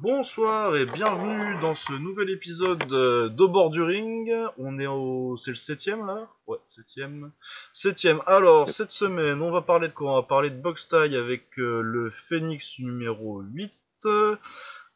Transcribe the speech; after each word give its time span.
Bonsoir 0.00 0.76
et 0.76 0.86
bienvenue 0.86 1.60
dans 1.60 1.74
ce 1.74 1.92
nouvel 1.92 2.30
épisode 2.30 2.92
euh, 2.92 3.28
d'Au 3.28 3.48
bord 3.48 3.70
du 3.70 3.82
ring. 3.82 4.32
On 4.56 4.78
est 4.78 4.86
au... 4.86 5.36
c'est 5.36 5.50
le 5.50 5.56
septième 5.56 6.06
là? 6.06 6.28
Ouais, 6.46 6.58
septième. 6.68 7.32
Septième. 7.72 8.20
Alors, 8.26 8.70
cette 8.70 8.92
semaine, 8.92 9.42
on 9.42 9.50
va 9.50 9.60
parler 9.60 9.88
de 9.88 9.92
quoi? 9.92 10.12
On 10.12 10.14
va 10.14 10.22
parler 10.22 10.50
de 10.50 10.60
box 10.60 10.88
tie 10.88 11.16
avec 11.16 11.58
euh, 11.58 11.80
le 11.80 12.10
Phoenix 12.10 12.78
numéro 12.78 13.40
8. 13.40 13.72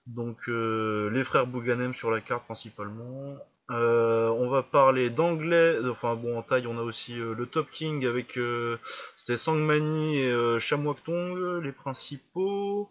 Donc, 0.06 0.38
euh, 0.48 1.10
les 1.10 1.24
frères 1.24 1.48
Bouganem 1.48 1.96
sur 1.96 2.12
la 2.12 2.20
carte 2.20 2.44
principalement. 2.44 3.38
Euh, 3.70 4.28
on 4.28 4.48
va 4.48 4.62
parler 4.62 5.08
d'anglais, 5.08 5.78
enfin 5.88 6.14
bon 6.14 6.36
en 6.36 6.42
taille 6.42 6.66
on 6.66 6.78
a 6.78 6.82
aussi 6.82 7.18
euh, 7.18 7.32
le 7.32 7.46
Top 7.46 7.70
King 7.70 8.04
avec 8.04 8.36
euh, 8.36 8.76
c'était 9.16 9.38
Sangmani 9.38 10.18
et 10.18 10.60
Shamwaktong, 10.60 11.62
les 11.62 11.72
principaux. 11.72 12.90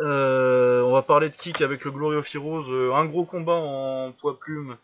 Euh, 0.00 0.82
on 0.82 0.92
va 0.92 1.02
parler 1.02 1.28
de 1.28 1.36
kick 1.36 1.60
avec 1.60 1.84
le 1.84 1.90
Glory 1.90 2.16
of 2.16 2.34
Heroes, 2.34 2.70
euh, 2.70 2.94
un 2.94 3.04
gros 3.04 3.24
combat 3.24 3.52
en 3.52 4.12
poids 4.12 4.38
plume. 4.38 4.76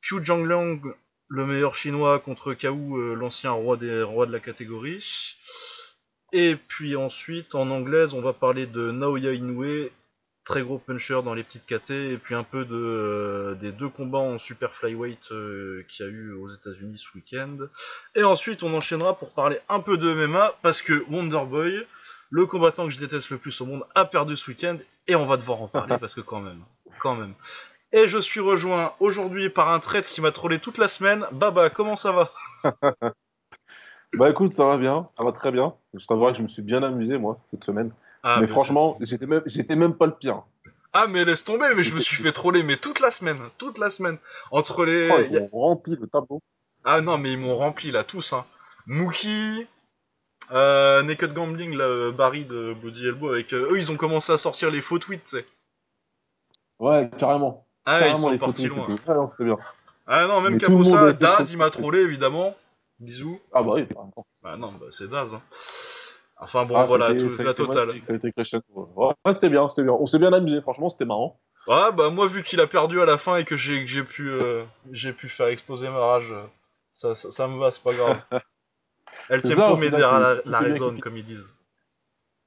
Qiu 0.00 0.24
Zhangliang, 0.24 0.80
le 1.28 1.46
meilleur 1.46 1.74
chinois 1.74 2.18
contre 2.20 2.54
Kao, 2.54 2.96
euh, 2.96 3.14
l'ancien 3.14 3.50
roi 3.50 3.76
des 3.76 4.02
rois 4.02 4.26
de 4.26 4.32
la 4.32 4.40
catégorie. 4.40 5.36
Et 6.32 6.56
puis 6.56 6.96
ensuite, 6.96 7.54
en 7.54 7.70
anglaise, 7.70 8.14
on 8.14 8.20
va 8.20 8.32
parler 8.32 8.66
de 8.66 8.90
Naoya 8.90 9.32
Inoue, 9.32 9.90
très 10.44 10.62
gros 10.62 10.78
puncher 10.78 11.20
dans 11.24 11.34
les 11.34 11.42
petites 11.42 11.66
KT, 11.66 11.90
et 11.90 12.18
puis 12.18 12.34
un 12.34 12.42
peu 12.42 12.64
de, 12.64 13.56
des 13.60 13.72
deux 13.72 13.88
combats 13.88 14.18
en 14.18 14.38
super 14.38 14.74
flyweight 14.74 15.28
qu'il 15.88 16.06
y 16.06 16.08
a 16.08 16.12
eu 16.12 16.32
aux 16.32 16.52
États-Unis 16.52 16.98
ce 16.98 17.16
week-end. 17.16 17.56
Et 18.14 18.24
ensuite, 18.24 18.62
on 18.62 18.74
enchaînera 18.74 19.16
pour 19.16 19.32
parler 19.32 19.58
un 19.68 19.80
peu 19.80 19.96
de 19.96 20.12
MMA, 20.12 20.54
parce 20.62 20.82
que 20.82 21.04
Wonderboy, 21.08 21.86
le 22.34 22.46
combattant 22.46 22.84
que 22.86 22.90
je 22.90 22.98
déteste 22.98 23.30
le 23.30 23.38
plus 23.38 23.60
au 23.60 23.66
monde, 23.66 23.84
a 23.94 24.04
perdu 24.04 24.36
ce 24.36 24.50
week-end, 24.50 24.76
et 25.06 25.14
on 25.14 25.24
va 25.24 25.36
devoir 25.36 25.62
en 25.62 25.68
parler, 25.68 25.96
parce 26.00 26.14
que 26.14 26.20
quand 26.20 26.40
même, 26.40 26.62
quand 27.00 27.14
même. 27.14 27.34
Et 27.92 28.08
je 28.08 28.18
suis 28.18 28.40
rejoint 28.40 28.92
aujourd'hui 28.98 29.50
par 29.50 29.68
un 29.68 29.78
traître 29.78 30.08
qui 30.08 30.20
m'a 30.20 30.32
trollé 30.32 30.58
toute 30.58 30.76
la 30.78 30.88
semaine. 30.88 31.24
Baba, 31.30 31.70
comment 31.70 31.94
ça 31.94 32.10
va? 32.10 32.32
Bah 34.16 34.30
écoute, 34.30 34.52
ça 34.52 34.64
va 34.64 34.76
bien, 34.76 35.08
ça 35.16 35.24
va 35.24 35.32
très 35.32 35.50
bien. 35.50 35.74
Je 35.92 36.06
t'avouerai 36.06 36.32
que 36.32 36.38
je 36.38 36.42
me 36.44 36.48
suis 36.48 36.62
bien 36.62 36.82
amusé, 36.84 37.18
moi, 37.18 37.38
cette 37.50 37.64
semaine. 37.64 37.90
ah, 38.22 38.38
mais 38.40 38.46
franchement, 38.46 38.96
j'étais 39.00 39.26
même, 39.26 39.42
j'étais 39.46 39.74
même 39.74 39.94
pas 39.94 40.06
le 40.06 40.14
pire. 40.14 40.42
Ah, 40.92 41.08
mais 41.08 41.24
laisse 41.24 41.42
tomber, 41.42 41.66
mais 41.76 41.82
je 41.82 41.92
me 41.94 41.98
suis 41.98 42.16
fait 42.22 42.30
troller, 42.30 42.62
mais 42.62 42.76
toute 42.76 43.00
la 43.00 43.10
semaine, 43.10 43.40
toute 43.58 43.76
la 43.78 43.90
semaine. 43.90 44.18
Entre 44.52 44.84
les... 44.84 45.10
Oh, 45.10 45.18
ils 45.28 45.36
a- 45.38 45.42
ont 45.52 45.60
rempli 45.60 45.96
le 46.00 46.06
tableau. 46.06 46.40
Ah 46.84 47.00
non, 47.00 47.18
mais 47.18 47.32
ils 47.32 47.38
m'ont 47.38 47.56
rempli 47.56 47.90
là, 47.90 48.04
tous. 48.04 48.32
Hein. 48.32 48.44
Mookie, 48.86 49.66
euh, 50.52 51.02
Naked 51.02 51.32
Gambling, 51.32 51.74
là, 51.76 51.84
euh, 51.84 52.12
Barry 52.12 52.44
de 52.44 52.74
Bloody 52.74 53.06
Elbow, 53.06 53.30
avec 53.32 53.52
euh, 53.52 53.70
eux, 53.72 53.78
ils 53.78 53.90
ont 53.90 53.96
commencé 53.96 54.32
à 54.32 54.38
sortir 54.38 54.70
les 54.70 54.80
faux 54.80 54.98
tweets, 54.98 55.24
tu 55.24 55.36
sais. 55.38 55.46
Ouais, 56.78 57.10
carrément. 57.18 57.66
Ah, 57.86 57.96
ils 57.96 58.00
carrément, 58.00 58.18
sont 58.18 58.30
les 58.30 58.38
partis 58.38 58.66
loin. 58.66 58.86
Ouais, 58.88 59.14
non, 59.14 59.28
c'était 59.28 59.44
bien. 59.44 59.58
Ah 60.06 60.26
non, 60.26 60.40
même 60.40 60.58
Caposa, 60.58 61.12
Daz, 61.12 61.50
il 61.50 61.56
m'a 61.56 61.70
trollé, 61.70 62.00
évidemment. 62.00 62.54
Bisous. 63.00 63.40
Ah 63.52 63.62
bah 63.62 63.72
oui. 63.74 63.86
carrément. 63.88 64.26
Bah 64.42 64.56
non, 64.56 64.72
bah, 64.72 64.86
c'est 64.90 65.08
Daz. 65.08 65.34
Hein. 65.34 65.42
Enfin 66.38 66.64
bon, 66.64 66.76
Ah, 66.76 66.84
voilà, 66.84 67.14
tout, 67.14 67.30
la 67.42 67.54
totale. 67.54 67.86
magnifique, 67.86 68.06
Ça 68.06 68.12
a 68.12 68.16
été 68.16 68.30
crescendo. 68.32 68.64
Ouais, 68.74 69.12
Ouais, 69.24 69.34
c'était 69.34 69.48
bien, 69.48 69.68
c'était 69.68 69.82
bien. 69.84 69.92
On 69.92 70.06
s'est 70.06 70.18
bien 70.18 70.32
amusé, 70.32 70.60
franchement, 70.60 70.90
c'était 70.90 71.04
marrant. 71.04 71.40
Ah 71.66 71.90
bah 71.92 72.10
moi, 72.10 72.26
vu 72.26 72.42
qu'il 72.42 72.60
a 72.60 72.66
perdu 72.66 73.00
à 73.00 73.06
la 73.06 73.16
fin 73.16 73.36
et 73.36 73.44
que 73.44 73.56
j'ai 73.56 73.82
pu, 74.02 74.28
euh, 74.28 74.64
j'ai 74.92 75.12
pu 75.14 75.28
faire 75.30 75.46
exploser 75.46 75.88
ma 75.88 75.98
rage, 75.98 76.32
ça, 76.90 77.14
ça, 77.14 77.30
ça 77.30 77.48
me 77.48 77.58
va, 77.58 77.70
c'est 77.70 77.82
pas 77.82 77.94
grave. 77.94 78.20
El 79.30 79.42
m'aider 79.78 80.02
à 80.02 80.18
la, 80.18 80.36
la 80.44 80.58
raison, 80.60 80.98
comme 80.98 81.16
ils 81.16 81.24
disent. 81.24 81.52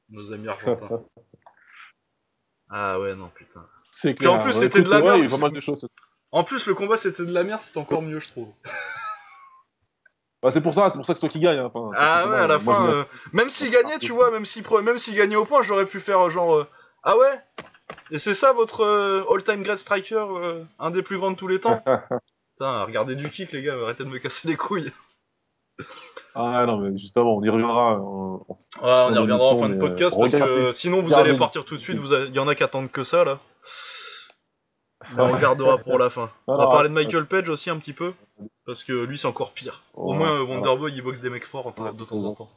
Nos 0.09 0.31
amis 0.31 0.47
argentins. 0.47 0.89
ah 2.69 2.99
ouais, 2.99 3.15
non, 3.15 3.29
putain. 3.29 3.65
C'est 3.91 4.13
Puis 4.13 4.27
en 4.27 4.33
clair. 4.33 4.43
plus, 4.43 4.55
Ouais, 4.55 4.63
c'était 4.65 4.81
de 4.81 4.89
la 4.89 5.01
merde. 5.01 5.29
Pas 5.29 5.37
mal 5.37 5.51
de 5.51 5.59
choses. 5.59 5.87
En 6.31 6.43
plus, 6.43 6.65
le 6.65 6.75
combat 6.75 6.97
c'était 6.97 7.25
de 7.25 7.33
la 7.33 7.43
merde, 7.43 7.61
c'est 7.61 7.77
encore 7.77 8.01
mieux, 8.01 8.19
je 8.19 8.29
trouve. 8.29 8.49
Bah, 10.43 10.51
c'est 10.51 10.61
pour 10.61 10.75
ça, 10.75 10.91
c'est 10.91 10.97
pour 10.97 11.05
ça 11.07 11.13
que 11.13 11.19
c'est 11.19 11.27
toi 11.27 11.29
qui 11.29 11.39
gagne. 11.39 11.57
hein. 11.57 11.71
Enfin, 11.73 11.91
Ah 11.95 12.21
c'est 12.23 12.29
ouais, 12.29 12.37
à 12.37 12.47
la 12.47 12.59
moi, 12.59 12.75
fin, 12.75 12.89
euh, 12.89 13.03
même 13.33 13.49
s'il 13.49 13.71
gagnait, 13.71 13.97
tu 13.97 14.11
vois, 14.11 14.29
même 14.29 14.45
s'il 14.45 14.63
même 14.83 14.99
s'il 14.99 15.15
gagnait 15.15 15.35
au 15.35 15.45
point, 15.45 15.63
j'aurais 15.63 15.87
pu 15.87 15.99
faire 15.99 16.27
euh, 16.27 16.29
genre 16.29 16.57
euh, 16.57 16.67
ah 17.01 17.17
ouais? 17.17 17.41
Et 18.11 18.19
c'est 18.19 18.35
ça 18.35 18.53
votre 18.53 18.81
euh, 18.81 19.23
all-time 19.31 19.63
great 19.63 19.79
striker, 19.79 20.15
euh, 20.15 20.63
un 20.77 20.91
des 20.91 21.01
plus 21.01 21.17
grands 21.17 21.31
de 21.31 21.37
tous 21.37 21.47
les 21.47 21.59
temps? 21.59 21.83
Putain, 22.55 22.83
regardez 22.83 23.15
du 23.15 23.31
kick 23.31 23.51
les 23.51 23.63
gars, 23.63 23.73
arrêtez 23.81 24.03
de 24.03 24.09
me 24.09 24.19
casser 24.19 24.47
les 24.47 24.55
couilles. 24.57 24.91
Ah 26.39 26.65
non, 26.67 26.77
mais 26.77 26.97
justement, 26.97 27.35
on 27.35 27.43
y 27.43 27.49
reviendra. 27.49 27.99
en- 27.99 28.37
Ouais, 28.37 28.45
on 28.83 29.13
y 29.13 29.17
reviendra 29.17 29.45
en 29.47 29.57
fin 29.57 29.69
de 29.69 29.75
podcast 29.77 30.15
euh, 30.15 30.19
parce 30.19 30.33
que 30.33 30.73
sinon 30.73 31.01
vous 31.01 31.13
allez 31.13 31.35
partir 31.37 31.65
tout 31.65 31.75
de 31.75 31.81
suite. 31.81 31.97
Vous 31.97 32.13
avez- 32.13 32.27
Il 32.27 32.35
y 32.35 32.39
en 32.39 32.47
a 32.47 32.53
qui 32.55 32.63
attendent 32.63 32.91
que 32.91 33.03
ça 33.03 33.23
là. 33.23 33.39
Mais 35.15 35.21
on 35.23 35.33
le 35.33 35.39
gardera 35.39 35.77
pour 35.77 35.97
la 35.97 36.09
fin. 36.09 36.29
On 36.47 36.55
va 36.55 36.61
Alors, 36.63 36.73
parler 36.73 36.89
de 36.89 36.93
Michael 36.93 37.25
Page 37.27 37.49
aussi 37.49 37.69
un 37.69 37.77
petit 37.77 37.93
peu 37.93 38.13
parce 38.65 38.83
que 38.83 38.91
lui 38.91 39.17
c'est 39.17 39.27
encore 39.27 39.51
pire. 39.53 39.81
Au 39.93 40.11
Ouais, 40.11 40.17
moins 40.17 40.31
euh. 40.31 40.43
Wonderboy 40.43 40.91
il 40.93 41.01
boxe 41.01 41.21
des 41.21 41.29
mecs 41.29 41.45
forts 41.45 41.71
de, 41.73 42.03
temps 42.03 42.23
en 42.23 42.33
temps. 42.33 42.49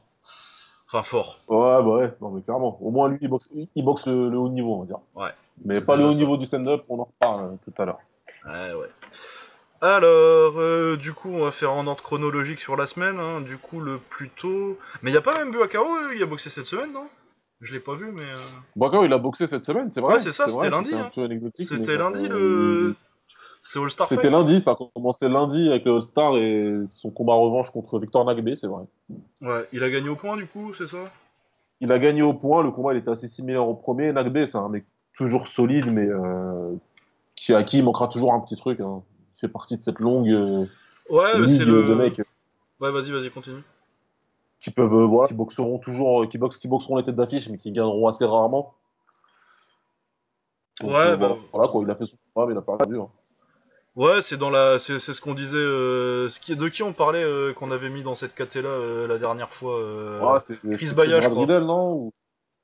Enfin 0.88 1.02
fort. 1.02 1.38
Ouais, 1.48 1.56
bah 1.58 1.82
ouais, 1.82 2.12
non, 2.20 2.30
mais 2.30 2.42
clairement. 2.42 2.76
Au 2.80 2.90
moins, 2.90 3.08
lui, 3.08 3.18
il 3.20 3.28
boxe, 3.28 3.48
il 3.52 3.84
boxe 3.84 4.06
le, 4.06 4.28
le 4.28 4.36
haut 4.38 4.48
niveau, 4.48 4.74
on 4.74 4.80
va 4.80 4.86
dire. 4.86 4.98
Ouais. 5.14 5.30
Mais 5.64 5.80
pas 5.80 5.94
le 5.94 6.04
haut 6.04 6.12
ça. 6.12 6.18
niveau 6.18 6.36
du 6.36 6.46
stand-up, 6.46 6.82
on 6.88 6.98
en 6.98 7.04
reparle 7.04 7.44
euh, 7.44 7.56
tout 7.64 7.80
à 7.80 7.84
l'heure. 7.84 7.98
Ouais, 8.46 8.72
ouais. 8.74 8.88
Alors, 9.82 10.58
euh, 10.58 10.96
du 10.96 11.12
coup, 11.14 11.30
on 11.30 11.44
va 11.44 11.50
faire 11.50 11.72
en 11.72 11.86
ordre 11.86 12.02
chronologique 12.02 12.60
sur 12.60 12.76
la 12.76 12.86
semaine. 12.86 13.18
hein. 13.18 13.40
Du 13.40 13.56
coup, 13.56 13.80
le 13.80 13.98
plus 13.98 14.28
tôt. 14.28 14.78
Mais 15.02 15.10
il 15.10 15.16
a 15.16 15.22
pas 15.22 15.38
même 15.38 15.50
bu 15.50 15.62
à 15.62 15.68
KO, 15.68 15.78
euh, 15.78 16.14
il 16.14 16.22
a 16.22 16.26
boxé 16.26 16.50
cette 16.50 16.66
semaine, 16.66 16.92
non? 16.92 17.08
Je 17.62 17.72
l'ai 17.74 17.80
pas 17.80 17.94
vu, 17.94 18.10
mais. 18.12 18.24
euh, 18.24 19.04
il 19.04 19.12
a 19.12 19.18
boxé 19.18 19.46
cette 19.46 19.64
semaine, 19.64 19.90
c'est 19.92 20.00
vrai. 20.00 20.14
Ouais, 20.14 20.20
c'est 20.20 20.32
ça, 20.32 20.48
c'était 20.48 20.70
lundi, 20.70 20.94
hein. 20.94 21.10
C'était 21.54 21.78
mais, 21.78 21.96
lundi 21.96 22.28
le. 22.28 22.94
C'est 23.62 23.78
All 23.78 23.90
Star 23.90 24.06
C'était 24.06 24.30
lundi, 24.30 24.60
ça 24.60 24.70
a 24.72 24.76
commencé 24.94 25.28
lundi 25.28 25.68
avec 25.68 25.84
le 25.84 25.96
All-Star 25.96 26.36
et 26.38 26.80
son 26.86 27.10
combat 27.10 27.34
revanche 27.34 27.70
contre 27.70 27.98
Victor 27.98 28.24
Nagbe, 28.24 28.54
c'est 28.54 28.66
vrai. 28.66 28.84
Ouais, 29.42 29.68
il 29.72 29.82
a 29.82 29.90
gagné 29.90 30.08
au 30.08 30.16
point, 30.16 30.38
du 30.38 30.46
coup, 30.46 30.72
c'est 30.78 30.88
ça? 30.88 31.10
Il 31.82 31.92
a 31.92 31.98
gagné 31.98 32.22
au 32.22 32.32
point, 32.32 32.62
le 32.62 32.70
combat 32.70 32.94
il 32.94 32.98
était 32.98 33.10
assez 33.10 33.28
similaire 33.28 33.66
au 33.68 33.74
premier. 33.74 34.12
Nagbe, 34.12 34.44
c'est 34.46 34.56
un 34.56 34.68
mec 34.70 34.86
toujours 35.14 35.46
solide, 35.46 35.92
mais 35.92 36.06
euh, 36.06 36.74
qui, 37.34 37.52
à 37.52 37.62
qui 37.62 37.78
il 37.78 37.84
manquera 37.84 38.08
toujours 38.08 38.32
un 38.32 38.40
petit 38.40 38.56
truc. 38.56 38.80
hein. 38.80 39.02
Fait 39.40 39.48
partie 39.48 39.78
de 39.78 39.82
cette 39.82 39.98
longue 40.00 40.28
euh, 40.28 40.66
Ouais, 41.08 41.40
ligue 41.40 41.58
c'est 41.58 41.64
le. 41.64 41.84
de 41.86 41.94
mecs 41.94 42.20
Ouais, 42.80 42.90
vas-y, 42.90 43.10
vas-y, 43.10 43.30
continue. 43.30 43.62
qui 44.58 44.70
peuvent 44.70 44.92
euh, 44.94 45.06
voilà, 45.06 45.28
qui 45.28 45.34
boxeront 45.34 45.78
toujours, 45.78 46.22
euh, 46.22 46.26
qui, 46.26 46.38
boxent, 46.38 46.56
qui 46.58 46.68
boxeront 46.68 46.96
les 46.96 47.04
têtes 47.04 47.16
d'affiche, 47.16 47.48
mais 47.48 47.56
qui 47.58 47.72
gagneront 47.72 48.06
assez 48.08 48.24
rarement. 48.26 48.74
Donc, 50.80 50.90
Ouais, 50.90 50.96
euh, 50.96 51.16
bah- 51.16 51.36
voilà, 51.52 51.68
quoi, 51.68 51.82
il 51.84 51.90
a 51.90 51.94
fait 51.96 52.04
son 52.06 52.16
mais 52.46 52.52
il 52.54 52.56
a 52.58 52.62
pas 52.62 52.76
perdu. 52.78 52.98
hein. 52.98 53.08
Ouais, 53.96 54.22
c'est 54.22 54.36
dans 54.36 54.50
la, 54.50 54.78
c'est 54.78 54.98
ce 55.12 55.20
qu'on 55.20 55.34
disait. 55.34 55.56
euh, 55.58 56.28
ce 56.28 56.38
qui- 56.38 56.54
De 56.56 56.68
qui 56.68 56.82
on 56.82 56.92
parlait 56.92 57.24
euh, 57.24 57.52
qu'on 57.52 57.70
avait 57.70 57.90
mis 57.90 58.02
dans 58.02 58.14
cette 58.14 58.34
KT 58.34 58.56
là 58.62 58.68
euh, 58.68 59.06
la 59.08 59.18
dernière 59.18 59.52
fois 59.52 59.78
euh, 59.78 60.20
Ouais, 60.20 60.38
c'était 60.40 60.58
Chris 60.76 60.86
crois. 61.30 61.40
Riddle, 61.46 61.64
non 61.66 61.92
Ou- 61.94 62.12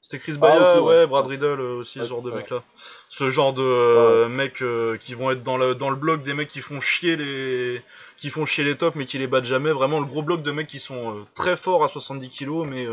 C'était 0.09 0.21
Chris 0.21 0.35
Ah, 0.37 0.39
Baya, 0.39 0.83
ouais, 0.83 0.89
ouais. 0.89 1.07
Brad 1.09 1.27
Riddle 1.27 1.45
euh, 1.61 1.79
aussi, 1.81 1.99
ce 1.99 2.05
genre 2.05 2.23
de 2.23 2.31
c'est 2.31 2.37
ça. 2.37 2.41
mec 2.43 2.51
là. 2.51 2.63
Ce 3.09 3.29
genre 3.29 3.53
de 3.53 3.63
euh, 3.63 4.29
mecs 4.29 4.63
euh, 4.63 4.97
qui 4.99 5.15
vont 5.15 5.33
être 5.33 5.43
dans 5.43 5.57
le 5.57 5.75
dans 5.75 5.91
le 5.91 5.97
bloc 5.97 6.23
des 6.23 6.33
mecs 6.33 6.49
qui 6.49 6.61
font 6.61 6.81
chier 6.81 7.17
les 7.17 7.83
qui 8.17 8.31
font 8.31 8.47
chier 8.47 8.63
les 8.63 8.77
tops 8.77 8.95
mais 8.95 9.05
qui 9.05 9.19
les 9.19 9.27
battent 9.27 9.47
jamais. 9.47 9.73
Vraiment 9.73 9.99
le 9.99 10.07
gros 10.07 10.23
bloc 10.23 10.45
de 10.45 10.53
mecs 10.53 10.69
qui 10.69 10.79
sont 10.79 11.13
euh, 11.13 11.25
très 11.35 11.57
forts 11.57 11.83
à 11.83 11.89
70 11.89 12.29
kilos 12.31 12.65
mais 12.69 12.87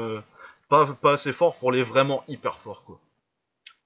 pas 0.69 0.87
pas 1.03 1.11
assez 1.13 1.33
forts 1.33 1.55
pour 1.57 1.71
les 1.71 1.83
vraiment 1.83 2.23
hyper 2.27 2.57
forts 2.57 2.83
quoi. 2.83 2.99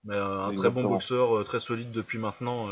Mais 0.06 0.16
un 0.16 0.54
très 0.56 0.70
bon 0.70 0.84
boxeur, 0.86 1.44
très 1.44 1.60
solide 1.60 1.92
depuis 1.92 2.20
maintenant. 2.20 2.70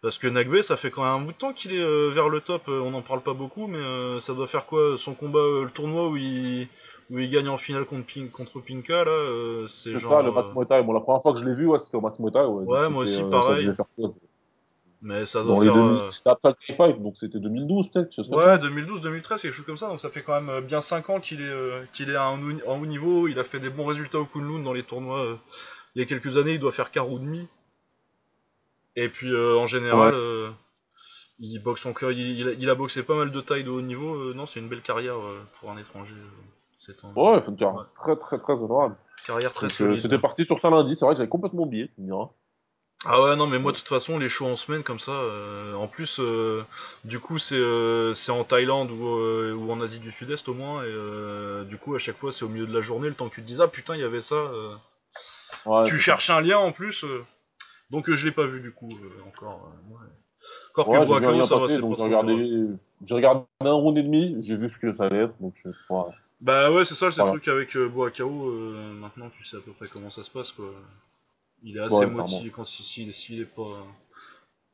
parce 0.00 0.16
que 0.16 0.26
Nagbe, 0.26 0.62
ça 0.62 0.78
fait 0.78 0.90
quand 0.90 1.02
même 1.02 1.12
un 1.12 1.20
bout 1.20 1.32
de 1.32 1.36
temps 1.36 1.52
qu'il 1.52 1.74
est 1.74 2.10
vers 2.12 2.30
le 2.30 2.40
top. 2.40 2.62
on 2.68 2.92
n'en 2.92 3.02
parle 3.02 3.20
pas 3.20 3.34
beaucoup, 3.34 3.66
mais 3.66 4.20
ça 4.22 4.32
doit 4.32 4.46
faire 4.46 4.64
quoi 4.64 4.96
Son 4.96 5.12
combat, 5.12 5.38
le 5.64 5.70
tournoi 5.70 6.08
où 6.08 6.16
il, 6.16 6.66
où 7.10 7.18
il 7.18 7.30
gagne 7.30 7.48
en 7.48 7.58
finale 7.58 7.84
contre, 7.84 8.06
Pin- 8.12 8.28
contre 8.28 8.60
Pinka, 8.60 9.04
là, 9.04 9.10
euh, 9.10 9.68
c'est 9.68 9.90
C'est 9.92 9.98
genre. 9.98 10.18
ça, 10.18 10.22
le 10.22 10.32
match 10.32 10.46
euh, 10.46 10.54
Muay 10.54 10.66
Thai. 10.66 10.82
Bon, 10.82 10.92
la 10.92 11.00
première 11.00 11.22
fois 11.22 11.32
que 11.32 11.38
je 11.38 11.44
l'ai 11.44 11.54
vu, 11.54 11.66
ouais, 11.66 11.78
c'était 11.78 11.96
au 11.96 12.00
match 12.00 12.18
Muay 12.18 12.30
Thai. 12.32 12.44
Ouais, 12.44 12.64
Ouais, 12.66 12.88
moi 12.90 13.02
aussi, 13.04 13.16
Ça 13.16 13.30
pareil. 13.30 13.66
faire 13.76 13.86
Mais 15.02 15.24
ça 15.26 15.42
doit 15.42 15.56
faire. 15.62 15.74
2000, 15.74 16.02
euh, 16.02 16.10
c'était 16.10 16.30
après 16.30 16.48
le 16.50 16.54
Thai 16.54 16.74
Fight, 16.76 17.02
donc 17.02 17.16
c'était 17.16 17.38
2012 17.38 17.90
peut-être, 17.90 18.12
Ouais, 18.28 18.44
ça. 18.44 18.58
2012-2013, 18.58 19.42
quelque 19.42 19.52
chose 19.54 19.66
comme 19.66 19.78
ça, 19.78 19.88
donc 19.88 20.00
ça 20.00 20.10
fait 20.10 20.22
quand 20.22 20.34
même 20.40 20.48
euh, 20.48 20.60
bien 20.60 20.80
5 20.80 21.10
ans 21.10 21.20
qu'il 21.20 21.40
est, 21.40 21.44
euh, 21.44 21.84
qu'il 21.92 22.10
est 22.10 22.16
à 22.16 22.24
un 22.24 22.40
haut, 22.42 22.60
en 22.66 22.80
haut 22.80 22.86
niveau, 22.86 23.28
il 23.28 23.38
a 23.38 23.44
fait 23.44 23.60
des 23.60 23.70
bons 23.70 23.84
résultats 23.86 24.18
au 24.20 24.26
Kunlun 24.26 24.60
dans 24.62 24.72
les 24.72 24.82
tournois. 24.82 25.24
euh, 25.24 25.36
il 25.94 26.00
y 26.02 26.04
a 26.04 26.06
quelques 26.08 26.36
années, 26.36 26.54
il 26.54 26.60
doit 26.60 26.72
faire 26.72 26.90
quart 26.92 27.10
ou 27.10 27.18
demi. 27.18 27.48
Et 28.96 29.08
puis 29.08 29.32
euh, 29.32 29.56
en 29.56 29.66
général, 29.68 30.12
euh, 30.14 30.50
il 31.40 31.62
boxe 31.62 31.86
encore, 31.86 32.12
il, 32.12 32.20
il 32.40 32.48
a, 32.48 32.52
il 32.52 32.70
a 32.70 32.74
boxé 32.76 33.02
pas 33.04 33.16
mal 33.16 33.32
de 33.32 33.40
tailles 33.42 33.64
de 33.64 33.70
haut 33.70 33.82
niveau. 33.82 34.14
euh, 34.16 34.34
non, 34.34 34.46
c'est 34.46 34.60
une 34.60 34.68
belle 34.68 34.82
carrière 34.82 35.18
euh, 35.18 35.42
pour 35.60 35.70
un 35.72 35.78
étranger. 35.78 36.14
Ouais, 37.16 37.40
c'est 37.44 37.50
une 37.50 37.56
carrière 37.56 37.80
Ouais. 37.80 37.86
très 37.94 38.16
très 38.16 38.38
très 38.38 38.62
honorable. 38.62 38.96
carrière 39.26 39.52
très 39.52 39.68
solide. 39.68 40.00
c'était 40.00 40.18
parti 40.18 40.44
sur 40.44 40.58
ça 40.60 40.70
lundi, 40.70 40.94
c'est 40.96 41.04
vrai 41.04 41.14
que 41.14 41.18
j'avais 41.18 41.28
complètement 41.28 41.62
oublié, 41.62 41.90
tu 41.94 42.00
me 42.00 42.06
diras. 42.06 42.30
Ah 43.04 43.22
ouais, 43.22 43.36
non, 43.36 43.46
mais 43.46 43.58
moi, 43.58 43.72
de 43.72 43.76
toute 43.76 43.88
façon, 43.88 44.18
les 44.18 44.28
shows 44.28 44.46
en 44.46 44.56
semaine 44.56 44.82
comme 44.82 44.98
ça, 44.98 45.12
euh, 45.12 45.74
en 45.74 45.86
plus, 45.86 46.18
euh, 46.18 46.64
du 47.04 47.20
coup, 47.20 47.38
c'est 47.38 47.54
euh, 47.54 48.14
c'est 48.14 48.32
en 48.32 48.42
Thaïlande 48.42 48.90
ou, 48.90 49.04
ou 49.04 49.70
en 49.70 49.80
Asie 49.80 50.00
du 50.00 50.10
Sud-Est 50.10 50.48
au 50.48 50.54
moins, 50.54 50.82
et 50.82 51.64
du 51.66 51.76
coup, 51.76 51.94
à 51.94 51.98
chaque 51.98 52.16
fois, 52.16 52.32
c'est 52.32 52.44
au 52.44 52.48
milieu 52.48 52.66
de 52.66 52.74
la 52.74 52.80
journée, 52.80 53.08
le 53.08 53.14
temps 53.14 53.28
que 53.28 53.34
tu 53.34 53.42
te 53.42 53.46
dises, 53.46 53.60
ah 53.60 53.68
putain, 53.68 53.94
il 53.94 54.00
y 54.00 54.04
avait 54.04 54.22
ça. 54.22 54.36
Ouais, 55.66 55.84
tu 55.86 55.98
cherches 55.98 56.30
un 56.30 56.40
lien 56.40 56.58
en 56.58 56.72
plus. 56.72 57.04
Donc 57.90 58.10
je 58.10 58.24
l'ai 58.24 58.32
pas 58.32 58.46
vu 58.46 58.60
du 58.60 58.72
coup 58.72 58.90
encore. 59.28 59.70
Ouais. 59.90 59.98
Encore 60.74 60.88
Ouais, 60.88 61.00
que 61.00 61.06
Boakao, 61.06 61.42
ça 61.44 61.56
va, 61.56 61.68
c'est 61.68 61.76
j'ai 61.76 61.80
regardé, 61.80 62.66
j'ai 63.04 63.14
regardé 63.14 63.44
un 63.60 63.72
round 63.72 63.96
et 63.98 64.02
demi, 64.02 64.36
j'ai 64.42 64.56
vu 64.56 64.68
ce 64.68 64.78
que 64.78 64.92
ça 64.92 65.04
allait 65.04 65.24
être, 65.24 65.34
donc 65.40 65.54
je 65.64 65.70
voilà. 65.88 66.12
Bah 66.40 66.70
ouais, 66.70 66.84
c'est 66.84 66.94
ça, 66.94 67.10
c'est 67.10 67.22
le 67.22 67.28
truc 67.28 67.48
avec 67.48 67.76
euh, 67.76 67.88
Boakao. 67.88 68.50
euh, 68.50 68.92
maintenant, 68.92 69.30
tu 69.30 69.44
sais 69.44 69.56
à 69.56 69.60
peu 69.60 69.72
près 69.72 69.88
comment 69.88 70.10
ça 70.10 70.22
se 70.22 70.30
passe, 70.30 70.52
quoi. 70.52 70.70
Il 71.62 71.76
est 71.76 71.80
assez 71.80 71.94
Ouais, 71.96 72.06
motivé 72.06 72.50
quand 72.50 72.78
il- 72.78 73.12
s'il 73.14 73.40
est 73.40 73.54
pas. 73.54 73.86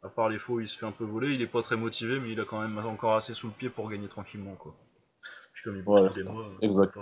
À 0.05 0.09
part 0.09 0.29
les 0.29 0.41
faux, 0.41 0.59
il 0.61 0.69
se 0.69 0.76
fait 0.76 0.87
un 0.87 0.91
peu 0.91 1.05
voler. 1.05 1.32
Il 1.35 1.41
est 1.43 1.47
pas 1.47 1.62
très 1.62 1.76
motivé, 1.76 2.19
mais 2.19 2.32
il 2.32 2.41
a 2.41 2.44
quand 2.44 2.61
même 2.61 2.76
encore 2.85 3.14
assez 3.14 3.35
sous 3.35 3.47
le 3.47 3.53
pied 3.53 3.69
pour 3.70 3.88
gagner 3.88 4.09
tranquillement, 4.09 4.56
quoi. 4.56 4.75
Puis 5.53 5.62
comme 5.62 5.76
il 5.76 5.82
bosse 5.85 6.00
Ouais, 6.03 6.09
tous 6.09 6.17
les 6.17 6.25
mois, 6.25 6.43
euh, 6.44 6.56
exact. 6.61 6.99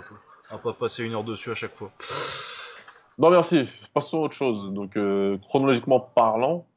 pas- 0.63 0.73
passer 0.73 1.03
une 1.03 1.13
heure 1.13 1.23
dessus 1.23 1.49
à 1.49 1.55
chaque 1.55 1.75
fois. 1.75 1.91
Non 3.17 3.29
merci, 3.31 3.67
passons 3.95 4.19
à 4.21 4.25
autre 4.25 4.35
chose. 4.35 4.71
Donc 4.73 4.95
euh, 4.97 5.37
chronologiquement 5.39 5.99
parlant, 5.99 6.67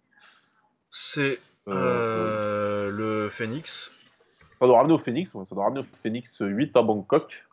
C'est 0.89 1.41
le 1.67 3.29
Phoenix. 3.31 3.93
ça 4.53 4.67
doit 4.67 4.79
ramener 4.79 4.95
au 4.95 4.99
Phoenix, 4.99 5.35
ouais, 5.35 5.45
ça 5.45 5.55
doit 5.55 5.65
ramener 5.65 5.81
au 5.81 5.87
Phoenix 6.03 6.39
8 6.41 6.75
à 6.77 6.83
Bangkok. 6.83 7.45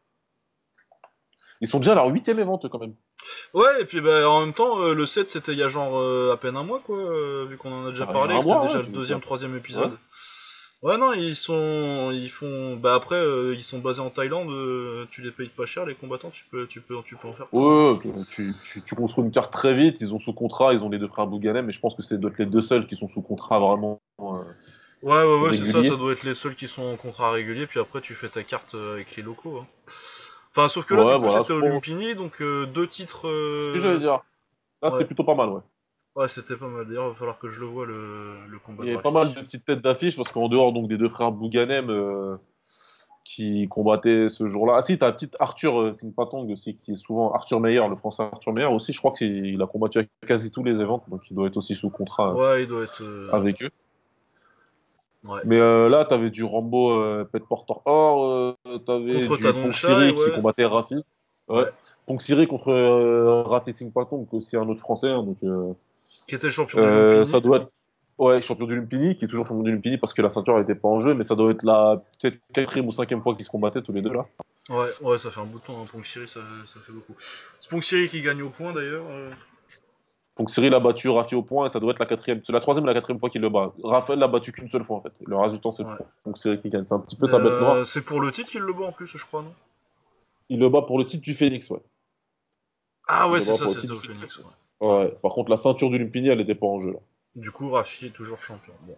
Ils 1.62 1.68
sont 1.68 1.78
déjà 1.78 1.92
à 1.92 1.96
leur 1.96 2.08
huitième 2.08 2.40
event 2.40 2.60
quand 2.60 2.80
même. 2.80 2.96
Ouais, 3.54 3.82
et 3.82 3.86
puis 3.86 4.02
bah, 4.02 4.28
en 4.30 4.42
même 4.42 4.54
temps, 4.54 4.80
euh, 4.80 4.94
le 4.96 5.06
7 5.06 5.30
c'était 5.30 5.52
il 5.52 5.60
y 5.60 5.64
a 5.64 5.70
genre 5.70 5.98
euh, 5.98 6.34
à 6.34 6.38
peine 6.38 6.58
un 6.58 6.64
mois, 6.64 6.82
quoi, 6.84 6.98
euh, 6.98 7.46
vu 7.48 7.58
qu'on 7.58 7.72
en 7.72 7.86
a 7.88 7.92
déjà 7.92 8.06
Ah, 8.10 8.14
parlé, 8.14 8.36
c'était 8.42 8.48
déjà 8.62 8.78
ouais, 8.80 8.84
le 8.84 8.90
deuxième, 8.92 9.22
troisième 9.22 9.56
épisode. 9.56 9.98
Ouais, 10.82 10.98
non, 10.98 11.14
ils 11.14 11.36
sont. 11.36 12.10
Ils 12.12 12.32
font. 12.32 12.76
Bah 12.76 12.96
après, 12.96 13.24
ils 13.54 13.62
sont 13.62 13.78
basés 13.78 14.02
en 14.02 14.10
Thaïlande, 14.10 14.50
tu 15.12 15.22
les 15.22 15.30
payes 15.30 15.50
pas 15.50 15.68
cher, 15.68 15.86
les 15.86 15.94
combattants, 15.94 16.32
tu 16.32 16.46
peux, 16.50 16.66
tu 16.66 16.82
peux, 16.82 16.96
tu 17.06 17.16
peux 17.16 17.28
en 17.28 17.34
faire. 17.34 17.46
Ouais, 17.54 17.92
ouais, 17.92 18.00
tu, 18.32 18.52
tu, 18.64 18.82
tu 18.82 18.96
construis 18.96 19.24
une 19.24 19.30
carte 19.30 19.54
très 19.54 19.76
vite, 19.76 20.02
ils 20.02 20.12
ont 20.16 20.20
sous 20.20 20.34
contrat, 20.34 20.74
ils 20.74 20.84
ont 20.84 20.90
les 20.90 20.98
deux 20.98 21.08
frères 21.08 21.28
Bouganem, 21.28 21.68
mais 21.68 21.72
je 21.74 21.80
pense 21.80 21.94
que 21.94 22.02
c'est 22.02 22.18
doit 22.20 22.32
être 22.32 22.40
les 22.40 22.48
deux 22.48 22.64
seuls 22.64 22.88
qui 22.88 22.96
sont 22.96 23.08
sous 23.08 23.22
contrat 23.22 23.60
vraiment. 23.60 24.02
Ouais, 24.18 24.40
ouais, 25.04 25.40
ouais, 25.42 25.58
c'est 25.58 25.66
ça, 25.66 25.84
ça 25.84 25.96
doit 25.96 26.14
être 26.14 26.24
les 26.24 26.34
seuls 26.34 26.56
qui 26.56 26.68
sont 26.68 26.82
en 26.84 26.98
contrat 26.98 27.30
régulier, 27.32 27.68
puis 27.68 27.80
après 27.80 28.02
tu 28.02 28.16
fais 28.16 28.30
ta 28.30 28.44
carte 28.44 28.74
avec 28.74 29.16
les 29.16 29.22
locaux. 29.22 29.60
hein. 29.60 29.68
Enfin, 30.56 30.68
sauf 30.70 30.86
que 30.86 30.94
là, 30.94 31.06
Ouais, 31.06 31.18
voilà, 31.18 31.42
c'était 31.44 31.54
au 31.54 31.60
Lumpini, 31.62 32.14
donc 32.16 32.42
euh, 32.42 32.66
deux 32.66 32.88
titres. 32.88 33.22
C'est 33.22 33.28
ce 33.28 33.72
que 33.74 33.78
euh, 33.78 33.82
j'allais 33.82 34.00
dire. 34.00 34.20
Là, 34.82 34.92
c'était 34.92 35.06
plutôt 35.06 35.24
pas 35.24 35.36
mal, 35.36 35.50
ouais. 35.50 35.62
Ouais, 36.16 36.28
c'était 36.28 36.58
pas 36.58 36.68
mal. 36.68 36.86
D'ailleurs, 36.88 37.06
il 37.06 37.10
va 37.12 37.16
falloir 37.16 37.40
que 37.40 37.50
je 37.50 37.60
le 37.62 37.68
vois 37.68 37.86
le, 37.86 38.46
le 38.48 38.60
combat. 38.60 38.84
Il 38.84 38.90
y 38.90 38.94
avait 38.94 39.02
pas 39.02 39.12
mal 39.12 39.34
de 39.34 39.40
petites 39.40 39.64
têtes 39.64 39.82
d'affiche 39.82 40.18
parce 40.18 40.30
qu'en 40.32 40.50
dehors 40.50 40.74
donc 40.74 40.90
des 40.90 40.98
deux 40.98 41.08
frères 41.08 41.32
Bouganem 41.32 41.90
euh, 41.90 42.36
qui 43.24 43.70
combattaient 43.70 44.28
ce 44.28 44.50
jour-là. 44.50 44.74
Ah 44.78 44.82
si, 44.82 44.98
t'as 45.00 45.08
un 45.08 45.12
petit 45.14 45.32
Arthur 45.40 45.80
euh, 45.80 45.94
Singpatong 45.94 46.52
aussi 46.52 46.76
qui 46.76 46.92
est 46.92 46.96
souvent 46.98 47.32
Arthur 47.32 47.62
Meyer, 47.62 47.88
le 47.88 47.96
français 47.96 48.24
Arthur 48.24 48.52
Meyer 48.52 48.66
aussi. 48.66 48.92
Je 48.92 48.98
crois 48.98 49.14
qu'il 49.14 49.46
il 49.46 49.62
a 49.62 49.68
combattu 49.68 50.00
à 50.00 50.04
quasi 50.28 50.52
tous 50.52 50.64
les 50.66 50.74
événements, 50.74 51.02
donc 51.08 51.22
il 51.30 51.36
doit 51.36 51.48
être 51.48 51.56
aussi 51.56 51.76
sous 51.76 51.90
contrat 51.90 52.34
Ouais, 52.34 52.64
il 52.64 52.68
doit 52.68 52.84
être. 52.84 53.30
avec 53.32 53.64
eux. 53.64 53.70
Ouais. 55.24 55.42
Mais 55.46 55.60
euh, 55.60 55.88
là, 55.88 56.06
t'avais 56.06 56.30
du 56.32 56.44
Rambo 56.44 56.92
euh, 56.94 57.24
Pet 57.32 57.44
Porter 57.48 57.76
Or, 57.86 58.56
euh, 58.66 58.78
t'avais 58.80 59.22
du 59.22 59.28
Pong 59.28 59.72
Siri 59.72 60.16
qui 60.16 60.32
combattait 60.36 60.66
Rafi. 60.66 60.96
Ouais. 61.48 61.58
Ouais. 61.58 61.66
Pong 62.08 62.20
Siri 62.20 62.48
contre 62.48 62.70
euh, 62.70 63.44
Rafi 63.44 63.74
Singpatong, 63.74 64.28
qui 64.28 64.36
est 64.36 64.38
aussi 64.38 64.58
un 64.58 64.68
autre 64.68 64.80
français. 64.80 65.10
hein, 65.10 65.24
donc 65.24 65.38
Qui 66.28 66.36
était 66.36 66.50
champion 66.50 66.82
du 66.82 66.88
Lumpini. 66.88 67.26
ça 67.28 67.40
doit 67.40 67.58
être 67.58 67.72
ouais, 68.18 68.42
champion 68.42 68.66
du 68.66 68.76
Lumpini, 68.76 69.16
qui 69.16 69.26
est 69.26 69.28
toujours 69.28 69.46
champion 69.46 69.64
du 69.64 69.72
Lumpini 69.72 69.98
parce 69.98 70.14
que 70.14 70.22
la 70.24 70.32
ceinture 70.32 70.58
n'était 70.58 70.76
pas 70.76 70.90
en 70.90 71.00
jeu, 71.00 71.14
mais 71.14 71.24
ça 71.24 71.36
doit 71.36 71.52
être 71.52 71.64
la 71.64 72.02
peut-être 72.20 72.40
quatrième 72.54 72.88
ou 72.88 72.92
cinquième 72.92 73.22
fois 73.22 73.36
qu'ils 73.36 73.46
se 73.46 73.52
combattaient 73.52 73.82
tous 73.82 73.94
les 73.94 74.02
deux 74.02 74.14
là. 74.14 74.26
Ouais, 74.70 74.90
ouais, 75.02 75.20
ça 75.20 75.30
fait 75.32 75.40
un 75.40 75.46
bout 75.46 75.60
de 75.60 75.64
temps, 75.66 75.82
hein. 75.82 75.86
Pong 75.92 76.06
Siri, 76.06 76.28
ça, 76.28 76.40
ça 76.74 76.80
fait 76.86 76.94
beaucoup. 76.94 77.14
C'est 77.60 77.70
Pong 77.70 77.84
Siri 77.84 78.10
qui 78.10 78.22
gagne 78.22 78.42
au 78.42 78.50
point 78.50 78.74
d'ailleurs. 78.74 79.04
Euh. 80.34 80.38
Donc 80.40 80.50
Cyril 80.50 80.74
a 80.74 80.80
battu 80.80 81.10
Rafi 81.10 81.36
au 81.36 81.44
point 81.44 81.66
et 81.66 81.70
ça 81.70 81.80
doit 81.80 81.92
être 81.92 82.00
la 82.00 82.06
quatrième, 82.06 82.42
c'est 82.46 82.54
la 82.54 82.60
troisième 82.62 82.84
ou 82.84 82.88
la 82.88 82.94
quatrième 82.94 83.20
fois 83.20 83.30
qu'il 83.30 83.42
le 83.42 83.50
bat. 83.50 83.74
Raphaël 83.84 84.18
l'a 84.20 84.28
battu 84.28 84.52
qu'une 84.52 84.70
seule 84.70 84.84
fois 84.86 84.98
en 84.98 85.02
fait. 85.02 85.14
Le 85.26 85.38
résultat 85.38 85.70
c'est 85.72 85.84
Ouais. 85.84 85.92
donc 86.26 86.38
Cyril 86.38 86.60
qui 86.60 86.70
gagne. 86.70 86.86
C'est 86.86 86.94
un 86.96 87.00
petit 87.00 87.16
peu 87.16 87.28
sa 87.28 87.40
bête 87.40 87.52
noire. 87.60 87.76
euh, 87.76 87.84
c'est 87.86 88.02
pour 88.02 88.22
le 88.22 88.32
titre 88.32 88.50
qu'il 88.50 88.62
le 88.62 88.74
bat 88.74 88.86
en 88.86 88.92
plus, 88.92 89.08
je 89.08 89.24
crois, 89.26 89.42
non? 89.42 89.54
Il 90.50 90.60
le 90.60 90.70
bat 90.70 90.82
pour 90.84 90.98
le 90.98 91.06
titre 91.06 91.24
du 91.24 91.34
Phoenix, 91.34 91.70
ouais. 91.70 91.80
Ah 93.08 93.30
ouais, 93.30 93.42
c'est 93.42 93.54
ça, 93.54 93.68
c'était 93.68 93.82
titre 93.82 93.94
au 93.94 93.98
Phoenix. 93.98 94.38
ouais. 94.38 94.88
Ouais. 94.88 95.10
Par 95.22 95.32
contre 95.34 95.52
la 95.52 95.58
ceinture 95.58 95.90
du 95.92 96.00
Lumpini 96.00 96.30
elle 96.30 96.40
n'était 96.40 96.56
pas 96.56 96.68
en 96.68 96.80
jeu 96.80 96.92
là. 96.92 97.00
Du 97.36 97.52
coup, 97.52 97.70
Rafi 97.70 98.08
est 98.08 98.10
toujours 98.10 98.40
champion. 98.40 98.74
Bon. 98.88 98.96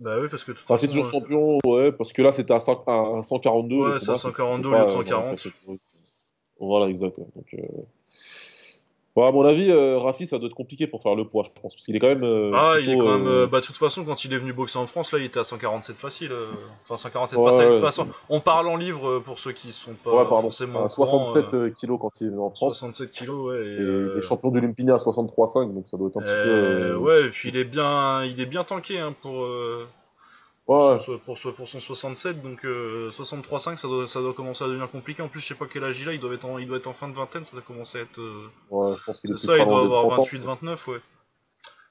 Bah 0.00 0.18
oui, 0.20 0.28
parce 0.30 0.44
que 0.44 0.52
de 0.52 0.56
toute 0.56 0.66
Rafi 0.68 0.84
est 0.84 0.88
toujours 0.88 1.06
euh, 1.06 1.10
champion, 1.10 1.58
ouais, 1.64 1.92
parce 1.92 2.12
que 2.12 2.22
là 2.22 2.30
c'était 2.32 2.52
à, 2.54 2.58
5 2.60 2.78
à 2.86 3.22
142 3.22 3.74
le 3.76 3.82
Ouais, 3.82 3.98
c'est 4.00 4.10
à 4.10 4.16
c'était 4.16 4.28
142 4.28 4.68
au 4.68 4.72
lieu 4.72 4.76
de 4.78 4.82
euh, 4.82 4.86
dans 4.86 4.86
la 4.86 4.92
140. 5.36 5.36
catégorie. 5.42 5.80
Voilà, 6.60 6.86
exact. 6.88 7.18
Donc, 7.18 7.54
euh, 7.54 7.58
bon, 9.18 9.26
à 9.26 9.32
mon 9.32 9.44
avis, 9.44 9.70
euh, 9.70 9.98
Rafi, 9.98 10.26
ça 10.26 10.38
doit 10.38 10.46
être 10.48 10.54
compliqué 10.54 10.86
pour 10.86 11.02
faire 11.02 11.14
le 11.14 11.26
poids, 11.26 11.42
je 11.44 11.50
pense, 11.60 11.74
parce 11.74 11.84
qu'il 11.84 11.96
est 11.96 11.98
quand 11.98 12.08
même 12.08 12.22
euh, 12.22 12.52
Ah, 12.54 12.74
plutôt. 12.76 12.90
il 12.90 12.94
est 12.94 12.98
quand 12.98 13.18
même. 13.18 13.26
euh, 13.26 13.46
Bah, 13.46 13.60
de 13.60 13.66
toute 13.66 13.76
façon, 13.76 14.04
quand 14.04 14.24
il 14.24 14.32
est 14.32 14.38
venu 14.38 14.52
boxer 14.52 14.78
en 14.78 14.86
France, 14.86 15.12
là, 15.12 15.18
il 15.18 15.24
était 15.24 15.40
à 15.40 15.44
147 15.44 15.96
facile. 15.96 16.30
Enfin, 16.84 16.96
147 16.96 17.38
Ouais, 17.38 17.50
facile. 17.50 17.66
ouais. 17.68 17.80
Façon, 17.80 18.06
on 18.28 18.40
parle 18.40 18.68
en 18.68 18.76
livres 18.76 19.08
euh, 19.08 19.20
pour 19.20 19.38
ceux 19.38 19.52
qui 19.52 19.72
sont 19.72 19.94
pas 19.94 20.10
Ouais, 20.10 20.16
pardon. 20.28 20.42
forcément 20.42 20.80
À 20.80 20.84
au 20.84 20.86
courant. 20.88 21.24
67 21.24 21.54
euh, 21.54 21.66
euh, 21.66 21.70
kilos 21.70 21.98
quand 22.00 22.20
il 22.20 22.28
est 22.28 22.36
en 22.36 22.50
France. 22.50 22.78
67 22.78 23.10
kilos, 23.12 23.50
ouais. 23.50 23.58
Et, 23.66 23.82
Et 23.82 24.14
les 24.14 24.20
champions 24.20 24.50
du 24.50 24.60
Lumpini 24.60 24.90
à 24.90 24.96
63,5, 24.96 25.74
donc 25.74 25.88
ça 25.88 25.96
doit 25.96 26.08
être 26.08 26.18
un 26.18 26.22
petit 26.22 26.34
peu. 26.34 26.96
ouais, 26.96 27.26
et 27.26 27.30
puis 27.30 27.48
il 27.48 27.56
est 27.56 27.64
bien, 27.64 28.24
il 28.24 28.40
est 28.40 28.46
bien 28.46 28.64
tanké 28.64 28.98
hein, 28.98 29.14
pour, 29.22 29.42
euh, 29.44 29.86
Ouais, 30.68 30.96
pour, 30.96 31.02
son, 31.04 31.18
pour, 31.18 31.38
son- 31.38 31.52
pour 31.52 31.68
son 31.68 31.80
67, 31.80 32.42
donc 32.42 32.64
euh, 32.66 33.10
63,5, 33.10 33.76
ça 33.78 33.88
doit, 33.88 34.06
ça 34.06 34.20
doit 34.20 34.34
commencer 34.34 34.64
à 34.64 34.66
devenir 34.66 34.90
compliqué. 34.90 35.22
En 35.22 35.28
plus, 35.28 35.40
je 35.40 35.46
sais 35.48 35.54
pas 35.54 35.66
quel 35.66 35.82
âge 35.82 35.98
il 36.00 36.08
a, 36.08 36.12
il 36.12 36.20
doit 36.20 36.34
être 36.34 36.44
en, 36.44 36.58
il 36.58 36.66
doit 36.68 36.76
être 36.76 36.86
en 36.88 36.92
fin 36.92 37.08
de 37.08 37.14
vingtaine, 37.14 37.44
ça 37.44 37.52
doit 37.52 37.62
commencer 37.62 37.98
à 37.98 38.02
être. 38.02 38.18
euh, 38.20 38.48
ouais, 38.70 38.94
je 38.96 39.02
pense 39.04 39.18
qu'il 39.20 39.32
est 39.32 39.38
ça, 39.38 39.56
il 39.56 39.64
doit 39.64 39.80
avoir 39.82 40.02
30 40.02 40.18
ans. 40.18 40.22
28, 40.24 40.38
29, 40.40 40.88
ouais. 40.88 41.00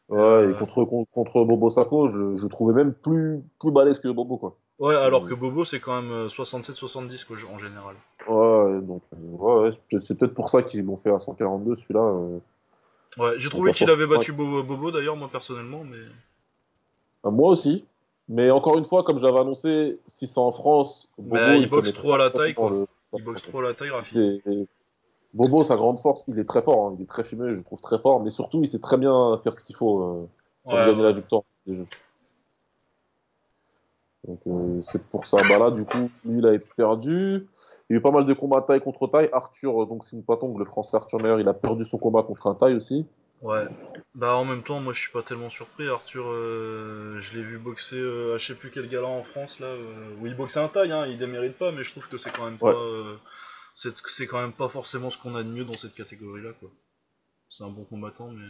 Ouais, 0.09 0.19
Euh, 0.19 0.51
et 0.51 0.57
contre, 0.59 0.85
contre, 0.85 1.11
contre 1.11 1.43
Bobo 1.43 1.69
Sacco, 1.69 2.07
je, 2.07 2.35
je 2.37 2.47
trouvais 2.47 2.73
même 2.73 2.93
plus, 2.93 3.41
plus 3.59 3.71
balèze 3.71 3.99
que 3.99 4.07
Bobo, 4.09 4.37
quoi. 4.37 4.55
Ouais, 4.79 4.95
alors 4.95 5.25
Euh, 5.25 5.29
que 5.29 5.33
Bobo, 5.33 5.65
c'est 5.65 5.79
quand 5.79 5.99
même 6.01 6.29
67-70 6.29 7.25
quoi, 7.25 7.35
en 7.51 7.57
général. 7.57 7.95
Ouais, 8.27 8.79
donc, 8.81 9.01
euh, 9.13 9.69
ouais, 9.69 9.71
c'est- 9.99 10.15
peut-être 10.17 10.35
pour 10.35 10.49
ça 10.49 10.61
qu'ils 10.61 10.85
l'ont 10.85 10.97
fait 10.97 11.09
à 11.11 11.17
142, 11.19 11.75
celui-là. 11.75 12.01
euh. 12.01 12.39
Ouais, 13.17 13.33
j'ai 13.39 13.49
trouvé 13.49 13.71
qu'il 13.71 13.89
avait 13.89 14.05
65. 14.05 14.19
battu 14.19 14.31
Bobo, 14.33 14.61
Bobo, 14.63 14.91
d'ailleurs, 14.91 15.15
moi 15.15 15.29
personnellement, 15.31 15.83
mais. 15.83 15.97
Euh, 17.25 17.31
Moi 17.31 17.49
aussi. 17.49 17.83
Mais 18.29 18.51
encore 18.51 18.77
une 18.77 18.85
fois, 18.85 19.03
comme 19.03 19.19
j'avais 19.19 19.39
annoncé, 19.39 19.99
si 20.07 20.27
c'est 20.27 20.39
en 20.39 20.51
France, 20.51 21.09
Bobo, 21.17 21.35
Mais 21.35 21.61
il 21.61 21.69
boxe 21.69 21.93
trop 21.93 22.13
à 22.13 22.17
la 22.17 22.29
taille, 22.29 22.53
quoi. 22.53 22.69
le- 22.71 22.87
Il 23.13 23.23
boxe 23.23 23.41
trop 23.43 23.59
à 23.59 23.63
la 23.63 23.73
taille, 23.73 24.67
Bobo, 25.33 25.63
sa 25.63 25.75
grande 25.75 25.99
force, 25.99 26.23
il 26.27 26.39
est 26.39 26.45
très 26.45 26.61
fort, 26.61 26.87
hein, 26.87 26.95
il 26.97 27.03
est 27.03 27.07
très 27.07 27.23
fumé, 27.23 27.49
je 27.49 27.55
le 27.55 27.63
trouve 27.63 27.81
très 27.81 27.99
fort, 27.99 28.21
mais 28.21 28.29
surtout, 28.29 28.61
il 28.63 28.67
sait 28.67 28.79
très 28.79 28.97
bien 28.97 29.39
faire 29.43 29.53
ce 29.53 29.63
qu'il 29.63 29.75
faut 29.75 30.01
euh, 30.01 30.29
pour 30.63 30.73
Ouais, 30.73 30.85
gagner 30.87 31.03
la 31.03 31.11
victoire 31.13 31.43
des 31.67 31.75
jeux. 31.75 31.85
Donc 34.27 34.39
euh, 34.47 34.81
c'est 34.81 35.03
pour 35.09 35.25
ça. 35.25 35.37
Bah 35.47 35.59
là, 35.59 35.71
du 35.71 35.85
coup, 35.85 36.09
lui, 36.25 36.39
il 36.39 36.45
a 36.47 36.57
perdu. 36.75 37.47
Il 37.89 37.93
y 37.93 37.95
a 37.95 37.97
eu 37.97 38.01
pas 38.01 38.11
mal 38.11 38.25
de 38.25 38.33
combats 38.33 38.61
taille 38.61 38.81
contre 38.81 39.07
taille. 39.07 39.29
Arthur, 39.31 39.83
euh, 39.83 39.85
donc 39.85 40.03
Singh 40.03 40.23
Patong, 40.25 40.57
le 40.57 40.65
français 40.65 40.97
Arthur 40.97 41.21
Meyer, 41.21 41.37
il 41.39 41.47
a 41.47 41.53
perdu 41.53 41.85
son 41.85 41.97
combat 41.97 42.23
contre 42.23 42.47
un 42.47 42.55
taille 42.55 42.75
aussi. 42.75 43.05
Ouais. 43.41 43.65
Bah 44.15 44.35
en 44.35 44.45
même 44.45 44.63
temps, 44.63 44.79
moi 44.79 44.93
je 44.93 44.99
suis 44.99 45.11
pas 45.11 45.21
tellement 45.21 45.49
surpris. 45.51 45.87
Arthur, 45.87 46.25
euh, 46.27 47.19
je 47.19 47.37
l'ai 47.37 47.43
vu 47.43 47.59
boxer 47.59 47.95
euh, 47.95 48.33
à 48.35 48.37
je 48.39 48.47
sais 48.47 48.55
plus 48.55 48.71
quel 48.71 48.89
gala 48.89 49.07
en 49.07 49.23
France 49.23 49.59
là, 49.59 49.67
euh, 49.67 50.15
où 50.19 50.25
il 50.25 50.35
boxait 50.35 50.59
un 50.59 50.69
taille, 50.69 50.91
hein, 50.91 51.05
il 51.05 51.19
démérite 51.19 51.55
pas, 51.57 51.71
mais 51.71 51.83
je 51.83 51.91
trouve 51.91 52.07
que 52.07 52.17
c'est 52.17 52.31
quand 52.31 52.45
même 52.45 52.57
pas, 52.57 52.73
c'est 53.75 53.93
c'est 54.07 54.25
quand 54.25 54.41
même 54.41 54.53
pas 54.53 54.69
forcément 54.69 55.11
ce 55.11 55.17
qu'on 55.19 55.35
a 55.35 55.43
de 55.43 55.49
mieux 55.49 55.65
dans 55.65 55.73
cette 55.73 55.93
catégorie 55.93 56.41
là 56.41 56.49
quoi. 56.59 56.69
C'est 57.49 57.63
un 57.63 57.69
bon 57.69 57.83
combattant, 57.85 58.29
mais 58.29 58.45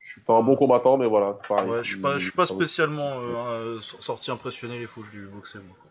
je 0.00 0.12
suis 0.12 0.20
C'est 0.20 0.32
pas. 0.32 0.38
un 0.38 0.42
bon 0.42 0.56
combattant, 0.56 0.96
mais 0.96 1.06
voilà, 1.06 1.34
c'est 1.34 1.46
pareil. 1.46 1.68
Ouais, 1.70 1.84
je 1.84 1.92
suis 1.92 2.00
pas, 2.00 2.18
je 2.18 2.24
suis 2.24 2.32
pas 2.32 2.46
spécialement 2.46 3.20
sorti 3.80 4.30
impressionné 4.30 4.78
les 4.78 4.86
fois 4.86 5.02
que 5.02 5.08
je 5.10 5.14
l'ai 5.16 5.20
vu 5.20 5.28
boxer 5.28 5.58
moi. 5.58 5.76
quoi. 5.80 5.90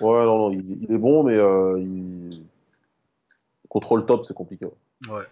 Ouais, 0.00 0.24
non, 0.26 0.38
non, 0.38 0.50
il, 0.52 0.82
il 0.82 0.92
est 0.92 0.98
bon, 0.98 1.22
mais 1.24 1.36
il... 1.80 2.44
contre 3.68 3.96
le 3.96 4.04
top, 4.04 4.24
c'est 4.24 4.34
compliqué. 4.34 4.66
ouais. 4.66 5.08
Ouais. 5.08 5.24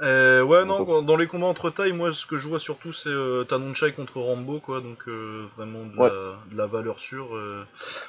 Euh, 0.00 0.42
ouais, 0.42 0.64
non, 0.64 1.02
dans 1.02 1.16
les 1.16 1.26
combats 1.26 1.46
entre 1.46 1.70
tailles, 1.70 1.92
moi 1.92 2.12
ce 2.12 2.24
que 2.24 2.38
je 2.38 2.46
vois 2.48 2.60
surtout 2.60 2.92
c'est 2.92 3.08
euh, 3.08 3.42
Tanonchai 3.42 3.92
contre 3.92 4.20
Rambo, 4.20 4.60
quoi, 4.60 4.80
donc 4.80 4.98
euh, 5.08 5.44
vraiment 5.56 5.84
de, 5.86 5.96
Ouais. 5.96 6.08
la, 6.08 6.36
de 6.52 6.56
la 6.56 6.66
valeur 6.66 7.00
sûre. 7.00 7.34
euh. 7.34 7.64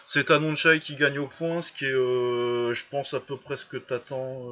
C'est 0.06 0.26
Tanonchai 0.26 0.80
qui 0.80 0.96
gagne 0.96 1.18
au 1.18 1.26
point, 1.28 1.64
ce 1.64 1.72
qui 1.72 1.86
est, 1.86 1.90
je 1.92 2.84
pense, 2.92 3.16
à 3.16 3.20
peu 3.20 3.38
près 3.38 3.58
ce 3.58 3.66
que 3.66 3.78
t'attends 3.78 4.44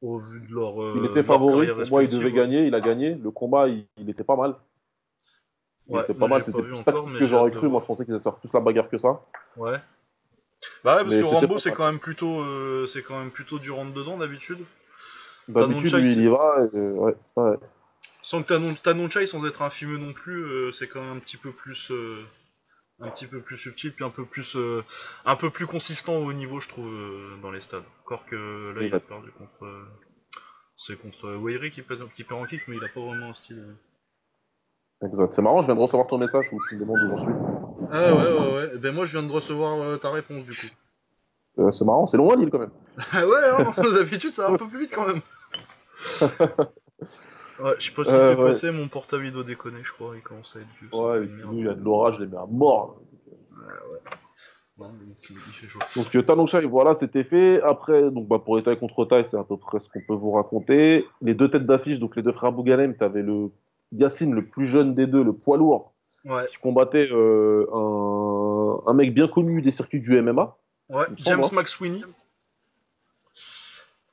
au 0.00 0.18
vu 0.18 0.40
de 0.40 0.52
leur. 0.54 0.74
Il 0.92 1.04
était 1.06 1.22
leur 1.22 1.26
favori, 1.26 1.66
pour 1.68 1.86
moi, 1.88 2.02
il 2.02 2.10
devait 2.10 2.30
ouais. 2.30 2.32
gagner, 2.32 2.66
il 2.66 2.74
a 2.74 2.80
gagné. 2.82 3.14
Le 3.14 3.30
combat, 3.30 3.68
il, 3.68 3.86
il 3.96 4.10
était 4.10 4.22
pas 4.24 4.36
mal. 4.36 4.56
Il 5.88 5.96
Ouais, 5.96 6.00
était 6.00 6.14
pas 6.14 6.28
mal, 6.28 6.42
c'était 6.44 6.62
plus 6.62 6.82
tactique 6.84 7.14
que 7.16 7.26
j'aurais 7.26 7.50
cru. 7.50 7.68
Moi, 7.68 7.80
je 7.80 7.86
pensais 7.86 8.04
qu'ils 8.04 8.14
allaient 8.14 8.22
faire 8.22 8.36
plus 8.38 8.52
la 8.54 8.60
bagarre 8.60 8.88
que 8.88 8.96
ça. 8.96 9.20
Ouais. 9.56 9.80
Bah 10.82 10.96
ouais, 10.96 11.04
parce 11.04 11.10
Mais 11.10 11.20
que 11.20 11.24
Rambo 11.24 11.58
c'est 11.58 11.72
quand 11.72 11.86
même 11.86 12.00
plutôt, 12.00 12.86
c'est 12.88 13.02
quand 13.02 13.18
même 13.18 13.30
plutôt 13.30 13.58
du 13.58 13.70
rentre 13.70 13.92
dedans 13.94 14.16
d'habitude. 14.18 14.58
D'habitude, 15.48 15.90
Tanonchai, 15.90 16.00
lui, 16.00 16.12
il 16.12 16.22
y 16.24 16.28
va. 16.28 16.68
et, 16.72 16.76
euh, 16.76 16.92
ouais, 16.92 17.14
ouais. 17.36 17.56
Sans 18.22 18.42
que 18.42 18.48
Tanon, 18.48 18.74
Tanonchai, 18.82 19.26
sans 19.26 19.44
être 19.46 19.62
infimeux 19.62 19.96
non 19.98 20.12
plus, 20.12 20.44
euh, 20.44 20.72
c'est 20.72 20.86
quand 20.88 21.00
même 21.00 21.16
un 21.16 21.20
petit 21.20 21.38
peu 21.38 21.50
plus, 21.52 21.90
euh, 21.90 22.22
un 23.00 23.08
petit 23.08 23.26
peu 23.26 23.40
plus 23.40 23.56
subtil, 23.56 23.92
puis 23.94 24.04
un 24.04 24.10
peu 24.10 24.24
plus, 24.26 24.56
euh, 24.56 24.84
un 25.24 25.36
peu 25.36 25.50
plus 25.50 25.66
consistant 25.66 26.16
au 26.16 26.32
niveau, 26.32 26.60
je 26.60 26.68
trouve, 26.68 26.86
euh, 26.88 27.36
dans 27.42 27.50
les 27.50 27.60
stades. 27.62 27.84
Encore 28.04 28.26
que 28.26 28.74
là, 28.76 28.82
il 28.82 28.94
a 28.94 29.00
perdu 29.00 29.30
contre, 29.32 29.64
euh, 29.64 29.84
C'est 30.76 30.96
contre 31.00 31.30
Weiri 31.42 31.70
qui 31.72 31.82
perd, 31.82 32.12
qui 32.12 32.22
perd 32.24 32.40
en 32.40 32.46
kick, 32.46 32.60
mais 32.68 32.76
il 32.76 32.84
a 32.84 32.88
pas 32.88 33.00
vraiment 33.00 33.30
un 33.30 33.34
style. 33.34 33.58
euh. 33.58 35.06
Exact. 35.06 35.32
C'est 35.32 35.42
marrant, 35.42 35.60
je 35.62 35.66
viens 35.66 35.74
de 35.76 35.80
recevoir 35.80 36.06
ton 36.08 36.18
message 36.18 36.46
où 36.52 36.58
tu 36.68 36.74
me 36.76 36.80
demandes 36.80 36.98
où 37.02 37.08
j'en 37.08 37.16
suis. 37.16 37.32
Ah 37.92 38.14
ouais, 38.14 38.32
ouais, 38.32 38.54
ouais. 38.54 38.70
Eh 38.74 38.78
Ben 38.78 38.94
moi, 38.94 39.04
je 39.04 39.18
viens 39.18 39.26
de 39.26 39.32
recevoir 39.32 39.80
euh, 39.82 39.96
ta 39.96 40.10
réponse 40.10 40.44
du 40.44 40.52
coup. 40.52 40.74
Euh, 41.62 41.70
c'est 41.70 41.84
marrant, 41.84 42.06
c'est 42.06 42.16
loin 42.16 42.36
Lille 42.36 42.50
quand 42.50 42.58
même. 42.60 42.70
Ah 43.12 43.26
ouais, 43.26 43.38
hein, 43.48 43.72
d'habitude, 43.94 44.30
ça 44.32 44.46
va 44.48 44.54
un 44.54 44.56
peu 44.56 44.66
plus 44.68 44.80
vite 44.80 44.92
quand 44.94 45.06
même. 45.06 45.20
Ouais, 47.60 47.74
je 47.80 47.86
sais 47.86 47.90
pas 47.92 48.04
ce 48.04 48.08
qui 48.10 48.14
Euh, 48.14 48.34
s'est 48.36 48.40
ouais. 48.40 48.48
passé, 48.50 48.70
mon 48.70 48.86
portable 48.86 49.26
il 49.26 49.32
doit 49.32 49.42
déconner, 49.42 49.80
je 49.82 49.92
crois, 49.92 50.14
il 50.14 50.22
commence 50.22 50.54
à 50.56 50.60
être 50.60 50.68
vieux. 50.80 50.88
Ouais, 50.92 51.24
et 51.24 51.26
puis 51.26 51.42
nous, 51.44 51.58
il 51.58 51.64
y 51.64 51.68
a 51.68 51.74
de 51.74 51.82
l'orage, 51.82 52.14
à 52.20 52.46
mort. 52.48 53.00
Non, 54.78 54.92
il, 55.02 55.16
il 55.30 55.38
fait 55.38 55.66
chaud. 55.66 55.80
Donc 55.96 56.14
euh, 56.14 56.22
Tanoshai, 56.22 56.60
voilà, 56.66 56.94
c'était 56.94 57.24
fait. 57.24 57.60
Après, 57.62 58.12
donc 58.12 58.28
bah, 58.28 58.38
pour 58.38 58.56
les 58.56 58.62
tailles 58.62 58.78
contre 58.78 59.04
tailles, 59.06 59.24
c'est 59.24 59.36
à 59.36 59.42
peu 59.42 59.56
près 59.56 59.80
ce 59.80 59.88
qu'on 59.88 60.00
peut 60.06 60.14
vous 60.14 60.30
raconter. 60.30 61.04
Les 61.20 61.34
deux 61.34 61.50
têtes 61.50 61.66
d'affiche, 61.66 61.98
donc 61.98 62.14
les 62.14 62.22
deux 62.22 62.30
frères 62.30 62.52
Bouganem, 62.52 62.96
tu 62.96 63.02
avais 63.02 63.22
le 63.22 63.50
Yacine, 63.90 64.32
le 64.34 64.46
plus 64.46 64.66
jeune 64.66 64.94
des 64.94 65.08
deux, 65.08 65.24
le 65.24 65.32
poids 65.32 65.56
lourd, 65.56 65.94
Ouais, 66.24 66.44
qui 66.48 66.58
combattait 66.58 67.08
euh, 67.10 67.66
un, 67.74 68.88
un 68.88 68.92
mec 68.94 69.12
bien 69.14 69.26
connu 69.26 69.62
des 69.62 69.72
circuits 69.72 70.00
du 70.00 70.20
MMA. 70.22 70.56
ouais. 70.90 71.06
James 71.16 71.42
hein. 71.42 71.48
McSweeney, 71.52 72.04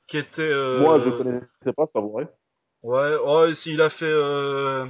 qui 0.08 0.18
était. 0.18 0.42
euh, 0.42 0.80
Moi, 0.80 0.98
je 1.00 1.10
connaissais 1.10 1.72
pas, 1.76 1.86
c'est 1.86 2.00
vrai. 2.00 2.28
Ouais, 2.82 3.54
si, 3.54 3.72
il 3.74 3.80
a 3.80 3.90
fait. 3.90 4.06
euh, 4.06 4.86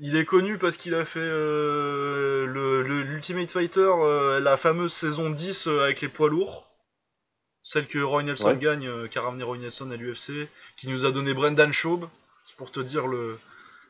Il 0.00 0.16
est 0.16 0.24
connu 0.26 0.58
parce 0.58 0.76
qu'il 0.76 0.94
a 0.94 1.04
fait 1.06 1.20
euh, 1.20 2.46
le, 2.46 2.82
l'Ultimate 3.04 3.50
Fighter, 3.52 3.80
euh, 4.00 4.40
la 4.40 4.56
fameuse 4.58 4.92
saison 4.94 5.30
10 5.30 5.68
euh, 5.68 5.84
avec 5.84 6.00
les 6.02 6.08
poids 6.08 6.28
lourds. 6.30 6.68
Celle 7.60 7.86
que 7.88 7.98
Roy 8.00 8.24
Nelson 8.24 8.50
Ouais. 8.50 8.58
gagne, 8.58 8.88
euh, 8.88 9.08
qui 9.08 9.18
a 9.18 9.22
ramené 9.22 9.44
Roy 9.44 9.58
Nelson 9.58 9.90
à 9.92 9.96
l'UFC, 9.96 10.48
qui 10.78 10.88
nous 10.88 11.06
a 11.06 11.12
donné 11.12 11.34
Brendan 11.34 11.72
Schaub. 11.72 12.08
C'est 12.44 12.56
pour 12.56 12.70
te 12.72 12.80
dire 12.80 13.06
le. 13.08 13.38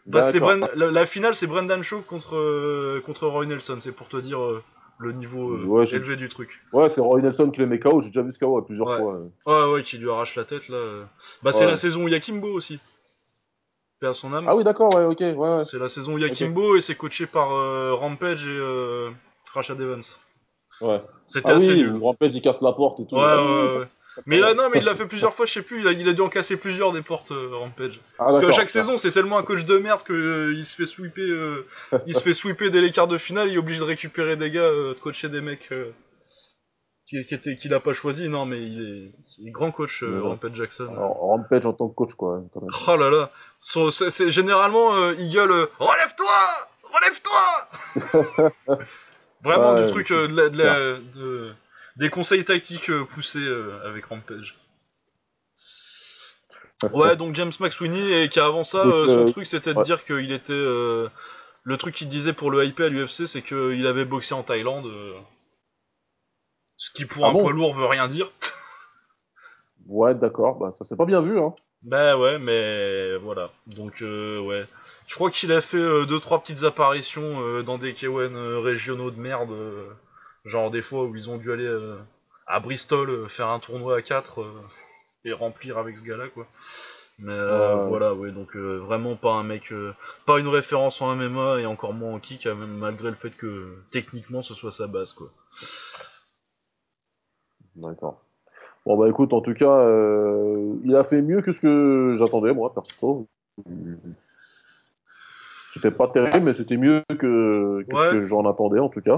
Bah, 0.07 0.33
la, 0.77 0.91
la 0.91 1.07
finale, 1.07 1.35
c'est 1.37 1.47
Brendan 1.47 1.83
Schaub 1.83 2.05
contre, 2.05 2.37
euh, 2.37 3.03
contre 3.07 3.27
Roy 3.29 3.47
Nelson. 3.47 3.79
C'est 3.81 3.93
pour 3.93 4.09
te 4.09 4.17
dire 4.19 4.43
euh, 4.43 4.63
le 4.99 5.13
niveau 5.13 5.53
euh, 5.55 5.65
Ouais, 5.65 5.85
élevé 5.87 6.17
du 6.17 6.29
truc. 6.29 6.61
Ouais, 6.73 6.89
c'est 6.89 7.01
Roy 7.01 7.21
Nelson 7.21 7.51
qui 7.51 7.61
le 7.61 7.67
met 7.67 7.79
KO, 7.79 8.01
j'ai 8.01 8.09
déjà 8.09 8.23
vu 8.23 8.31
ce 8.31 8.39
KO 8.39 8.61
plusieurs 8.63 8.87
Ouais. 8.89 8.97
fois. 8.99 9.15
euh. 9.15 9.29
Ouais, 9.69 9.73
ouais, 9.75 9.83
qui 9.83 9.99
lui 9.99 10.11
arrache 10.11 10.35
la 10.37 10.45
tête 10.45 10.69
là. 10.69 11.09
Bah, 11.43 11.53
c'est 11.53 11.67
la 11.67 11.77
saison 11.77 12.05
où 12.05 12.09
Yakimbo 12.09 12.49
aussi. 12.49 12.79
À 14.03 14.13
son 14.13 14.33
âme. 14.33 14.45
Ah 14.49 14.55
oui, 14.55 14.63
d'accord, 14.63 14.95
ouais, 14.95 15.05
ok, 15.05 15.19
ouais. 15.37 15.65
C'est 15.65 15.79
la 15.79 15.89
saison 15.89 16.15
où 16.15 16.19
Yakimbo 16.19 16.77
et 16.77 16.81
c'est 16.81 16.95
coaché 16.95 17.27
par 17.27 17.53
euh, 17.53 17.95
Rampage 17.95 18.47
et 18.47 18.51
euh, 18.51 19.11
Rashad 19.53 19.81
Evans. 19.81 20.03
Ouais. 20.81 21.03
C'était 21.27 21.51
Ah 21.51 21.57
assez 21.57 21.73
oui, 21.73 21.83
nul. 21.83 21.99
Rampage 22.03 22.35
il 22.35 22.41
casse 22.43 22.63
la 22.63 22.73
porte 22.73 23.01
et 23.01 23.07
tout. 23.07 23.17
Ouais, 23.17 23.23
Ah 23.25 23.45
ouais, 23.45 23.79
ouais. 23.79 23.87
ça- 24.15 24.23
Mais 24.27 24.39
là, 24.39 24.55
non, 24.55 24.71
mais 24.73 24.79
il 24.79 24.85
l'a 24.85 24.95
fait 24.95 25.07
plusieurs 25.07 25.35
fois, 25.35 25.45
je 25.47 25.53
sais 25.53 25.63
plus. 25.63 25.81
Il 25.81 25.89
a, 25.89 25.93
il 25.93 26.09
a 26.09 26.13
dû 26.15 26.21
en 26.23 26.29
casser 26.29 26.57
plusieurs 26.57 26.93
des 26.93 27.03
portes, 27.03 27.33
euh, 27.33 27.51
Rampage. 27.53 28.01
Ah, 28.19 28.25
Parce 28.27 28.41
que 28.41 28.53
chaque 28.53 28.71
saison, 28.71 28.97
c'est 28.99 29.13
tellement 29.13 29.37
un 29.39 29.43
coach 29.43 29.65
de 29.65 29.77
merde 29.79 30.03
que 30.03 30.13
euh, 30.13 30.55
il 30.55 30.65
se 30.65 30.75
fait 30.77 30.87
sweeper, 30.87 31.23
euh, 31.25 31.67
il 32.07 32.15
se 32.17 32.23
fait 32.23 32.33
sweeper 32.35 32.71
dès 32.71 32.81
les 32.81 32.91
quarts 32.91 33.09
de 33.09 33.19
finale. 33.19 33.49
Il 33.49 33.55
est 33.55 33.59
obligé 33.59 33.81
de 33.81 33.85
récupérer 33.85 34.37
des 34.37 34.51
gars, 34.51 34.61
euh, 34.63 34.95
de 34.95 34.99
coacher 35.01 35.29
des 35.29 35.41
mecs 35.43 35.69
qui, 37.07 37.25
qui 37.27 37.35
étaient, 37.35 37.57
qu'il 37.57 37.73
a 37.75 37.81
pas 37.81 37.93
choisi. 37.93 38.29
Non, 38.29 38.47
mais 38.47 38.63
il 38.63 38.81
est, 38.81 39.13
il 39.39 39.49
est 39.49 39.51
grand 39.51 39.71
coach, 39.71 40.03
euh. 40.03 40.21
Rampage 40.23 40.55
Jackson. 40.55 40.89
Alors, 40.91 41.17
Rampage 41.19 41.67
en 41.67 41.73
tant 41.75 41.89
que 41.89 41.95
coach, 41.95 42.15
quoi, 42.15 42.43
quand 42.53 42.61
même. 42.63 42.71
Oh 42.89 42.97
là 42.97 43.11
là, 43.11 43.31
c'est- 43.61 44.31
généralement 44.31 44.95
euh, 44.95 45.15
il 45.19 45.31
gueule 45.33 45.51
euh, 45.53 45.67
relève-toi, 45.79 46.27
relève-toi. 46.95 48.79
Vraiment 49.43 49.75
du 49.75 49.87
truc 49.87 50.09
c'est 50.09 50.15
euh, 50.15 50.29
de 50.29 50.37
la- 50.37 50.49
de 50.51 50.59
la- 50.59 50.99
de- 50.99 51.53
des 51.97 52.11
conseils 52.11 52.45
tactiques 52.45 52.91
euh, 52.91 53.05
poussés 53.05 53.39
euh, 53.39 53.81
avec 53.85 54.05
Rampage. 54.07 54.57
Ouais, 56.93 57.17
donc 57.17 57.35
James 57.35 57.53
McSweeney 57.59 58.23
et 58.23 58.29
qui 58.29 58.39
avant 58.39 58.63
ça, 58.65 58.85
Donc, 58.85 59.11
son 59.11 59.33
truc 59.33 59.47
c'était 59.47 59.75
de 59.75 59.83
dire 59.83 60.05
qu'il 60.05 60.31
était 60.33 60.53
le 60.53 61.77
truc 61.77 61.95
qu'il 61.95 62.09
disait 62.09 62.33
pour 62.33 62.51
le 62.51 62.65
hype 62.65 62.81
à 62.81 62.89
l'UFC, 62.89 63.27
c'est 63.27 63.43
qu'il 63.43 63.87
avait 63.87 64.05
boxé 64.05 64.35
en 64.35 64.43
Thaïlande. 64.43 64.91
Ce 66.77 66.91
qui 66.93 67.05
pour 67.05 67.25
Ah 67.25 67.31
un 67.31 67.33
bon 67.33 67.43
poids 67.43 67.53
lourd 67.53 67.75
veut 67.75 67.87
rien 67.87 68.07
dire. 68.09 68.31
Ouais, 69.87 70.15
d'accord, 70.15 70.59
bah 70.59 70.71
ça 70.71 70.85
s'est 70.85 70.97
pas 70.97 71.07
bien 71.07 71.21
vu, 71.21 71.39
hein. 71.39 71.55
Bah 71.83 72.17
ouais, 72.17 72.39
mais 72.39 73.17
voilà. 73.17 73.51
Donc 73.67 74.03
euh, 74.03 74.39
ouais. 74.41 74.67
Je 75.09 75.15
crois 75.17 75.31
qu'il 75.33 75.51
a 75.53 75.61
fait 75.61 75.77
euh, 75.79 76.07
deux 76.07 76.21
trois 76.21 76.41
petites 76.41 76.63
apparitions 76.63 77.41
euh, 77.43 77.63
dans 77.65 77.79
des 77.79 77.95
K1 77.95 78.35
euh, 78.37 78.61
régionaux 78.61 79.11
de 79.11 79.19
merde, 79.19 79.51
euh, 79.51 79.89
genre 80.45 80.71
des 80.71 80.83
fois 80.83 81.05
où 81.07 81.17
ils 81.17 81.31
ont 81.31 81.39
dû 81.39 81.51
aller 81.53 81.67
euh, 81.67 81.97
à 82.47 82.61
Bristol 82.61 83.11
euh, 83.11 83.27
faire 83.29 83.49
un 83.49 83.59
tournoi 83.59 83.97
à 83.97 84.03
4 84.03 84.47
et 85.25 85.33
remplir 85.33 85.79
avec 85.79 85.97
ce 85.99 86.03
gars-là 86.05 86.29
quoi. 86.29 86.47
Mais 87.19 87.33
euh, 87.33 87.75
Ouais. 87.75 87.89
voilà, 87.89 88.15
ouais, 88.15 88.33
donc 88.33 88.55
euh, 88.57 88.79
vraiment 88.79 89.17
pas 89.17 89.33
un 89.33 89.45
mec, 89.45 89.73
euh, 89.73 89.95
pas 90.27 90.39
une 90.39 90.49
référence 90.49 91.03
en 91.03 91.17
MMA 91.17 91.61
et 91.61 91.67
encore 91.67 91.95
moins 91.95 92.15
en 92.15 92.21
kick, 92.21 92.47
euh, 92.47 92.55
malgré 92.55 93.11
le 93.11 93.17
fait 93.17 93.31
que 93.33 93.77
techniquement 93.91 94.43
ce 94.43 94.55
soit 94.55 94.73
sa 94.73 94.87
base 94.89 95.15
quoi. 95.15 95.33
D'accord. 97.77 98.21
Bon, 98.87 98.99
bah 98.99 99.09
écoute, 99.09 99.33
en 99.33 99.41
tout 99.41 99.55
cas, 99.55 99.87
euh, 99.87 100.77
il 100.85 100.97
a 100.97 101.05
fait 101.05 101.23
mieux 101.23 101.43
que 101.43 101.53
ce 101.53 101.61
que 101.61 102.15
j'attendais, 102.17 102.55
moi, 102.55 102.75
perso. 102.75 103.29
C'était 105.69 105.91
pas 105.91 106.09
terrible, 106.09 106.47
mais 106.47 106.55
c'était 106.55 106.77
mieux 106.77 107.03
que, 107.11 107.85
que 107.89 107.95
Ouais. 107.95 108.07
ce 108.07 108.11
que 108.11 108.25
j'en 108.25 108.45
attendais, 108.47 108.81
en 108.81 108.89
tout 108.89 109.01
cas. 109.03 109.17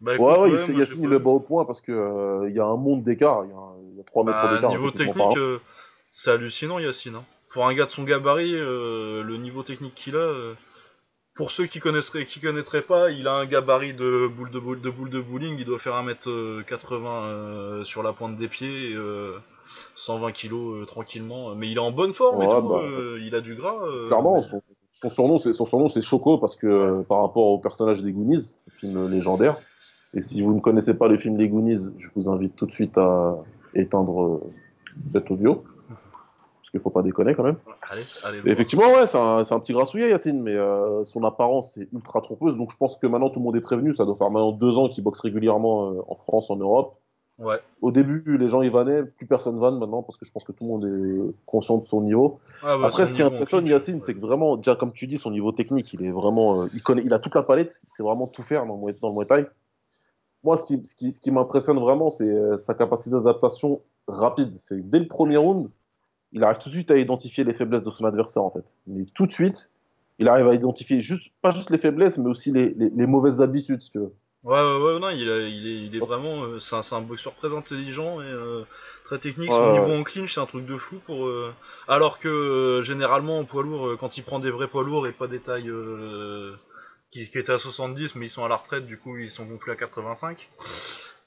Bah 0.00 0.14
écoute, 0.16 0.26
Ouais, 0.26 0.38
ouais, 0.38 0.74
Yacine, 0.74 1.04
il 1.04 1.08
le 1.08 1.18
bat 1.18 1.30
au 1.30 1.40
point 1.40 1.64
parce 1.64 1.80
que 1.80 1.92
euh, 1.92 2.50
y 2.50 2.60
a 2.60 2.66
un 2.66 2.76
monde 2.76 3.02
d'écart, 3.02 3.44
il 3.44 3.50
y 3.50 3.52
a, 3.54 3.56
un- 3.56 3.76
il 3.92 3.96
y 3.96 4.00
a 4.00 4.04
3 4.04 4.24
mètres 4.24 4.38
Bah, 4.42 4.54
d'écart, 4.54 4.70
niveau 4.70 4.90
technique, 4.90 5.36
euh, 5.38 5.58
c'est 6.10 6.30
hallucinant, 6.30 6.78
Yacine. 6.78 7.14
hein. 7.16 7.24
Pour 7.50 7.66
un 7.66 7.72
gars 7.74 7.84
de 7.84 7.90
son 7.90 8.02
gabarit, 8.04 8.54
euh, 8.54 9.22
le 9.22 9.36
niveau 9.38 9.62
technique 9.62 9.94
qu'il 9.94 10.16
a, 10.16 10.18
euh, 10.18 10.54
pour 11.34 11.52
ceux 11.52 11.66
qui 11.66 11.80
connaisseraient, 11.80 12.26
qui 12.26 12.40
connaîtraient 12.40 12.82
pas, 12.82 13.10
il 13.10 13.26
a 13.28 13.32
un 13.34 13.46
gabarit 13.46 13.94
de 13.94 14.26
boule 14.26 14.50
de, 14.50 14.58
boule, 14.58 14.80
de, 14.80 14.90
boule 14.90 15.08
de 15.10 15.20
bowling. 15.20 15.56
Il 15.58 15.64
doit 15.64 15.78
faire 15.78 15.94
1m80 15.94 17.24
euh, 17.24 17.84
sur 17.84 18.02
la 18.02 18.12
pointe 18.12 18.36
des 18.36 18.48
pieds, 18.48 18.90
et, 18.90 18.94
euh, 18.94 19.38
120 19.94 20.32
kg 20.32 20.52
euh, 20.52 20.84
tranquillement. 20.84 21.54
Mais 21.54 21.70
il 21.70 21.76
est 21.76 21.80
en 21.80 21.92
bonne 21.92 22.12
forme 22.12 22.42
et 22.42 22.46
Ouais, 22.46 22.60
tout. 22.60 22.68
bah, 22.68 22.82
euh, 22.82 23.18
il 23.22 23.34
a 23.34 23.40
du 23.40 23.54
gras. 23.54 23.78
euh, 23.86 24.04
Clairement, 24.04 24.34
mais- 24.36 24.42
son, 24.42 24.62
son 24.94 25.08
surnom, 25.08 25.38
c'est 25.38 25.52
son 25.52 25.66
surnom, 25.66 25.88
c'est 25.88 26.02
Choco 26.02 26.38
parce 26.38 26.56
que 26.56 26.66
euh, 26.66 27.02
par 27.02 27.20
rapport 27.22 27.46
au 27.46 27.58
personnage 27.58 28.02
des 28.02 28.12
Goonies, 28.12 28.58
film 28.76 29.08
légendaire. 29.08 29.56
Et 30.14 30.20
si 30.20 30.40
vous 30.40 30.54
ne 30.54 30.60
connaissez 30.60 30.94
pas 30.94 31.08
le 31.08 31.16
film 31.16 31.36
des 31.36 31.48
Goonies, 31.48 31.94
je 31.98 32.08
vous 32.14 32.30
invite 32.30 32.54
tout 32.54 32.66
de 32.66 32.70
suite 32.70 32.96
à 32.98 33.36
éteindre 33.74 34.22
euh, 34.22 34.52
cet 34.96 35.30
audio 35.30 35.64
parce 36.64 36.70
qu'il 36.70 36.80
faut 36.80 36.90
pas 36.90 37.02
déconner 37.02 37.34
quand 37.34 37.42
même. 37.42 37.58
Allez, 37.90 38.04
allez. 38.22 38.40
Effectivement, 38.46 38.86
ouais, 38.86 39.06
c'est 39.06 39.18
un, 39.18 39.60
petit 39.60 39.74
grassouillet, 39.74 40.08
Yacine, 40.08 40.40
mais 40.40 40.54
euh, 40.54 41.04
son 41.04 41.22
apparence 41.24 41.76
est 41.76 41.88
ultra 41.92 42.20
trompeuse. 42.22 42.56
Donc 42.56 42.70
je 42.70 42.76
pense 42.76 42.96
que 42.96 43.06
maintenant 43.06 43.28
tout 43.28 43.40
le 43.40 43.44
monde 43.44 43.56
est 43.56 43.60
prévenu. 43.60 43.92
Ça 43.92 44.04
doit 44.04 44.14
faire 44.14 44.30
maintenant 44.30 44.52
deux 44.52 44.78
ans 44.78 44.88
qu'il 44.88 45.04
boxe 45.04 45.20
régulièrement 45.20 45.90
euh, 45.90 46.00
en 46.08 46.14
France, 46.14 46.50
en 46.50 46.56
Europe. 46.56 46.96
Ouais. 47.38 47.58
Au 47.82 47.90
début, 47.90 48.38
les 48.38 48.48
gens 48.48 48.62
y 48.62 48.68
vannaient, 48.68 49.02
plus 49.02 49.26
personne 49.26 49.58
vanne 49.58 49.78
maintenant 49.78 50.02
parce 50.04 50.16
que 50.16 50.24
je 50.24 50.30
pense 50.30 50.44
que 50.44 50.52
tout 50.52 50.64
le 50.64 50.70
monde 50.70 50.84
est 50.84 51.34
conscient 51.46 51.78
de 51.78 51.84
son 51.84 52.00
niveau. 52.00 52.38
Ah, 52.62 52.78
bah, 52.78 52.86
Après, 52.86 53.06
ce 53.06 53.14
qui 53.14 53.22
impressionne 53.22 53.66
Yacine, 53.66 53.96
ouais. 53.96 54.00
c'est 54.02 54.14
que 54.14 54.20
vraiment, 54.20 54.56
déjà 54.56 54.76
comme 54.76 54.92
tu 54.92 55.08
dis, 55.08 55.18
son 55.18 55.32
niveau 55.32 55.50
technique, 55.50 55.92
il 55.94 56.04
est 56.04 56.12
vraiment, 56.12 56.62
euh, 56.62 56.68
il 56.74 56.82
connaît, 56.82 57.02
il 57.04 57.12
a 57.12 57.18
toute 57.18 57.34
la 57.34 57.42
palette, 57.42 57.82
il 57.82 57.90
sait 57.90 58.04
vraiment 58.04 58.28
tout 58.28 58.42
faire 58.42 58.66
dans 58.66 58.76
dans 58.76 59.08
le 59.08 59.14
Muay 59.14 59.26
Thai. 59.26 59.46
Moi, 60.44 60.56
ce 60.56 60.64
qui, 60.64 60.86
ce 60.86 60.94
qui, 60.94 61.10
ce 61.10 61.20
qui 61.20 61.32
m'impressionne 61.32 61.78
vraiment, 61.78 62.08
c'est 62.08 62.28
euh, 62.28 62.56
sa 62.56 62.74
capacité 62.74 63.10
d'adaptation 63.16 63.80
rapide. 64.06 64.54
C'est 64.56 64.88
dès 64.88 65.00
le 65.00 65.08
premier 65.08 65.36
round, 65.36 65.70
il 66.32 66.44
arrive 66.44 66.58
tout 66.58 66.68
de 66.68 66.74
suite 66.74 66.90
à 66.92 66.96
identifier 66.98 67.42
les 67.42 67.54
faiblesses 67.54 67.82
de 67.82 67.90
son 67.90 68.04
adversaire, 68.04 68.44
en 68.44 68.50
fait. 68.50 68.74
Mais 68.86 69.06
tout 69.06 69.26
de 69.26 69.32
suite, 69.32 69.70
il 70.20 70.28
arrive 70.28 70.46
à 70.46 70.54
identifier 70.54 71.00
juste, 71.00 71.32
pas 71.42 71.50
juste 71.50 71.70
les 71.70 71.78
faiblesses, 71.78 72.16
mais 72.18 72.30
aussi 72.30 72.52
les, 72.52 72.74
les, 72.74 72.90
les 72.90 73.06
mauvaises 73.06 73.42
habitudes, 73.42 73.82
si 73.82 73.90
tu 73.90 73.98
veux. 73.98 74.12
Ouais, 74.44 74.60
ouais, 74.60 74.76
ouais, 74.94 74.98
non, 75.00 75.08
il, 75.10 75.28
a- 75.30 75.48
il, 75.48 75.66
est, 75.66 75.86
il 75.86 75.96
est 75.96 76.00
vraiment. 76.00 76.44
euh, 76.44 76.60
c'est 76.60 76.76
un, 76.76 76.82
c'est 76.82 76.94
un 76.94 77.00
boxeur 77.00 77.34
très 77.34 77.54
intelligent 77.54 78.20
et 78.20 78.26
euh, 78.26 78.62
très 79.04 79.18
technique. 79.18 79.52
Son 79.54 79.66
Ouais, 79.66 79.68
niveau 79.68 79.90
en 79.92 80.02
clinch, 80.04 80.34
c'est 80.34 80.40
un 80.40 80.46
truc 80.46 80.66
de 80.66 80.76
fou. 80.76 80.98
pour. 81.06 81.26
euh, 81.26 81.54
alors 81.88 82.18
que 82.18 82.28
euh, 82.28 82.82
généralement, 82.82 83.38
en 83.38 83.44
poids 83.46 83.62
lourd, 83.62 83.86
euh, 83.88 83.96
quand 83.96 84.18
il 84.18 84.22
prend 84.24 84.40
des 84.40 84.50
vrais 84.50 84.68
poids 84.68 84.84
lourds 84.84 85.06
et 85.06 85.12
pas 85.12 85.28
des 85.28 85.40
tailles 85.40 85.70
euh, 85.70 86.54
qui, 87.10 87.28
qui 87.30 87.38
étaient 87.38 87.52
à 87.54 87.58
70, 87.58 88.16
mais 88.16 88.26
ils 88.26 88.30
sont 88.30 88.44
à 88.44 88.48
la 88.48 88.56
retraite, 88.56 88.86
du 88.86 88.98
coup, 88.98 89.16
ils 89.16 89.30
sont 89.30 89.46
gonflés 89.46 89.72
à 89.72 89.76
85. 89.76 90.50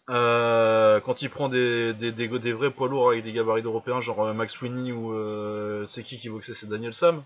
Euh, 0.10 1.00
quand 1.02 1.22
il 1.24 1.30
prend 1.30 1.50
des, 1.50 1.94
des, 1.96 2.12
des, 2.14 2.28
des 2.40 2.54
vrais 2.54 2.72
poids 2.72 2.88
lourds 2.88 3.10
avec 3.12 3.24
des 3.26 3.34
gabarits 3.34 3.64
européens, 3.64 4.02
genre 4.02 4.26
euh, 4.26 4.34
Max 4.34 4.54
Sweeney 4.54 4.92
ou 4.94 5.14
euh, 5.14 5.86
c'est 5.88 6.04
qui 6.04 6.20
qui 6.20 6.30
boxait? 6.30 6.54
C'est 6.56 6.70
Daniel 6.70 6.94
Sam. 6.94 7.24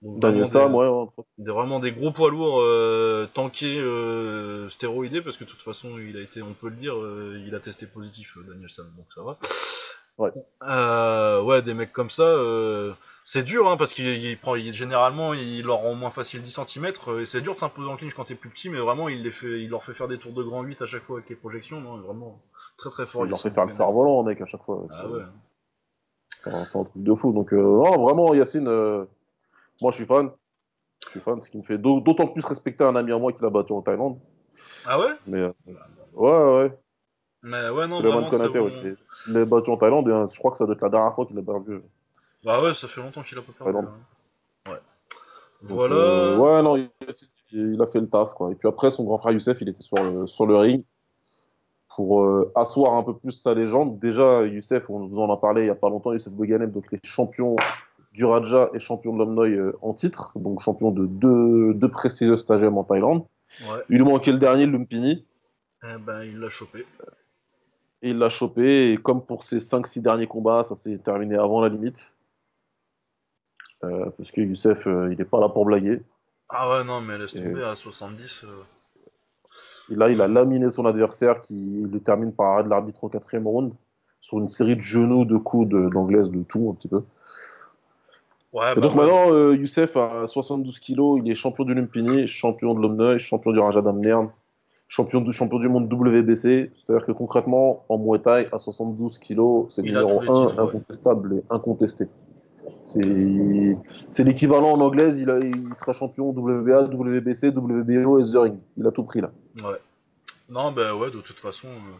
Donc, 0.00 0.20
Daniel 0.20 0.46
Sam, 0.46 0.74
ouais, 0.74 0.88
ouais. 0.88 1.06
des, 1.38 1.50
vraiment 1.50 1.80
des 1.80 1.90
gros 1.90 2.12
poids 2.12 2.30
lourds 2.30 2.60
euh, 2.60 3.26
tankés, 3.34 3.78
euh, 3.80 4.68
stéroïdés, 4.68 5.22
parce 5.22 5.36
que 5.36 5.44
de 5.44 5.48
toute 5.50 5.62
façon, 5.62 5.98
il 5.98 6.16
a 6.16 6.20
été, 6.20 6.40
on 6.40 6.52
peut 6.54 6.68
le 6.68 6.76
dire, 6.76 6.94
euh, 6.96 7.42
il 7.46 7.54
a 7.54 7.60
testé 7.60 7.86
positif, 7.86 8.36
euh, 8.36 8.44
Daniel 8.48 8.70
Sam, 8.70 8.86
donc 8.96 9.06
ça 9.12 9.22
va. 9.22 9.38
Ouais. 10.18 10.30
Euh, 10.68 11.42
ouais, 11.42 11.62
des 11.62 11.74
mecs 11.74 11.92
comme 11.92 12.10
ça, 12.10 12.36
c'est 13.24 13.42
dur, 13.42 13.68
hein, 13.68 13.76
parce 13.76 13.92
qu'il 13.92 14.06
il 14.06 14.38
prend, 14.38 14.54
il- 14.54 14.72
généralement, 14.72 15.34
il 15.34 15.62
leur 15.64 15.78
rend 15.78 15.94
moins 15.94 16.10
facile 16.10 16.42
10 16.42 16.50
cm, 16.66 16.86
et 17.20 17.26
c'est 17.26 17.40
dur 17.40 17.54
de 17.54 17.58
s'imposer 17.58 17.88
en 17.88 17.96
clinch 17.96 18.14
quand 18.14 18.24
t'es 18.24 18.34
plus 18.36 18.50
petit, 18.50 18.68
mais 18.68 18.78
vraiment, 18.78 19.08
il, 19.08 19.22
les 19.22 19.30
fait, 19.32 19.60
il 19.62 19.68
leur 19.68 19.84
fait 19.84 19.94
faire 19.94 20.08
des 20.08 20.18
tours 20.18 20.32
de 20.32 20.42
grand 20.44 20.62
8 20.62 20.80
à 20.82 20.86
chaque 20.86 21.02
fois 21.04 21.18
avec 21.18 21.28
les 21.28 21.36
projections, 21.36 21.80
non, 21.80 21.98
vraiment 21.98 22.40
très 22.76 22.90
très 22.90 23.04
fort. 23.06 23.26
Il 23.26 23.30
leur 23.30 23.40
fait 23.40 23.50
faire 23.50 23.64
le 23.64 23.70
cerf-volant, 23.72 24.22
mec, 24.22 24.40
à 24.40 24.46
chaque 24.46 24.62
fois. 24.62 24.86
Ah 24.90 24.94
C'est- 25.02 25.08
ouais. 25.08 25.22
C'est 26.44 26.50
un, 26.50 26.64
c'est 26.66 26.78
un 26.78 26.84
truc 26.84 27.02
de 27.02 27.14
fou. 27.14 27.32
Donc, 27.32 27.50
non, 27.52 28.00
vraiment, 28.02 28.32
Yacine, 28.32 28.68
moi, 29.80 29.90
je 29.92 29.96
suis 29.96 30.06
fan. 30.06 30.30
Je 31.04 31.10
suis 31.10 31.20
fan, 31.20 31.40
ce 31.42 31.48
qui 31.50 31.56
me 31.58 31.62
fait 31.62 31.78
d'au- 31.78 32.00
d'autant 32.00 32.26
plus 32.26 32.44
respecter 32.44 32.84
un 32.84 32.96
ami 32.96 33.12
à 33.12 33.18
moi 33.18 33.32
qui 33.32 33.42
l'a 33.42 33.50
battu 33.50 33.72
en 33.72 33.82
Thaïlande. 33.82 34.18
Ah 34.84 34.98
ouais? 34.98 35.12
Mais, 35.26 35.38
euh, 35.38 35.52
ouais, 36.14 36.52
ouais. 36.62 36.78
Mais 37.42 37.70
ouais, 37.70 37.86
non, 37.86 38.00
vraiment 38.00 38.28
Konaté, 38.28 38.58
bon. 38.58 38.66
ouais, 38.66 38.72
il 38.82 38.86
est- 38.88 38.96
il 39.26 39.32
l'a 39.34 39.44
battu 39.44 39.70
en 39.70 39.76
Thaïlande 39.76 40.08
et 40.08 40.12
euh, 40.12 40.26
je 40.26 40.38
crois 40.38 40.50
que 40.50 40.58
ça 40.58 40.66
doit 40.66 40.74
être 40.74 40.82
la 40.82 40.88
dernière 40.88 41.14
fois 41.14 41.24
qu'il 41.26 41.38
a 41.38 41.42
perdu. 41.42 41.80
Bah 42.44 42.60
ouais, 42.62 42.74
ça 42.74 42.88
fait 42.88 43.00
longtemps 43.00 43.22
qu'il 43.22 43.38
a 43.38 43.42
pas 43.42 43.52
perdu. 43.52 43.78
Hein. 43.78 44.70
Ouais. 44.70 44.78
Donc, 45.62 45.78
Voilà. 45.78 45.94
euh, 45.94 46.36
ouais, 46.36 46.62
non, 46.62 46.76
il, 46.76 46.90
il 47.52 47.80
a 47.80 47.86
fait 47.86 48.00
le 48.00 48.08
taf, 48.08 48.34
quoi. 48.34 48.50
Et 48.52 48.54
puis 48.54 48.68
après, 48.68 48.90
son 48.90 49.04
grand 49.04 49.18
frère 49.18 49.32
Youssef, 49.32 49.60
il 49.60 49.68
était 49.68 49.82
sur 49.82 50.02
le, 50.02 50.26
sur 50.26 50.46
le 50.46 50.56
ring 50.56 50.84
pour 51.94 52.22
euh, 52.22 52.52
asseoir 52.54 52.94
un 52.94 53.02
peu 53.02 53.16
plus 53.16 53.32
sa 53.32 53.54
légende. 53.54 53.98
Déjà, 53.98 54.44
Youssef, 54.44 54.88
on 54.90 55.06
vous 55.06 55.18
en 55.20 55.30
a 55.32 55.36
parlé 55.36 55.62
il 55.62 55.66
y 55.66 55.70
a 55.70 55.74
pas 55.74 55.88
longtemps, 55.90 56.12
Youssef 56.12 56.32
Boganem, 56.34 56.70
donc 56.70 56.90
les 56.92 56.98
champions 57.02 57.54
du 57.56 57.62
Raja 58.20 58.70
et 58.74 58.78
champion 58.78 59.12
de 59.12 59.18
l'Omnoy 59.18 59.54
euh, 59.54 59.72
en 59.82 59.94
titre, 59.94 60.38
donc 60.38 60.60
champion 60.60 60.90
de 60.90 61.06
deux, 61.06 61.74
deux 61.74 61.88
prestigieux 61.90 62.36
stagiaires 62.36 62.76
en 62.76 62.84
Thaïlande. 62.84 63.24
Ouais. 63.62 63.82
Il 63.90 63.98
lui 63.98 64.04
manquait 64.04 64.32
le 64.32 64.38
dernier, 64.38 64.66
Lumpini, 64.66 65.24
Eh 65.84 65.98
ben, 65.98 66.22
il 66.22 66.38
l'a 66.38 66.48
chopé. 66.48 66.86
et 68.02 68.10
il 68.10 68.18
l'a 68.18 68.28
chopé. 68.30 68.90
Et 68.92 68.96
comme 68.96 69.22
pour 69.24 69.44
ses 69.44 69.58
5-6 69.60 70.00
derniers 70.02 70.26
combats, 70.26 70.64
ça 70.64 70.74
s'est 70.74 70.98
terminé 70.98 71.36
avant 71.36 71.60
la 71.60 71.68
limite. 71.68 72.14
Euh, 73.84 74.10
parce 74.16 74.30
que 74.32 74.40
Youssef, 74.40 74.86
euh, 74.86 75.12
il 75.12 75.18
n'est 75.18 75.24
pas 75.24 75.40
là 75.40 75.48
pour 75.48 75.64
blaguer. 75.64 76.02
Ah 76.48 76.68
ouais, 76.70 76.84
non, 76.84 77.00
mais 77.00 77.16
laisse 77.18 77.34
Et- 77.34 77.42
tomber 77.42 77.62
à 77.64 77.76
70. 77.76 78.42
euh, 78.44 78.48
Et 79.90 79.94
là, 79.94 80.10
il 80.10 80.20
a 80.20 80.26
laminé 80.28 80.68
son 80.70 80.84
adversaire 80.86 81.38
qui 81.40 81.82
le 81.90 82.00
termine 82.00 82.32
par 82.32 82.52
arrêt 82.54 82.64
de 82.64 82.68
l'arbitre 82.68 83.04
au 83.04 83.08
quatrième 83.08 83.46
round 83.46 83.72
sur 84.20 84.38
une 84.38 84.48
série 84.48 84.74
de 84.76 84.80
genoux, 84.80 85.24
de 85.24 85.36
coups, 85.36 85.68
de- 85.68 85.88
d'anglaise, 85.88 86.30
de 86.30 86.42
tout 86.42 86.68
un 86.70 86.74
petit 86.74 86.88
peu. 86.88 87.04
Ouais, 88.52 88.74
bah 88.74 88.80
donc 88.80 88.92
ouais. 88.92 88.96
maintenant, 88.98 89.30
euh, 89.32 89.54
Youssef 89.54 89.96
à 89.96 90.26
72 90.26 90.78
kilos, 90.78 91.20
il 91.22 91.30
est 91.30 91.34
champion 91.34 91.64
du 91.64 91.74
Lumpini, 91.74 92.26
champion 92.26 92.74
de 92.74 92.80
l'Omnoy, 92.80 93.18
champion 93.18 93.52
du 93.52 93.58
Raja 93.58 93.82
d'Amnern, 93.82 94.30
champion 94.88 95.20
du, 95.20 95.32
champion 95.34 95.58
du 95.58 95.68
monde 95.68 95.92
WBC. 95.92 96.70
C'est-à-dire 96.74 97.06
que 97.06 97.12
concrètement, 97.12 97.84
en 97.90 97.98
Muay 97.98 98.20
Thai, 98.20 98.46
à 98.52 98.58
72 98.58 99.18
kilos, 99.18 99.66
c'est 99.68 99.82
le 99.82 99.94
a 99.96 100.00
numéro 100.00 100.18
tous 100.20 100.24
les 100.24 100.30
1 100.30 100.46
titres, 100.46 100.56
ouais. 100.56 100.68
incontestable 100.68 101.34
et 101.34 101.44
incontesté. 101.50 102.06
C'est 102.84 104.24
l'équivalent 104.24 104.72
en 104.72 104.80
anglaise, 104.80 105.20
il, 105.20 105.28
a- 105.30 105.38
il 105.40 105.74
sera 105.74 105.92
champion 105.92 106.30
WBA, 106.30 106.84
WBC, 106.84 107.48
WBO 107.48 108.18
et 108.18 108.22
The 108.22 108.36
Ring. 108.36 108.58
Il 108.78 108.86
a 108.86 108.90
tout 108.90 109.02
pris 109.04 109.20
là. 109.20 109.30
Ouais. 109.56 109.76
Non, 110.48 110.72
bah 110.72 110.94
ouais, 110.96 111.10
de 111.10 111.20
toute 111.20 111.38
façon. 111.38 111.68
euh, 111.68 111.96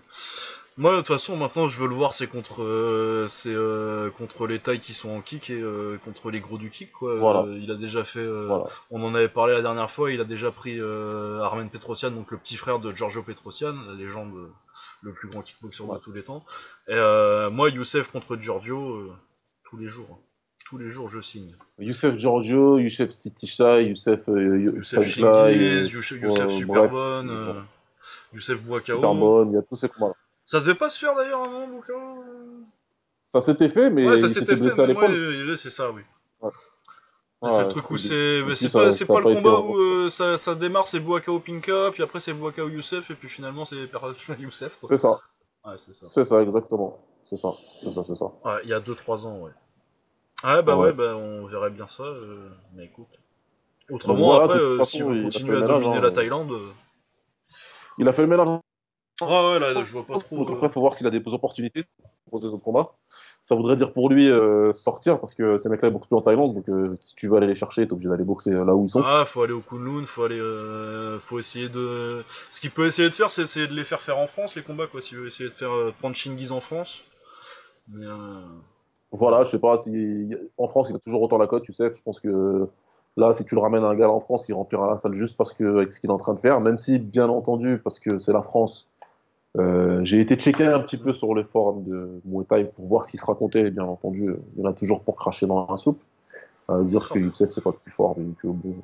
Moi, 0.81 0.93
de 0.93 0.99
toute 0.99 1.09
façon, 1.09 1.37
maintenant, 1.37 1.67
je 1.67 1.81
veux 1.83 1.89
le 1.89 1.95
voir, 1.97 2.15
c'est 2.15 2.29
contre, 2.29 2.63
euh, 2.63 3.27
c'est 3.27 3.53
euh, 3.53 4.11
contre 4.11 4.47
les 4.47 4.61
tailles 4.61 4.79
qui 4.79 4.95
sont 4.95 5.11
en 5.11 5.21
kick 5.23 5.51
et 5.51 5.61
euh, 5.61 5.99
contre 6.05 6.31
les 6.31 6.39
gros 6.39 6.57
du 6.57 6.71
kick, 6.71 6.93
quoi. 6.93 7.17
Voilà. 7.19 7.41
Euh, 7.41 7.59
il 7.61 7.69
a 7.73 7.75
déjà 7.75 8.05
fait. 8.05 8.21
euh, 8.21 8.47
Voilà. 8.47 8.67
On 8.93 9.03
en 9.03 9.13
avait 9.17 9.29
parlé 9.29 9.55
la 9.55 9.61
dernière 9.63 9.91
fois. 9.91 10.13
Il 10.13 10.21
a 10.21 10.25
déjà 10.25 10.53
pris 10.53 10.79
Armen 10.81 11.69
Petrosian, 11.69 12.13
donc 12.13 12.31
le 12.31 12.39
petit 12.39 12.57
frère 12.57 12.79
de 12.79 12.93
Giorgio 12.95 13.25
Petrosian, 13.25 13.75
la 13.89 13.95
légende, 13.95 14.33
le 15.03 15.13
plus 15.13 15.29
grand 15.29 15.43
kickboxer 15.43 15.83
Ouais. 15.83 15.97
de 15.97 16.01
tous 16.01 16.13
les 16.13 16.23
temps. 16.23 16.45
Et 16.87 16.95
moi, 17.51 17.71
Youssef 17.71 18.13
contre 18.13 18.37
Giorgio, 18.37 19.13
tous 19.69 19.77
les 19.79 19.89
jours. 19.89 20.21
Tous 20.65 20.79
les 20.79 20.91
jours, 20.91 21.09
je 21.09 21.21
signe. 21.21 21.57
Youssef 21.81 22.17
Giorgio, 22.19 22.79
Youssef 22.79 23.11
Sitisha, 23.11 23.81
Youssef 23.81 24.21
Youssef 24.29 25.17
Youssef, 25.17 26.23
Youssef 26.23 26.51
Superbonne, 26.53 27.65
Youssef 28.35 28.61
Bouakao. 28.63 28.97
super 28.97 29.15
bonne, 29.15 29.51
il 29.51 29.55
y 29.55 29.59
a 29.59 29.63
tous 29.63 29.77
ces 29.77 29.89
combats. 29.89 30.13
Ça 30.49 30.61
devait 30.61 30.75
pas 30.75 30.89
se 30.91 30.99
faire 30.99 31.15
d'ailleurs 31.15 31.43
un 31.43 31.49
moment, 31.49 31.81
Ça 33.23 33.41
s'était 33.43 33.69
fait, 33.69 33.91
mais 33.91 34.09
Ouais, 34.09 34.19
ça 34.19 34.27
il 34.27 34.33
s'était 34.35 34.57
fait, 34.57 34.81
à 34.81 34.87
l'épaule. 34.87 35.57
c'est 35.59 35.71
ça, 35.71 35.91
oui. 35.91 36.03
Ouais. 36.41 36.51
C'est 37.53 37.63
le 37.63 37.69
truc 37.69 37.91
où 37.91 37.99
c'est. 37.99 38.43
pas, 38.73 38.91
ça 38.91 39.07
pas 39.07 39.21
le 39.21 39.35
combat 39.37 39.61
où 39.61 39.77
euh, 39.79 40.11
ça, 40.11 40.39
ça 40.39 40.55
démarre, 40.57 40.89
c'est 40.89 40.99
Bouakao 40.99 41.39
Pinka, 41.39 41.91
puis 41.93 42.03
après 42.03 42.19
c'est 42.19 42.33
Bouakao 42.33 42.69
Youssef, 42.69 43.11
et 43.11 43.15
puis 43.15 43.29
finalement 43.29 43.65
c'est 43.65 43.77
Youssef. 44.41 44.73
C'est 44.75 44.97
ça, 44.97 45.21
Ouais, 45.65 45.75
c'est 45.85 45.95
ça. 45.95 46.07
exactement. 46.43 46.99
C'est 47.23 47.37
ça, 47.37 47.51
c'est 47.83 47.93
ça, 47.93 48.03
c'est 48.03 48.15
ça. 48.17 48.25
Ouais, 48.45 48.57
il 48.65 48.71
y 48.71 48.73
a 48.73 48.79
2-3 48.81 49.27
ans, 49.27 49.39
ouais. 49.41 49.53
Ouais, 50.45 50.63
bah 50.63 50.77
Ouais. 50.77 50.87
ouais, 50.87 50.93
bah 50.95 51.15
on 51.15 51.45
verrait 51.45 51.71
bien 51.71 51.87
ça, 51.87 52.05
euh, 52.05 52.49
mais 52.75 52.87
écoute. 52.87 53.07
Autrement, 53.91 54.15
Donc 54.19 54.25
voilà, 54.25 54.45
après, 54.45 54.59
euh, 54.61 54.79
façon, 54.79 55.11
a 55.11 55.23
continuer 55.25 55.51
fait 55.53 55.57
à 55.59 55.61
ménage, 55.61 55.69
dominer 55.79 55.97
hein. 55.97 56.01
la 56.01 56.11
Thaïlande. 56.11 56.53
euh, 56.53 56.71
Il 57.99 58.09
a 58.09 58.13
fait 58.13 58.23
le 58.23 58.29
ménage. 58.29 58.49
Ouais, 59.21 59.27
ouais, 59.29 59.59
là, 59.59 59.83
je 59.83 59.93
vois 59.93 60.07
pas 60.07 60.19
trop. 60.19 60.39
Donc 60.39 60.51
euh, 60.51 60.55
après, 60.55 60.67
il 60.69 60.73
faut 60.73 60.81
voir 60.81 60.95
s'il 60.95 61.07
a 61.07 61.11
des 61.11 61.23
opportunités 61.33 61.85
pour 62.31 62.41
des 62.41 62.47
autres 62.47 62.63
combats. 62.63 62.93
Ça 63.41 63.55
voudrait 63.55 63.77
dire 63.77 63.93
pour 63.93 64.11
lui 64.11 64.29
euh, 64.31 64.73
sortir, 64.73 65.21
parce 65.21 65.35
que 65.35 65.57
ces 65.57 65.69
mecs-là, 65.69 65.89
ils 65.89 65.93
boxent 65.93 66.09
plus 66.09 66.17
en 66.17 66.23
Thaïlande. 66.23 66.55
Donc 66.55 66.69
euh, 66.69 66.97
si 67.01 67.15
tu 67.15 67.29
veux 67.29 67.37
aller 67.37 67.47
les 67.47 67.55
chercher, 67.55 67.87
t'es 67.87 67.93
obligé 67.93 68.09
d'aller 68.09 68.25
boxer 68.25 68.51
là 68.51 68.75
où 68.75 68.85
ils 68.85 68.89
sont. 68.89 69.03
Ah, 69.05 69.25
faut 69.27 69.43
aller 69.43 69.53
au 69.53 69.61
Kunlun, 69.61 70.05
faut 70.07 70.25
aller, 70.25 70.39
euh, 70.39 71.19
faut 71.19 71.39
essayer 71.39 71.69
de. 71.69 72.25
Ce 72.51 72.61
qu'il 72.61 72.71
peut 72.71 72.87
essayer 72.87 73.09
de 73.09 73.15
faire, 73.15 73.31
c'est 73.31 73.43
essayer 73.43 73.67
de 73.67 73.75
les 73.75 73.85
faire 73.85 74.03
faire 74.03 74.19
en 74.19 74.27
France 74.27 74.55
les 74.55 74.63
combats, 74.63 74.87
quoi. 74.87 75.01
S'il 75.01 75.19
veut 75.19 75.29
essayer 75.29 75.49
de 75.49 75.55
faire 75.55 75.73
euh, 75.73 75.95
prendre 75.99 76.15
Chingiz 76.15 76.53
en 76.53 76.61
France. 76.61 77.01
Mais 77.89 78.05
euh... 78.05 78.41
Voilà, 79.13 79.45
je 79.45 79.51
sais 79.51 79.59
pas 79.59 79.77
si 79.79 80.31
en 80.59 80.69
France 80.69 80.89
il 80.91 80.97
a 80.97 80.99
toujours 80.99 81.23
autant 81.23 81.39
la 81.39 81.47
cote, 81.47 81.63
tu 81.63 81.73
sais. 81.73 81.91
Je 81.91 82.03
pense 82.03 82.21
que 82.21 82.69
là, 83.17 83.33
si 83.33 83.45
tu 83.47 83.55
le 83.55 83.61
ramènes 83.61 83.85
à 83.85 83.89
un 83.89 83.95
gars 83.95 84.11
en 84.11 84.21
France, 84.21 84.47
il 84.49 84.55
remplira 84.55 84.87
la 84.91 84.99
salle 84.99 85.15
juste 85.15 85.39
parce 85.39 85.55
que 85.55 85.65
avec 85.77 85.93
ce 85.93 86.01
qu'il 86.01 86.11
est 86.11 86.13
en 86.13 86.19
train 86.19 86.35
de 86.35 86.41
faire. 86.41 86.61
Même 86.61 86.77
si, 86.77 86.99
bien 86.99 87.29
entendu, 87.29 87.81
parce 87.83 87.99
que 87.99 88.19
c'est 88.19 88.35
la 88.35 88.43
France, 88.43 88.87
euh, 89.57 90.01
j'ai 90.05 90.21
été 90.21 90.37
checker 90.37 90.67
un 90.67 90.81
petit 90.81 90.97
peu 90.99 91.13
sur 91.13 91.35
les 91.35 91.45
forums 91.45 91.83
de 91.85 92.21
Muay 92.25 92.45
Thai 92.45 92.65
pour 92.65 92.85
voir 92.87 93.05
ce 93.05 93.13
qui 93.13 93.17
se 93.17 93.25
racontait. 93.25 93.67
Et 93.69 93.71
bien 93.71 93.85
entendu, 93.85 94.29
euh, 94.29 94.41
il 94.57 94.63
y 94.63 94.67
en 94.67 94.71
a 94.71 94.73
toujours 94.75 95.03
pour 95.03 95.17
cracher 95.17 95.47
dans 95.47 95.67
la 95.69 95.77
soupe, 95.77 96.01
à 96.69 96.83
dire 96.83 97.09
que 97.09 97.19
Youssef 97.19 97.51
c'est 97.51 97.65
pas 97.65 97.71
le 97.71 97.77
plus 97.77 97.91
fort, 97.93 98.15
mais 98.19 98.27
que 98.41 98.47
bon, 98.49 98.75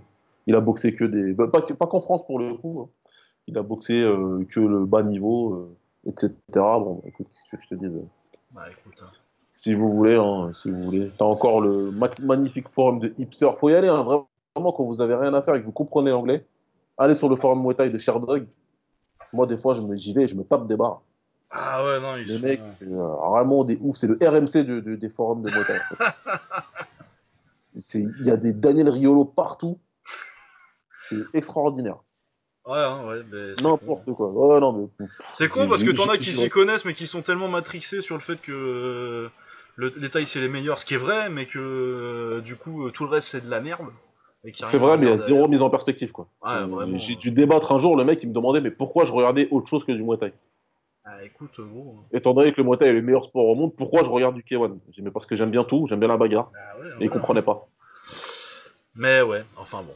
il 0.47 0.55
a 0.55 0.61
boxé 0.61 0.93
que 0.95 1.05
des, 1.05 1.33
bah, 1.35 1.49
pas, 1.49 1.61
que- 1.63 1.75
pas 1.75 1.87
qu'en 1.87 2.01
France 2.01 2.27
pour 2.27 2.39
le 2.39 2.55
coup. 2.55 2.81
hein. 2.85 2.89
Il 3.47 3.59
a 3.59 3.63
boxé 3.63 4.01
euh, 4.01 4.43
que 4.51 4.61
le 4.61 4.87
bas 4.87 5.03
niveau, 5.03 5.53
euh, 5.55 5.77
etc. 6.07 6.33
Bon, 6.55 7.03
écoute, 7.05 7.27
qu'est-ce 7.29 7.57
que 7.57 7.63
je 7.63 7.69
te 7.69 7.75
dis 7.75 7.85
euh, 7.87 8.01
Bah 8.55 8.63
écoute. 8.71 8.99
hein. 9.03 9.11
si 9.51 9.75
vous 9.75 9.93
voulez, 9.95 10.17
hein, 10.17 10.51
si 10.63 10.71
vous 10.71 10.83
voulez. 10.83 11.11
T'as 11.19 11.27
encore 11.27 11.61
le 11.61 11.91
ma- 11.91 12.09
magnifique 12.23 12.69
forum 12.69 13.01
de 13.01 13.13
hipster. 13.19 13.51
Faut 13.57 13.69
y 13.69 13.75
aller, 13.75 13.89
hein, 13.89 14.03
vraiment, 14.03 14.29
vraiment, 14.57 14.73
quand 14.73 14.85
vous 14.87 15.03
avez 15.03 15.15
rien 15.15 15.35
à 15.35 15.43
faire 15.43 15.55
et 15.57 15.61
que 15.61 15.67
vous 15.67 15.73
comprenez 15.73 16.11
l'anglais. 16.11 16.47
Allez 16.97 17.15
sur 17.15 17.29
le 17.29 17.37
forum 17.37 17.61
Muay 17.63 17.75
Thai 17.75 17.91
de 17.91 17.99
Sherdog. 17.99 18.47
Moi, 19.35 19.47
des 19.47 19.57
fois, 19.59 19.75
je 19.75 19.83
me- 19.83 19.97
j'y 19.97 20.13
vais 20.15 20.23
et 20.23 20.27
je 20.29 20.37
me 20.37 20.45
tape 20.45 20.67
des 20.67 20.77
barres. 20.77 21.03
Ah 21.51 21.85
ouais, 21.85 22.01
non, 22.01 22.17
ils 22.17 22.25
Les 22.27 22.37
sont. 22.37 22.43
mecs, 22.43 22.61
c'est 22.65 22.87
euh, 22.89 23.07
vraiment 23.31 23.65
des 23.65 23.79
ouf. 23.81 23.97
C'est 23.97 24.07
le 24.07 24.17
RMC 24.21 24.65
de- 24.65 24.81
de- 24.81 24.97
des 24.97 25.09
forums 25.11 25.43
de. 25.43 25.51
C'est- 27.77 28.01
Il 28.01 28.23
y 28.27 28.31
a 28.31 28.37
des 28.37 28.53
Daniel 28.53 28.89
Riolo 28.89 29.25
partout. 29.25 29.79
C'est 31.09 31.25
extraordinaire. 31.35 31.97
Ouais, 32.67 32.79
hein, 32.79 33.07
ouais, 33.07 33.23
mais 33.31 33.55
c'est 33.57 33.63
N'importe 33.63 34.07
con. 34.07 34.15
quoi. 34.15 34.31
Ouais, 34.31 34.61
non, 34.61 34.91
mais, 34.99 35.07
C'est 35.37 35.49
con 35.49 35.69
parce 35.69 35.83
que 35.83 35.91
t'en 35.91 36.09
as 36.09 36.17
qui 36.17 36.33
s'y 36.33 36.49
connaissent, 36.49 36.85
mais 36.87 36.95
qui 36.95 37.07
sont 37.07 37.21
tellement 37.23 37.49
matrixés 37.49 38.01
sur 38.01 38.15
le 38.15 38.23
fait 38.23 38.41
que 38.41 38.53
euh, 38.53 39.29
le, 39.77 39.93
les 39.99 40.09
tailles 40.11 40.27
c'est 40.27 40.41
les 40.41 40.49
meilleurs, 40.49 40.79
ce 40.79 40.87
qui 40.87 40.95
est 40.95 40.99
vrai, 40.99 41.29
mais 41.29 41.47
que 41.47 41.59
euh, 41.59 42.41
du 42.41 42.57
coup 42.57 42.91
tout 42.91 43.05
le 43.05 43.11
reste 43.11 43.29
c'est 43.29 43.43
de 43.43 43.51
la 43.51 43.61
merde. 43.61 43.87
C'est 44.53 44.79
vrai, 44.79 44.99
mais 44.99 45.07
il 45.07 45.11
y 45.11 45.13
a 45.13 45.17
zéro 45.17 45.49
mise 45.49 45.63
en 45.63 45.71
perspective. 45.71 46.13
quoi. 46.13 46.27
Ouais, 46.45 46.51
Euh. 46.53 46.99
J'ai 46.99 47.17
dû 47.17 47.31
débattre 47.31 47.73
un 47.73 47.79
jour, 47.79 47.97
le 47.97 48.05
mec 48.05 48.21
il 48.23 48.29
me 48.29 48.35
demandait 48.35 48.61
mais 48.61 48.71
pourquoi 48.71 49.05
je 49.07 49.13
regardais 49.13 49.49
autre 49.51 49.69
chose 49.69 49.85
que 49.85 49.93
du 49.93 50.03
Muay 50.03 50.19
Thai? 50.19 50.33
Ah, 51.07 51.23
écoute, 51.25 51.53
gros. 51.59 51.97
étant 52.13 52.33
donné 52.35 52.53
que 52.53 52.61
le 52.61 52.67
Muay 52.69 52.77
Thai 52.79 52.87
est 52.89 52.93
le 52.93 53.03
meilleur 53.03 53.25
sport 53.25 53.47
au 53.47 53.55
monde, 53.55 53.75
pourquoi 53.77 54.05
je 54.05 54.09
regarde 54.11 54.35
du 54.35 54.43
K1 54.43 54.79
J'ai 54.89 54.93
dit, 54.93 55.03
mais 55.03 55.11
parce 55.11 55.27
que 55.27 55.37
j'aime 55.37 55.51
bien 55.51 55.65
tout, 55.65 55.87
j'aime 55.87 55.99
bien 56.01 56.09
la 56.09 56.17
bagarre. 56.17 56.51
Ah 56.55 56.79
ouais, 56.79 56.87
Et 56.87 56.91
il 56.91 56.97
voilà. 56.97 57.11
comprenait 57.11 57.43
pas. 57.43 57.67
Mais 58.95 59.23
ouais, 59.23 59.43
enfin 59.57 59.83
bon. 59.83 59.93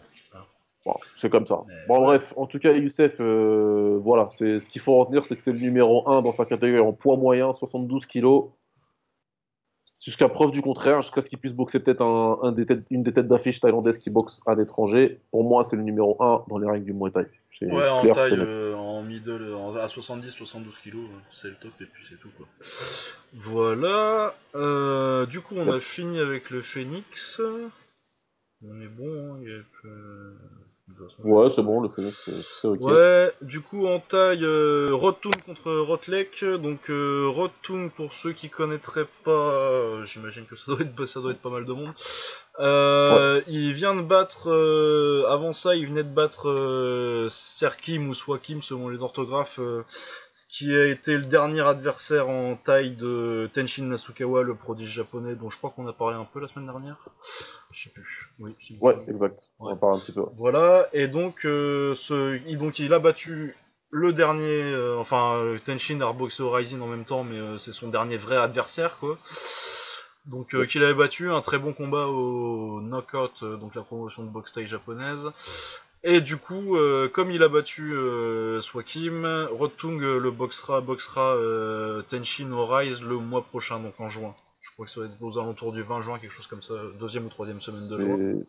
Bon, 0.87 0.95
c'est 1.17 1.29
comme 1.29 1.45
ça. 1.45 1.63
Mais 1.67 1.75
Bon, 1.87 2.01
ouais. 2.01 2.19
bref, 2.19 2.33
en 2.37 2.47
tout 2.47 2.59
cas, 2.59 2.73
Youssef, 2.73 3.17
euh, 3.21 3.99
voilà, 4.03 4.29
c'est 4.33 4.59
ce 4.61 4.71
qu'il 4.71 4.81
faut 4.81 4.97
retenir, 4.97 5.27
c'est 5.27 5.37
que 5.37 5.43
c'est 5.43 5.53
le 5.53 5.59
numéro 5.59 6.09
1 6.09 6.23
dans 6.23 6.33
sa 6.33 6.47
catégorie 6.47 6.81
en 6.81 6.93
poids 6.93 7.17
moyen, 7.17 7.53
72 7.53 8.07
kilos. 8.07 8.45
Jusqu'à 10.01 10.29
preuve 10.29 10.53
du 10.53 10.63
contraire, 10.63 11.03
jusqu'à 11.03 11.21
ce 11.23 11.29
qu'il 11.29 11.39
puisse 11.39 11.53
boxer 11.55 11.81
peut-être 11.81 12.03
un, 12.03 12.39
un 12.43 12.53
des 12.53 12.67
têtes- 12.67 12.87
une 12.91 13.03
des 13.03 13.13
têtes 13.13 13.27
d'affiche 13.27 13.59
thaïlandaises 13.61 13.99
qui 13.99 14.11
boxe 14.11 14.41
à 14.47 14.55
l'étranger. 14.55 15.19
Pour 15.33 15.43
moi, 15.43 15.65
c'est 15.65 15.75
le 15.77 15.83
numéro 15.83 16.17
1 16.23 16.45
dans 16.49 16.59
les 16.59 16.69
règles 16.71 16.85
du 16.85 16.93
Muay 16.93 17.11
Thai. 17.11 17.27
Ouais, 17.63 17.89
en 17.89 18.01
clair, 18.03 18.15
taille, 18.15 18.39
euh, 18.39 18.77
en 18.77 19.03
middle, 19.03 19.53
en- 19.55 19.75
à 19.75 19.89
70-72 19.89 20.75
kilos, 20.85 21.03
euh, 21.11 21.19
c'est 21.35 21.49
le 21.49 21.57
top 21.57 21.73
et 21.81 21.87
puis 21.87 22.05
c'est 22.09 22.15
tout 22.21 22.31
quoi. 22.37 22.47
Voilà. 23.33 24.35
euh, 24.55 25.27
du 25.27 25.41
coup, 25.41 25.57
on 25.57 25.69
a 25.73 25.81
fini 25.81 26.21
avec 26.21 26.51
le 26.51 26.63
Phoenix. 26.63 27.41
On 28.65 28.81
est 28.81 28.87
bon, 28.87 29.35
hein, 29.35 29.39
il 29.43 29.49
y 29.49 29.53
a 29.53 29.59
Ouais, 31.23 31.51
c'est 31.51 31.63
bon, 31.63 31.81
le 31.81 31.89
Phoenix, 31.89 32.23
c'est 32.25 32.43
c'est 32.43 32.69
ok. 32.69 32.81
Ouais, 32.81 33.33
du 33.43 33.61
coup 33.61 33.87
en 33.87 34.01
taille, 34.01 34.45
euh, 34.45 34.91
Rotoon 34.93 35.33
contre 35.45 35.73
Rotlek. 35.73 36.45
Donc 36.45 36.91
euh, 36.91 37.29
Rotoon, 37.29 37.91
pour 37.95 38.15
ceux 38.15 38.33
qui 38.33 38.49
connaîtraient 38.49 39.09
pas, 39.25 39.31
euh, 39.31 40.05
j'imagine 40.05 40.47
que 40.47 40.57
ça 40.57 40.73
doit, 40.73 40.81
être, 40.81 41.07
ça 41.07 41.21
doit 41.21 41.33
être 41.33 41.43
pas 41.43 41.51
mal 41.51 41.65
de 41.65 41.73
monde. 41.73 41.93
Euh, 42.61 43.41
Il 43.47 43.73
vient 43.73 43.95
de 43.95 44.03
battre, 44.03 44.51
euh, 44.51 45.25
avant 45.29 45.53
ça, 45.53 45.77
il 45.77 45.87
venait 45.89 46.03
de 46.05 46.13
battre 46.13 46.49
euh, 46.49 47.29
Serkim 47.29 48.09
ou 48.09 48.15
Swakim 48.15 48.63
selon 48.63 48.89
les 48.89 49.03
orthographes. 49.03 49.61
Ce 50.39 50.47
qui 50.47 50.73
a 50.73 50.87
été 50.87 51.17
le 51.17 51.25
dernier 51.25 51.63
adversaire 51.63 52.29
en 52.29 52.55
taille 52.55 52.95
de 52.95 53.51
Tenshin 53.53 53.87
Nasukawa, 53.87 54.45
le 54.45 54.55
prodige 54.55 54.89
japonais, 54.89 55.35
dont 55.35 55.51
je 55.51 55.59
crois 55.59 55.71
qu'on 55.71 55.89
a 55.89 55.93
parlé 55.93 56.17
un 56.17 56.25
peu 56.25 56.39
la 56.39 56.47
semaine 56.47 56.67
dernière. 56.67 56.97
Je 57.73 57.83
sais 57.83 57.91
plus. 57.91 58.31
Oui, 58.39 58.55
Ouais, 58.81 58.95
exact. 59.09 59.49
On 59.59 59.67
en 59.67 59.77
parle 59.77 59.95
un 59.97 59.99
petit 59.99 60.13
peu. 60.13 60.23
Voilà, 60.37 60.87
et 60.93 61.09
donc, 61.09 61.45
euh, 61.45 61.97
ce, 61.97 62.39
il, 62.47 62.57
donc 62.57 62.79
il 62.79 62.93
a 62.95 63.01
battu 63.01 63.57
le 63.91 64.13
dernier, 64.13 64.63
euh, 64.63 64.97
enfin 64.99 65.35
euh, 65.39 65.59
Tenshin 65.59 66.01
a 66.03 66.07
reboxé 66.07 66.45
Rising 66.45 66.81
en 66.83 66.87
même 66.87 67.05
temps, 67.05 67.25
mais 67.25 67.39
euh, 67.39 67.59
c'est 67.59 67.73
son 67.73 67.89
dernier 67.89 68.17
vrai 68.17 68.37
adversaire, 68.37 68.99
quoi. 69.01 69.19
Donc 70.27 70.55
euh, 70.55 70.67
qu'il 70.67 70.85
avait 70.85 70.95
battu, 70.95 71.33
un 71.33 71.41
très 71.41 71.59
bon 71.59 71.73
combat 71.73 72.07
au 72.07 72.81
Knockout, 72.81 73.43
donc 73.43 73.75
la 73.75 73.83
promotion 73.83 74.23
de 74.23 74.29
boxe 74.29 74.53
taille 74.53 74.69
japonaise. 74.69 75.27
Et 76.05 76.21
du 76.21 76.37
coup, 76.37 76.77
euh, 76.77 77.09
comme 77.09 77.31
il 77.31 77.43
a 77.43 77.49
battu 77.49 77.93
euh, 77.93 78.63
Swakim, 78.63 79.25
Rotung 79.51 80.01
euh, 80.03 80.19
le 80.19 80.31
boxera, 80.31 80.81
boxera 80.81 81.37
Tenshin 82.09 82.53
au 82.53 82.67
Rise 82.67 83.03
le 83.03 83.17
mois 83.17 83.45
prochain, 83.45 83.81
donc 83.81 83.99
en 83.99 84.09
juin. 84.09 84.35
Je 84.61 84.71
crois 84.73 84.87
que 84.87 84.93
ça 84.93 85.01
va 85.01 85.07
être 85.07 85.21
aux 85.23 85.39
alentours 85.39 85.73
du 85.73 85.83
20 85.83 86.03
juin, 86.03 86.19
quelque 86.19 86.33
chose 86.33 86.47
comme 86.47 86.63
ça, 86.63 86.75
deuxième 87.01 87.27
ou 87.27 87.29
troisième 87.29 87.57
semaine 87.57 87.99
de 87.99 88.05
juin. 88.05 88.45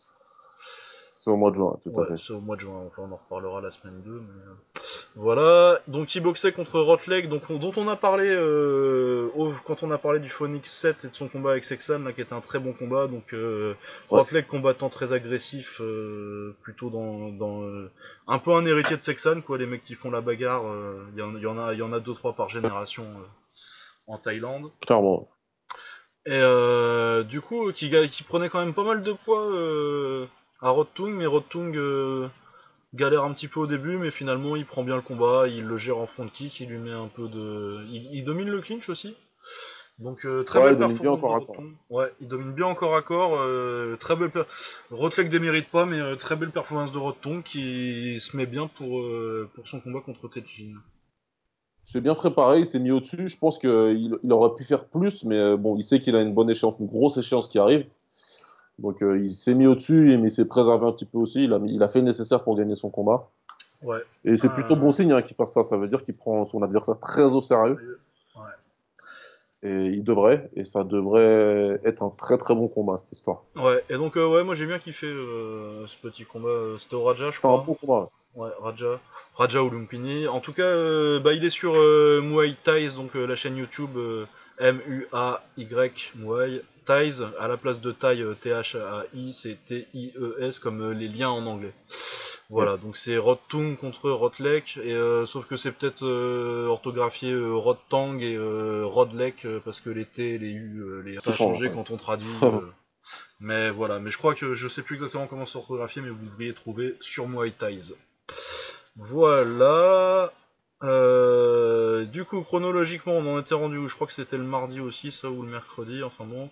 C'est 1.21 1.29
au 1.31 1.35
mois 1.35 1.51
de 1.51 1.55
juin, 1.57 1.77
tout 1.83 1.89
à 1.89 2.03
Ouais, 2.03 2.07
fait. 2.07 2.23
c'est 2.25 2.31
au 2.31 2.39
mois 2.39 2.55
de 2.55 2.61
juin, 2.61 2.81
enfin 2.87 3.01
on 3.05 3.11
en 3.11 3.17
reparlera 3.17 3.59
la 3.59 3.71
semaine 3.71 4.01
2. 4.03 4.09
Mais... 4.21 4.41
euh, 4.47 4.81
Voilà, 5.17 5.81
donc 5.87 6.15
il 6.15 6.21
boxait 6.23 6.53
contre 6.53 6.79
Rotleg, 6.79 7.27
donc, 7.27 7.41
on- 7.49 7.57
dont 7.57 7.73
on 7.75 7.89
a 7.89 7.97
parlé 7.97 8.29
euh, 8.29 9.27
au- 9.35 9.51
quand 9.65 9.83
on 9.83 9.91
a 9.91 9.97
parlé 9.97 10.19
du 10.21 10.29
Phoenix 10.29 10.71
7 10.71 11.03
et 11.03 11.09
de 11.09 11.15
son 11.15 11.27
combat 11.27 11.51
avec 11.51 11.65
Sexan, 11.65 11.99
là, 11.99 12.13
qui 12.13 12.21
était 12.21 12.31
un 12.31 12.39
très 12.39 12.57
bon 12.59 12.71
combat. 12.71 13.07
Donc 13.07 13.33
euh, 13.33 13.73
Ouais. 14.09 14.19
Rotleg, 14.19 14.47
combattant 14.47 14.87
très 14.87 15.11
agressif, 15.11 15.81
euh, 15.81 16.55
plutôt 16.61 16.89
dans, 16.89 17.27
dans 17.33 17.63
un 18.27 18.39
peu 18.39 18.53
un 18.53 18.65
héritier 18.65 18.95
de 18.95 19.03
Sexan, 19.03 19.41
quoi, 19.41 19.57
les 19.57 19.65
mecs 19.65 19.83
qui 19.83 19.95
font 19.95 20.11
la 20.11 20.21
bagarre, 20.21 20.63
il 21.11 21.19
y, 21.19 21.21
en- 21.21 21.35
il 21.35 21.41
y 21.41 21.47
en 21.47 21.59
a, 21.59 21.73
il 21.73 21.79
y 21.79 21.83
en 21.83 21.91
a 21.91 21.99
deux 21.99 22.13
trois 22.13 22.31
par 22.31 22.47
génération 22.47 23.05
en 24.07 24.17
Thaïlande. 24.17 24.71
Clairement. 24.87 25.27
Et 26.25 26.39
du 27.25 27.41
coup, 27.41 27.73
qui, 27.73 27.89
prenait 28.25 28.47
quand 28.47 28.59
même 28.63 28.73
pas 28.73 28.85
mal 28.85 29.03
de 29.03 29.11
poids 29.11 29.49
à 30.61 30.69
Rotung, 30.69 31.13
mais 31.13 31.25
Rotung 31.25 31.75
euh, 31.77 32.27
galère 32.93 33.23
un 33.23 33.33
petit 33.33 33.47
peu 33.47 33.59
au 33.61 33.67
début, 33.67 33.97
mais 33.97 34.11
finalement 34.11 34.55
il 34.55 34.65
prend 34.65 34.83
bien 34.83 34.95
le 34.95 35.01
combat, 35.01 35.47
il 35.47 35.63
le 35.65 35.77
gère 35.77 35.97
en 35.97 36.07
front 36.07 36.27
kick, 36.29 36.59
il 36.59 36.69
lui 36.69 36.77
met 36.79 36.91
un 36.91 37.07
peu 37.07 37.27
de. 37.27 37.85
Il, 37.89 38.09
il 38.13 38.23
domine 38.23 38.49
le 38.49 38.61
clinch 38.61 38.89
aussi. 38.89 39.15
Donc 39.99 40.25
euh, 40.25 40.43
très 40.43 40.59
Ouais, 40.59 40.63
belle 40.63 40.75
il 40.75 40.77
domine 40.77 40.97
bien 40.97 41.11
encore 41.11 41.35
à 41.35 41.41
corps. 41.41 41.63
Ouais, 41.89 42.13
il 42.21 42.27
domine 42.27 42.53
bien 42.53 42.67
encore 42.67 42.95
à 42.95 43.01
corps. 43.01 43.35
euh, 43.39 43.97
très 43.99 44.15
belle. 44.15 44.31
démérite 45.29 45.69
pas, 45.69 45.85
mais 45.85 45.99
euh, 45.99 46.15
très 46.15 46.35
belle 46.35 46.51
performance 46.51 46.91
de 46.91 46.97
Rotung 46.97 47.43
qui 47.43 48.19
se 48.19 48.37
met 48.37 48.45
bien 48.45 48.67
pour, 48.67 48.99
euh, 49.01 49.49
pour 49.55 49.67
son 49.67 49.81
combat 49.81 50.01
contre 50.01 50.27
Tejin. 50.29 50.75
C'est 51.83 51.99
bien 52.01 52.15
préparé, 52.15 52.59
il 52.59 52.65
s'est 52.65 52.79
mis 52.79 52.91
au-dessus. 52.91 53.27
Je 53.27 53.37
pense 53.37 53.57
qu'il 53.57 54.17
il 54.23 54.31
aurait 54.31 54.55
pu 54.55 54.63
faire 54.63 54.87
plus, 54.89 55.23
mais 55.25 55.57
bon, 55.57 55.75
il 55.75 55.83
sait 55.83 55.99
qu'il 55.99 56.15
a 56.15 56.21
une 56.21 56.33
bonne 56.33 56.49
échéance, 56.49 56.79
une 56.79 56.87
grosse 56.87 57.17
échéance 57.17 57.49
qui 57.49 57.59
arrive. 57.59 57.85
Donc 58.81 59.01
euh, 59.03 59.19
il 59.19 59.29
s'est 59.31 59.55
mis 59.55 59.67
au-dessus, 59.67 60.17
mais 60.17 60.29
il 60.29 60.31
s'est 60.31 60.45
préservé 60.45 60.85
un 60.87 60.91
petit 60.91 61.05
peu 61.05 61.17
aussi. 61.17 61.43
Il 61.45 61.53
a, 61.53 61.59
mis- 61.59 61.73
il 61.73 61.83
a 61.83 61.87
fait 61.87 61.99
le 61.99 62.05
nécessaire 62.05 62.43
pour 62.43 62.55
gagner 62.57 62.75
son 62.75 62.89
combat. 62.89 63.29
Ouais. 63.83 63.99
Et 64.25 64.35
c'est 64.37 64.47
Euh. 64.47 64.53
plutôt 64.53 64.75
bon 64.75 64.91
signe 64.91 65.11
hein, 65.11 65.21
qu'il 65.21 65.35
fasse 65.35 65.53
ça. 65.53 65.63
Ça 65.63 65.77
veut 65.77 65.87
dire 65.87 66.01
qu'il 66.03 66.15
prend 66.15 66.43
son 66.45 66.61
adversaire 66.63 66.97
très 66.99 67.35
au 67.35 67.41
sérieux. 67.41 67.99
Ouais. 68.35 68.41
Et 69.69 69.85
il 69.87 70.03
devrait. 70.03 70.49
Et 70.55 70.65
ça 70.65 70.83
devrait 70.83 71.79
être 71.83 72.03
un 72.03 72.09
très 72.09 72.37
très 72.37 72.55
bon 72.55 72.67
combat, 72.67 72.97
cette 72.97 73.11
histoire. 73.11 73.43
Ouais, 73.55 73.83
et 73.89 73.95
donc, 73.95 74.15
euh, 74.17 74.27
ouais, 74.27 74.43
moi 74.43 74.55
j'ai 74.55 74.65
bien 74.65 74.79
kiffé 74.79 75.07
euh, 75.07 75.85
ce 75.87 75.95
petit 76.07 76.23
combat. 76.25 76.47
euh, 76.49 76.77
C'était 76.77 76.95
au 76.95 77.03
Raja, 77.03 77.27
je 77.27 77.35
C'était 77.35 77.47
un 77.47 77.51
crois. 77.51 77.63
bon 77.65 77.73
combat. 77.75 78.09
Ouais, 78.35 78.49
Raja. 78.61 78.99
Raja 79.35 79.63
ou 79.63 79.69
Lumpini. 79.69 80.27
En 80.27 80.39
tout 80.41 80.53
cas, 80.53 80.63
euh, 80.63 81.19
bah, 81.19 81.33
il 81.33 81.43
est 81.45 81.49
sur 81.49 81.73
euh, 81.75 82.21
Muay 82.21 82.55
Thais, 82.63 82.89
donc 82.95 83.15
euh, 83.15 83.25
la 83.25 83.35
chaîne 83.35 83.57
YouTube 83.57 83.91
euh, 83.97 84.25
M-U-A-Y 84.59 86.13
Muay 86.15 86.61
Thais. 86.89 87.21
À 87.39 87.47
la 87.47 87.57
place 87.57 87.81
de 87.81 87.91
Thai, 87.91 88.19
euh, 88.19 88.33
T-H-A-I, 88.33 89.33
c'est 89.35 89.63
T-I-E-S, 89.63 90.57
comme 90.57 90.81
euh, 90.81 90.93
les 90.93 91.07
liens 91.07 91.29
en 91.29 91.45
anglais. 91.45 91.73
Voilà, 92.49 92.71
Yes. 92.71 92.81
donc 92.83 92.97
c'est 92.97 93.17
Rotung 93.17 93.77
contre 93.77 94.09
Rotlek, 94.09 94.79
et 94.83 94.93
euh, 94.93 95.27
sauf 95.27 95.45
que 95.45 95.55
c'est 95.55 95.71
peut-être 95.71 96.03
euh, 96.03 96.65
orthographié 96.65 97.31
euh, 97.31 97.53
Rodtang 97.53 98.17
et 98.21 98.39
Rodlek, 98.39 99.45
parce 99.63 99.79
que 99.79 99.91
les 99.91 100.05
T, 100.05 100.39
les 100.39 100.49
U, 100.49 101.03
les... 101.05 101.19
ça 101.19 101.29
a 101.29 101.33
changé 101.33 101.67
ouais. 101.67 101.71
quand 101.71 101.91
on 101.91 101.97
traduit. 101.97 102.33
mais 103.39 103.69
voilà, 103.69 103.99
mais 103.99 104.09
je 104.09 104.17
crois 104.17 104.33
que 104.33 104.55
je 104.55 104.67
sais 104.67 104.81
plus 104.81 104.95
exactement 104.95 105.27
comment 105.27 105.45
c'est 105.45 105.59
orthographié, 105.59 106.01
mais 106.01 106.09
vous 106.09 106.25
devriez 106.25 106.55
trouver 106.55 106.95
sur 107.01 107.27
Muay 107.27 107.51
Thais. 107.51 107.93
Voilà. 108.95 110.33
Euh, 110.81 112.05
du 112.05 112.23
coup, 112.23 112.41
chronologiquement, 112.41 113.13
on 113.13 113.35
en 113.35 113.39
était 113.39 113.55
rendu 113.55 113.77
où? 113.77 113.87
Je 113.87 113.95
crois 113.95 114.07
que 114.07 114.13
c'était 114.13 114.37
le 114.37 114.43
mardi 114.43 114.79
aussi, 114.79 115.11
ça, 115.11 115.29
ou 115.29 115.43
le 115.43 115.49
mercredi, 115.49 116.03
enfin 116.03 116.25
bon. 116.25 116.49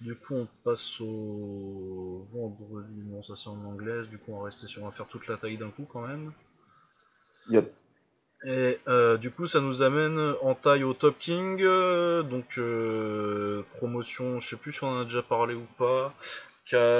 Du 0.00 0.14
coup, 0.14 0.34
on 0.34 0.48
passe 0.64 1.00
au 1.00 2.26
vendredi. 2.32 3.00
Bon, 3.04 3.22
ça 3.22 3.36
c'est 3.36 3.48
en 3.48 3.64
anglais, 3.64 4.06
du 4.10 4.18
coup, 4.18 4.32
on 4.32 4.40
va 4.40 4.46
rester 4.46 4.66
sur. 4.66 4.82
On 4.82 4.86
va 4.86 4.92
faire 4.92 5.06
toute 5.06 5.26
la 5.28 5.36
taille 5.36 5.56
d'un 5.56 5.70
coup 5.70 5.86
quand 5.90 6.06
même. 6.06 6.32
Yep. 7.48 7.72
Et 8.44 8.78
euh, 8.88 9.18
du 9.18 9.30
coup, 9.30 9.46
ça 9.46 9.60
nous 9.60 9.82
amène 9.82 10.34
en 10.42 10.54
taille 10.54 10.84
au 10.84 10.94
Top 10.94 11.18
King. 11.18 11.60
euh, 11.62 12.22
donc, 12.22 12.60
promotion, 13.76 14.40
je 14.40 14.48
sais 14.48 14.56
plus 14.56 14.72
si 14.72 14.84
on 14.84 14.88
en 14.88 15.00
a 15.00 15.04
déjà 15.04 15.22
parlé 15.22 15.54
ou 15.54 15.66
pas. 15.78 16.14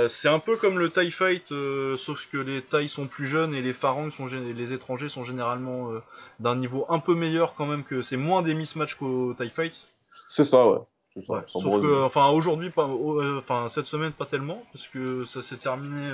C'est 0.08 0.28
un 0.28 0.38
peu 0.40 0.56
comme 0.56 0.78
le 0.78 0.90
TIE 0.90 1.12
Fight, 1.12 1.52
euh, 1.52 1.96
sauf 1.96 2.26
que 2.30 2.38
les 2.38 2.62
tailles 2.62 2.88
sont 2.88 3.06
plus 3.06 3.26
jeunes 3.26 3.54
et 3.54 3.62
les 3.62 3.72
Farangs, 3.72 4.10
sont, 4.10 4.26
les 4.26 4.72
étrangers, 4.72 5.08
sont 5.08 5.22
généralement 5.22 5.92
euh, 5.92 6.00
d'un 6.40 6.56
niveau 6.56 6.86
un 6.88 6.98
peu 6.98 7.14
meilleur 7.14 7.54
quand 7.54 7.66
même 7.66 7.84
que 7.84 8.02
c'est 8.02 8.16
moins 8.16 8.42
des 8.42 8.54
mismatchs 8.54 8.96
qu'au 8.96 9.34
TIE 9.34 9.50
Fight. 9.50 9.88
C'est 10.30 10.44
ça, 10.44 10.66
ouais. 10.66 10.78
Ça. 11.26 11.44
Sauf 11.46 11.82
que, 11.82 12.02
enfin, 12.02 12.28
aujourd'hui, 12.28 12.70
pas, 12.70 12.86
euh, 12.86 13.40
enfin, 13.40 13.68
cette 13.68 13.86
semaine, 13.86 14.12
pas 14.12 14.26
tellement, 14.26 14.64
parce 14.72 14.86
que 14.86 15.24
ça 15.24 15.42
s'est 15.42 15.56
terminé. 15.56 16.08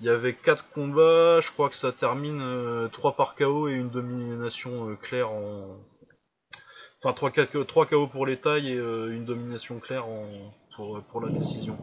Il 0.00 0.06
y 0.06 0.08
avait 0.08 0.34
4 0.34 0.70
combats, 0.70 1.40
je 1.40 1.52
crois 1.52 1.68
que 1.68 1.76
ça 1.76 1.92
termine 1.92 2.88
3 2.92 3.12
par 3.12 3.36
KO 3.36 3.68
et 3.68 3.72
une 3.72 3.90
domination 3.90 4.96
claire 5.02 5.30
en. 5.30 5.78
Enfin, 7.02 7.12
3, 7.12 7.30
4, 7.30 7.62
3 7.62 7.86
KO 7.86 8.06
pour 8.06 8.26
les 8.26 8.38
tailles 8.38 8.70
et 8.70 8.76
une 8.76 9.26
domination 9.26 9.80
claire 9.80 10.08
en, 10.08 10.26
pour, 10.76 11.00
pour 11.10 11.20
la 11.20 11.30
décision. 11.30 11.76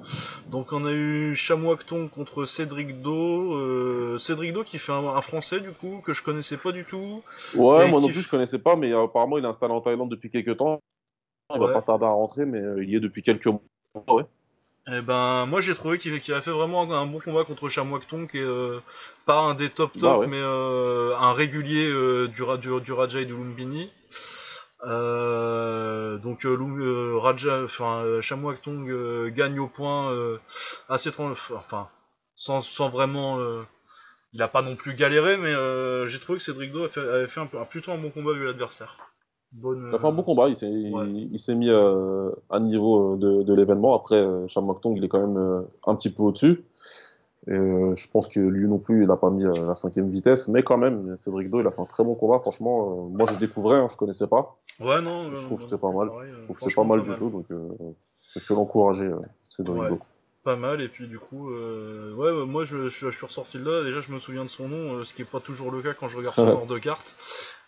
Donc, 0.51 0.71
on 0.71 0.85
a 0.85 0.91
eu 0.91 1.35
Chamois-Acton 1.35 2.07
contre 2.07 2.45
Cédric 2.45 3.01
Do. 3.01 3.55
euh, 3.55 4.19
Cédric 4.19 4.53
Do 4.53 4.63
qui 4.63 4.77
fait 4.79 4.91
un, 4.93 5.07
un 5.07 5.21
français, 5.21 5.59
du 5.59 5.71
coup, 5.71 6.01
que 6.05 6.13
je 6.13 6.23
connaissais 6.23 6.57
pas 6.57 6.71
du 6.71 6.85
tout. 6.85 7.21
Ouais, 7.55 7.87
Et 7.87 7.91
moi 7.91 7.99
non 8.01 8.07
plus, 8.09 8.21
f- 8.21 8.23
je 8.23 8.29
connaissais 8.29 8.59
pas, 8.59 8.75
mais 8.75 8.91
euh, 8.93 9.03
apparemment, 9.03 9.37
il 9.37 9.43
est 9.43 9.47
installé 9.47 9.73
en 9.73 9.81
Thaïlande 9.81 10.09
depuis 10.09 10.29
quelques 10.29 10.57
temps. 10.57 10.79
Il 11.53 11.59
va 11.59 11.67
pas 11.69 11.81
tarder 11.81 12.05
à 12.05 12.09
rentrer, 12.09 12.45
mais 12.45 12.59
euh, 12.59 12.83
il 12.83 12.89
y 12.89 12.95
est 12.95 12.99
depuis 12.99 13.21
quelques 13.21 13.45
mois. 13.47 13.61
Ouais. 14.07 14.23
Eh 14.91 15.01
ben, 15.01 15.45
moi 15.45 15.61
j'ai 15.61 15.75
trouvé 15.75 15.97
qu'il 15.97 16.33
a 16.33 16.41
fait 16.41 16.51
vraiment 16.51 16.81
un 16.91 17.05
bon 17.05 17.19
combat 17.21 17.45
contre 17.45 17.69
Chamois-Acton, 17.69 18.27
qui 18.27 18.37
est 18.37 18.41
euh, 18.41 18.79
pas 19.25 19.39
un 19.39 19.53
des 19.55 19.69
top 19.69 19.93
top, 19.93 20.01
Bah 20.01 20.17
ouais. 20.19 20.27
mais 20.27 20.39
euh, 20.41 21.15
un 21.17 21.31
régulier 21.33 21.85
euh, 21.85 22.27
du, 22.27 22.43
du, 22.59 22.81
du 22.81 22.91
Raja 22.91 23.21
et 23.21 23.25
du 23.25 23.33
Lumbini. 23.33 23.91
Euh, 24.85 26.17
donc 26.17 26.45
euh, 26.45 26.57
euh, 26.81 27.17
Raja, 27.17 27.63
enfin 27.63 28.03
euh, 28.03 28.21
euh, 28.89 29.29
gagne 29.29 29.59
au 29.59 29.67
point 29.67 30.13
assez 30.89 31.09
enfin 31.55 31.87
sans, 32.35 32.61
sans 32.61 32.89
vraiment, 32.89 33.39
il 34.33 34.41
a 34.41 34.47
pas 34.47 34.61
non 34.61 34.75
plus 34.75 34.95
galéré, 34.95 35.37
mais 35.37 35.53
j'ai 36.07 36.19
trouvé 36.19 36.39
que 36.39 36.43
Cédric 36.43 36.73
Do 36.73 36.79
avait 36.79 36.89
fait, 36.89 36.99
avait 36.99 37.27
fait 37.27 37.39
un, 37.39 37.45
plutôt 37.45 37.91
un 37.91 37.97
bon 37.97 38.09
combat 38.09 38.33
vu 38.33 38.45
l'adversaire. 38.45 38.97
Bonne. 39.53 39.87
Il 39.91 39.95
a 39.95 39.99
fait 39.99 40.07
un 40.07 40.11
bon 40.11 40.23
combat, 40.23 40.49
il 40.49 40.57
s'est 40.57 40.67
ouais. 40.67 41.05
il, 41.07 41.29
il 41.31 41.39
s'est 41.39 41.55
mis 41.55 41.69
à 41.69 42.59
niveau 42.59 43.15
de, 43.15 43.43
de 43.43 43.53
l'événement. 43.53 43.95
Après, 43.95 44.15
euh, 44.17 44.47
Cham 44.47 44.65
Moktong, 44.65 44.97
il 44.97 45.03
est 45.05 45.09
quand 45.09 45.25
même 45.25 45.65
un 45.85 45.95
petit 45.95 46.09
peu 46.09 46.23
au-dessus. 46.23 46.65
Et 47.47 47.53
euh, 47.53 47.93
je 47.95 48.07
pense 48.09 48.29
que 48.29 48.39
lui 48.39 48.67
non 48.67 48.79
plus, 48.79 49.01
il 49.01 49.07
n'a 49.07 49.17
pas 49.17 49.29
mis 49.29 49.45
euh, 49.45 49.67
la 49.67 49.75
cinquième 49.75 50.09
vitesse. 50.09 50.47
Mais 50.47 50.63
quand 50.63 50.77
même, 50.77 51.17
Cédric 51.17 51.49
Do, 51.49 51.59
il 51.59 51.67
a 51.67 51.71
fait 51.71 51.81
un 51.81 51.85
très 51.85 52.03
bon 52.03 52.15
combat. 52.15 52.39
Franchement, 52.39 53.09
euh, 53.09 53.17
moi 53.17 53.27
je 53.31 53.37
découvrais, 53.37 53.77
hein, 53.77 53.87
je 53.91 53.97
connaissais 53.97 54.27
pas. 54.27 54.57
Ouais 54.79 55.01
non. 55.01 55.35
Je 55.35 55.43
trouve 55.45 55.65
que 55.65 55.71
non 55.71 55.77
pas 55.77 55.91
mal. 55.91 56.09
pareil, 56.09 56.31
Je 56.35 56.43
trouve 56.43 56.57
que 56.57 56.63
c'est 56.63 56.75
pas 56.75 56.83
mal 56.83 57.03
du 57.03 57.13
tout. 57.15 57.29
Donc, 57.29 57.45
je 57.49 58.47
peux 58.47 58.53
l'encourager, 58.53 59.11
Cédric 59.49 59.81
Ouais. 59.81 59.89
Do. 59.89 59.99
Pas 60.43 60.57
mal, 60.57 60.81
et 60.81 60.89
puis 60.89 61.07
du 61.07 61.19
coup, 61.19 61.49
ouais, 61.49 62.45
moi 62.45 62.65
je, 62.65 62.89
je, 62.89 63.09
je 63.09 63.15
suis 63.15 63.25
ressorti 63.25 63.57
de 63.57 63.63
là, 63.63 63.81
déjà 63.81 64.01
je 64.01 64.11
me 64.11 64.19
souviens 64.19 64.43
de 64.43 64.49
son 64.49 64.67
nom, 64.67 65.05
ce 65.05 65.13
qui 65.13 65.21
est 65.21 65.25
pas 65.25 65.39
toujours 65.39 65.71
le 65.71 65.81
cas 65.81 65.93
quand 65.93 66.09
je 66.09 66.17
regarde 66.17 66.35
ce 66.35 66.45
genre 66.45 66.65
de 66.65 66.79
cartes, 66.79 67.15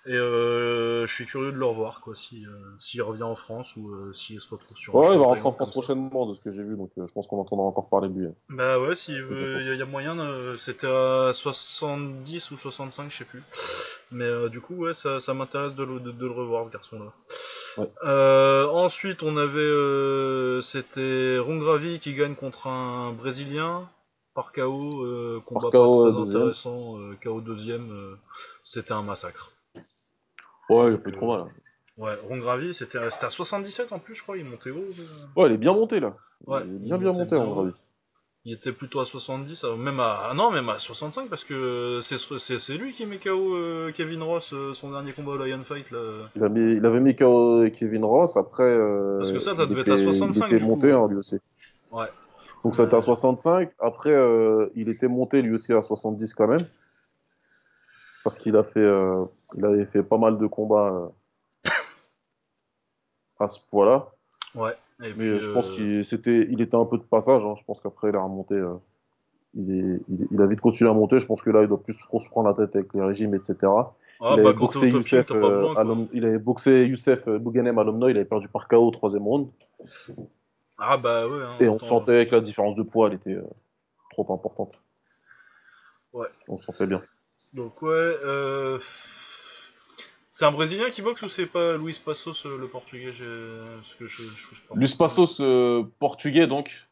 et 0.05 0.13
euh, 0.13 1.05
je 1.05 1.13
suis 1.13 1.25
curieux 1.25 1.51
de 1.51 1.57
le 1.57 1.65
revoir, 1.65 2.01
quoi, 2.01 2.15
si, 2.15 2.45
euh, 2.45 2.49
s'il 2.79 3.01
revient 3.01 3.23
en 3.23 3.35
France 3.35 3.75
ou 3.75 3.89
euh, 3.89 4.13
s'il 4.13 4.39
se 4.39 4.49
retrouve 4.49 4.77
sur 4.77 4.93
Ouais, 4.95 5.13
il 5.13 5.17
va 5.19 5.25
en 5.25 5.27
rentrer 5.29 5.47
en 5.47 5.51
France 5.51 5.71
prochainement, 5.71 6.25
de 6.27 6.33
ce 6.33 6.41
que 6.41 6.51
j'ai 6.51 6.63
vu. 6.63 6.75
Donc, 6.77 6.91
je 6.97 7.11
pense 7.11 7.27
qu'on 7.27 7.39
entendra 7.39 7.65
encore 7.65 7.89
parler 7.89 8.09
de 8.09 8.13
lui. 8.19 8.25
hein. 8.27 8.33
Bah 8.49 8.79
ouais, 8.79 8.95
s'il 8.95 9.21
veut, 9.23 9.61
il 9.61 9.67
y, 9.67 9.69
a- 9.71 9.75
y 9.75 9.81
a 9.81 9.85
moyen, 9.85 10.15
c'était 10.59 10.87
à 10.87 11.31
70 11.33 12.51
ou 12.51 12.57
65, 12.57 13.11
je 13.11 13.17
sais 13.17 13.25
plus. 13.25 13.43
Mais 14.11 14.49
du 14.49 14.61
coup, 14.61 14.75
ouais, 14.75 14.93
ça, 14.93 15.19
ça 15.19 15.33
m'intéresse 15.33 15.75
de, 15.75 15.83
le- 15.83 15.99
de, 15.99 16.11
de 16.11 16.25
le 16.25 16.31
revoir, 16.31 16.65
ce 16.67 16.71
garçon-là. 16.71 17.11
Ouais. 17.77 17.89
Euh, 18.05 18.67
ensuite, 18.67 19.23
on 19.23 19.35
avait, 19.37 19.59
euh, 19.59 20.61
c'était 20.61 21.37
Rongravi 21.39 21.99
qui 21.99 22.13
gagne 22.13 22.35
contre 22.35 22.67
un 22.67 23.11
Brésilien 23.11 23.89
par 24.33 24.51
KO, 24.53 25.03
euh, 25.03 25.41
combat 25.45 25.61
Par 25.63 25.71
KO, 25.71 26.03
pas 26.03 26.11
très 26.11 26.19
deuxième. 26.21 26.41
intéressant, 26.41 26.95
KO 27.23 27.41
deuxième, 27.41 28.17
c'était 28.63 28.93
un 28.93 29.01
massacre. 29.01 29.51
Ouais, 30.69 30.87
il 30.89 30.93
a 30.95 30.97
pas 30.97 31.09
eu 31.09 31.13
euh, 31.13 31.15
trop 31.17 31.27
mal. 31.27 31.41
hein. 31.41 31.51
Ouais, 31.97 32.15
Ron 32.27 32.37
Gravi, 32.39 32.73
c'était 32.73 32.97
à 32.97 33.29
77 33.29 33.91
en 33.93 33.99
plus, 33.99 34.15
je 34.15 34.21
crois, 34.23 34.37
il 34.37 34.45
montait 34.45 34.69
haut. 34.71 34.77
euh. 34.77 35.41
Ouais, 35.41 35.49
il 35.49 35.53
est 35.53 35.57
bien 35.57 35.73
monté 35.73 35.99
là. 35.99 36.15
Ouais, 36.45 36.61
il 36.65 36.73
est 36.73 36.75
il 36.75 36.81
bien 36.83 36.97
bien 36.97 37.13
monté, 37.13 37.35
vrai. 37.35 37.71
Il 38.43 38.53
était 38.53 38.73
plutôt 38.73 38.99
à 38.99 39.05
70, 39.05 39.63
euh, 39.63 39.75
même 39.75 39.99
à. 39.99 40.27
ah 40.29 40.33
non, 40.35 40.51
même 40.51 40.69
à 40.69 40.77
65, 40.77 41.29
parce 41.29 41.43
que 41.43 42.01
c'est 42.03 42.17
c'est- 42.39 42.59
c'est 42.59 42.77
lui 42.77 42.93
qui 42.93 43.05
met 43.05 43.17
KO 43.17 43.55
euh, 43.55 43.91
Kevin 43.91 44.21
Ross, 44.21 44.53
euh, 44.53 44.73
son 44.73 44.91
dernier 44.91 45.13
combat 45.13 45.31
au 45.31 45.37
Lion 45.37 45.63
Fight, 45.63 45.89
là. 45.89 46.27
Il, 46.35 46.43
a 46.43 46.49
mis- 46.49 46.73
il 46.73 46.85
avait 46.85 46.99
mis 46.99 47.15
KO 47.15 47.65
Kevin 47.71 48.05
Ross, 48.05 48.37
après 48.37 48.77
Parce 49.17 49.31
que 49.31 49.37
euh, 49.37 49.39
ça, 49.39 49.55
ça 49.55 49.65
devait 49.65 49.81
être 49.81 49.91
à 49.91 49.93
était, 49.93 50.03
il 50.03 50.13
65 50.13 50.51
était 50.51 50.59
monté 50.59 50.91
hein, 50.91 51.07
lui 51.07 51.15
aussi. 51.17 51.37
Ouais. 51.91 52.05
Donc 52.63 52.75
ça 52.75 52.83
était 52.83 52.93
à 52.95 52.97
Euh, 52.97 53.01
65, 53.01 53.71
après 53.79 54.11
euh, 54.11 54.67
il 54.75 54.89
était 54.89 55.07
monté 55.07 55.41
lui 55.41 55.53
aussi 55.53 55.73
à 55.73 55.81
70 55.81 56.33
quand 56.33 56.47
même, 56.47 56.65
parce 58.25 58.39
qu'il 58.39 58.55
a 58.57 58.63
fait, 58.63 58.79
euh, 58.79 59.23
il 59.55 59.63
avait 59.63 59.85
fait 59.85 60.01
pas 60.01 60.17
mal 60.17 60.39
de 60.39 60.47
combats 60.47 61.11
euh, 61.65 61.69
à 63.39 63.47
ce 63.47 63.59
poids-là. 63.69 64.07
Ouais. 64.55 64.71
Et 65.03 65.13
Mais 65.13 65.13
puis, 65.13 65.41
je 65.41 65.51
pense 65.51 65.69
euh, 65.69 66.03
qu'il 66.03 66.51
il 66.51 66.59
était 66.59 66.75
un 66.75 66.85
peu 66.85 66.97
de 66.97 67.03
passage, 67.03 67.43
hein. 67.45 67.53
Je 67.55 67.63
pense 67.65 67.79
qu'après 67.79 68.09
il 68.09 68.15
a 68.15 68.21
remonté, 68.23 68.55
euh, 68.55 68.73
il, 69.53 69.69
est- 69.71 70.01
il, 70.09 70.23
est- 70.23 70.27
il 70.31 70.41
a 70.41 70.47
vite 70.47 70.59
continué 70.59 70.89
à 70.89 70.93
monter, 70.95 71.19
je 71.19 71.27
pense 71.27 71.43
que 71.43 71.51
là 71.51 71.61
il 71.61 71.67
doit 71.67 71.81
plus 71.83 71.95
trop 71.97 72.19
se 72.19 72.27
prendre 72.27 72.47
la 72.47 72.55
tête 72.55 72.75
avec 72.75 72.93
les 72.95 73.01
régimes, 73.03 73.35
etc. 73.35 73.57
Ah 73.61 74.29
Il 74.31 74.37
bah 74.37 74.49
avait 74.49 74.53
boxé 74.53 74.79
top 74.91 75.01
Youssef, 75.01 75.31
euh, 75.31 75.83
l'Om- 75.83 76.07
il 76.11 76.25
avait 76.25 76.39
boxé 76.39 76.87
Youssef 76.87 77.29
Bouganem 77.29 77.77
à 77.77 77.83
l'Omno, 77.83 78.07
il 78.09 78.15
avait 78.15 78.25
perdu 78.25 78.47
par 78.49 78.67
KO 78.67 78.87
au 78.87 78.91
troisième 78.91 79.23
round. 79.23 79.49
Ah 80.79 80.97
bah 80.97 81.27
ouais, 81.27 81.43
hein, 81.43 81.57
Et 81.59 81.69
on 81.69 81.77
sentait 81.79 82.25
que 82.27 82.33
la 82.35 82.41
différence 82.41 82.73
de 82.73 82.81
poids, 82.81 83.07
elle 83.09 83.15
était 83.15 83.35
euh, 83.35 83.43
trop 84.09 84.33
importante. 84.33 84.73
Ouais. 86.13 86.27
On 86.47 86.57
sentait 86.57 86.87
bien. 86.87 87.03
Donc 87.55 87.81
ouais, 87.81 87.89
euh... 87.91 88.79
c'est 90.29 90.43
un 90.43 90.51
Brésilien 90.51 90.89
qui 90.89 91.01
boxe 91.01 91.21
ou 91.21 91.29
c'est 91.29 91.45
pas 91.45 91.77
Luis 91.77 91.99
Passos 92.03 92.45
euh, 92.45 92.57
le 92.57 92.67
Portugais? 92.67 93.13
J'ai... 93.13 93.25
Parce 93.77 93.93
que 93.93 94.05
je, 94.05 94.23
je, 94.23 94.27
je- 94.27 94.55
je- 94.73 94.77
Luis 94.79 94.93
Passos, 94.97 95.39
euh, 95.39 95.83
portugais 95.99 96.47
donc, 96.47 96.85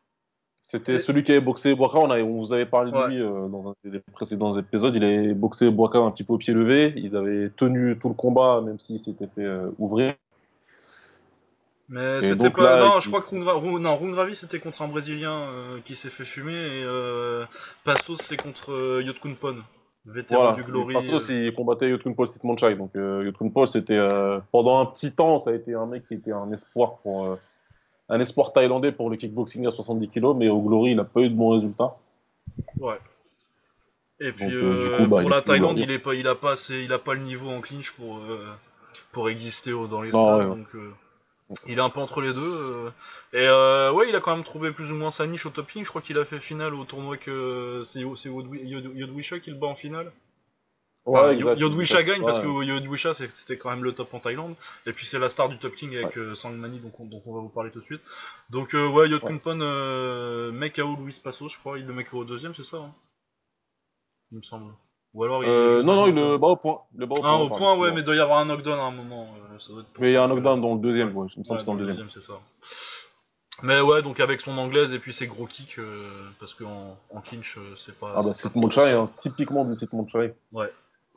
c'était 0.61 0.95
Et- 0.95 0.99
celui 0.99 1.23
qui 1.23 1.33
avait 1.33 1.41
boxé 1.41 1.75
Boaka. 1.75 1.97
On, 1.97 2.09
on 2.09 2.39
vous 2.39 2.53
avait 2.53 2.65
parlé 2.65 2.91
de 2.91 3.07
lui 3.07 3.21
euh, 3.21 3.49
dans 3.49 3.69
un 3.69 3.73
des 3.83 3.99
précédents 4.13 4.57
épisodes. 4.57 4.95
Il 4.95 5.03
avait 5.03 5.33
boxé 5.33 5.69
Boaka 5.69 5.99
un 5.99 6.11
petit 6.11 6.23
peu 6.23 6.31
au 6.33 6.37
pied 6.37 6.53
levé. 6.53 6.93
Il 6.95 7.17
avait 7.17 7.49
tenu 7.49 7.99
tout 7.99 8.07
le 8.07 8.15
combat, 8.15 8.61
même 8.61 8.79
s'il 8.79 8.99
s'était 8.99 9.27
fait 9.35 9.43
euh, 9.43 9.69
ouvrir. 9.77 10.13
Mais 11.89 12.21
c'était 12.21 12.49
pas. 12.49 12.77
là, 12.77 12.85
non, 12.85 12.99
je 13.01 13.09
crois 13.09 13.21
que 13.21 13.31
Rungra... 13.31 13.53
Run- 13.55 13.79
non, 13.79 13.97
Rungravi 13.97 14.35
c'était 14.37 14.59
contre 14.59 14.81
un 14.81 14.87
Brésilien 14.87 15.41
euh, 15.41 15.79
qui 15.83 15.97
s'est 15.97 16.09
fait 16.09 16.23
fumer 16.23 16.53
et 16.55 16.83
euh, 16.85 17.45
Passos 17.83 18.21
c'est 18.21 18.37
contre 18.37 18.71
euh, 18.71 19.03
Yotkun 19.03 19.33
Pon, 19.33 19.57
vétéran 20.05 20.41
Voilà, 20.41 20.55
du 20.57 20.63
Glory. 20.63 20.93
Passos, 20.93 21.29
euh. 21.29 21.45
il 21.47 21.53
combattait 21.53 21.89
Yotun 21.89 22.13
Paul 22.13 22.27
Sitmonchai. 22.27 22.75
Donc 22.75 22.95
euh, 22.95 23.23
Yotun 23.25 23.49
Paul, 23.49 23.67
c'était 23.67 23.97
euh, 23.97 24.39
pendant 24.51 24.79
un 24.79 24.85
petit 24.85 25.13
temps, 25.13 25.39
ça 25.39 25.51
a 25.51 25.53
été 25.53 25.73
un 25.73 25.85
mec 25.85 26.05
qui 26.05 26.13
était 26.15 26.31
un 26.31 26.51
espoir 26.51 26.97
pour 26.97 27.25
euh, 27.25 27.35
un 28.09 28.19
espoir 28.19 28.51
thaïlandais 28.53 28.91
pour 28.91 29.09
le 29.09 29.15
kickboxing 29.15 29.65
à 29.67 29.71
70 29.71 30.09
kg, 30.09 30.33
mais 30.35 30.49
au 30.49 30.61
Glory, 30.61 30.91
il 30.91 30.97
n'a 30.97 31.03
pas 31.05 31.21
eu 31.21 31.29
de 31.29 31.35
bons 31.35 31.51
résultats. 31.51 31.95
Ouais. 32.79 32.99
Et 34.19 34.31
puis 34.31 34.45
Donc, 34.45 34.53
euh, 34.53 34.81
du 34.97 35.03
coup, 35.03 35.09
bah, 35.09 35.21
pour 35.21 35.29
la 35.29 35.41
Thaïlande, 35.41 35.79
il 35.79 35.89
est 35.91 35.99
pas, 35.99 36.13
il 36.13 36.27
a 36.27 36.35
pas, 36.35 36.51
assez- 36.53 36.83
il 36.83 36.93
a 36.93 36.99
pas 36.99 37.13
le 37.13 37.21
niveau 37.21 37.49
en 37.49 37.61
clinch 37.61 37.91
pour 37.91 38.17
euh, 38.19 38.45
pour 39.11 39.29
exister 39.29 39.71
dans 39.71 40.01
les 40.01 40.11
Non, 40.11 40.25
stades, 40.37 40.49
ouais. 40.49 40.55
donc 40.57 40.67
euh, 40.75 40.91
il 41.67 41.77
est 41.77 41.81
un 41.81 41.89
peu 41.89 41.99
entre 41.99 42.21
les 42.21 42.33
deux. 42.33 42.41
euh. 42.41 42.89
Et 43.33 43.47
euh, 43.47 43.91
ouais, 43.91 44.09
il 44.09 44.15
a 44.15 44.19
quand 44.21 44.35
même 44.35 44.45
trouvé 44.45 44.71
plus 44.71 44.91
ou 44.91 44.95
moins 44.95 45.11
sa 45.11 45.25
niche 45.27 45.45
au 45.45 45.49
top 45.49 45.67
king. 45.67 45.83
Je 45.83 45.89
crois 45.89 46.01
qu'il 46.01 46.17
a 46.17 46.25
fait 46.25 46.39
finale 46.39 46.73
au 46.73 46.85
tournoi 46.85 47.17
que 47.17 47.81
c'est 47.85 48.03
c'est 48.17 48.29
Yod- 48.29 48.53
Yod- 48.53 48.95
Yodwisha 48.95 49.39
qui 49.39 49.49
le 49.51 49.57
bat 49.57 49.67
en 49.67 49.75
finale. 49.75 50.11
Ouais, 51.05 51.33
exact. 51.35 51.59
Yodwisha 51.59 52.03
gagne 52.03 52.23
parce 52.23 52.39
que 52.39 52.63
Yodwisha 52.63 53.13
c'était 53.13 53.57
quand 53.57 53.69
même 53.69 53.83
le 53.83 53.93
top 53.93 54.13
en 54.13 54.19
Thaïlande. 54.19 54.55
Et 54.85 54.93
puis 54.93 55.05
c'est 55.05 55.19
la 55.19 55.29
star 55.29 55.49
du 55.49 55.57
top 55.57 55.73
king 55.75 55.95
avec 55.95 56.17
euh, 56.17 56.35
Sangmani 56.35 56.79
donc 56.79 56.99
on, 56.99 57.09
on 57.25 57.33
va 57.35 57.41
vous 57.41 57.49
parler 57.49 57.71
tout 57.71 57.79
de 57.81 57.85
suite. 57.85 58.01
Donc 58.49 58.73
euh, 58.73 58.87
ouais, 58.87 59.09
Yod. 59.09 59.21
Kunpon 59.23 59.59
euh, 59.61 60.51
Luis 60.51 61.19
Passos, 61.23 61.49
je 61.53 61.59
crois. 61.59 61.77
Il 61.79 61.85
le 61.85 61.93
met 61.93 62.05
au 62.13 62.23
deuxième, 62.23 62.55
c'est 62.55 62.63
ça 62.63 62.77
hein? 62.77 62.93
Il 64.31 64.37
me 64.39 64.43
semble. 64.43 64.73
Ou 65.13 65.23
alors 65.23 65.43
il 65.43 65.49
Euh, 65.49 65.83
non, 65.83 65.95
non, 65.95 66.05
le 66.07 66.37
bat 66.37 66.47
au 66.47 66.55
point. 66.55 66.81
Le 66.95 67.05
bat 67.05 67.15
au 67.15 67.17
Ah, 67.19 67.21
point, 67.21 67.35
au 67.35 67.49
pardon, 67.49 67.57
point, 67.57 67.77
ouais, 67.77 67.91
mais 67.91 68.01
il 68.01 68.03
doit 68.03 68.15
y 68.15 68.19
avoir 68.19 68.39
un 68.39 68.45
knockdown 68.45 68.79
à 68.79 68.83
un 68.83 68.91
moment. 68.91 69.27
euh, 69.37 69.59
ça 69.59 69.71
doit 69.73 69.81
être 69.81 69.87
pour 69.89 70.01
Mais 70.01 70.09
il 70.09 70.13
y 70.13 70.17
a 70.17 70.23
un 70.23 70.27
knockdown 70.27 70.59
dans 70.61 70.73
le 70.73 70.79
deuxième, 70.81 71.09
Ouais. 71.15 71.23
ouais. 71.23 71.27
Il 71.35 71.39
me 71.41 71.45
Ouais, 71.47 71.55
que 71.55 71.59
c'est 71.59 71.65
dans 71.65 71.73
dans 71.73 71.79
le 71.79 71.85
deuxième. 71.85 72.09
ça. 72.09 72.33
Mais 73.61 73.79
ouais, 73.81 74.01
donc 74.01 74.19
avec 74.19 74.41
son 74.41 74.57
anglaise 74.57 74.91
et 74.93 74.99
puis 74.99 75.13
ses 75.13 75.27
gros 75.27 75.45
kicks, 75.45 75.77
euh, 75.77 76.09
parce 76.39 76.55
qu'en 76.55 76.97
en 77.13 77.21
clinch, 77.21 77.57
c'est 77.77 77.97
pas. 77.97 78.07
Ah 78.15 78.21
bah, 78.23 78.31
trop 78.33 78.71
ça. 78.71 78.99
hein, 79.01 79.09
typiquement 79.15 79.63
du 79.65 79.75
Sitmonchai. 79.75 80.33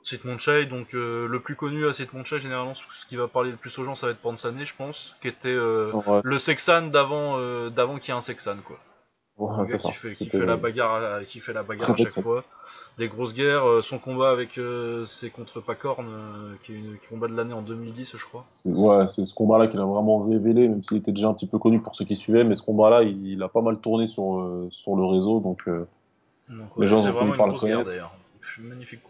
Sitmonchai, 0.04 0.66
donc 0.66 0.94
euh, 0.94 1.26
le 1.26 1.40
plus 1.40 1.56
connu 1.56 1.88
à 1.88 1.92
Sitmonchai, 1.94 2.38
généralement, 2.38 2.74
ce 2.74 3.06
qui 3.08 3.16
va 3.16 3.26
parler 3.26 3.50
le 3.50 3.56
plus 3.56 3.76
aux 3.78 3.84
gens, 3.84 3.96
ça 3.96 4.06
va 4.06 4.12
être 4.12 4.20
Pansane, 4.20 4.62
je 4.64 4.74
pense, 4.76 5.16
qui 5.20 5.26
était 5.28 5.56
Ouais, 5.56 6.20
le 6.22 6.38
Sexan 6.38 6.82
d'avant 6.88 7.40
d'avant 7.70 7.98
qu'il 7.98 8.10
y 8.10 8.12
ait 8.12 8.18
un 8.18 8.20
Sexan, 8.20 8.58
quoi. 8.64 8.78
Ouais, 9.38 9.52
Le 9.58 9.64
gars 9.66 9.78
c'est 9.78 9.88
qui 9.88 9.92
fait, 9.92 10.14
qui 10.14 10.28
fait 10.28 10.46
la 10.46 10.56
bagarre, 10.56 10.94
à, 11.16 11.24
qui 11.24 11.40
fait 11.40 11.52
la 11.52 11.62
bagarre 11.62 11.90
à 11.90 11.92
chaque 11.96 12.22
fois. 12.22 12.44
Des 12.98 13.08
grosses 13.08 13.34
guerres. 13.34 13.68
euh, 13.68 13.82
son 13.82 13.98
combat 13.98 14.30
avec, 14.30 14.56
euh, 14.58 15.04
c'est 15.06 15.28
contre 15.30 15.60
Pacorn, 15.60 16.06
euh, 16.08 16.54
qui 16.62 16.72
est 16.72 16.76
une 16.76 16.98
qui 16.98 17.08
combat 17.08 17.28
de 17.28 17.34
l'année 17.36 17.52
en 17.52 17.62
2010, 17.62 18.16
je 18.16 18.24
crois. 18.24 18.42
C'est- 18.46 18.70
Ouais, 18.70 19.06
c'est 19.08 19.26
ce 19.26 19.34
combat-là 19.34 19.68
qu'il 19.68 19.80
a 19.80 19.84
vraiment 19.84 20.18
révélé, 20.24 20.68
même 20.68 20.82
s'il 20.82 20.96
était 20.96 21.12
déjà 21.12 21.28
un 21.28 21.34
petit 21.34 21.46
peu 21.46 21.58
connu 21.58 21.80
pour 21.80 21.94
ceux 21.94 22.04
qui 22.06 22.16
suivaient, 22.16 22.44
mais 22.44 22.54
ce 22.54 22.62
combat-là, 22.62 23.02
il, 23.02 23.26
il 23.26 23.42
a 23.42 23.48
pas 23.48 23.60
mal 23.60 23.78
tourné 23.78 24.06
sur, 24.06 24.40
euh, 24.40 24.68
sur 24.70 24.96
le 24.96 25.04
réseau, 25.04 25.40
donc 25.40 25.68
les 26.78 26.88
gens 26.88 26.96
ont 26.98 27.12
vraiment 27.12 27.32
une 27.34 27.36
par 27.36 27.46
le 27.46 27.52
grosse 27.52 27.64
guerre 27.64 27.84
d'ailleurs. 27.84 28.12
Magnifique 28.58 29.00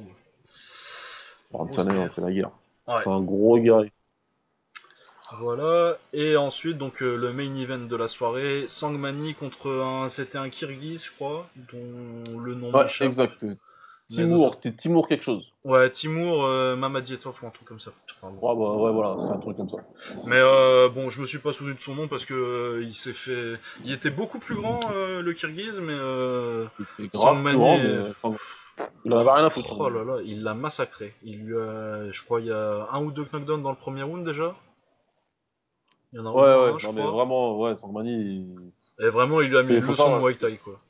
Sané, 1.71 1.93
guerre. 1.93 2.03
hein, 2.03 2.09
c'est 2.11 2.21
la 2.21 2.33
guerre. 2.33 2.51
Ouais. 2.89 2.95
C'est 3.05 3.11
un 3.11 3.21
gros 3.21 3.59
guerrier. 3.59 3.93
Voilà, 5.39 5.97
et 6.13 6.37
ensuite 6.37 6.79
donc 6.79 7.03
euh, 7.03 7.17
le 7.17 7.33
main 7.33 7.55
event 7.57 7.79
de 7.79 7.97
la 7.97 8.09
soirée, 8.09 8.67
Sangmani 8.69 9.35
contre 9.35 9.71
un, 9.71 10.09
c'était 10.09 10.39
un 10.39 10.49
Kirghiz 10.49 11.05
je 11.05 11.11
crois, 11.13 11.47
dont 11.73 12.39
le 12.39 12.55
nom 12.55 12.73
Ouais, 12.73 12.87
exact. 13.01 13.45
Timour, 14.09 14.61
t'es 14.61 14.71
Timour 14.73 15.09
quelque 15.09 15.25
chose. 15.25 15.45
Ouais, 15.65 15.91
Timur 15.91 16.45
euh, 16.45 16.77
Mamadietov 16.77 17.37
ou 17.43 17.47
un 17.47 17.51
truc 17.51 17.67
comme 17.67 17.81
ça. 17.81 17.91
Enfin, 18.23 18.33
bon. 18.33 18.49
Ouais, 18.49 18.55
bah, 18.55 18.85
ouais, 18.85 18.93
voilà, 18.93 19.17
c'est 19.27 19.33
un 19.35 19.39
truc 19.41 19.57
comme 19.57 19.69
ça. 19.69 19.79
Mais 20.27 20.37
euh, 20.39 20.89
bon, 20.89 21.11
je 21.11 21.21
me 21.21 21.27
suis 21.27 21.39
pas 21.39 21.53
souvenu 21.53 21.75
de 21.75 21.81
son 21.81 21.97
nom 21.97 22.07
parce 22.07 22.25
que 22.25 22.35
euh, 22.35 22.85
il 22.85 22.95
s'est 22.95 23.13
fait, 23.13 23.55
il 23.85 23.91
était 23.93 24.11
beaucoup 24.11 24.39
plus 24.39 24.55
grand 24.55 24.79
le 24.91 25.33
Kirghiz, 25.33 25.81
mais 25.81 25.93
euh, 25.93 26.67
Il 26.79 27.05
était 27.05 27.19
grave 27.19 27.35
plus 27.43 27.43
Sangmani, 27.43 27.59
grand, 27.59 27.79
mais 27.79 28.15
sans- 28.15 28.35
il 29.05 29.13
en 29.13 29.19
avait 29.19 29.31
rien 29.33 29.45
à 29.47 29.51
foutre. 29.51 29.81
oh 29.81 29.89
là 29.91 30.05
là, 30.05 30.19
il 30.25 30.45
l'a 30.45 30.55
massacré. 30.55 31.15
Il 31.25 31.45
lui 31.45 31.57
a, 31.57 32.13
je 32.13 32.23
crois, 32.23 32.41
il 32.41 32.47
y 32.47 32.53
a 32.53 32.87
un 32.93 33.03
ou 33.03 33.11
deux 33.11 33.27
knockdowns 33.33 33.63
dans 33.63 33.71
le 33.71 33.77
premier 33.77 34.05
round 34.05 34.25
déjà. 34.25 34.55
Il 36.17 36.21
y 36.21 36.23
en 36.23 36.27
a 36.27 36.31
Ouais, 36.33 36.65
ouais, 36.71 36.75
un, 36.75 36.79
je 36.79 36.87
non, 36.87 36.93
mais 36.95 37.03
vraiment, 37.03 37.59
ouais, 37.61 37.77
Sangmani, 37.77 38.11
il... 38.11 39.05
Et 39.05 39.11
vraiment, 39.11 39.43
il 39.43 39.51
lui 39.51 39.59
a 39.59 39.61
mis 39.61 39.69
une 39.69 39.81
leçon 39.81 39.91
de 39.91 39.97
savoir, 39.97 40.21
Muay 40.23 40.35
Thai 40.35 40.57
quoi. 40.57 40.81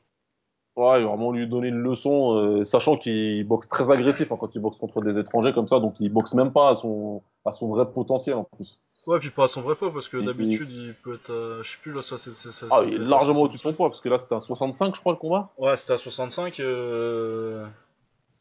Ouais, 0.77 1.03
vraiment 1.03 1.33
lui 1.33 1.49
donner 1.49 1.69
une 1.69 1.83
leçon, 1.83 2.37
euh, 2.37 2.65
sachant 2.65 2.97
qu'il 2.97 3.43
boxe 3.49 3.69
très 3.69 3.91
agressif 3.91 4.31
hein, 4.31 4.37
quand 4.39 4.55
il 4.55 4.61
boxe 4.61 4.79
contre 4.79 5.01
des 5.03 5.19
étrangers 5.19 5.53
comme 5.53 5.67
ça, 5.67 5.81
donc 5.81 5.95
il 5.99 6.13
boxe 6.13 6.35
même 6.35 6.53
pas 6.53 6.69
à 6.71 6.75
son, 6.77 7.23
à 7.45 7.53
son 7.53 7.69
vrai 7.71 7.91
potentiel 7.91 8.37
en 8.37 8.45
plus. 8.45 8.79
Ouais, 9.09 9.19
puis 9.19 9.31
pas 9.31 9.45
à 9.45 9.49
son 9.49 9.63
vrai 9.63 9.75
poids, 9.75 9.93
parce 9.93 10.09
que 10.09 10.19
d'habitude, 10.19 10.71
il 10.71 10.95
peut 11.03 11.15
être. 11.15 11.31
à- 11.33 11.63
je 11.65 11.71
sais 11.73 11.79
plus, 11.83 11.93
là, 11.93 12.03
ça, 12.03 12.19
c'est. 12.19 12.35
ça- 12.37 12.67
Ah, 12.71 12.79
ça 12.81 12.85
il 12.85 12.93
est 12.95 12.97
à 12.97 12.99
largement 13.09 13.43
au-dessus 13.43 13.57
de 13.57 13.63
65. 13.63 13.71
son 13.73 13.77
poids, 13.77 13.89
parce 13.89 14.01
que 14.01 14.09
là 14.09 14.19
c'était 14.19 14.35
un 14.35 14.41
65, 14.41 14.95
je 14.95 15.01
crois, 15.01 15.13
le 15.13 15.19
combat. 15.19 15.51
Ouais, 15.59 15.77
c'était 15.77 15.95
à 15.95 15.99
65. 15.99 16.61
Euh... 16.61 17.67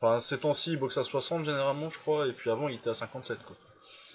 Enfin, 0.01 0.19
ces 0.19 0.37
temps-ci, 0.37 0.73
il 0.73 0.77
boxe 0.79 0.97
à 0.97 1.03
60 1.03 1.45
généralement, 1.45 1.89
je 1.89 1.97
crois, 1.99 2.27
et 2.27 2.31
puis 2.33 2.49
avant, 2.51 2.67
il 2.67 2.75
était 2.75 2.89
à 2.89 2.93
57, 2.93 3.37
quoi. 3.45 3.55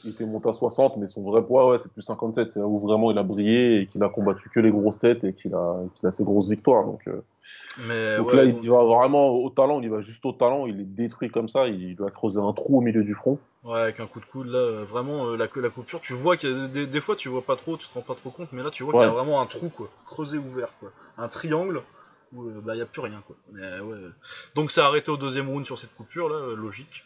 Il 0.04 0.10
était 0.10 0.24
monté 0.24 0.48
à 0.48 0.52
60, 0.52 0.96
mais 0.96 1.06
son 1.06 1.22
vrai 1.22 1.42
poids, 1.44 1.70
ouais, 1.70 1.78
c'est 1.78 1.92
plus 1.92 2.02
57. 2.02 2.52
C'est 2.52 2.60
là 2.60 2.66
où 2.66 2.78
vraiment 2.78 3.10
il 3.10 3.18
a 3.18 3.22
brillé 3.22 3.80
et 3.82 3.86
qu'il 3.86 4.02
a 4.02 4.08
combattu 4.08 4.48
que 4.48 4.60
les 4.60 4.70
grosses 4.70 4.98
têtes 4.98 5.24
et 5.24 5.34
qu'il 5.34 5.54
a, 5.54 5.76
qu'il 5.94 6.08
a 6.08 6.12
ses 6.12 6.24
grosses 6.24 6.48
victoires. 6.48 6.84
Donc, 6.84 7.00
euh, 7.08 7.22
Mais 7.86 8.16
donc 8.16 8.28
ouais, 8.28 8.36
là, 8.36 8.44
il 8.44 8.58
y 8.62 8.68
va 8.68 8.82
vraiment 8.84 9.28
au 9.30 9.50
talent, 9.50 9.80
il 9.80 9.86
y 9.86 9.88
va 9.88 10.00
juste 10.00 10.24
au 10.24 10.32
talent, 10.32 10.66
il 10.66 10.80
est 10.80 10.84
détruit 10.84 11.30
comme 11.30 11.48
ça, 11.48 11.68
il 11.68 11.94
lui 11.96 12.04
a 12.06 12.10
creusé 12.10 12.40
un 12.40 12.52
trou 12.52 12.78
au 12.78 12.80
milieu 12.80 13.04
du 13.04 13.14
front. 13.14 13.38
ouais, 13.64 13.78
avec 13.78 14.00
un 14.00 14.06
coup 14.06 14.20
de 14.20 14.24
coude, 14.24 14.46
là, 14.48 14.58
euh, 14.58 14.84
vraiment, 14.90 15.26
euh, 15.26 15.36
la, 15.36 15.48
la 15.54 15.68
coupure, 15.70 16.00
tu 16.00 16.14
vois 16.14 16.36
qu'il 16.36 16.50
y 16.50 16.64
a 16.64 16.66
des, 16.66 16.86
des 16.86 17.00
fois, 17.00 17.14
tu 17.16 17.28
vois 17.28 17.42
pas 17.42 17.56
trop, 17.56 17.76
tu 17.76 17.86
te 17.86 17.94
rends 17.94 18.00
pas 18.00 18.14
trop 18.14 18.30
compte, 18.30 18.48
mais 18.52 18.62
là, 18.62 18.70
tu 18.70 18.82
vois 18.82 18.92
qu'il 18.94 19.02
y 19.02 19.04
a 19.04 19.10
vraiment 19.10 19.40
un 19.40 19.46
trou, 19.46 19.68
quoi. 19.68 19.88
Creusé 20.06 20.38
ouvert, 20.38 20.70
quoi. 20.80 20.90
Un 21.18 21.28
triangle 21.28 21.82
où 22.32 22.48
euh, 22.48 22.60
bah, 22.60 22.74
il 22.76 22.82
a 22.82 22.86
plus 22.86 23.00
rien, 23.00 23.22
quoi. 23.26 23.36
Mais 23.52 23.80
ouais. 23.80 23.98
Donc, 24.54 24.70
ça 24.70 24.84
a 24.84 24.88
arrêté 24.88 25.10
au 25.10 25.16
deuxième 25.16 25.48
round 25.48 25.64
sur 25.66 25.78
cette 25.78 25.94
coupure, 25.94 26.28
là, 26.28 26.36
euh, 26.36 26.56
logique. 26.56 27.04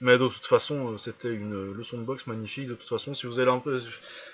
Mais 0.00 0.16
de 0.16 0.28
toute 0.28 0.46
façon, 0.46 0.92
euh, 0.92 0.98
c'était 0.98 1.32
une 1.34 1.54
euh, 1.54 1.74
leçon 1.74 1.98
de 1.98 2.04
boxe 2.04 2.26
magnifique. 2.26 2.68
De 2.68 2.74
toute 2.74 2.88
façon, 2.88 3.14
si 3.14 3.26
vous 3.26 3.38
avez 3.38 3.50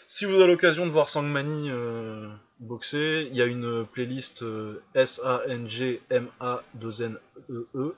si 0.09 0.25
avez 0.25 0.47
l'occasion 0.47 0.87
de 0.87 0.93
voir 0.93 1.09
Sangmani 1.09 1.69
euh, 1.71 2.29
boxer, 2.61 3.27
il 3.31 3.37
y 3.37 3.43
a 3.43 3.47
une 3.47 3.85
playlist 3.87 4.43
euh, 4.43 4.81
S 4.95 5.21
A 5.25 5.43
N 5.49 5.69
G 5.69 6.01
M 6.11 6.29
A 6.39 6.63
2 6.75 7.03
N 7.03 7.19
E. 7.51 7.95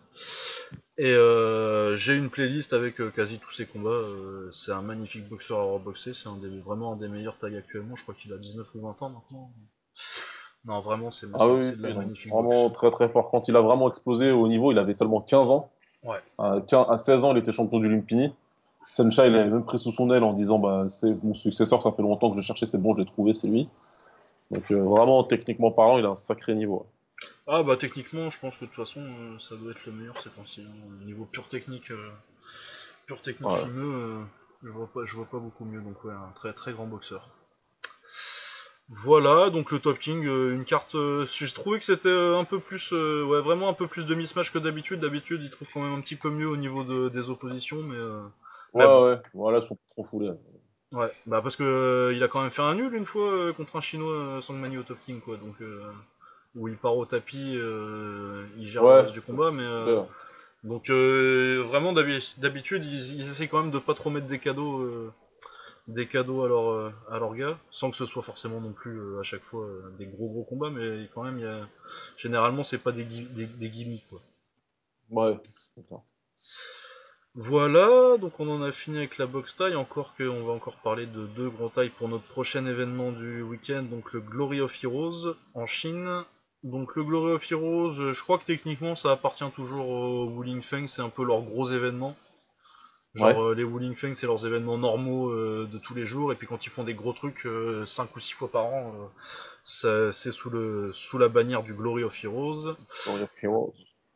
Et 0.96 1.12
euh, 1.12 1.96
j'ai 1.96 2.14
une 2.14 2.30
playlist 2.30 2.72
avec 2.72 3.00
euh, 3.00 3.10
quasi 3.10 3.38
tous 3.38 3.52
ses 3.52 3.66
combats. 3.66 3.90
euh, 3.90 4.50
c'est 4.52 4.72
un 4.72 4.82
magnifique 4.82 5.28
boxeur 5.28 5.58
à 5.60 5.62
avoir 5.62 5.78
boxé. 5.78 6.12
C'est 6.14 6.28
vraiment 6.64 6.94
un 6.94 6.96
des 6.96 7.08
meilleurs 7.08 7.38
tags 7.38 7.54
actuellement. 7.54 7.94
Je 7.96 8.02
crois 8.02 8.14
qu'il 8.14 8.32
a 8.32 8.38
19 8.38 8.66
ou 8.74 8.80
20 8.80 9.02
ans 9.02 9.10
maintenant. 9.10 9.52
Non, 10.64 10.80
vraiment, 10.80 11.10
c'est 11.10 11.26
Ah 11.34 11.48
oui, 11.48 11.70
de 11.70 11.82
la 11.82 11.94
magnifique 11.94 12.32
vraiment 12.32 12.68
très 12.70 12.90
très 12.90 13.08
fort. 13.08 13.30
Quand 13.30 13.48
il 13.48 13.56
a 13.56 13.60
vraiment 13.60 13.88
explosé 13.88 14.30
au 14.30 14.48
niveau, 14.48 14.72
il 14.72 14.78
avait 14.78 14.94
seulement 14.94 15.20
15 15.20 15.50
ans. 15.50 15.70
Ouais. 16.02 16.18
À, 16.38 16.60
15 16.66 16.86
à 16.90 16.98
16 16.98 17.24
ans, 17.24 17.32
il 17.32 17.38
était 17.38 17.52
champion 17.52 17.78
du 17.78 17.88
Lumpini. 17.88 18.34
Sencha, 18.88 19.26
il 19.26 19.34
avait 19.34 19.50
même 19.50 19.64
pris 19.64 19.78
sous 19.78 19.92
son 19.92 20.10
aile 20.10 20.24
en 20.24 20.32
disant 20.32 20.58
bah, 20.58 20.86
c'est 20.88 21.22
mon 21.22 21.34
successeur, 21.34 21.82
ça 21.82 21.92
fait 21.92 22.02
longtemps 22.02 22.30
que 22.30 22.36
je 22.38 22.42
cherchais, 22.42 22.64
c'est 22.64 22.80
bon, 22.80 22.94
je 22.94 23.00
l'ai 23.00 23.06
trouvé, 23.06 23.34
c'est 23.34 23.46
lui. 23.46 23.68
Donc 24.50 24.70
euh, 24.70 24.82
vraiment, 24.82 25.24
techniquement 25.24 25.70
parlant, 25.70 25.98
il 25.98 26.06
a 26.06 26.08
un 26.08 26.16
sacré 26.16 26.54
niveau. 26.54 26.86
Ah 27.46 27.62
bah 27.62 27.76
techniquement, 27.76 28.30
je 28.30 28.38
pense 28.38 28.56
que 28.56 28.64
de 28.64 28.70
toute 28.70 28.76
façon, 28.76 29.00
euh, 29.00 29.38
ça 29.38 29.56
doit 29.56 29.72
être 29.72 29.84
le 29.84 29.92
meilleur 29.92 30.20
ces 30.22 30.30
temps-ci. 30.30 30.64
Au 30.86 31.04
niveau 31.04 31.26
pure 31.26 31.48
technique, 31.48 31.90
euh, 31.90 32.10
pure 33.06 33.20
technique 33.20 33.50
Ouais. 33.50 33.62
fumeux, 33.64 34.24
je 34.62 34.70
vois 34.70 34.86
pas, 34.86 35.00
je 35.04 35.16
vois 35.16 35.26
pas 35.26 35.38
beaucoup 35.38 35.66
mieux. 35.66 35.82
Donc 35.82 36.02
ouais, 36.04 36.12
un 36.12 36.32
très 36.34 36.54
très 36.54 36.72
grand 36.72 36.86
boxeur. 36.86 37.28
Voilà, 38.90 39.48
donc 39.50 39.70
le 39.70 39.78
Top 39.80 39.98
King, 39.98 40.26
euh, 40.26 40.54
une 40.54 40.64
carte. 40.64 40.94
euh, 40.94 41.26
J'ai 41.26 41.46
trouvé 41.52 41.78
que 41.78 41.84
c'était 41.84 42.08
euh, 42.08 42.38
un 42.38 42.44
peu 42.44 42.58
plus, 42.60 42.92
euh, 42.92 43.24
ouais, 43.24 43.40
vraiment 43.40 43.68
un 43.68 43.74
peu 43.74 43.86
plus 43.86 44.06
de 44.06 44.14
mismatch 44.14 44.50
que 44.52 44.58
d'habitude. 44.58 45.00
D'habitude, 45.00 45.42
il 45.42 45.50
trouve 45.50 45.68
quand 45.72 45.82
même 45.82 45.92
un 45.94 46.00
petit 46.00 46.16
peu 46.16 46.30
mieux 46.30 46.48
au 46.48 46.56
niveau 46.56 46.84
de- 46.84 47.08
des 47.10 47.28
oppositions, 47.30 47.82
mais 47.82 47.96
euh, 47.96 48.22
Ouais, 48.72 48.84
bon. 48.88 49.04
ouais, 49.14 49.20
voilà, 49.34 49.58
ils 49.58 49.64
sont 49.64 49.78
trop 49.90 50.04
foulés. 50.04 50.32
ouais, 50.92 51.08
bah 51.26 51.40
parce 51.42 51.56
que 51.56 51.62
euh, 51.64 52.12
il 52.14 52.22
a 52.22 52.28
quand 52.28 52.40
même 52.42 52.50
fait 52.50 52.62
un 52.62 52.74
nul 52.74 52.94
une 52.94 53.06
fois 53.06 53.32
euh, 53.32 53.52
contre 53.52 53.76
un 53.76 53.80
Chinois 53.80 54.12
euh, 54.12 54.40
Sangmani 54.42 54.78
au 54.78 54.82
Top 54.82 54.98
King, 55.04 55.20
quoi. 55.20 55.36
Donc 55.36 55.60
euh, 55.60 55.82
où 56.56 56.68
il 56.68 56.76
part 56.76 56.96
au 56.96 57.06
tapis, 57.06 57.56
il 58.58 58.68
gère 58.68 58.86
le 58.86 58.94
Ouais, 58.94 59.02
reste 59.02 59.12
du 59.12 59.22
combat, 59.22 59.50
mais 59.52 59.64
donc 60.64 60.90
euh, 60.90 61.64
vraiment 61.68 61.92
d'habi- 61.92 62.34
d'habitude 62.38 62.84
ils, 62.84 63.20
ils 63.20 63.30
essaient 63.30 63.48
quand 63.48 63.62
même 63.62 63.70
de 63.70 63.78
pas 63.78 63.94
trop 63.94 64.10
mettre 64.10 64.26
des 64.26 64.38
cadeaux, 64.38 64.82
des 65.88 66.06
cadeaux 66.06 66.44
à 66.44 66.48
leur 66.48 66.70
euh, 66.70 66.92
à 67.10 67.18
leurs 67.18 67.34
gars, 67.34 67.58
sans 67.70 67.90
que 67.90 67.96
ce 67.96 68.06
soit 68.06 68.22
forcément 68.22 68.60
non 68.60 68.72
plus 68.72 68.98
euh, 69.00 69.20
à 69.20 69.22
chaque 69.22 69.42
fois 69.42 69.64
euh, 69.64 69.90
des 69.98 70.06
gros 70.06 70.28
gros 70.28 70.44
combats, 70.44 70.70
mais 70.70 71.08
quand 71.14 71.24
même 71.24 71.38
il 71.38 71.44
y 71.44 71.46
a 71.46 71.66
généralement 72.16 72.62
c'est 72.62 72.78
pas 72.78 72.92
des, 72.92 73.04
gui- 73.04 73.28
des, 73.30 73.46
des 73.46 73.70
gimmicks 73.70 74.06
quoi. 74.08 74.20
Ouais. 75.10 75.36
Voilà, 77.34 78.16
donc 78.18 78.40
on 78.40 78.48
en 78.48 78.62
a 78.62 78.72
fini 78.72 78.98
avec 78.98 79.16
la 79.18 79.26
box 79.26 79.54
taille, 79.56 79.76
encore 79.76 80.14
qu'on 80.16 80.44
va 80.44 80.52
encore 80.52 80.76
parler 80.82 81.06
de 81.06 81.26
deux 81.26 81.48
grands 81.50 81.68
tailles 81.68 81.90
pour 81.90 82.08
notre 82.08 82.24
prochain 82.24 82.66
événement 82.66 83.12
du 83.12 83.42
week-end, 83.42 83.82
donc 83.84 84.12
le 84.12 84.20
Glory 84.20 84.60
of 84.60 84.82
Heroes 84.82 85.34
en 85.54 85.66
Chine. 85.66 86.24
Donc 86.64 86.96
le 86.96 87.04
Glory 87.04 87.32
of 87.34 87.52
Heroes, 87.52 88.12
je 88.12 88.22
crois 88.22 88.38
que 88.38 88.44
techniquement 88.44 88.96
ça 88.96 89.12
appartient 89.12 89.48
toujours 89.54 89.88
au 89.88 90.24
Wuling 90.26 90.62
Feng, 90.62 90.88
c'est 90.88 91.02
un 91.02 91.08
peu 91.08 91.24
leur 91.24 91.42
gros 91.42 91.70
événement. 91.70 92.16
Genre 93.18 93.28
Ouais. 93.28 93.42
euh, 93.42 93.54
les 93.54 93.64
Wuling 93.64 93.94
Feng 93.96 94.14
c'est 94.14 94.26
leurs 94.26 94.46
événements 94.46 94.78
normaux 94.78 95.30
euh, 95.30 95.68
de 95.72 95.78
tous 95.78 95.94
les 95.94 96.06
jours, 96.06 96.32
et 96.32 96.36
puis 96.36 96.46
quand 96.46 96.64
ils 96.66 96.70
font 96.70 96.84
des 96.84 96.94
gros 96.94 97.12
trucs 97.12 97.46
5 97.86 98.16
ou 98.16 98.20
6 98.20 98.32
fois 98.34 98.50
par 98.50 98.66
an, 98.66 98.94
euh, 99.84 100.12
c'est 100.12 100.32
sous, 100.32 100.50
le, 100.50 100.92
sous 100.94 101.18
la 101.18 101.28
bannière 101.28 101.62
du 101.62 101.74
Glory 101.74 102.04
of 102.04 102.24
Heroes. 102.24 102.76
Glory 103.04 103.22
of 103.22 103.30
Heroes. 103.42 103.74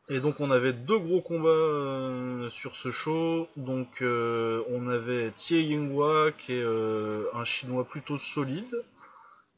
Et 0.09 0.19
donc 0.19 0.39
on 0.39 0.49
avait 0.51 0.73
deux 0.73 0.97
gros 0.97 1.21
combats 1.21 1.47
euh, 1.49 2.49
sur 2.49 2.75
ce 2.75 2.91
show. 2.91 3.47
Donc 3.57 4.01
euh, 4.01 4.63
on 4.69 4.87
avait 4.89 5.31
Tie 5.31 5.61
Yinghua 5.63 6.31
qui 6.37 6.53
est 6.53 6.61
euh, 6.63 7.25
un 7.33 7.43
chinois 7.45 7.85
plutôt 7.85 8.17
solide. 8.17 8.83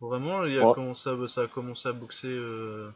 Vraiment, 0.02 0.46
il 0.46 0.60
a 0.60 0.66
Ouais. 0.66 0.74
commencé 0.74 1.10
à, 1.10 1.28
ça 1.28 1.42
a 1.44 1.48
commencé 1.48 1.90
à 1.90 1.94
boxer 1.94 2.28
euh, 2.30 2.90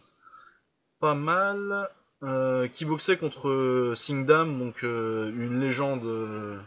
pas 0.99 1.15
mal. 1.15 1.89
Euh, 2.21 2.67
qui 2.67 2.83
boxait 2.83 3.15
contre 3.15 3.47
euh, 3.47 3.95
Singdam, 3.95 4.59
donc 4.59 4.83
euh, 4.83 5.31
une 5.37 5.61
légende 5.61 6.03
euh, 6.03 6.57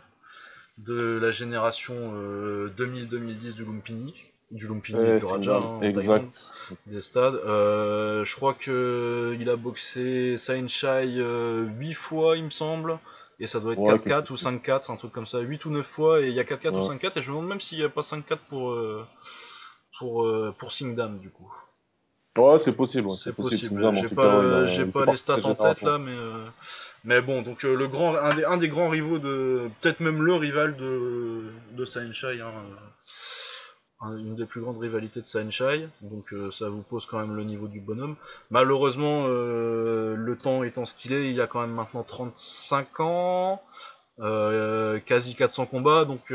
de 0.79 1.19
la 1.21 1.31
génération 1.31 1.95
euh, 2.15 2.73
2000-2010 2.79 3.55
du 3.55 3.65
Lumpini. 3.65 4.15
Du 4.51 4.67
Lumpini 4.67 4.99
et 4.99 5.19
du 5.19 5.25
Raja 5.25 5.57
hein, 5.57 5.81
exact. 5.83 6.51
des 6.87 7.01
stades. 7.01 7.35
Euh, 7.35 8.25
je 8.25 8.37
crois 8.37 8.55
que 8.55 9.37
il 9.41 9.49
a 9.49 9.57
boxé 9.57 10.37
Sainchai 10.39 11.07
8 11.79 11.93
fois, 11.95 12.37
il 12.37 12.45
me 12.45 12.51
semble. 12.51 12.99
Et 13.41 13.47
ça 13.47 13.61
doit 13.61 13.73
être 13.73 13.79
Ouais, 13.81 13.95
4-4 13.95 14.31
ou 14.33 14.37
5-4, 14.37 14.93
un 14.93 14.97
truc 14.97 15.11
comme 15.11 15.27
ça. 15.27 15.41
8 15.41 15.65
ou 15.65 15.71
9 15.71 15.87
fois, 15.87 16.21
et 16.21 16.29
il 16.29 16.33
y 16.35 16.39
a 16.39 16.45
4-4 16.45 16.75
ou 16.75 16.89
Ouais. 16.89 16.97
5-4. 16.97 17.19
Et 17.19 17.23
je 17.23 17.31
me 17.31 17.37
demande 17.37 17.49
même 17.49 17.61
s'il 17.61 17.79
n'y 17.79 17.85
a 17.85 17.89
pas 17.89 18.03
5-4 18.03 18.39
pour, 18.49 18.71
euh, 18.71 19.05
pour, 19.99 20.25
euh, 20.25 20.55
pour 20.57 20.73
Singdam, 20.73 21.19
du 21.19 21.29
coup. 21.31 21.53
Ouais, 22.37 22.59
c'est 22.59 22.73
possible, 22.73 23.09
C'est 23.11 23.33
possible. 23.35 23.81
J'ai 23.95 24.09
pas, 24.09 24.67
j'ai 24.67 24.85
les 24.85 25.17
stats 25.19 25.35
en 25.45 25.55
tête 25.55 25.83
là, 25.83 25.99
mais 25.99 26.13
euh, 26.17 26.47
mais 27.05 27.21
bon, 27.21 27.43
donc 27.43 27.65
euh, 27.65 27.75
le 27.77 27.89
grand, 27.89 28.15
un 28.17 28.35
des, 28.35 28.45
un 28.45 28.57
des 28.57 28.69
grands 28.69 28.89
rivaux 28.89 29.19
de, 29.19 29.69
peut-être 29.81 30.01
même 30.01 30.23
le 30.23 30.35
rival 30.35 30.77
de 30.77 31.43
de 31.73 31.85
Saenchai, 31.85 32.41
hein, 32.41 32.53
euh, 32.55 34.07
un- 34.07 34.17
une 34.17 34.35
des 34.35 34.47
plus 34.47 34.63
grandes 34.63 34.79
rivalités 34.79 35.21
de 35.21 35.27
Saenchai. 35.27 35.89
Donc 36.01 36.35
ça 36.53 36.69
vous 36.71 36.83
pose 36.83 37.05
quand 37.07 37.19
même 37.21 37.37
le 37.37 37.45
niveau 37.45 37.69
du 37.69 37.81
bonhomme. 37.81 38.17
Malheureusement, 38.51 39.27
le 39.29 40.37
temps 40.43 40.63
étant 40.65 40.87
ce 40.87 40.95
qu'il 40.95 41.13
est, 41.13 41.31
il 41.31 41.41
a 41.41 41.47
quand 41.47 41.61
même 41.61 41.73
maintenant 41.75 42.03
35 42.03 43.01
ans, 43.01 43.63
quasi 45.05 45.35
400 45.35 45.67
combats, 45.67 46.05
donc. 46.07 46.33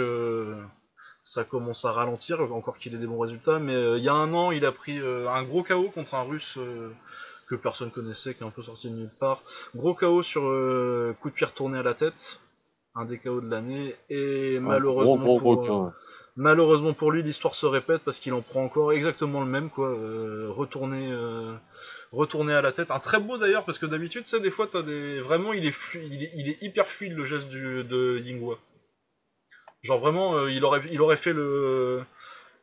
Ça 1.28 1.44
commence 1.44 1.84
à 1.84 1.92
ralentir, 1.92 2.40
encore 2.54 2.78
qu'il 2.78 2.96
ait 2.96 2.98
des 2.98 3.06
bons 3.06 3.20
résultats, 3.20 3.60
mais 3.60 3.76
euh, 3.76 3.98
il 3.98 4.04
y 4.06 4.08
a 4.08 4.14
un 4.14 4.34
an, 4.34 4.52
il 4.52 4.66
a 4.66 4.72
pris 4.72 4.98
euh, 4.98 5.28
un 5.30 5.44
gros 5.44 5.62
KO 5.62 5.90
contre 5.90 6.16
un 6.16 6.24
russe 6.24 6.56
euh, 6.58 6.90
que 7.50 7.56
personne 7.56 7.92
connaissait, 7.92 8.34
qui 8.34 8.44
est 8.44 8.48
un 8.48 8.50
peu 8.50 8.64
sorti 8.64 8.90
de 8.90 8.96
nulle 8.96 9.10
part. 9.20 9.44
Gros 9.76 9.94
KO 9.94 10.22
sur 10.24 10.44
coup 11.20 11.30
de 11.30 11.34
pied 11.36 11.46
retourné 11.46 11.80
à 11.80 11.84
la 11.84 11.96
tête, 11.96 12.40
un 12.96 13.04
des 13.04 13.18
KO 13.18 13.42
de 13.42 13.50
l'année, 13.50 13.94
et 14.10 14.54
gros, 14.54 14.62
malheureusement 14.70 15.16
gros 15.18 15.40
pour, 15.58 15.92
malheureusement 16.38 16.96
lui, 17.12 17.24
l'histoire 17.24 17.56
se 17.56 17.66
répète 17.66 18.04
parce 18.06 18.20
qu'il 18.20 18.34
en 18.34 18.42
prend 18.42 18.64
encore 18.64 18.94
exactement 18.94 19.42
le 19.42 19.48
même, 19.48 19.70
quoi, 19.70 19.90
retourné, 19.90 21.14
retourné 22.14 22.54
à 22.54 22.62
la 22.62 22.72
tête. 22.72 22.90
Un 22.90 23.00
très 23.00 23.20
beau 23.20 23.38
d'ailleurs, 23.38 23.66
parce 23.66 23.80
que 23.80 23.86
d'habitude, 23.86 24.24
tu 24.24 24.30
sais, 24.30 24.40
des 24.40 24.50
fois, 24.52 24.68
t'as 24.72 24.82
des... 24.82 25.20
vraiment, 25.20 25.52
il 25.52 25.66
est, 25.66 25.74
flu- 25.74 26.06
il 26.10 26.24
est, 26.24 26.32
il 26.38 26.48
est 26.48 26.58
hyper 26.62 26.88
fluide 26.88 27.18
le 27.18 27.26
geste 27.26 27.50
du, 27.50 27.84
de 27.84 28.20
Yinghua. 28.20 28.58
Genre 29.84 30.00
vraiment, 30.00 30.36
euh, 30.36 30.52
il, 30.52 30.64
aurait, 30.66 30.82
il 30.92 31.02
aurait 31.02 31.18
fait 31.18 31.34
le, 31.34 32.04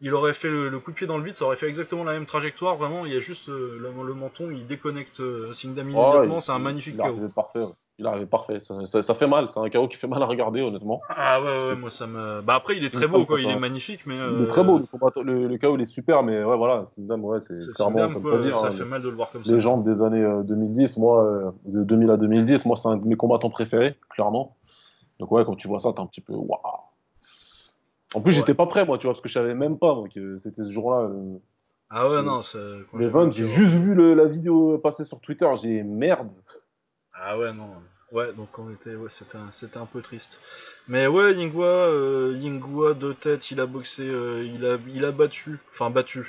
il 0.01 0.13
aurait 0.15 0.35
fait 0.35 0.51
le, 0.51 0.79
coup 0.81 0.91
de 0.91 0.97
pied 0.97 1.07
dans 1.07 1.17
le 1.17 1.25
vide, 1.25 1.37
ça 1.37 1.45
aurait 1.47 1.57
fait 1.57 1.69
exactement 1.69 2.05
la 2.05 2.13
même 2.13 2.27
trajectoire. 2.27 2.77
Vraiment, 2.77 3.07
il 3.07 3.15
y 3.15 3.17
a 3.17 3.21
juste 3.21 3.49
euh, 3.49 3.79
le, 3.81 4.07
le 4.07 4.15
menton, 4.15 4.51
il 4.51 4.67
déconnecte 4.67 5.21
euh, 5.21 5.53
Singdam 5.53 5.87
Ouais, 5.87 5.93
immédiatement. 5.93 6.41
C'est 6.41 6.53
un 6.53 6.59
magnifique 6.59 6.95
il 6.95 7.01
KO. 7.01 7.05
arrivé 7.07 7.29
parfait. 7.35 7.65
Il 7.99 8.27
parfait. 8.27 8.59
Ça, 8.59 8.75
ça- 8.87 9.03
ça 9.03 9.15
fait 9.15 9.29
mal. 9.29 9.49
C'est 9.51 9.61
un 9.61 9.71
KO 9.71 9.87
qui 9.87 9.97
fait 9.97 10.09
mal 10.09 10.21
à 10.23 10.27
regarder, 10.27 10.61
honnêtement. 10.61 11.01
Ah 11.09 11.41
ouais, 11.41 11.69
ouais, 11.69 11.77
moi 11.77 11.91
ça 11.91 12.09
me. 12.09 12.43
Bah 12.43 12.57
après, 12.57 12.77
il 12.77 12.85
est 12.85 12.91
très 12.91 13.07
beau, 13.07 13.25
quoi. 13.25 13.41
Il 13.41 13.49
est 13.49 13.59
magnifique, 13.59 14.05
mais. 14.05 14.17
Il 14.17 14.43
est 14.43 14.47
très 14.47 14.65
beau, 14.65 14.81
le, 15.23 15.47
le, 15.47 15.59
KO, 15.59 15.77
il 15.77 15.81
est 15.81 15.85
super, 15.87 16.23
mais 16.25 16.43
ouais, 16.43 16.57
voilà, 16.57 16.87
Singam, 16.87 17.25
ouais, 17.25 17.41
c'est 17.41 17.57
clairement, 17.73 17.99
Singdam, 17.99 18.13
comme 18.15 18.23
quoi. 18.23 18.43
Ça 18.43 18.67
hein, 18.67 18.71
fait 18.73 18.85
mal 18.85 19.01
de 19.01 19.09
le 19.09 19.15
voir 19.15 19.31
comme 19.31 19.43
les 19.43 19.49
ça. 19.49 19.55
légendes 19.55 19.85
des 19.85 20.03
années 20.03 20.23
euh, 20.23 20.43
2010, 20.43 20.97
moi, 20.99 21.25
euh, 21.25 21.51
de 21.67 21.85
2000 21.85 22.11
à 22.11 22.17
2010, 22.17 22.67
moi, 22.67 22.77
c'est 22.77 22.89
un 22.89 22.97
de 22.97 23.07
mes 23.07 23.17
combattants 23.17 23.51
préférés, 23.51 23.95
clairement. 24.11 24.57
Donc 25.21 25.31
ouais, 25.31 25.45
quand 25.45 25.55
tu 25.55 25.69
vois 25.69 25.79
ça, 25.79 25.93
t'es 25.93 26.01
un 26.01 26.07
petit 26.07 26.21
peu, 26.21 26.35
waouh. 26.35 26.59
En 28.15 28.21
plus, 28.23 28.33
Ouais. 28.33 28.39
j'étais 28.39 28.55
pas 28.55 28.67
prêt, 28.67 28.85
moi, 28.87 28.99
tu 28.99 29.07
vois, 29.07 29.13
parce 29.15 29.23
que 29.23 29.29
je 29.29 29.35
savais 29.35 29.55
même 29.55 29.79
pas, 29.79 29.95
donc 29.95 30.17
euh, 30.17 30.39
c'était 30.41 30.63
ce 30.63 30.71
jour-là. 30.71 31.03
euh, 31.09 31.39
Ah 31.91 32.09
ouais, 32.09 32.23
le- 32.23 32.23
non, 32.23 32.43
c'est. 32.43 32.59
quand 32.91 32.99
le 32.99 33.07
j'ai 33.07 33.11
vu 33.13 33.25
le 33.25 33.25
20, 33.25 33.31
j'ai 33.33 33.43
KO. 33.45 33.49
juste 33.49 33.75
vu 33.77 33.95
le- 33.95 34.15
la 34.15 34.27
vidéo 34.27 34.79
passer 34.79 35.05
sur 35.05 35.21
Twitter, 35.21 35.49
j'ai 35.61 35.83
merde. 35.83 36.31
Ah 37.13 37.39
ouais, 37.39 37.53
non. 37.53 37.71
Ouais, 38.13 38.33
donc 38.33 38.57
on 38.59 38.71
était, 38.73 38.95
ouais, 38.95 39.09
c'était 39.11 39.37
un, 39.39 39.51
c'était 39.53 39.79
un 39.79 39.87
peu 39.87 40.03
triste. 40.03 40.41
Mais 40.89 41.07
ouais, 41.07 41.35
Yinghua, 41.35 41.67
euh, 41.67 42.95
de 42.95 43.13
tête, 43.13 43.51
il 43.51 43.61
a 43.61 43.67
boxé, 43.67 44.03
euh, 44.09 44.45
il 44.45 44.65
a, 44.67 44.79
il 44.89 45.05
a 45.05 45.11
battu, 45.13 45.59
enfin 45.73 45.91
battu 45.91 46.25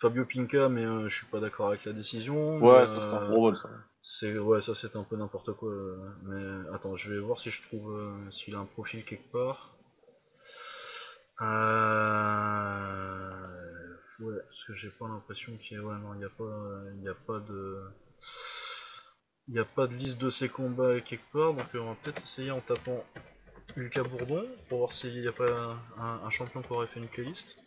Fabio 0.00 0.24
Pinca, 0.24 0.68
mais 0.68 0.84
euh, 0.84 1.08
je 1.08 1.16
suis 1.16 1.26
pas 1.26 1.40
d'accord 1.40 1.68
avec 1.68 1.84
la 1.84 1.92
décision. 1.92 2.58
Ouais, 2.60 2.88
ça 2.88 3.00
c'était 3.00 3.14
un 3.14 3.20
euh, 3.20 3.26
gros 3.26 3.42
vol, 3.42 3.56
ça. 3.56 3.68
c'est, 4.00 4.38
ouais, 4.38 4.62
ça 4.62 4.74
c'était 4.74 4.96
un 4.96 5.04
peu 5.04 5.16
n'importe 5.16 5.52
quoi. 5.54 5.70
euh, 5.70 5.96
mais 6.24 6.74
attends, 6.74 6.96
je 6.96 7.12
vais 7.14 7.20
voir 7.20 7.38
si 7.40 7.50
je 7.50 7.62
trouve, 7.62 7.92
euh, 7.94 8.30
s'il 8.30 8.54
a 8.54 8.58
un 8.58 8.64
profil 8.66 9.04
quelque 9.04 9.30
part. 9.32 9.74
Euh... 11.40 13.30
Ouais, 14.20 14.36
parce 14.46 14.64
que 14.64 14.74
j'ai 14.74 14.90
pas 14.90 15.08
l'impression 15.08 15.52
qu'il 15.56 15.76
y 15.76 15.80
ait, 15.80 15.82
ouais, 15.82 15.96
non, 15.96 16.14
il 16.14 16.20
y 16.20 16.24
a 16.24 16.28
pas, 16.28 16.44
il 16.96 17.02
y 17.02 17.08
a 17.08 17.14
pas 17.14 17.40
de. 17.40 17.80
Il 19.48 19.54
n'y 19.54 19.60
a 19.60 19.64
pas 19.64 19.86
de 19.88 19.94
liste 19.94 20.18
de 20.18 20.30
ses 20.30 20.48
combats 20.48 21.00
quelque 21.00 21.30
part, 21.32 21.54
donc 21.54 21.66
euh, 21.74 21.80
on 21.80 21.88
va 21.90 21.96
peut-être 22.02 22.22
essayer 22.22 22.50
en 22.52 22.60
tapant 22.60 23.04
Lucas 23.76 24.04
Bourdon 24.04 24.46
pour 24.68 24.78
voir 24.78 24.92
s'il 24.92 25.20
n'y 25.20 25.26
a 25.26 25.32
pas 25.32 25.76
un, 25.98 26.20
un 26.24 26.30
champion 26.30 26.62
qui 26.62 26.72
aurait 26.72 26.86
fait 26.86 27.00
une 27.00 27.08
playlist. 27.08 27.58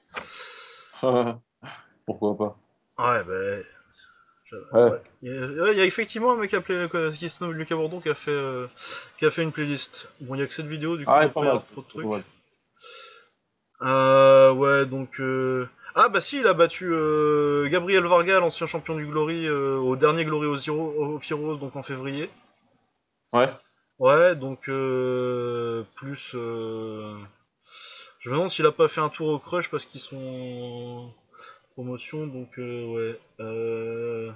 Pourquoi 2.05 2.37
pas? 2.37 2.57
Ouais, 2.97 3.23
bah. 3.23 3.63
Ouais. 4.71 4.89
ouais. 4.91 5.01
Il, 5.21 5.31
y 5.31 5.37
a, 5.37 5.63
ouais, 5.63 5.71
il 5.73 5.77
y 5.77 5.81
a 5.81 5.85
effectivement 5.85 6.31
un 6.33 6.37
mec 6.37 6.53
appelé, 6.53 6.87
qui 7.17 7.29
se 7.29 7.43
nomme 7.43 7.53
Lucas 7.53 7.75
Bourdon 7.75 7.99
qui 7.99 8.09
a 8.09 8.15
fait, 8.15 8.31
euh, 8.31 8.67
qui 9.17 9.25
a 9.25 9.31
fait 9.31 9.43
une 9.43 9.51
playlist. 9.51 10.07
Bon, 10.21 10.35
il 10.35 10.37
n'y 10.37 10.43
a 10.43 10.47
que 10.47 10.53
cette 10.53 10.67
vidéo, 10.67 10.95
du 10.97 11.05
coup, 11.05 11.11
Ah, 11.11 11.23
il 11.23 11.25
ouais, 11.25 11.33
doit 11.33 11.33
pas 11.33 11.41
mal. 11.43 11.65
trop 11.71 11.81
de 11.81 11.87
trucs. 11.87 12.25
Euh, 13.81 14.51
ouais, 14.53 14.85
donc. 14.85 15.19
euh, 15.19 15.67
Ah, 15.95 16.09
bah 16.09 16.21
si, 16.21 16.39
il 16.39 16.47
a 16.47 16.53
battu 16.53 16.89
euh, 16.91 17.67
Gabriel 17.69 18.05
Varga, 18.05 18.39
l'ancien 18.39 18.67
champion 18.67 18.95
du 18.95 19.05
Glory, 19.05 19.49
au 19.49 19.95
dernier 19.95 20.25
Glory 20.25 20.47
of 20.47 20.67
Heroes, 20.67 21.57
donc 21.57 21.75
en 21.75 21.83
février. 21.83 22.29
Ouais. 23.33 23.49
Ouais, 23.99 24.35
donc 24.35 24.61
plus. 25.95 26.31
Je 28.19 28.29
me 28.29 28.33
demande 28.35 28.49
s'il 28.49 28.65
a 28.65 28.71
pas 28.71 28.87
fait 28.87 29.01
un 29.01 29.09
tour 29.09 29.27
au 29.29 29.39
crush 29.39 29.69
parce 29.69 29.85
qu'ils 29.85 30.01
sont 30.01 30.17
en 30.17 31.13
promotion, 31.73 32.27
donc 32.27 32.57
ouais. 32.57 33.19
Euh... 33.39 34.31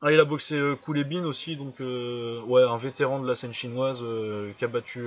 Ah, 0.00 0.12
il 0.12 0.20
a 0.20 0.24
boxé 0.24 0.54
euh, 0.54 0.76
Koulebin 0.76 1.24
aussi, 1.24 1.56
donc 1.56 1.80
euh, 1.80 2.40
ouais, 2.42 2.62
un 2.62 2.78
vétéran 2.78 3.20
de 3.20 3.26
la 3.26 3.34
scène 3.34 3.52
chinoise 3.52 4.00
euh, 4.02 4.52
qui 4.58 4.64
a 4.64 4.68
battu. 4.68 5.00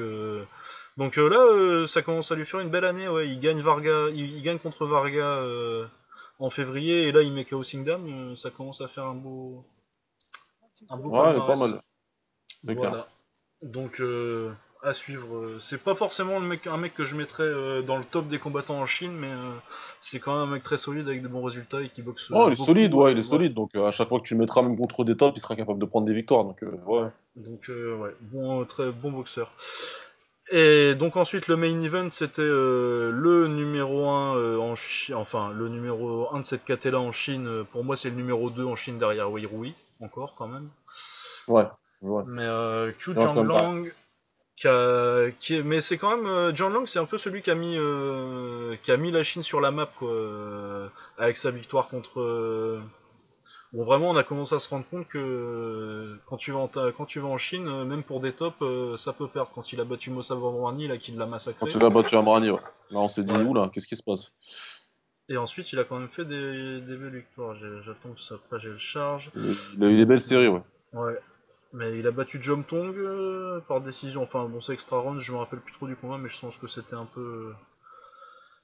Donc 1.02 1.18
euh, 1.18 1.30
là, 1.30 1.40
euh, 1.40 1.88
ça 1.88 2.04
commence 2.04 2.32
à 2.32 2.36
lui 2.36 2.46
faire 2.46 2.60
une 2.60 2.70
belle 2.70 2.86
année. 2.86 3.08
Ouais, 3.08 3.28
il 3.28 3.40
gagne 3.40 3.60
Varga, 3.60 4.10
il, 4.14 4.38
il 4.38 4.44
gagne 4.44 4.60
contre 4.60 4.86
Varga 4.86 5.38
euh, 5.38 5.88
en 6.38 6.52
février, 6.52 7.08
et 7.08 7.12
là 7.12 7.24
il 7.24 7.34
met 7.34 7.44
KO 7.44 7.64
Singdam. 7.64 8.36
ça 8.36 8.52
commence 8.52 8.82
à 8.82 8.88
faire 8.88 9.06
un 9.06 9.16
beau, 9.16 9.66
un 10.92 10.98
beau 10.98 11.10
Ouais, 11.10 11.36
pas 11.40 11.56
mal. 11.56 11.82
Voilà. 12.64 13.08
Donc 13.64 14.00
à 14.84 14.94
suivre. 14.94 15.58
C'est 15.60 15.82
pas 15.82 15.96
forcément 15.96 16.40
le 16.40 16.46
mec, 16.46 16.68
un 16.68 16.78
mec 16.78 16.94
que 16.94 17.04
je 17.04 17.16
mettrais 17.16 17.82
dans 17.82 17.98
le 17.98 18.04
top 18.04 18.28
des 18.28 18.38
combattants 18.38 18.80
en 18.80 18.86
Chine, 18.86 19.14
mais 19.14 19.34
c'est 20.00 20.20
quand 20.20 20.34
même 20.34 20.50
un 20.50 20.54
mec 20.54 20.62
très 20.62 20.78
solide 20.78 21.08
avec 21.08 21.24
de 21.24 21.28
bons 21.28 21.44
résultats 21.44 21.82
et 21.82 21.90
qui 21.90 22.04
boxe. 22.04 22.30
Oh, 22.32 22.46
il 22.48 22.54
est 22.54 22.64
solide, 22.64 22.94
ouais, 22.94 23.14
il 23.14 23.18
est 23.18 23.24
solide. 23.24 23.56
Donc 23.56 23.74
à 23.74 23.90
chaque 23.90 24.10
fois 24.10 24.20
que 24.20 24.26
tu 24.26 24.36
le 24.36 24.40
mettras 24.42 24.62
même 24.62 24.78
contre 24.78 25.04
des 25.04 25.18
tops, 25.18 25.36
il 25.36 25.42
sera 25.42 25.56
capable 25.56 25.80
de 25.80 25.86
prendre 25.86 26.06
des 26.06 26.14
victoires. 26.14 26.44
Donc 26.44 26.62
ouais. 26.62 27.10
Donc 27.38 27.62
ouais, 27.70 28.16
bon, 28.22 28.64
très 28.66 28.92
bon 28.92 29.12
boxeur. 29.12 29.52
Et 30.54 30.96
donc 30.96 31.16
ensuite 31.16 31.48
le 31.48 31.56
main 31.56 31.82
event 31.82 32.10
c'était 32.10 32.42
euh, 32.42 33.10
le 33.10 33.48
numéro 33.48 34.10
1 34.10 34.58
en 34.58 34.76
Chine, 34.76 35.16
enfin 35.16 35.54
le 35.54 35.70
numéro 35.70 36.28
1 36.34 36.42
de 36.42 36.46
cette 36.46 36.66
KT 36.66 36.88
là 36.88 37.00
en 37.00 37.14
Chine, 37.14 37.48
euh, 37.48 37.64
pour 37.64 37.86
moi 37.86 37.96
c'est 37.96 38.10
le 38.10 38.18
numéro 38.18 38.50
2 38.50 38.66
en 38.66 38.76
Chine 38.76 39.00
derrière 39.00 39.32
Wei 39.32 39.46
Rui, 39.46 39.74
encore 40.02 40.36
quand 40.38 40.48
même. 40.48 40.68
Ouais. 41.48 41.64
ouais. 42.02 42.24
Mais 42.28 42.44
euh, 42.44 42.92
quand 43.06 43.14
même 43.14 43.34
Jianglang, 43.34 43.92
qui 44.58 44.68
a, 44.68 45.32
qui 45.40 45.56
est, 45.56 45.64
mais 45.64 45.80
c'est 45.80 45.98
quand 45.98 46.18
même 46.18 46.28
euh, 46.28 46.54
Jianglang 46.54 46.86
c'est 46.86 47.00
un 47.00 47.06
peu 47.06 47.18
celui 47.18 47.42
qui 47.42 47.50
a 47.50 47.56
mis 47.56 47.78
euh, 47.78 48.76
qui 48.84 48.92
a 48.92 48.98
mis 48.98 49.12
la 49.12 49.24
Chine 49.24 49.44
sur 49.44 49.62
la 49.62 49.72
map 49.72 49.90
quoi, 49.98 50.10
euh, 50.10 50.90
avec 51.18 51.38
sa 51.38 51.52
victoire 51.52 51.88
contre 51.88 52.20
euh, 52.20 52.82
Bon, 53.74 53.86
vraiment, 53.86 54.10
on 54.10 54.18
a 54.18 54.24
commencé 54.24 54.54
à 54.54 54.60
se 54.60 54.68
rendre 54.68 54.86
compte 54.92 55.08
que 55.08 55.18
euh, 55.18 56.20
quand 56.26 56.36
tu 56.38 56.52
vas 56.52 56.60
en, 56.60 56.68
ta- 56.68 56.92
quand 56.92 57.06
tu 57.06 57.20
vas 57.22 57.30
en 57.30 57.38
Chine, 57.38 57.68
euh, 57.68 57.86
même 57.86 58.04
pour 58.04 58.20
des 58.20 58.34
tops, 58.34 58.58
euh, 58.62 58.98
ça 58.98 59.14
peut 59.14 59.28
perdre. 59.28 59.50
Quand 59.56 59.72
il 59.72 59.80
a 59.80 59.86
battu 59.86 60.10
Mossa 60.12 60.36
Bamrani, 60.36 60.88
là, 60.90 60.98
qu'il 60.98 61.18
l'a 61.18 61.26
massacré. 61.26 61.60
Quand 61.60 61.74
il 61.74 61.86
a 61.86 61.90
battu 61.90 62.16
Amrani, 62.16 62.50
ouais. 62.52 62.60
Là, 62.90 63.00
on 63.00 63.08
s'est 63.08 63.24
dit, 63.24 63.32
Ouais. 63.32 63.44
oula, 63.44 63.70
qu'est-ce 63.74 63.88
qui 63.88 63.96
se 63.96 64.04
passe? 64.04 64.36
Et 65.30 65.38
ensuite, 65.38 65.72
il 65.72 65.80
a 65.80 65.86
quand 65.86 65.98
même 65.98 66.10
fait 66.10 66.26
des, 66.26 66.82
des 66.82 66.98
belles 66.98 67.16
victoires. 67.16 67.56
J'attends 67.56 68.10
que 68.14 68.20
ça 68.22 68.36
j'ai 68.58 68.68
le 68.70 68.78
charge. 68.78 69.32
il, 69.36 69.82
a 69.84 69.90
eu 69.90 69.96
des 69.96 70.06
belles 70.06 70.22
séries, 70.22 70.50
ouais. 70.50 70.62
Ouais. 70.92 71.18
Mais 71.72 71.98
il 71.98 72.06
a 72.06 72.12
battu 72.12 72.44
Jom 72.44 72.64
Tong 72.66 72.94
euh, 72.98 73.62
par 73.62 73.80
décision. 73.80 74.24
Enfin, 74.24 74.44
bon, 74.50 74.60
c'est 74.60 74.74
extra 74.74 75.00
round, 75.00 75.22
je 75.22 75.32
me 75.32 75.38
rappelle 75.38 75.60
plus 75.60 75.74
trop 75.74 75.88
du 75.88 75.96
combat, 75.96 76.18
mais 76.18 76.28
je 76.28 76.38
pense 76.42 76.58
que 76.58 76.68
c'était 76.68 76.96
un 76.96 77.06
peu. 77.06 77.54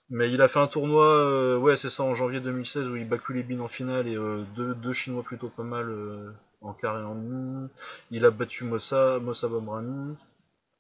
Mais 0.10 0.32
il 0.32 0.42
a 0.42 0.48
fait 0.48 0.60
un 0.60 0.68
tournoi, 0.68 1.06
euh, 1.06 1.58
ouais, 1.58 1.76
c'est 1.76 1.90
ça, 1.90 2.04
en 2.04 2.16
janvier 2.16 2.40
2016, 2.40 2.88
où 2.88 2.96
il 2.96 3.08
bat 3.08 3.18
Kulebin 3.18 3.60
en 3.60 3.68
finale 3.68 4.08
et 4.08 4.16
euh, 4.16 4.44
deux, 4.56 4.74
deux 4.74 4.94
Chinois 4.94 5.24
plutôt 5.24 5.50
pas 5.50 5.64
mal 5.64 5.90
euh, 5.90 6.32
en 6.62 6.74
et 6.82 6.88
en 6.88 7.16
demi. 7.16 7.68
Il 8.12 8.24
a 8.24 8.32
battu 8.32 8.64
Mossa, 8.64 9.20
Mossa 9.20 9.50
Bamrani. 9.50 10.16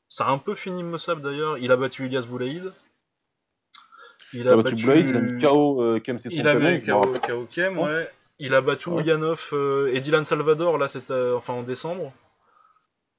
Ça 0.07 0.27
a 0.27 0.31
un 0.31 0.37
peu 0.37 0.55
fini 0.55 0.81
Mossab 0.81 1.21
d'ailleurs. 1.21 1.57
Il 1.57 1.73
a 1.73 1.77
battu 1.77 2.05
Elias 2.05 2.21
Boulaïd. 2.21 2.71
Il 4.31 4.47
a 4.47 4.55
battu 4.55 4.75
Boulaïd, 4.75 5.09
il 5.09 5.17
a 5.17 5.19
mis 5.19 5.41
KO 5.41 5.99
Kem 5.99 6.17
il 6.31 6.47
a 6.47 6.55
mis 6.55 6.81
KO, 6.81 7.45
Kem, 7.51 7.77
ouais. 7.79 8.09
Il 8.39 8.53
a 8.53 8.61
battu. 8.61 8.91
Ulyanov 8.91 9.53
et 9.91 9.99
Dylan 9.99 10.23
Salvador 10.23 10.77
là, 10.77 10.87
c'était 10.87 11.31
enfin 11.35 11.53
en 11.53 11.63
décembre. 11.63 12.13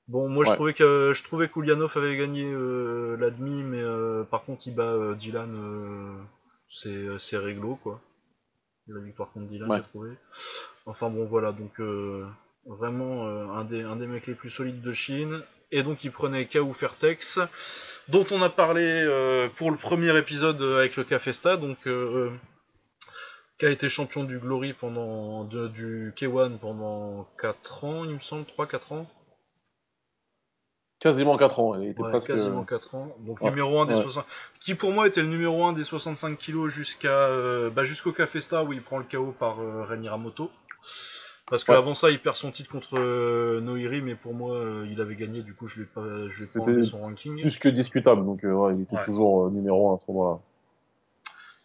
Bon, 0.09 0.29
moi 0.29 0.45
je 0.45 0.51
Ouais. 0.51 0.57
trouvais 0.57 0.75
que 0.75 1.13
je 1.15 1.23
trouvais 1.23 1.49
avait 1.97 2.17
gagné 2.17 2.45
euh, 2.45 3.17
la 3.19 3.31
demi, 3.31 3.63
mais 3.63 3.83
euh, 3.83 4.25
par 4.25 4.43
contre 4.45 4.67
il 4.67 4.75
bat 4.75 4.85
euh, 4.85 5.15
Dylan, 5.15 5.55
euh, 5.55 6.13
c'est 6.71 7.07
c'est 7.19 7.37
réglo 7.37 7.77
quoi. 7.77 8.01
La 8.87 9.01
victoire 9.01 9.31
contre 9.33 9.47
Dylan, 9.49 9.69
Ouais. 9.71 9.77
j'ai 9.79 9.83
trouvé. 9.85 10.11
Enfin 10.87 11.11
bon 11.11 11.27
voilà, 11.27 11.53
donc 11.53 11.79
vraiment 12.67 13.27
un, 13.29 13.65
des, 13.65 13.83
un 13.83 13.97
des 13.97 14.07
mecs 14.07 14.27
les 14.27 14.35
plus 14.35 14.51
solides 14.51 14.81
de 14.81 14.93
Chine. 14.93 15.43
Et 15.71 15.83
donc 15.83 16.03
il 16.05 16.11
prenait 16.11 16.47
K.O. 16.47 16.73
Fairtex, 16.73 17.39
dont 18.09 18.25
on 18.31 18.41
a 18.41 18.49
parlé 18.49 19.07
pour 19.57 19.71
le 19.71 19.77
premier 19.77 20.17
épisode 20.17 20.63
avec 20.63 20.97
le 20.97 21.05
Cafesta, 21.05 21.59
donc 21.59 21.77
qui 23.59 23.67
a 23.67 23.71
été 23.71 23.91
champion 23.91 24.25
du 24.25 24.39
Glory 24.39 24.73
pendant 24.73 25.45
de- 25.45 25.69
du 25.69 26.15
K1 26.17 26.57
pendant 26.57 27.29
4 27.39 27.85
ans, 27.85 28.05
il 28.07 28.15
me 28.15 28.21
semble, 28.21 28.47
3-4 28.47 28.93
ans. 28.93 29.11
Quasiment 31.01 31.37
4 31.37 31.61
ans, 31.61 31.75
il 31.77 31.91
était 31.91 32.01
Ouais, 32.03 32.09
presque. 32.09 32.27
quasiment 32.27 32.65
4 32.65 32.95
ans. 32.97 33.15
Donc 33.21 33.41
Ouais, 33.41 33.51
numéro 33.51 33.81
1 33.81 33.87
des 33.87 33.95
ouais. 33.95 34.03
60. 34.03 34.25
Qui 34.61 34.75
pour 34.75 34.91
moi 34.91 35.07
était 35.07 35.23
le 35.23 35.29
numéro 35.29 35.65
1 35.65 35.73
des 35.73 35.85
65 35.85 36.37
kilos 36.37 36.73
jusqu'à 36.73 37.09
euh, 37.29 37.71
bah, 37.71 37.85
jusqu'au 37.85 38.13
Cafesta 38.13 38.65
où 38.65 38.73
il 38.73 38.83
prend 38.83 38.99
le 38.99 39.05
KO 39.05 39.33
par 39.39 39.61
euh, 39.61 39.85
Ren 39.85 40.03
Hiramoto. 40.03 40.51
Parce 41.51 41.65
qu'avant 41.65 41.95
ça, 41.95 42.11
il 42.11 42.19
perd 42.21 42.37
son 42.37 42.51
titre 42.51 42.71
contre 42.71 42.99
euh, 42.99 43.61
Noiri, 43.61 44.03
mais 44.03 44.15
pour 44.17 44.35
moi, 44.35 44.55
euh, 44.57 44.87
il 44.91 45.01
avait 45.01 45.15
gagné, 45.15 45.41
du 45.41 45.55
coup, 45.55 45.67
je 45.67 45.81
l'ai 45.81 45.87
pas, 45.87 46.03
je 46.27 46.41
l'ai 46.41 46.47
pas 46.55 46.61
enlevé 46.71 46.83
son 46.83 46.99
ranking. 47.01 47.41
Plus 47.41 47.59
que 47.59 47.71
discutable, 47.71 48.27
donc 48.27 48.45
euh, 48.45 48.53
ouais, 48.53 48.75
il 48.75 48.83
était 48.83 49.03
toujours 49.03 49.51
numéro 49.51 49.93
1 49.93 49.95
à 49.95 49.99
ce 49.99 50.13
moment-là. 50.13 50.41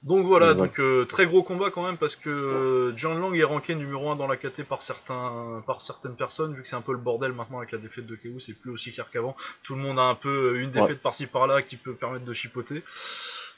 Donc 0.03 0.25
voilà, 0.25 0.53
donc 0.53 0.79
euh, 0.79 1.05
très 1.05 1.25
gros 1.25 1.43
combat 1.43 1.69
quand 1.71 1.85
même 1.85 1.95
parce 1.97 2.17
que 2.17 2.29
euh, 2.29 2.93
John 2.97 3.21
Lang 3.21 3.37
est 3.37 3.43
ranké 3.45 3.73
numéro 3.73 4.09
1 4.09 4.17
dans 4.17 4.27
la 4.27 4.35
KT 4.35 4.63
par 4.63 4.83
certains 4.83 5.63
par 5.65 5.81
certaines 5.81 6.15
personnes 6.17 6.53
vu 6.53 6.61
que 6.61 6.67
c'est 6.67 6.75
un 6.75 6.81
peu 6.81 6.91
le 6.91 6.97
bordel 6.97 7.31
maintenant 7.31 7.59
avec 7.59 7.71
la 7.71 7.77
défaite 7.77 8.05
de 8.05 8.15
KO, 8.17 8.41
c'est 8.41 8.51
plus 8.51 8.69
aussi 8.69 8.91
clair 8.91 9.09
qu'avant. 9.09 9.37
Tout 9.63 9.75
le 9.75 9.81
monde 9.81 9.97
a 9.99 10.03
un 10.03 10.15
peu 10.15 10.57
une 10.59 10.71
défaite 10.71 10.89
Ouais. 10.89 10.95
par-ci 10.95 11.25
par-là 11.25 11.61
qui 11.61 11.77
peut 11.77 11.93
permettre 11.93 12.25
de 12.25 12.33
chipoter. 12.33 12.83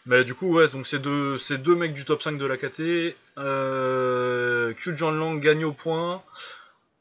Mais 0.05 0.23
du 0.23 0.35
coup 0.35 0.53
ouais, 0.53 0.67
donc 0.67 0.85
c'est 0.85 0.99
deux 0.99 1.39
c'est 1.39 1.57
deux 1.57 1.75
mecs 1.75 1.93
du 1.95 2.05
top 2.05 2.21
5 2.21 2.37
de 2.37 2.45
la 2.45 2.57
KT. 2.57 3.15
Euh, 3.39 4.71
Q 4.73 4.95
John 4.95 5.17
Lang 5.17 5.39
gagne 5.41 5.65
au 5.65 5.73
point. 5.73 6.21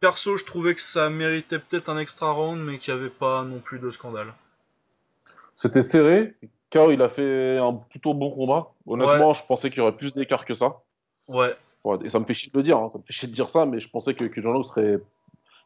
Perso, 0.00 0.38
je 0.38 0.44
trouvais 0.46 0.74
que 0.74 0.80
ça 0.80 1.10
méritait 1.10 1.58
peut-être 1.58 1.90
un 1.90 1.98
extra 1.98 2.30
round 2.32 2.58
mais 2.64 2.78
qu'il 2.78 2.94
n'y 2.94 3.00
avait 3.00 3.10
pas 3.10 3.42
non 3.42 3.58
plus 3.58 3.78
de 3.78 3.90
scandale. 3.90 4.32
C'était 5.54 5.82
serré? 5.82 6.34
KO, 6.78 6.90
il 6.90 7.02
a 7.02 7.08
fait 7.08 7.58
un 7.58 7.72
plutôt 7.72 8.14
bon 8.14 8.30
combat. 8.30 8.72
Honnêtement, 8.86 9.34
je 9.34 9.44
pensais 9.46 9.70
qu'il 9.70 9.78
y 9.78 9.82
aurait 9.82 9.96
plus 9.96 10.12
d'écart 10.12 10.44
que 10.44 10.54
ça. 10.54 10.82
Ouais, 11.28 11.54
Et 12.04 12.10
ça 12.10 12.18
me 12.18 12.24
fait 12.24 12.34
chier 12.34 12.50
de 12.52 12.58
le 12.58 12.62
dire, 12.62 12.76
hein, 12.78 12.88
ça 12.90 12.98
me 12.98 13.04
fait 13.04 13.12
chier 13.12 13.28
de 13.28 13.32
dire 13.32 13.50
ça, 13.50 13.66
mais 13.66 13.80
je 13.80 13.88
pensais 13.88 14.14
que, 14.14 14.24
que 14.24 14.40
Jean 14.42 14.62
serait 14.62 14.98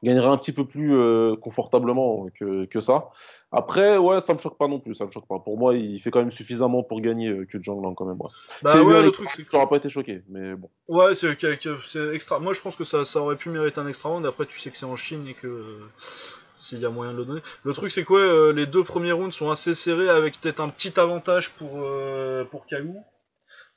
gagnerait 0.03 0.29
un 0.29 0.37
petit 0.37 0.53
peu 0.53 0.65
plus 0.65 0.95
euh, 0.95 1.37
confortablement 1.37 2.27
que, 2.39 2.67
que 2.67 2.81
ça. 2.81 3.11
Après, 3.51 3.97
ouais, 3.97 4.21
ça 4.21 4.35
me 4.35 4.39
choque 4.39 4.59
pas 4.59 4.69
non 4.69 4.79
plus, 4.79 4.95
ça 4.95 5.07
me 5.07 5.11
choque 5.11 5.27
pas. 5.27 5.39
Pour 5.39 5.59
moi, 5.59 5.75
il 5.75 5.99
fait 6.01 6.11
quand 6.11 6.19
même 6.19 6.31
suffisamment 6.31 6.83
pour 6.83 7.01
gagner 7.01 7.29
euh, 7.29 7.47
que 7.47 7.61
Zhang 7.63 7.83
Lang 7.83 7.95
quand 7.95 8.05
même. 8.05 8.21
Ouais. 8.21 8.29
bah 8.63 8.81
ouais, 8.83 8.99
un 8.99 9.03
le 9.03 9.11
truc 9.11 9.29
c'est 9.35 9.43
que 9.43 9.49
j'aurais 9.51 9.69
pas 9.69 9.77
été 9.77 9.89
choqué, 9.89 10.23
mais 10.29 10.55
bon. 10.55 10.69
Ouais, 10.87 11.15
c'est 11.15 11.37
c'est 11.87 12.15
extra. 12.15 12.39
Moi, 12.39 12.53
je 12.53 12.61
pense 12.61 12.77
que 12.77 12.85
ça, 12.85 13.05
ça 13.05 13.21
aurait 13.21 13.37
pu 13.37 13.49
mériter 13.49 13.81
un 13.81 13.89
extra 13.89 14.11
round. 14.11 14.27
Après, 14.27 14.47
tu 14.47 14.59
sais 14.61 14.71
que 14.71 14.77
c'est 14.77 14.87
en 14.87 14.97
Chine 14.97 15.27
et 15.27 15.35
que 15.35 15.79
s'il 16.59 16.81
y 16.81 16.87
a 16.87 16.91
moyen 16.91 17.13
de 17.13 17.19
le 17.19 17.25
donner. 17.25 17.41
Le 17.65 17.73
truc, 17.73 17.91
c'est 17.93 18.05
que 18.05 18.13
ouais, 18.13 18.21
euh, 18.21 18.53
les 18.53 18.67
deux 18.67 18.85
premiers 18.85 19.13
rounds 19.13 19.35
sont 19.35 19.51
assez 19.51 19.75
serrés 19.75 20.09
avec 20.09 20.41
peut-être 20.41 20.61
un 20.61 20.69
petit 20.69 20.99
avantage 20.99 21.53
pour 21.55 21.71
euh, 21.83 22.45
pour. 22.45 22.67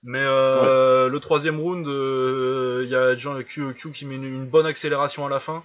Mais 0.04 0.20
euh, 0.22 1.10
le 1.10 1.20
troisième 1.20 1.60
round, 1.60 1.88
euh, 1.88 2.82
il 2.84 2.90
y 2.90 2.96
a 2.96 3.16
Jean 3.16 3.40
Q, 3.44 3.74
Q 3.76 3.92
qui 3.92 4.06
met 4.06 4.16
une, 4.16 4.24
une 4.24 4.46
bonne 4.48 4.66
accélération 4.66 5.26
à 5.26 5.30
la 5.30 5.40
fin. 5.40 5.64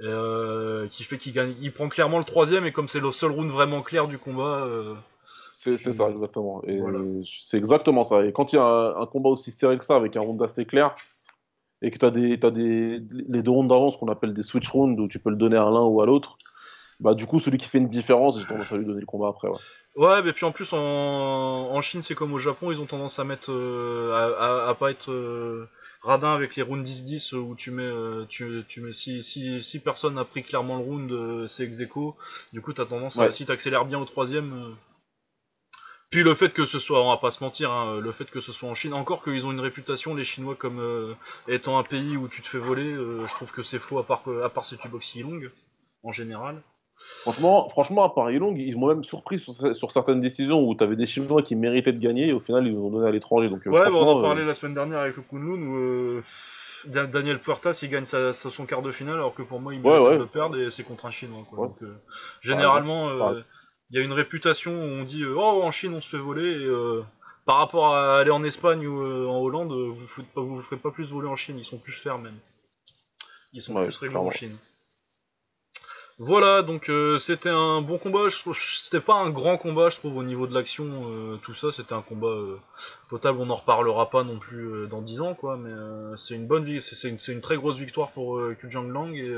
Et, 0.00 0.04
euh, 0.06 0.88
qui 0.88 1.04
fait 1.04 1.18
qu'il 1.18 1.32
gagne. 1.32 1.54
Il 1.60 1.72
prend 1.72 1.88
clairement 1.88 2.18
le 2.18 2.24
troisième 2.24 2.64
et 2.64 2.72
comme 2.72 2.88
c'est 2.88 2.98
le 2.98 3.12
seul 3.12 3.30
round 3.30 3.50
vraiment 3.50 3.82
clair 3.82 4.08
du 4.08 4.18
combat. 4.18 4.64
euh, 4.66 4.94
C'est 5.50 5.76
ça, 5.76 6.08
exactement. 6.08 6.62
Et 6.66 6.78
Voilà. 6.80 6.98
c'est 7.44 7.58
exactement 7.58 8.04
ça. 8.04 8.24
Et 8.24 8.32
quand 8.32 8.52
il 8.52 8.56
y 8.56 8.58
a 8.58 8.64
un, 8.64 9.02
un 9.02 9.06
combat 9.06 9.28
aussi 9.28 9.50
serré 9.50 9.76
que 9.78 9.84
ça, 9.84 9.94
avec 9.96 10.16
un 10.16 10.20
round 10.20 10.42
assez 10.42 10.64
clair, 10.64 10.96
et 11.82 11.90
que 11.90 11.98
tu 11.98 12.06
as, 12.06 12.10
des, 12.10 12.38
t'as 12.40 12.50
des, 12.50 13.02
les 13.28 13.42
deux 13.42 13.50
rounds 13.50 13.68
d'avance 13.68 13.96
qu'on 13.96 14.08
appelle 14.08 14.32
des 14.32 14.42
switch 14.42 14.68
rounds, 14.68 14.98
où 15.00 15.08
tu 15.08 15.18
peux 15.18 15.30
le 15.30 15.36
donner 15.36 15.56
à 15.56 15.64
l'un 15.64 15.82
ou 15.82 16.00
à 16.00 16.06
l'autre, 16.06 16.38
bah 17.00 17.14
du 17.14 17.26
coup, 17.26 17.40
celui 17.40 17.58
qui 17.58 17.68
fait 17.68 17.78
une 17.78 17.88
différence, 17.88 18.38
j'ai 18.38 18.46
tendance 18.46 18.72
à 18.72 18.76
lui 18.76 18.86
donner 18.86 19.00
le 19.00 19.06
combat 19.06 19.28
après. 19.28 19.48
Ouais. 19.48 19.58
Ouais, 19.94 20.22
mais 20.22 20.32
puis 20.32 20.46
en 20.46 20.52
plus 20.52 20.72
en, 20.72 20.78
en 20.78 21.80
Chine 21.82 22.00
c'est 22.00 22.14
comme 22.14 22.32
au 22.32 22.38
Japon, 22.38 22.70
ils 22.70 22.80
ont 22.80 22.86
tendance 22.86 23.18
à 23.18 23.24
mettre 23.24 23.52
euh, 23.52 24.14
à, 24.14 24.68
à, 24.68 24.70
à 24.70 24.74
pas 24.74 24.90
être 24.90 25.12
euh, 25.12 25.68
radin 26.00 26.32
avec 26.32 26.56
les 26.56 26.62
rounds 26.62 26.88
10-10 26.88 27.34
où 27.34 27.54
tu 27.54 27.70
mets 27.72 27.82
euh, 27.82 28.24
tu, 28.26 28.64
tu 28.68 28.80
mets 28.80 28.94
si, 28.94 29.22
si, 29.22 29.62
si 29.62 29.80
personne 29.80 30.14
n'a 30.14 30.24
pris 30.24 30.44
clairement 30.44 30.78
le 30.78 30.82
round 30.82 31.12
euh, 31.12 31.46
c'est 31.46 31.64
ex 31.64 31.78
aequo. 31.80 32.16
Du 32.54 32.62
coup 32.62 32.72
t'as 32.72 32.86
tendance 32.86 33.18
à 33.18 33.30
si 33.32 33.44
t'accélères 33.44 33.84
bien 33.84 33.98
au 33.98 34.06
troisième. 34.06 34.74
Puis 36.12 36.22
le 36.22 36.34
fait 36.34 36.50
que 36.52 36.66
ce 36.66 36.78
soit, 36.78 37.02
on 37.02 37.08
va 37.08 37.16
pas 37.16 37.30
se 37.30 37.42
mentir, 37.42 37.72
hein, 37.72 37.98
le 37.98 38.12
fait 38.12 38.30
que 38.30 38.40
ce 38.40 38.52
soit 38.52 38.68
en 38.68 38.74
Chine, 38.74 38.92
encore 38.94 39.22
qu'ils 39.24 39.44
ont 39.46 39.50
une 39.50 39.60
réputation 39.60 40.14
les 40.14 40.24
Chinois 40.24 40.54
comme 40.56 40.78
euh, 40.78 41.14
étant 41.48 41.78
un 41.78 41.82
pays 41.82 42.16
où 42.16 42.28
tu 42.28 42.42
te 42.42 42.48
fais 42.48 42.58
voler, 42.58 42.84
euh, 42.92 43.26
je 43.26 43.34
trouve 43.34 43.50
que 43.50 43.62
c'est 43.62 43.78
faux 43.78 43.98
à 43.98 44.04
part 44.06 44.22
à 44.44 44.48
part 44.50 44.64
si 44.66 44.76
tu 44.76 44.88
boxes 44.88 45.16
long 45.16 45.40
en 46.04 46.12
général. 46.12 46.62
Franchement, 47.22 47.66
franchement, 47.70 48.04
à 48.04 48.10
Paris 48.10 48.38
Long, 48.38 48.54
ils 48.54 48.76
m'ont 48.76 48.88
même 48.88 49.02
surpris 49.04 49.38
sur, 49.38 49.54
sur 49.54 49.90
certaines 49.92 50.20
décisions 50.20 50.60
où 50.68 50.74
tu 50.74 50.84
avais 50.84 50.94
des 50.96 51.06
Chinois 51.06 51.42
qui 51.42 51.56
méritaient 51.56 51.92
de 51.94 51.98
gagner 51.98 52.28
et 52.28 52.32
au 52.34 52.40
final 52.40 52.66
ils 52.66 52.76
ont 52.76 52.90
donné 52.90 53.08
à 53.08 53.10
l'étranger. 53.10 53.48
Donc, 53.48 53.66
euh, 53.66 53.70
Ouais, 53.70 53.86
bah, 53.86 53.90
on 53.94 54.06
en 54.18 54.20
parlait 54.22 54.42
euh, 54.42 54.46
la 54.46 54.54
semaine 54.54 54.74
dernière 54.74 54.98
avec 54.98 55.16
le 55.16 55.22
Kunlun 55.22 55.62
où 55.62 55.76
euh, 55.76 56.22
Da- 56.84 57.06
Daniel 57.06 57.38
Puertas 57.38 57.78
il 57.82 57.88
gagne 57.88 58.04
sa, 58.04 58.34
sa- 58.34 58.50
son 58.50 58.66
quart 58.66 58.82
de 58.82 58.92
finale 58.92 59.14
alors 59.14 59.34
que 59.34 59.40
pour 59.42 59.58
moi 59.60 59.72
il 59.74 59.80
Ouais, 59.80 59.90
méritait 59.92 60.10
ouais. 60.10 60.18
de 60.18 60.24
perdre 60.24 60.58
et 60.58 60.70
c'est 60.70 60.82
contre 60.82 61.06
un 61.06 61.10
chinois. 61.10 61.44
Quoi. 61.48 61.60
Ouais. 61.60 61.68
Donc, 61.68 61.82
euh, 61.82 61.94
généralement, 62.42 63.08
il 63.92 63.98
y 63.98 64.00
a 64.00 64.04
une 64.04 64.12
réputation 64.12 64.72
où 64.72 64.84
on 64.84 65.04
dit 65.04 65.22
euh, 65.22 65.34
oh 65.36 65.62
en 65.62 65.70
Chine 65.70 65.94
on 65.94 66.00
se 66.00 66.08
fait 66.08 66.18
voler 66.18 66.50
et 66.50 66.64
euh, 66.64 67.02
par 67.44 67.58
rapport 67.58 67.94
à 67.94 68.18
aller 68.18 68.30
en 68.30 68.42
Espagne 68.42 68.86
ou 68.86 69.02
euh, 69.02 69.26
en 69.26 69.38
Hollande, 69.40 69.70
vous 69.72 69.96
ne 69.96 70.46
vous 70.46 70.62
ferez 70.62 70.76
pas 70.78 70.90
plus 70.90 71.10
voler 71.10 71.28
en 71.28 71.36
Chine, 71.36 71.58
ils 71.58 71.64
sont 71.64 71.78
plus 71.78 71.92
fermes 71.92 72.22
même. 72.22 72.38
Ils 73.52 73.60
sont 73.60 73.74
Ouais, 73.74 73.84
plus 73.84 73.98
clairement. 73.98 74.26
en 74.26 74.30
Chine. 74.30 74.56
Voilà, 76.24 76.62
donc 76.62 76.88
euh, 76.88 77.18
c'était 77.18 77.48
un 77.48 77.80
bon 77.80 77.98
combat. 77.98 78.28
C'était 78.30 79.00
pas 79.00 79.14
un 79.14 79.30
grand 79.30 79.58
combat, 79.58 79.88
je 79.88 79.96
trouve, 79.96 80.16
au 80.18 80.22
niveau 80.22 80.46
de 80.46 80.54
l'action, 80.54 80.86
euh, 81.10 81.36
tout 81.42 81.52
ça. 81.52 81.72
C'était 81.72 81.94
un 81.94 82.02
combat 82.02 82.28
euh, 82.28 82.60
potable. 83.08 83.40
On 83.40 83.46
n'en 83.46 83.56
reparlera 83.56 84.08
pas 84.08 84.22
non 84.22 84.38
plus 84.38 84.86
dans 84.86 85.02
10 85.02 85.20
ans, 85.20 85.34
quoi. 85.34 85.56
Mais 85.56 85.72
c'est 86.16 86.36
une 86.36 86.46
bonne, 86.46 86.78
c'est 86.78 87.08
une, 87.08 87.40
très 87.40 87.56
grosse 87.56 87.76
victoire 87.76 88.12
pour 88.12 88.40
Kujang 88.56 88.88
Lang 88.88 89.16
et 89.16 89.36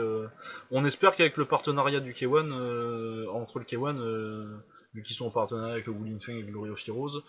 on 0.70 0.85
espère 0.85 1.16
qu'avec 1.16 1.39
le 1.39 1.47
partenariat 1.47 2.01
du 2.01 2.12
K1 2.12 2.53
euh, 2.53 3.28
entre 3.32 3.61
le 3.61 3.64
K1, 3.64 3.99
euh, 3.99 4.55
vu 4.93 5.03
qu'ils 5.03 5.16
sont 5.16 5.28
en 5.28 5.30
partenariat 5.30 5.72
avec 5.72 5.87
le 5.87 5.95
Wulin 5.95 6.18
Feng 6.20 6.37
et 6.37 6.43
le 6.43 6.53
Glory 6.53 6.68
of 6.68 6.87
Heroes, 6.87 7.22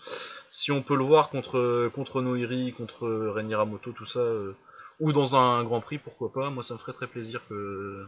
si 0.49 0.73
on 0.73 0.81
peut 0.81 0.97
le 0.97 1.05
voir 1.05 1.29
contre 1.29 1.89
contre 1.95 2.21
Noiri, 2.21 2.73
contre 2.73 3.07
Ren 3.07 3.47
Yaramoto, 3.47 3.93
tout 3.93 4.05
ça. 4.05 4.21
ou 4.99 5.13
dans 5.13 5.37
un 5.37 5.63
Grand 5.63 5.79
Prix, 5.79 5.97
pourquoi 5.97 6.33
pas. 6.33 6.49
Moi, 6.49 6.61
ça 6.61 6.73
me 6.73 6.79
ferait 6.79 6.91
très 6.91 7.07
plaisir 7.07 7.39
que 7.47 8.05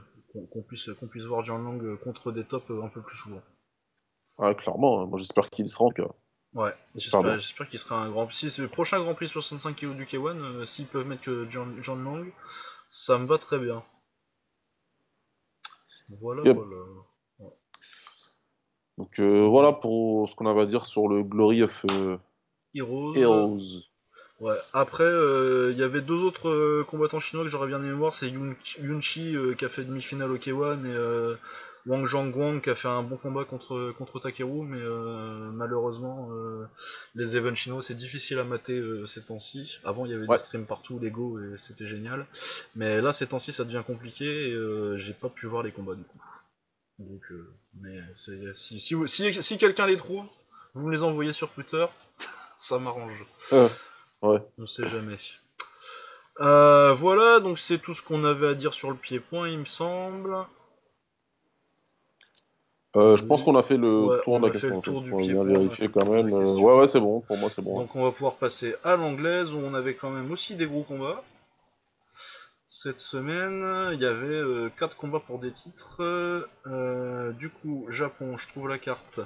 qu'on 0.52 0.62
puisse, 0.62 0.90
qu'on 1.00 1.08
puisse 1.08 1.24
voir 1.24 1.44
Jian 1.44 1.58
Lang 1.60 1.98
contre 2.00 2.32
des 2.32 2.44
tops 2.46 2.70
euh, 2.72 2.84
un 2.84 2.90
peu 2.90 3.02
plus 3.02 3.18
souvent. 3.18 3.42
Ouais, 4.38 4.56
clairement, 4.56 5.02
hein. 5.02 5.06
moi 5.08 5.18
j'espère 5.18 5.50
qu'il 5.50 5.66
en 5.66 5.90
tout 5.90 6.04
cas. 6.04 6.10
Ouais, 6.54 6.74
J'espère 6.96 7.70
qu'il 7.70 7.78
sera 7.80 8.02
un 8.02 8.10
grand 8.10 8.32
Si 8.32 8.50
c'est 8.50 8.62
le 8.62 8.68
prochain 8.68 9.00
Grand 9.00 9.14
Prix 9.14 9.28
65 9.28 9.76
kg 9.76 9.96
du 9.96 10.06
K1, 10.06 10.38
euh, 10.38 10.66
s'ils 10.66 10.88
peuvent 10.88 11.06
mettre 11.06 11.22
que 11.24 11.48
Jian, 11.50 11.68
Jian 11.82 11.96
Lang, 11.98 12.32
ça 12.90 13.18
me 13.18 13.26
va 13.28 13.38
très 13.38 13.60
bien. 13.60 13.84
Voilà, 16.22 16.44
Yep. 16.46 16.56
voilà. 16.58 17.52
Donc 18.98 19.20
euh, 19.20 19.46
voilà 19.46 19.74
pour 19.74 20.28
ce 20.28 20.36
qu'on 20.36 20.48
avait 20.48 20.62
à 20.62 20.66
dire 20.66 20.86
sur 20.86 21.08
le 21.08 21.22
Glory 21.24 21.62
of 21.64 21.86
euh, 21.92 22.18
Heroes. 22.74 23.16
Heroes. 23.16 23.60
Ouais. 24.40 24.56
Après, 24.74 25.04
euh, 25.04 25.72
il 25.72 25.78
y 25.80 25.84
avait 25.84 26.02
deux 26.02 26.14
autres 26.16 26.50
euh, 26.50 26.86
combattants 26.88 27.20
chinois 27.20 27.44
que 27.44 27.50
j'aurais 27.50 27.68
bien 27.68 27.80
aimé 27.80 27.92
voir. 27.94 28.14
C'est 28.14 28.30
Yun, 28.30 28.56
Yun 28.82 29.02
Chi 29.02 29.36
euh, 29.36 29.56
qui 29.56 29.66
a 29.66 29.70
fait 29.70 29.84
demi-finale 29.84 30.30
au 30.32 30.38
K1 30.38 30.86
et 30.86 30.90
euh, 30.94 31.36
Wang 31.88 32.06
Zhangguang 32.06 32.62
qui 32.62 32.70
a 32.70 32.76
fait 32.76 32.88
un 32.88 33.02
bon 33.02 33.18
combat 33.18 33.46
contre, 33.46 33.94
contre 33.98 34.20
Takeru. 34.20 34.64
Mais 34.68 34.78
euh, 34.80 35.50
malheureusement, 35.54 36.30
euh, 36.34 36.66
les 37.16 37.36
events 37.36 37.56
chinois, 37.56 37.82
c'est 37.82 37.96
difficile 37.96 38.38
à 38.38 38.44
mater 38.44 38.78
euh, 38.78 39.08
ces 39.08 39.24
temps-ci. 39.24 39.80
Avant, 39.84 40.06
il 40.06 40.12
y 40.12 40.14
avait 40.14 40.28
Ouais. 40.28 40.36
des 40.38 40.42
streams 40.44 40.68
partout, 40.68 41.00
Lego, 41.00 41.40
et 41.40 41.58
c'était 41.58 41.88
génial. 41.88 42.28
Mais 42.76 43.02
là, 43.02 43.14
ces 43.14 43.26
temps-ci, 43.26 43.52
ça 43.54 43.64
devient 43.64 43.84
compliqué 43.88 44.50
et 44.50 44.54
euh, 44.54 44.98
j'ai 44.98 45.14
pas 45.14 45.30
pu 45.30 45.48
voir 45.48 45.64
les 45.64 45.72
combats 45.72 45.96
du 45.96 46.04
coup. 46.04 46.20
Donc, 47.00 47.22
euh, 47.32 47.52
mais 47.82 48.00
c'est- 48.16 48.54
si, 48.54 48.80
si, 48.80 48.96
si, 49.08 49.42
si 49.44 49.58
quelqu'un 49.58 49.88
les 49.88 49.98
trouve, 49.98 50.26
vous 50.76 50.86
me 50.88 50.92
les 50.92 51.02
envoyez 51.02 51.34
sur 51.34 51.50
Twitter, 51.50 51.86
ça 52.58 52.78
m'arrange. 52.78 53.26
Euh, 54.24 54.34
ouais. 54.34 54.40
On 54.58 54.68
sait 54.68 54.88
jamais. 54.88 55.18
Euh, 56.40 56.94
voilà, 56.94 57.40
donc 57.40 57.58
c'est 57.60 57.80
tout 57.80 57.94
ce 57.94 58.02
qu'on 58.02 58.24
avait 58.24 58.48
à 58.48 58.54
dire 58.54 58.74
sur 58.74 58.90
le 58.90 58.96
pied-point, 58.96 59.50
il 59.50 59.60
me 59.60 59.66
semble. 59.66 60.36
Euh, 62.96 63.16
je 63.18 63.26
pense 63.26 63.44
qu'on 63.44 63.56
a 63.56 63.64
fait 63.64 63.78
le 63.78 64.06
Ouais, 64.06 64.22
tour 64.24 64.40
de 64.40 64.48
la 64.48 64.54
fait 64.54 64.60
question. 64.60 64.76
le 64.78 64.82
tour 64.82 65.02
du 65.02 65.14
On 65.14 65.18
bien 65.20 65.44
vérifier 65.44 65.90
quand 65.90 66.06
même. 66.10 66.34
Euh, 66.34 66.56
ouais, 66.56 66.74
ouais, 66.80 66.88
c'est 66.88 67.00
bon. 67.00 67.22
Pour 67.22 67.38
moi, 67.38 67.50
c'est 67.50 67.62
bon. 67.62 67.80
Donc 67.80 67.96
on 67.96 68.04
va 68.04 68.12
pouvoir 68.12 68.36
passer 68.36 68.76
à 68.84 68.96
l'anglaise 68.96 69.54
où 69.54 69.58
on 69.58 69.74
avait 69.74 69.96
quand 69.96 70.10
même 70.10 70.32
aussi 70.32 70.56
des 70.56 70.66
gros 70.66 70.84
combats. 70.84 71.24
Cette 72.68 73.00
semaine, 73.00 73.92
il 73.94 74.00
y 74.00 74.06
avait 74.06 74.70
4 74.78 74.96
combats 74.98 75.20
pour 75.20 75.40
des 75.40 75.52
titres. 75.52 75.98
Euh, 76.68 77.32
du 77.34 77.50
coup, 77.50 77.86
Japon, 77.90 78.38
je 78.38 78.48
trouve 78.48 78.68
la 78.68 78.78
carte. 78.78 79.20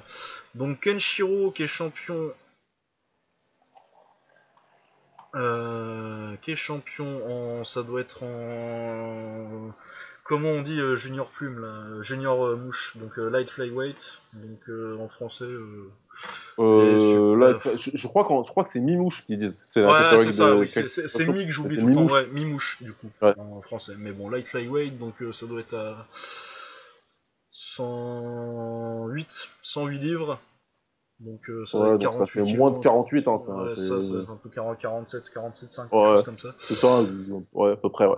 Donc 0.54 0.80
Kenshiro 0.80 1.50
qui 1.50 1.62
est 1.64 1.66
champion. 1.66 2.30
Euh, 5.34 6.34
qui 6.42 6.52
est 6.52 6.56
champion 6.56 7.20
en. 7.60 7.64
Ça 7.64 7.82
doit 7.82 8.00
être 8.00 8.22
en. 8.22 9.72
Comment 10.24 10.50
on 10.50 10.62
dit 10.62 10.78
euh, 10.80 10.94
junior 10.96 11.28
plume 11.30 11.60
là 11.60 12.00
Junior 12.02 12.44
euh, 12.46 12.56
mouche, 12.56 12.96
donc 12.96 13.18
euh, 13.18 13.28
light 13.28 13.50
flyweight. 13.50 14.18
Donc 14.34 14.60
euh, 14.68 14.96
en 14.98 15.08
français. 15.08 15.44
euh, 15.44 15.90
Euh, 16.58 17.36
là, 17.36 17.58
je, 17.76 17.90
je 17.94 18.06
crois 18.06 18.22
je 18.44 18.50
crois 18.50 18.62
que 18.62 18.70
c'est 18.70 18.80
Mimouche 18.80 19.24
qu'ils 19.26 19.38
disent. 19.38 19.58
C'est 19.64 19.84
Ouais, 19.84 20.18
c'est 20.18 20.32
ça, 20.32 20.50
de 20.50 20.54
oui, 20.54 20.68
c'est-. 20.70 21.28
Mi 21.28 21.46
que 21.46 21.50
j'oublie 21.50 21.78
tout 21.78 21.86
le 21.86 21.94
temps, 21.94 22.06
ouais, 22.06 22.26
mi-mouche 22.28 22.78
du 22.82 22.92
coup, 22.92 23.10
Ouais. 23.20 23.34
en 23.38 23.60
français. 23.62 23.94
Mais 23.98 24.12
bon, 24.12 24.28
light 24.30 24.46
flyweight, 24.46 24.98
donc 24.98 25.20
euh, 25.22 25.32
ça 25.32 25.46
doit 25.46 25.60
être 25.60 25.74
à 25.74 26.06
108, 27.50 29.48
108 29.62 29.98
livres. 29.98 30.40
Donc 31.24 31.40
euh, 31.48 31.64
ça 31.66 31.78
Ouais, 31.78 31.98
donc 31.98 32.12
ça 32.12 32.26
48 32.26 32.32
fait 32.46 32.56
moins 32.56 32.70
de 32.70 32.78
kilos. 32.78 32.84
48 32.84 33.28
ans. 33.28 33.38
ça, 33.38 33.52
Ouais, 33.54 33.70
c'est- 33.76 33.88
ça, 33.88 34.00
ça 34.02 34.14
être 34.22 34.30
un 34.30 34.36
peu 34.42 34.48
40, 34.48 34.78
47, 34.78 35.30
47, 35.32 35.72
5, 35.72 35.82
Ouais. 35.92 36.02
quelque 36.02 36.14
chose 36.16 36.24
comme 36.24 36.38
ça. 36.38 36.54
C'est 36.58 36.74
ça, 36.74 37.02
ouais, 37.52 37.72
à 37.72 37.76
peu 37.76 37.88
près, 37.90 38.06
ouais. 38.06 38.16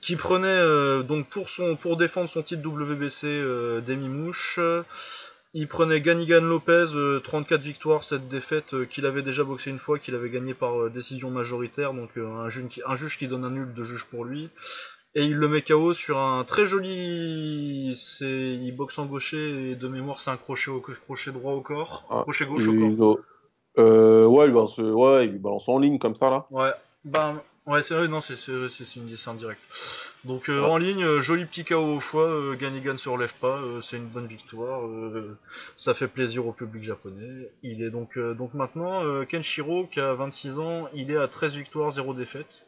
Qui 0.00 0.16
prenait 0.16 0.46
euh, 0.48 1.02
donc 1.02 1.28
pour 1.28 1.50
son 1.50 1.76
pour 1.76 1.96
défendre 1.96 2.28
son 2.28 2.42
titre 2.42 2.62
WBC 2.62 3.26
euh, 3.26 3.80
Demi 3.80 4.08
Mouche. 4.08 4.56
euh, 4.60 4.82
il 5.54 5.66
prenait 5.66 6.00
Ganigan 6.02 6.42
Lopez, 6.42 6.86
euh, 6.94 7.20
34 7.20 7.60
victoires, 7.62 8.04
7 8.04 8.28
défaites, 8.28 8.74
euh, 8.74 8.84
qu'il 8.84 9.06
avait 9.06 9.22
déjà 9.22 9.44
boxé 9.44 9.70
une 9.70 9.78
fois, 9.78 9.98
qu'il 9.98 10.14
avait 10.14 10.28
gagné 10.30 10.52
par 10.54 10.78
euh, 10.78 10.90
décision 10.90 11.30
majoritaire, 11.30 11.94
donc 11.94 12.10
euh, 12.18 12.26
un, 12.26 12.48
juge 12.50 12.68
qui, 12.68 12.82
un 12.86 12.94
juge 12.96 13.16
qui 13.18 13.26
donne 13.28 13.44
un 13.44 13.50
nul 13.50 13.72
de 13.74 13.82
juge 13.82 14.04
pour 14.04 14.24
lui. 14.26 14.50
Et 15.14 15.24
il 15.24 15.34
le 15.36 15.48
met 15.48 15.62
KO 15.62 15.92
sur 15.94 16.18
un 16.18 16.44
très 16.44 16.66
joli. 16.66 17.94
C'est, 17.96 18.26
il 18.54 18.72
boxe 18.72 18.98
en 18.98 19.06
gaucher 19.06 19.70
et 19.70 19.74
de 19.74 19.88
mémoire 19.88 20.20
c'est 20.20 20.30
un 20.30 20.36
crochet, 20.36 20.70
au... 20.70 20.80
crochet 20.80 21.32
droit 21.32 21.52
au 21.54 21.60
corps, 21.60 22.04
Ah, 22.10 22.20
crochet 22.22 22.46
gauche 22.46 22.68
au 22.68 22.96
corps. 22.96 23.18
Euh, 23.78 24.26
ouais, 24.26 24.46
il 24.46 24.52
balance, 24.52 24.76
ouais, 24.78 25.26
il 25.26 25.38
balance 25.38 25.68
en 25.68 25.78
ligne 25.78 25.98
comme 25.98 26.16
ça, 26.16 26.30
là. 26.30 26.46
Ouais, 26.50 26.72
bah 27.04 27.42
ouais, 27.66 27.82
c'est 27.84 27.94
vrai, 27.94 28.08
non, 28.08 28.20
c'est 28.20 28.36
c'est 28.36 28.96
une 28.96 29.14
un 29.26 29.34
direct. 29.34 29.60
Donc 30.24 30.48
euh, 30.48 30.60
Ouais. 30.60 30.66
en 30.68 30.78
ligne, 30.78 31.04
euh, 31.04 31.22
joli 31.22 31.44
petit 31.46 31.64
KO 31.64 31.76
au 31.96 32.00
foie, 32.00 32.56
Ganigan 32.56 32.96
se 32.96 33.08
relève 33.08 33.34
pas, 33.40 33.60
c'est 33.80 33.96
une 33.98 34.08
bonne 34.08 34.26
victoire, 34.26 34.82
ça 35.76 35.94
fait 35.94 36.08
plaisir 36.08 36.46
au 36.46 36.52
public 36.52 36.82
japonais. 36.82 37.50
Il 37.62 37.82
est 37.82 37.90
donc 37.90 38.18
donc 38.18 38.52
maintenant 38.54 39.02
Kenshiro 39.26 39.86
qui 39.86 40.00
a 40.00 40.12
26 40.14 40.58
ans, 40.58 40.88
il 40.92 41.10
est 41.12 41.16
à 41.16 41.28
13 41.28 41.54
victoires, 41.54 41.90
0 41.92 42.14
défaites. 42.14 42.64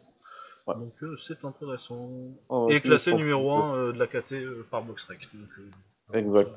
Ouais. 0.66 0.74
Donc 0.74 0.92
euh, 1.02 1.16
c'est 1.18 1.44
intéressant. 1.44 2.08
Ah, 2.50 2.66
Et 2.70 2.80
classé 2.80 3.12
numéro 3.14 3.50
1 3.52 3.92
de 3.92 3.98
la 3.98 4.06
KT 4.06 4.32
euh, 4.32 4.66
par 4.70 4.82
Boxrec. 4.82 5.20
Donc, 5.34 5.48
euh, 5.58 5.62
Exact. 6.18 6.50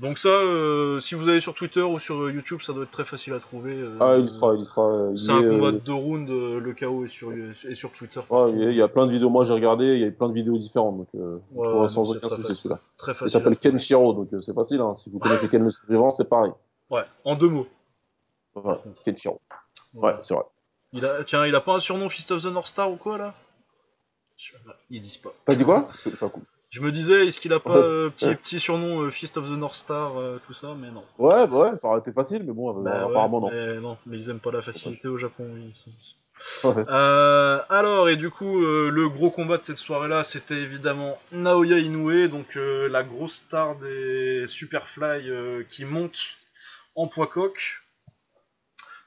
donc 0.00 0.18
ça, 0.18 0.28
euh, 0.28 0.98
si 0.98 1.14
vous 1.14 1.28
allez 1.28 1.40
sur 1.40 1.54
Twitter 1.54 1.82
ou 1.82 2.00
sur 2.00 2.20
euh, 2.20 2.32
YouTube, 2.32 2.60
ça 2.62 2.72
doit 2.72 2.82
être 2.82 2.90
très 2.90 3.04
facile 3.04 3.32
à 3.32 3.38
trouver. 3.38 3.72
euh, 3.74 3.96
Ah, 4.00 4.16
il 4.18 4.28
sera, 4.28 4.54
il 4.56 4.64
sera. 4.64 4.90
euh, 4.90 5.10
il 5.12 5.18
c'est 5.20 5.30
un 5.30 5.40
combat 5.40 5.68
euh, 5.68 5.72
de 5.72 5.78
deux 5.78 5.94
rounds, 5.94 6.28
euh, 6.32 6.58
le 6.58 6.74
KO 6.74 7.04
est 7.04 7.08
sur, 7.08 7.30
est 7.32 7.74
sur 7.76 7.92
Twitter. 7.92 8.20
ouais, 8.28 8.50
il 8.52 8.58
y 8.58 8.66
a- 8.66 8.70
il 8.70 8.76
y 8.76 8.82
a 8.82 8.88
plein 8.88 9.06
de 9.06 9.12
vidéos. 9.12 9.30
Moi, 9.30 9.44
j'ai 9.44 9.52
regardé, 9.52 9.94
il 9.94 10.00
y 10.00 10.04
a 10.04 10.10
plein 10.10 10.28
de 10.28 10.34
vidéos 10.34 10.58
différentes, 10.58 10.98
donc 10.98 11.08
euh, 11.14 11.38
on 11.54 11.62
trouvera 11.62 11.88
sans 11.88 12.10
aucun 12.10 12.28
souci 12.28 12.56
celui-là. 12.56 12.80
Très 12.96 13.12
Il 13.12 13.14
facile. 13.14 13.30
s'appelle 13.30 13.52
à 13.52 13.56
trouver. 13.56 13.70
Ken 13.70 13.78
Shiro, 13.78 14.12
donc 14.14 14.32
euh, 14.34 14.40
c'est 14.40 14.54
facile. 14.54 14.80
Hein. 14.80 14.94
Si 14.94 15.10
vous 15.10 15.20
connaissez 15.20 15.48
Ken 15.48 15.62
le 15.62 15.70
survivant, 15.70 16.10
c'est 16.10 16.28
pareil. 16.28 16.50
Ouais, 16.90 17.04
en 17.24 17.36
deux 17.36 17.48
mots. 17.50 17.68
Ken 19.04 19.16
Shiro. 19.16 19.40
Ouais, 19.94 20.16
c'est 20.22 20.34
vrai. 20.34 20.42
Il 20.92 21.04
a, 21.04 21.22
tiens, 21.24 21.46
il 21.46 21.54
a 21.54 21.60
pas 21.60 21.74
un 21.76 21.80
surnom 21.80 22.08
Fist 22.08 22.30
of 22.30 22.42
the 22.42 22.46
North 22.46 22.68
Star 22.68 22.90
ou 22.90 22.96
quoi 22.96 23.18
là? 23.18 23.34
Je- 24.38 24.52
Ils 24.90 25.02
disent 25.02 25.16
pas. 25.18 25.30
T'as 25.44 25.54
dit 25.54 25.64
quoi? 25.64 25.88
Je 26.70 26.80
me 26.80 26.92
disais, 26.92 27.26
est-ce 27.26 27.40
qu'il 27.40 27.52
a 27.52 27.60
pas 27.60 27.70
Ouais. 27.70 27.76
euh, 27.84 28.10
petit, 28.10 28.26
Ouais. 28.26 28.34
petit 28.36 28.60
surnom 28.60 29.00
euh, 29.02 29.10
Fist 29.10 29.36
of 29.36 29.46
the 29.46 29.52
North 29.52 29.74
Star, 29.76 30.18
euh, 30.18 30.38
tout 30.46 30.54
ça, 30.54 30.74
mais 30.78 30.90
non. 30.90 31.04
Ouais, 31.18 31.46
bah 31.46 31.70
ouais, 31.70 31.76
ça 31.76 31.88
aurait 31.88 31.98
été 32.00 32.12
facile, 32.12 32.42
mais 32.44 32.52
bon, 32.52 32.70
euh, 32.78 32.82
Bah 32.82 33.04
ouais, 33.06 33.10
apparemment 33.10 33.40
non. 33.40 33.50
Mais 33.50 33.80
non, 33.80 33.96
mais 34.06 34.18
ils 34.18 34.28
aiment 34.30 34.38
pas 34.40 34.50
la 34.52 34.62
facilité 34.62 35.08
au 35.08 35.16
Japon. 35.18 35.46
Ils 35.66 35.74
sont- 35.74 35.90
Ouais. 36.68 36.84
Euh, 36.88 37.60
alors, 37.68 38.08
et 38.08 38.14
du 38.16 38.30
coup, 38.30 38.62
euh, 38.62 38.90
le 38.90 39.08
gros 39.08 39.30
combat 39.30 39.58
de 39.58 39.64
cette 39.64 39.78
soirée-là, 39.78 40.22
c'était 40.22 40.54
évidemment 40.58 41.18
Naoya 41.32 41.78
Inoue, 41.78 42.28
donc 42.28 42.56
euh, 42.56 42.88
la 42.88 43.02
grosse 43.02 43.36
star 43.46 43.74
des 43.76 44.44
Superfly 44.46 45.28
euh, 45.28 45.64
qui 45.68 45.84
monte 45.84 46.16
en 46.94 47.08
poids 47.08 47.26
coq. 47.26 47.80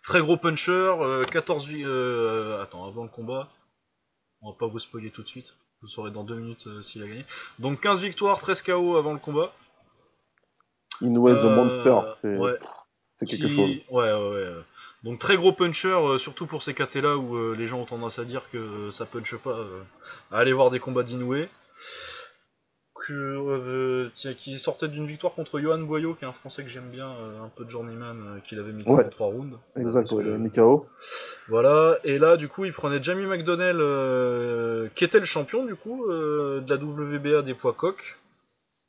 Très 0.04 0.20
gros 0.22 0.38
puncher, 0.38 0.72
euh, 0.72 1.24
14 1.24 1.68
vi- 1.68 1.84
euh, 1.86 2.62
Attends, 2.64 2.88
avant 2.88 3.04
le 3.04 3.10
combat, 3.10 3.50
on 4.42 4.52
va 4.52 4.58
pas 4.58 4.68
vous 4.68 4.80
spoiler 4.80 5.12
tout 5.12 5.22
de 5.24 5.28
suite. 5.28 5.54
Vous 5.82 5.88
saurez 5.88 6.12
dans 6.12 6.24
deux 6.24 6.36
minutes 6.36 6.66
euh, 6.68 6.82
s'il 6.84 7.04
a 7.04 7.08
gagné. 7.08 7.26
Donc 7.60 7.80
15 7.82 8.00
victoires, 8.02 8.40
13 8.40 8.62
KO 8.64 8.98
avant 8.98 9.14
le 9.14 9.20
combat. 9.20 9.54
Inoue 11.02 11.34
the 11.34 11.44
Euh, 11.46 11.56
Monster, 11.56 12.00
c'est 12.16 12.38
ouais. 12.38 12.58
quelque 13.20 13.48
Qui- 13.48 13.50
chose. 13.50 13.76
Ouais, 13.90 14.12
ouais, 14.12 14.30
ouais. 14.30 14.54
Donc 15.04 15.18
très 15.20 15.36
gros 15.38 15.52
puncher, 15.54 15.88
euh, 15.90 16.18
surtout 16.20 16.46
pour 16.46 16.62
ces 16.62 16.74
KT 16.76 16.98
là 17.02 17.18
où 17.18 17.36
euh, 17.36 17.56
les 17.56 17.66
gens 17.68 17.80
ont 17.80 17.86
tendance 17.86 18.20
à 18.20 18.24
dire 18.26 18.44
que 18.52 18.58
euh, 18.58 18.92
ça 18.92 19.06
punche 19.08 19.36
pas. 19.38 19.52
euh, 19.52 19.82
à 20.32 20.38
aller 20.40 20.54
voir 20.54 20.70
des 20.72 20.80
combats 20.80 21.02
d'Inoue. 21.04 21.46
Que, 23.08 23.14
euh, 23.14 24.10
qui 24.38 24.60
sortait 24.60 24.88
d'une 24.88 25.08
victoire 25.08 25.34
contre 25.34 25.60
Johan 25.60 25.80
Boyo, 25.80 26.14
qui 26.14 26.24
est 26.24 26.28
un 26.28 26.34
français 26.34 26.64
que 26.64 26.70
j'aime 26.70 26.90
bien, 26.92 27.08
euh, 27.10 27.44
un 27.44 27.50
peu 27.56 27.66
de 27.66 27.70
journeyman, 27.72 28.16
euh, 28.22 28.40
qu'il 28.48 28.60
avait 28.60 28.74
mis 28.74 28.84
Ouais. 28.86 29.06
en 29.06 29.10
3 29.10 29.28
rounds. 29.28 29.58
Exact, 29.76 30.12
ouais, 30.12 30.24
que- 30.24 30.30
il 30.30 30.34
a 30.36 30.38
mis 30.38 30.52
KO. 30.52 30.86
Voilà, 31.48 31.98
et 32.04 32.20
là, 32.20 32.38
du 32.38 32.48
coup, 32.48 32.64
il 32.66 32.74
prenait 32.74 33.02
Jamie 33.02 33.26
McDonnell, 33.26 33.78
euh, 33.80 34.88
qui 34.94 35.04
était 35.04 35.18
le 35.20 35.26
champion, 35.26 35.66
du 35.66 35.76
coup, 35.76 36.06
de 36.08 36.64
la 36.68 36.76
WBA 36.78 37.42
des 37.42 37.56
poids 37.56 37.74
coqs. 37.74 38.18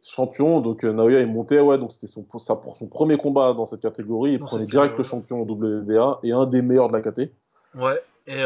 Champion, 0.03 0.61
donc 0.61 0.83
Naoya 0.83 1.21
est 1.21 1.27
monté, 1.27 1.59
ouais, 1.61 1.79
donc 1.79 1.93
c'était 1.93 2.09
son, 2.09 2.23
pour 2.25 2.41
son 2.43 2.89
premier 2.91 3.17
combat 3.17 3.55
dans 3.55 3.67
cette 3.67 3.81
catégorie. 3.81 4.33
Il 4.33 4.39
Dans 4.41 4.47
prenait 4.47 4.67
direct 4.67 4.99
le 4.99 5.05
champion 5.05 5.41
WBA 5.43 6.19
et 6.25 6.33
un 6.33 6.45
des 6.45 6.61
meilleurs 6.61 6.89
de 6.89 6.93
la 6.97 7.01
KT. 7.03 7.31
Ouais, 7.77 8.03
et 8.27 8.43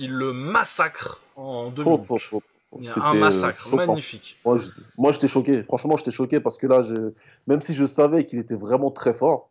il 0.00 0.12
le 0.12 0.32
massacre 0.32 1.20
en 1.36 1.70
deux 1.70 1.82
Oh, 1.86 1.90
minutes. 1.98 2.06
oh, 2.10 2.18
oh, 2.32 2.42
Il 2.78 2.86
y 2.86 2.88
a 2.88 2.94
C'était, 2.94 3.06
un 3.06 3.14
euh, 3.16 3.20
massacre, 3.20 3.60
choquant. 3.60 3.76
magnifique. 3.86 4.36
Moi, 4.44 4.56
je- 4.56 4.70
moi, 4.98 5.12
j'étais 5.12 5.28
choqué. 5.28 5.62
Franchement, 5.62 5.96
j'étais 5.96 6.10
choqué 6.10 6.40
parce 6.40 6.58
que 6.58 6.66
là, 6.66 6.82
je- 6.82 7.12
même 7.46 7.60
si 7.60 7.74
je 7.74 7.84
savais 7.86 8.24
qu'il 8.26 8.38
était 8.38 8.54
vraiment 8.56 8.90
très 8.90 9.14
fort, 9.14 9.48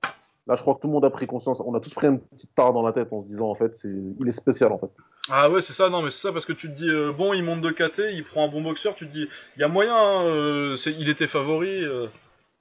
là, 0.48 0.56
je 0.56 0.62
crois 0.62 0.76
que 0.76 0.82
tout 0.82 0.88
le 0.88 0.94
monde 0.94 1.06
a 1.06 1.10
pris 1.10 1.26
conscience. 1.28 1.62
On 1.66 1.74
a 1.76 1.80
tous 1.80 1.94
pris 1.94 2.08
une 2.08 2.20
petite 2.20 2.54
tare 2.56 2.74
dans 2.74 2.82
la 2.84 2.92
tête 2.92 3.12
en 3.12 3.20
se 3.22 3.26
disant, 3.26 3.50
en 3.50 3.56
fait, 3.56 3.76
c'est... 3.76 3.90
il 3.90 4.28
est 4.28 4.32
spécial, 4.34 4.72
en 4.72 4.78
fait. 4.80 4.90
Ah 5.30 5.50
ouais, 5.50 5.62
c'est 5.62 5.72
ça, 5.74 5.90
non, 5.90 6.02
mais 6.02 6.12
c'est 6.12 6.20
ça 6.28 6.34
parce 6.34 6.44
que 6.46 6.52
tu 6.54 6.68
te 6.70 6.76
dis, 6.76 6.90
euh, 6.90 7.14
bon, 7.14 7.34
il 7.34 7.44
monte 7.44 7.62
de 7.62 7.72
KT, 7.72 8.12
il 8.14 8.24
prend 8.26 8.46
un 8.46 8.50
bon 8.50 8.62
boxeur, 8.62 8.94
tu 8.94 9.08
te 9.08 9.12
dis, 9.14 9.28
il 9.56 9.60
y 9.62 9.64
a 9.64 9.70
moyen, 9.70 9.96
hein, 9.96 10.26
euh, 10.26 10.76
c'est- 10.76 10.92
il 10.92 11.08
était 11.08 11.28
favori, 11.28 11.70
euh, 11.86 12.08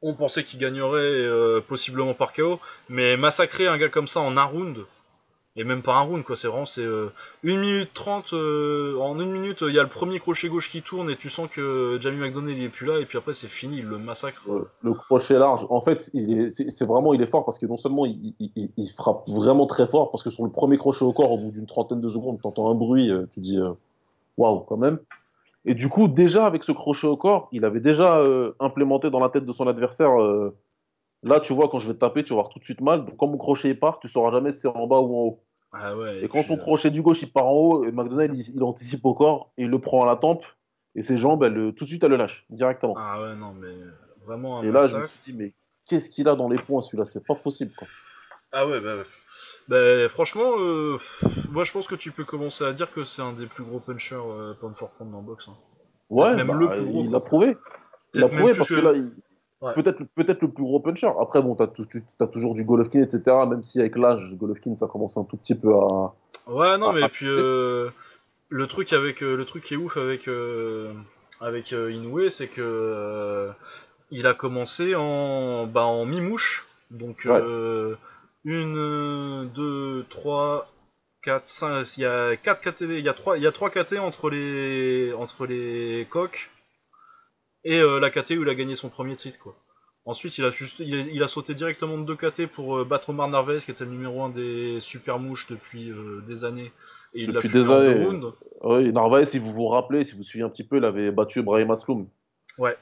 on 0.01 0.15
pensait 0.15 0.45
qu'il 0.45 0.61
gagnerait 0.61 1.61
possiblement 1.69 2.15
par 2.15 2.33
KO, 2.33 2.61
mais 2.89 3.17
massacrer 3.17 3.67
un 3.67 3.79
gars 3.79 3.89
comme 3.89 4.07
ça 4.09 4.21
en 4.21 4.37
un 4.37 4.45
round, 4.45 4.79
et 5.55 5.65
même 5.65 5.83
pas 5.83 5.95
un 5.95 6.01
round, 6.01 6.25
quoi, 6.25 6.37
c'est 6.37 6.49
vraiment, 6.49 6.65
c'est 6.65 6.85
euh, 6.85 7.13
1 7.45 7.57
minute 7.59 7.91
30, 7.93 8.33
euh, 8.33 8.97
en 8.99 9.21
une 9.21 9.31
minute, 9.31 9.63
il 9.69 9.75
y 9.75 9.79
a 9.79 9.83
le 9.83 9.89
premier 9.89 10.19
crochet 10.19 10.49
gauche 10.49 10.71
qui 10.71 10.81
tourne, 10.81 11.11
et 11.11 11.17
tu 11.17 11.29
sens 11.29 11.49
que 11.51 11.99
Jamie 12.01 12.19
McDonnell 12.19 12.57
il 12.57 12.65
est 12.65 12.69
plus 12.71 12.87
là, 12.87 12.99
et 13.01 13.05
puis 13.05 13.19
après 13.19 13.35
c'est 13.35 13.49
fini, 13.49 13.79
il 13.79 13.85
le 13.85 13.99
massacre. 13.99 14.43
Le, 14.83 14.95
crochet 14.95 15.35
large, 15.35 15.67
en 15.69 15.83
fait, 15.83 16.11
est, 16.15 16.49
c'est, 16.49 16.71
c'est 16.71 16.87
vraiment, 16.87 17.13
il 17.13 17.21
est 17.21 17.27
fort 17.27 17.45
parce 17.45 17.59
que 17.59 17.67
non 17.67 17.77
seulement 17.77 18.07
il, 18.07 18.91
frappe 18.97 19.29
vraiment 19.29 19.67
très 19.67 19.87
fort, 19.87 20.11
parce 20.11 20.23
que 20.23 20.31
sur 20.31 20.45
le 20.45 20.51
premier 20.51 20.79
crochet 20.79 21.05
au 21.05 21.13
corps, 21.13 21.33
au 21.33 21.39
bout 21.39 21.51
d'une 21.51 21.67
trentaine 21.67 22.01
de 22.01 22.09
secondes, 22.09 22.39
tu 22.41 22.47
entends 22.47 22.71
un 22.71 22.75
bruit, 22.75 23.11
euh, 23.11 23.27
tu 23.33 23.41
dis, 23.41 23.59
euh, 23.59 23.73
waouh, 24.39 24.61
quand 24.61 24.79
même. 24.79 24.99
Et 25.67 25.75
du 25.75 25.91
coup, 25.91 26.09
déjà 26.09 26.47
avec 26.47 26.65
ce 26.65 26.73
crochet 26.73 27.07
au 27.07 27.17
corps, 27.19 27.49
il 27.53 27.67
avait 27.67 27.81
déjà 27.81 28.19
euh, 28.19 28.53
implémenté 28.59 29.11
dans 29.11 29.21
la 29.21 29.29
tête 29.29 29.45
de 29.45 29.53
son 29.53 29.69
adversaire. 29.69 30.17
Euh, 31.25 31.29
là, 31.29 31.41
tu 31.41 31.53
vois, 31.53 31.69
quand 31.69 31.79
je 31.79 31.89
vais 31.89 31.95
te 31.95 31.99
taper, 32.01 32.25
tu 32.25 32.31
vas 32.33 32.41
avoir 32.41 32.49
tout 32.53 32.59
de 32.59 32.65
suite 32.65 32.81
mal. 32.81 33.05
Donc, 33.05 33.17
quand 33.17 33.27
mon 33.27 33.39
crochet 33.39 33.75
part, 33.75 33.99
tu 34.01 34.09
sauras 34.09 34.31
jamais 34.33 34.53
si 34.53 34.61
c'est 34.61 34.69
en 34.69 34.87
bas 34.87 35.01
ou 35.01 35.17
en 35.17 35.21
haut. 35.23 35.41
Ah 35.73 35.97
ouais, 35.97 36.23
Et 36.23 36.29
quand 36.29 36.43
son 36.43 36.55
euh, 36.55 36.59
crochet 36.59 36.91
du 36.91 37.01
gauche 37.03 37.23
il 37.23 37.33
part 37.33 37.47
en 37.47 37.53
haut, 37.53 37.85
et 37.85 37.93
McDonald 37.93 38.35
il, 38.35 38.55
il 38.55 38.63
anticipe 38.63 39.05
au 39.07 39.15
corps 39.15 39.51
et 39.57 39.63
il 39.63 39.69
le 39.69 39.79
prend 39.81 40.03
à 40.03 40.07
la 40.07 40.17
tempe. 40.17 40.45
Et 40.95 41.03
ses 41.03 41.17
jambes, 41.17 41.43
le- 41.45 41.73
tout 41.73 41.85
de 41.85 41.89
suite, 41.89 42.05
elles 42.05 42.11
le 42.11 42.17
lâchent 42.17 42.45
directement. 42.51 42.95
Ah 42.99 43.23
ouais, 43.23 43.35
non, 43.37 43.55
mais 43.55 43.75
vraiment 44.27 44.61
un 44.61 44.65
et 44.65 44.71
là, 44.71 44.87
je 44.87 44.97
me 44.99 45.03
suis 45.03 45.21
dit, 45.21 45.33
mais 45.33 45.55
qu'est-ce 45.89 46.11
qu'il 46.11 46.29
a 46.29 46.35
dans 46.35 46.49
les 46.51 46.59
points 46.59 46.83
celui-là? 46.83 47.07
C'est 47.07 47.27
pas 47.27 47.35
possible. 47.35 47.73
Quoi. 47.75 47.89
Ah 48.53 48.67
ouais, 48.67 48.81
bah, 48.81 48.97
ouais. 48.97 49.05
bah 49.69 50.09
franchement, 50.11 50.53
euh, 50.59 50.99
moi 51.51 51.65
je 51.65 51.73
pense 51.73 51.87
que 51.87 51.95
tu 51.95 52.11
peux 52.13 52.25
commencer 52.25 52.65
à 52.65 52.75
dire 52.75 52.93
que 52.93 53.05
c'est 53.05 53.23
un 53.23 53.33
des 53.33 53.47
plus 53.47 53.65
gros 53.65 53.81
punchers 53.81 54.17
euh, 54.17 54.53
pound 54.61 54.77
for 54.77 54.91
pound 54.91 55.11
dans 55.11 55.23
boxe. 55.23 55.49
hein. 55.49 55.57
Ouais, 56.11 56.37
même 56.37 56.49
bah, 56.49 56.55
le 56.59 56.69
plus 56.69 56.85
gros, 56.85 57.05
il 57.05 57.09
quoi. 57.09 57.17
a 57.17 57.21
prouvé. 57.21 57.57
Il 58.13 58.23
a 58.23 58.29
Peut-être 58.29 58.33
même 58.33 58.39
prouvé 58.41 58.55
parce 58.59 58.69
que, 58.69 58.75
que- 58.75 58.81
là, 58.81 58.93
il- 58.93 59.11
Ouais. 59.63 59.75
peut-être 59.75 60.03
peut-être 60.17 60.43
le 60.43 60.49
plus 60.49 60.65
gros 60.65 60.81
puncher. 60.81 61.09
Après, 61.21 61.41
bon, 61.41 61.55
tu- 61.55 61.85
t'as 62.19 62.27
toujours 62.27 62.55
du 62.55 62.65
Golovkin, 62.65 63.01
etc. 63.01 63.23
Même 63.49 63.63
si 63.63 63.79
avec 63.81 63.97
l'âge, 63.97 64.35
Golovkin, 64.35 64.77
ça 64.77 64.89
commence 64.89 65.17
un 65.17 65.25
tout 65.25 65.37
petit 65.37 65.55
peu 65.55 65.73
à. 65.73 66.13
Ouais, 66.49 66.77
non, 66.79 66.93
mais 66.93 67.09
puis 67.09 67.27
euh, 67.29 67.91
le 68.49 68.67
truc 68.67 68.93
avec 68.93 69.23
euh, 69.23 69.37
le 69.37 69.45
truc 69.45 69.63
qui 69.63 69.75
est 69.75 69.77
ouf 69.77 69.97
avec 69.97 70.27
euh, 70.27 70.93
avec 71.41 71.73
euh, 71.73 71.93
Inoue, 71.93 72.29
c'est 72.31 72.49
que 72.49 73.51
il 74.11 74.27
a 74.27 74.35
commencé 74.35 74.95
en 74.97 75.67
bah 75.69 75.85
en 75.85 76.05
mi-mouche, 76.07 76.67
donc 76.91 77.23
Ouais. 77.25 77.41
une, 78.45 79.49
deux, 79.55 80.05
trois, 80.11 80.69
quatre, 81.23 81.47
cinq, 81.47 81.87
il 81.97 82.01
y 82.03 82.05
a 82.07 82.37
quatre 82.37 82.61
KT, 82.61 82.81
il 82.83 82.99
y 83.05 83.09
a 83.09 83.15
trois, 83.15 83.37
il 83.39 83.45
y 83.45 83.47
a 83.47 83.53
trois 83.53 83.71
KT 83.71 83.99
entre 84.01 84.29
les 84.31 85.13
entre 85.13 85.47
les 85.47 86.07
coques 86.11 86.51
et 87.65 87.79
euh, 87.79 88.01
la 88.01 88.11
KT 88.11 88.33
où 88.33 88.43
il 88.43 88.49
a 88.49 88.55
gagné 88.55 88.77
son 88.77 88.89
premier 88.89 89.17
titre 89.17 89.39
quoi. 89.39 89.55
Ensuite, 90.05 90.37
il 90.39 90.45
a 90.45 90.51
juste, 90.51 90.81
il 90.81 90.95
a, 90.95 90.99
il 90.99 91.23
a 91.23 91.29
sauté 91.29 91.55
directement 91.55 91.97
de 91.97 92.03
deux 92.05 92.17
KT 92.17 92.47
pour 92.47 92.79
euh, 92.79 92.85
battre 92.85 93.11
Omar 93.11 93.29
Narvaez, 93.29 93.59
qui 93.59 93.71
était 93.71 93.85
le 93.85 93.91
numéro 93.91 94.23
un 94.23 94.31
des 94.31 94.79
super 94.81 95.21
mouches 95.21 95.47
depuis 95.49 95.91
euh, 95.91 96.25
des 96.27 96.45
années, 96.45 96.73
et 97.15 97.23
il 97.23 97.33
Depuis 97.33 97.49
des 97.49 97.71
années. 97.71 98.05
Oui, 98.63 98.93
Narvaez, 98.93 99.27
si 99.27 99.39
vous 99.39 99.53
vous 99.53 99.69
rappelez, 99.69 100.03
si 100.05 100.17
vous 100.17 100.25
suivez 100.25 100.45
un 100.45 100.49
petit 100.49 100.65
peu, 100.65 100.79
il 100.79 100.85
avait 100.85 101.13
battu 101.13 101.43
Brahim 101.43 101.71
Asloum. 101.71 102.09
Ouais. 102.59 102.77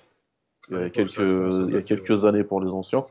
il 0.70 0.78
y 0.78 0.82
a 0.82 0.88
quelques, 0.88 1.18
il 1.18 1.74
y 1.74 1.76
a 1.76 1.82
quelques 1.82 2.24
années 2.24 2.44
pour 2.44 2.62
les 2.62 2.70
anciens. 2.70 3.04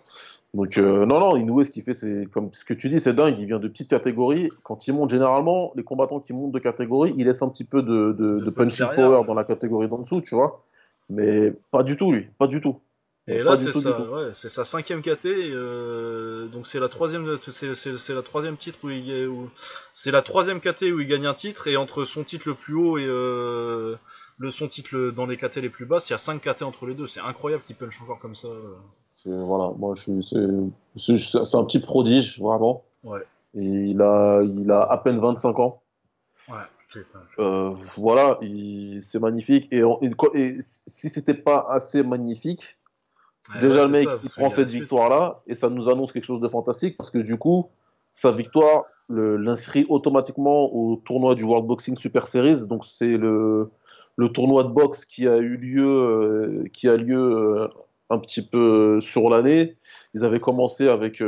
Donc, 0.56 0.80
euh, 0.80 1.06
non, 1.06 1.20
non, 1.20 1.38
Inoue, 1.38 1.64
ce 1.64 1.70
qu'il 1.70 1.84
fait, 1.84 1.94
c'est 1.94 2.26
comme 2.32 2.52
ce 2.52 2.66
que 2.66 2.74
tu 2.74 2.90
dis, 2.90 3.00
c'est 3.00 3.14
dingue. 3.14 3.36
Il 3.40 3.46
vient 3.46 3.60
de 3.60 3.68
petites 3.68 3.90
catégories. 3.90 4.50
Quand 4.64 4.88
il 4.88 4.94
monte, 4.96 5.12
généralement, 5.12 5.72
les 5.76 5.84
combattants 5.84 6.20
qui 6.20 6.34
montent 6.34 6.52
de 6.52 6.60
catégorie, 6.60 7.14
ils 7.18 7.26
laissent 7.26 7.44
un 7.44 7.50
petit 7.50 7.64
peu 7.64 7.84
de, 7.84 8.16
de, 8.18 8.40
De 8.40 8.46
de 8.46 8.50
punch 8.50 8.80
punching 8.80 8.96
power 8.96 9.22
dans 9.28 9.36
la 9.36 9.44
catégorie 9.44 9.88
d'en 9.88 10.00
dessous, 10.00 10.22
tu 10.22 10.34
vois. 10.34 10.64
Mais 11.10 11.54
pas 11.72 11.84
du 11.84 11.98
tout, 11.98 12.12
lui. 12.12 12.28
Pas 12.38 12.48
du 12.48 12.62
tout. 12.62 12.80
Et 13.28 13.44
là, 13.44 13.56
c'est 13.56 13.74
sa, 13.74 14.02
ouais, 14.02 14.32
c'est 14.34 14.50
sa 14.50 14.66
cinquième 14.66 15.04
KT, 15.04 15.28
euh, 15.28 16.48
donc 16.48 16.66
c'est 16.68 16.80
la 16.80 16.90
troisième, 16.90 17.38
c'est, 17.52 18.14
la 18.14 18.22
troisième 18.24 18.58
titre 18.58 18.80
où 18.84 18.90
il, 18.90 19.28
où, 19.28 19.50
c'est 19.92 20.10
la 20.10 20.24
troisième 20.24 20.60
KT 20.60 20.92
où 20.94 21.00
il 21.00 21.08
gagne 21.08 21.28
un 21.28 21.36
titre, 21.36 21.68
et 21.68 21.78
entre 21.78 22.06
son 22.06 22.24
titre 22.24 22.48
le 22.48 22.56
plus 22.56 22.74
haut 22.74 22.98
et 22.98 23.06
euh, 23.06 23.96
le 24.40 24.52
son 24.52 24.68
titre 24.68 25.12
dans 25.12 25.28
les 25.28 25.38
KT 25.38 25.58
les 25.58 25.70
plus 25.70 25.86
basses, 25.86 26.10
il 26.10 26.14
y 26.14 26.16
a 26.16 26.18
5 26.18 26.42
KT 26.42 26.64
entre 26.64 26.88
les 26.88 26.96
deux. 26.96 27.06
C'est 27.06 27.20
incroyable 27.20 27.62
qu'il 27.64 27.76
punch 27.76 28.02
encore 28.02 28.20
comme 28.20 28.36
ça. 28.36 28.48
C'est- 29.14 29.30
Voilà, 29.30 29.74
moi, 29.78 29.94
c'est, 29.96 30.12
un 30.12 31.64
petit 31.66 31.80
prodige, 31.80 32.40
vraiment. 32.40 32.84
Ouais. 33.04 33.22
Et 33.54 33.64
il 33.64 34.02
a, 34.02 34.42
il 34.42 34.72
a 34.72 34.82
à 34.82 34.98
peine 34.98 35.20
25 35.20 35.60
ans. 35.60 35.84
Ouais. 36.48 36.56
Euh, 37.40 37.72
voilà, 37.98 38.38
il- 38.42 39.00
c'est 39.02 39.20
magnifique. 39.20 39.68
Et, 39.72 39.84
on- 39.84 40.00
et 40.02 40.10
quoi- 40.12 40.32
et 40.34 40.56
si 40.60 41.10
c'était 41.10 41.34
pas 41.34 41.66
assez 41.70 42.04
magnifique, 42.04 42.76
Déjà, 43.62 43.78
ouais, 43.78 43.82
le 43.84 43.88
mec, 43.88 44.08
ça, 44.10 44.20
il 44.24 44.30
prend 44.30 44.50
cette 44.52 44.70
victoire-là 44.70 45.42
et 45.48 45.56
ça 45.56 45.70
nous 45.70 45.90
annonce 45.90 46.12
quelque 46.12 46.26
chose 46.26 46.40
de 46.40 46.48
fantastique 46.48 46.96
parce 46.98 47.10
que 47.10 47.18
du 47.18 47.36
coup, 47.38 47.68
sa 48.14 48.32
victoire 48.32 48.84
l'inscrit 49.10 49.88
automatiquement 49.90 50.72
au 50.72 50.98
tournoi 50.98 51.34
du 51.34 51.44
World 51.44 51.66
Boxing 51.66 51.98
Super 51.98 52.28
Series. 52.28 52.68
Donc, 52.68 52.86
c'est 52.86 53.18
le, 53.18 53.72
le 54.18 54.30
tournoi 54.30 54.64
de 54.66 54.70
boxe 54.70 55.04
qui 55.04 55.28
a 55.28 55.38
eu 55.38 55.58
lieu, 55.58 55.88
euh, 55.88 56.64
qui 56.74 56.88
a 56.88 56.96
lieu 56.96 57.18
euh, 57.20 57.68
un 58.12 58.20
petit 58.20 58.46
peu 58.48 59.02
sur 59.02 59.32
l'année. 59.32 59.78
Ils 60.14 60.24
avaient 60.24 60.40
commencé 60.40 60.88
avec 60.88 61.20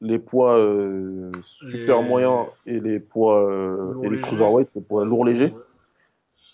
les 0.00 0.18
poids 0.18 0.58
euh, 0.58 1.30
super 1.44 2.02
Les- 2.02 2.08
moyens 2.08 2.46
et 2.66 2.80
les 2.80 3.00
poids 3.00 3.48
euh, 3.50 3.94
et 4.02 4.04
les 4.04 4.10
léger. 4.10 4.22
cruiserweights, 4.22 4.74
les 4.74 4.82
poids 4.82 5.04
lourds 5.04 5.24
légers. 5.24 5.52
Ouais. 5.54 5.62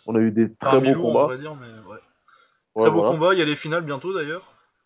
On 0.06 0.14
a 0.16 0.20
eu 0.20 0.30
des 0.32 0.52
très 0.54 0.78
beaux 0.80 0.86
mi-lourd, 0.86 1.04
on 1.06 1.12
combats. 1.12 1.26
va 1.28 1.36
dire, 1.36 1.54
mais 1.56 1.66
ouais. 1.90 1.98
Ouais, 2.74 2.82
Très 2.84 2.90
beau 2.90 3.00
voilà. 3.00 3.12
combat, 3.16 3.34
il 3.34 3.38
y 3.38 3.42
a 3.42 3.44
les 3.44 3.56
finales 3.56 3.84
bientôt 3.84 4.14
d'ailleurs. 4.14 4.42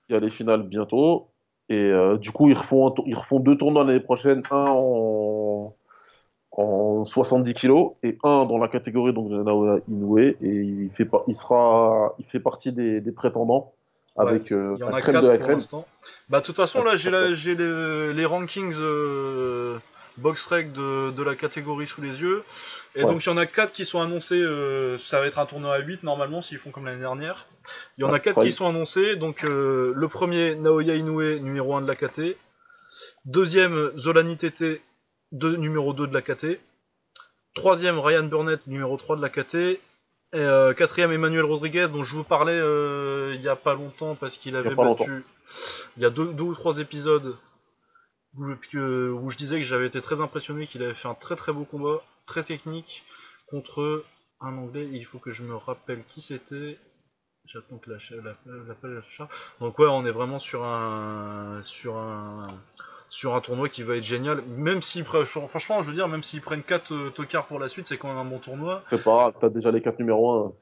Il 0.09 0.15
y 0.15 0.17
a 0.17 0.21
les 0.21 0.31
finales 0.31 0.63
bientôt. 0.63 1.29
Et 1.69 1.77
euh, 1.91 2.17
du 2.17 2.31
coup, 2.33 2.49
ils 2.49 2.55
refont, 2.57 2.95
ils 3.07 3.15
refont 3.15 3.41
deux 3.41 3.57
tournois 3.57 3.85
l'année 3.85 4.01
prochaine, 4.01 4.43
un 4.51 4.67
en, 4.71 5.75
en 6.53 7.05
70 7.05 7.55
kilos 7.55 7.93
et 8.03 8.17
un 8.25 8.45
dans 8.47 8.59
la 8.59 8.69
catégorie 8.69 9.13
donc, 9.13 9.29
de 9.31 9.43
Naoya 9.43 9.81
Inoue. 9.89 10.19
Et 10.19 10.35
il 10.41 10.91
fait, 10.91 11.09
il 11.29 11.35
sera, 11.35 12.15
il 12.19 12.25
fait 12.25 12.41
partie 12.41 12.73
des, 12.73 13.01
des 13.01 13.13
prétendants 13.13 13.73
Ouais. 14.25 14.31
avec 14.31 14.53
euh, 14.53 14.75
Il 14.77 14.81
y 14.81 14.85
en 14.85 14.91
la 14.91 14.97
a 14.97 15.01
crème 15.01 15.14
4 15.17 15.23
de 15.25 15.29
la 15.29 15.35
pour 15.37 15.43
crème. 15.45 15.57
l'instant. 15.59 15.89
Bah, 16.29 16.41
de 16.41 16.45
toute 16.47 16.57
façon, 16.57 16.81
Ah, 16.83 16.95
là, 16.95 16.97
j'ai, 17.35 17.55
les, 17.55 18.12
les 18.14 18.25
rankings 18.25 18.75
euh, 18.79 19.79
box 20.17 20.47
rec 20.47 20.73
de, 20.73 21.11
de 21.11 21.23
la 21.23 21.35
catégorie 21.37 21.87
sous 21.87 22.01
les 22.01 22.21
yeux. 22.23 22.43
Et 22.95 23.05
Ouais. 23.05 23.11
donc, 23.12 23.25
il 23.25 23.29
y 23.29 23.33
en 23.33 23.37
a 23.37 23.45
4 23.47 23.73
qui 23.73 23.85
sont 23.85 24.01
annoncés. 24.01 24.41
euh, 24.41 24.97
ça 24.99 25.21
va 25.21 25.27
être 25.27 25.39
un 25.39 25.47
tournoi 25.47 25.75
à 25.75 25.79
8 25.81 26.03
normalement, 26.03 26.41
s'ils 26.43 26.59
font 26.59 26.71
comme 26.71 26.87
l'année 26.87 27.01
dernière. 27.01 27.47
Il 27.99 28.03
y 28.03 28.05
en 28.05 28.09
Ouais, 28.11 28.17
a 28.17 28.21
4 28.21 28.33
Strike. 28.33 28.51
qui 28.51 28.57
sont 28.57 28.69
annoncés. 28.69 29.17
Donc, 29.17 29.45
euh, 29.45 29.93
le 29.95 30.09
premier, 30.09 30.55
Naoya 30.55 30.95
Inoue, 30.95 31.39
numéro 31.41 31.75
1 31.77 31.83
de 31.83 31.87
la 31.89 31.97
KT. 31.97 32.37
Deuxième, 33.27 33.93
Zolani 33.99 34.37
Tete, 34.37 34.81
deux- 35.33 35.57
numéro 35.57 35.93
2 35.93 36.07
de 36.07 36.14
la 36.14 36.23
KT. 36.23 36.59
Troisième, 37.55 37.99
Ryan 37.99 38.23
Burnett, 38.25 38.67
numéro 38.67 38.97
3 38.97 39.17
de 39.17 39.23
la 39.23 39.29
KT. 39.29 39.81
Et 40.37 40.41
euh, 40.41 40.74
quatrième, 40.74 41.12
Emmanuel 41.12 41.45
Rodriguez, 41.45 41.89
dont 41.91 42.05
je 42.05 42.14
vous 42.14 42.22
parlais 42.24 42.53
euh, 42.53 43.32
il 43.34 43.41
y 43.41 43.49
a 43.49 43.57
pas 43.57 43.72
longtemps 43.74 44.14
parce 44.16 44.37
qu'il 44.37 44.55
avait 44.55 44.74
battu. 44.99 45.24
Il 45.97 46.03
y 46.03 46.07
a 46.07 46.11
deux, 46.11 46.26
deux 46.34 46.43
ou 46.45 46.55
trois 46.55 46.76
épisodes 46.78 47.37
où, 48.37 48.45
je 49.30 49.37
disais 49.39 49.57
que 49.57 49.64
j'avais 49.64 49.87
été 49.87 50.03
très 50.03 50.20
impressionné 50.20 50.66
qu'il 50.66 50.82
avait 50.82 50.95
fait 50.95 51.09
un 51.09 51.14
très 51.14 51.37
très 51.37 51.53
beau 51.55 51.64
combat, 51.64 52.03
très 52.26 52.43
technique, 52.43 53.03
contre 53.49 54.05
un 54.43 54.59
anglais. 54.59 54.87
Il 54.93 55.07
faut 55.07 55.18
que 55.18 55.30
je 55.30 55.43
me 55.43 55.57
rappelle 55.57 56.05
qui 56.05 56.20
c'était. 56.20 56.78
J'attends 57.47 57.78
que 57.78 57.91
la 57.91 57.97
la- 58.22 58.37
la 58.91 59.03
charge. 59.09 59.30
Donc 59.61 59.78
ouais, 59.78 59.87
on 59.89 60.05
est 60.05 60.11
vraiment 60.11 60.39
sur 60.39 60.64
un 60.64 61.61
sur 61.62 61.97
un 61.97 62.47
sur 63.09 63.35
un 63.35 63.41
tournoi 63.41 63.69
qui 63.69 63.83
va 63.83 63.97
être 63.97 64.05
génial. 64.05 64.43
Même 64.57 64.83
s'ils 64.83 65.05
prennent, 65.05 65.25
franchement, 65.27 65.83
je 65.83 65.89
veux 65.89 65.95
dire, 65.95 66.09
même 66.09 66.23
s'ils 66.23 66.41
prennent 66.41 66.63
4 66.63 67.11
tocards 67.11 67.47
pour 67.47 67.59
la 67.59 67.69
suite, 67.69 67.87
c'est 67.87 67.97
quand 67.97 68.09
même 68.09 68.19
un 68.19 68.25
bon 68.25 68.39
tournoi. 68.39 68.79
C'est 68.81 69.03
pas 69.03 69.15
grave, 69.17 69.35
t'as 69.41 69.49
déjà 69.49 69.71
les 69.71 69.81
quatre 69.81 69.99
numéros 69.99 70.33
1. 70.33 70.53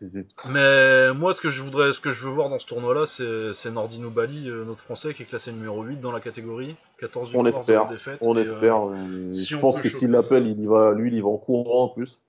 Mais 0.51 1.13
moi, 1.15 1.33
ce 1.35 1.41
que 1.41 1.51
je 1.51 1.63
voudrais, 1.63 1.93
ce 1.93 2.01
que 2.01 2.11
je 2.11 2.25
veux 2.27 2.33
voir 2.33 2.49
dans 2.51 2.59
ce 2.59 2.67
tournoi-là, 2.67 3.07
c'est, 3.07 3.53
c'est 3.53 3.71
Nordino 3.71 4.11
Bali, 4.11 4.49
euh, 4.49 4.65
notre 4.65 4.83
Français, 4.83 5.15
qui 5.15 5.23
est 5.23 5.27
classé 5.27 5.53
numéro 5.53 5.83
8 5.83 6.01
dans 6.01 6.13
la 6.13 6.21
catégorie, 6.21 6.77
14 6.99 7.31
On 7.35 7.47
espère. 7.47 7.83
0 7.83 7.93
défaites. 7.93 8.19
On 8.21 8.35
Et, 8.35 8.39
euh, 8.39 8.43
espère. 8.43 8.89
euh, 8.89 9.33
si 9.33 9.47
je 9.47 9.57
on 9.57 9.61
pense 9.61 9.81
que 9.81 9.89
s'il 9.89 10.11
l'appelle, 10.11 10.47
il 10.47 10.61
y 10.61 10.67
va, 10.67 10.93
lui, 10.93 11.11
il 11.11 11.15
y 11.17 11.21
va 11.21 11.29
en 11.29 11.39
courant 11.39 11.85
en 11.85 11.89
plus. 11.89 12.21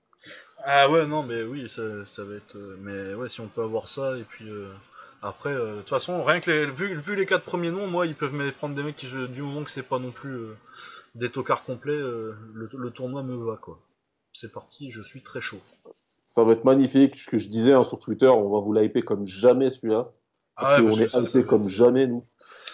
Ah 0.65 0.89
ouais, 0.89 1.05
non, 1.05 1.21
mais 1.23 1.43
oui, 1.43 1.69
ça, 1.69 1.81
ça 2.05 2.23
va 2.23 2.35
être. 2.35 2.55
euh, 2.55 2.77
Mais 2.81 3.13
ouais, 3.13 3.29
si 3.29 3.39
on 3.41 3.47
peut 3.47 3.61
avoir 3.61 3.87
ça, 3.87 4.17
et 4.17 4.23
puis 4.23 4.49
euh, 4.49 4.67
après, 5.25 5.49
euh, 5.53 5.73
de 5.75 5.79
toute 5.79 5.89
façon, 5.89 6.23
rien 6.23 6.39
que 6.39 6.51
les, 6.51 6.65
vu, 6.71 6.95
vu 6.99 7.15
les 7.15 7.25
quatre 7.25 7.45
premiers 7.45 7.71
noms, 7.71 7.87
moi, 7.87 8.05
ils 8.05 8.15
peuvent 8.15 8.33
me 8.33 8.51
prendre 8.51 8.75
des 8.75 8.83
mecs 8.83 8.95
qui, 8.95 9.07
du 9.07 9.41
moment 9.41 9.63
que 9.63 9.71
c'est 9.71 9.83
pas 9.83 9.99
non 9.99 10.11
plus 10.11 10.33
euh, 10.35 10.55
des 11.15 11.29
tocards 11.31 11.63
complets, 11.63 11.93
euh, 11.93 12.33
le, 12.53 12.69
le 12.71 12.91
tournoi 12.91 13.23
me 13.23 13.35
va 13.35 13.57
quoi. 13.57 13.79
c'est 14.33 14.51
parti, 14.51 14.91
je 14.91 15.01
suis 15.01 15.21
très 15.21 15.41
chaud. 15.41 15.59
Ça 15.93 16.43
va 16.43 16.51
être 16.53 16.65
magnifique. 16.65 17.15
Ce 17.15 17.29
que 17.29 17.37
je 17.37 17.49
disais 17.49 17.73
hein, 17.73 17.83
sur 17.83 17.99
Twitter, 17.99 18.27
on 18.27 18.49
va 18.49 18.59
vous 18.59 18.73
l'hyper 18.73 19.03
comme 19.03 19.25
jamais 19.25 19.69
celui-là. 19.69 20.11
Parce 20.57 20.71
Ah 20.73 20.81
ouais, 20.81 20.89
qu'on 20.89 20.99
est 20.99 21.13
hypé 21.13 21.43
comme 21.45 21.67
jamais, 21.67 22.07
nous. 22.07 22.25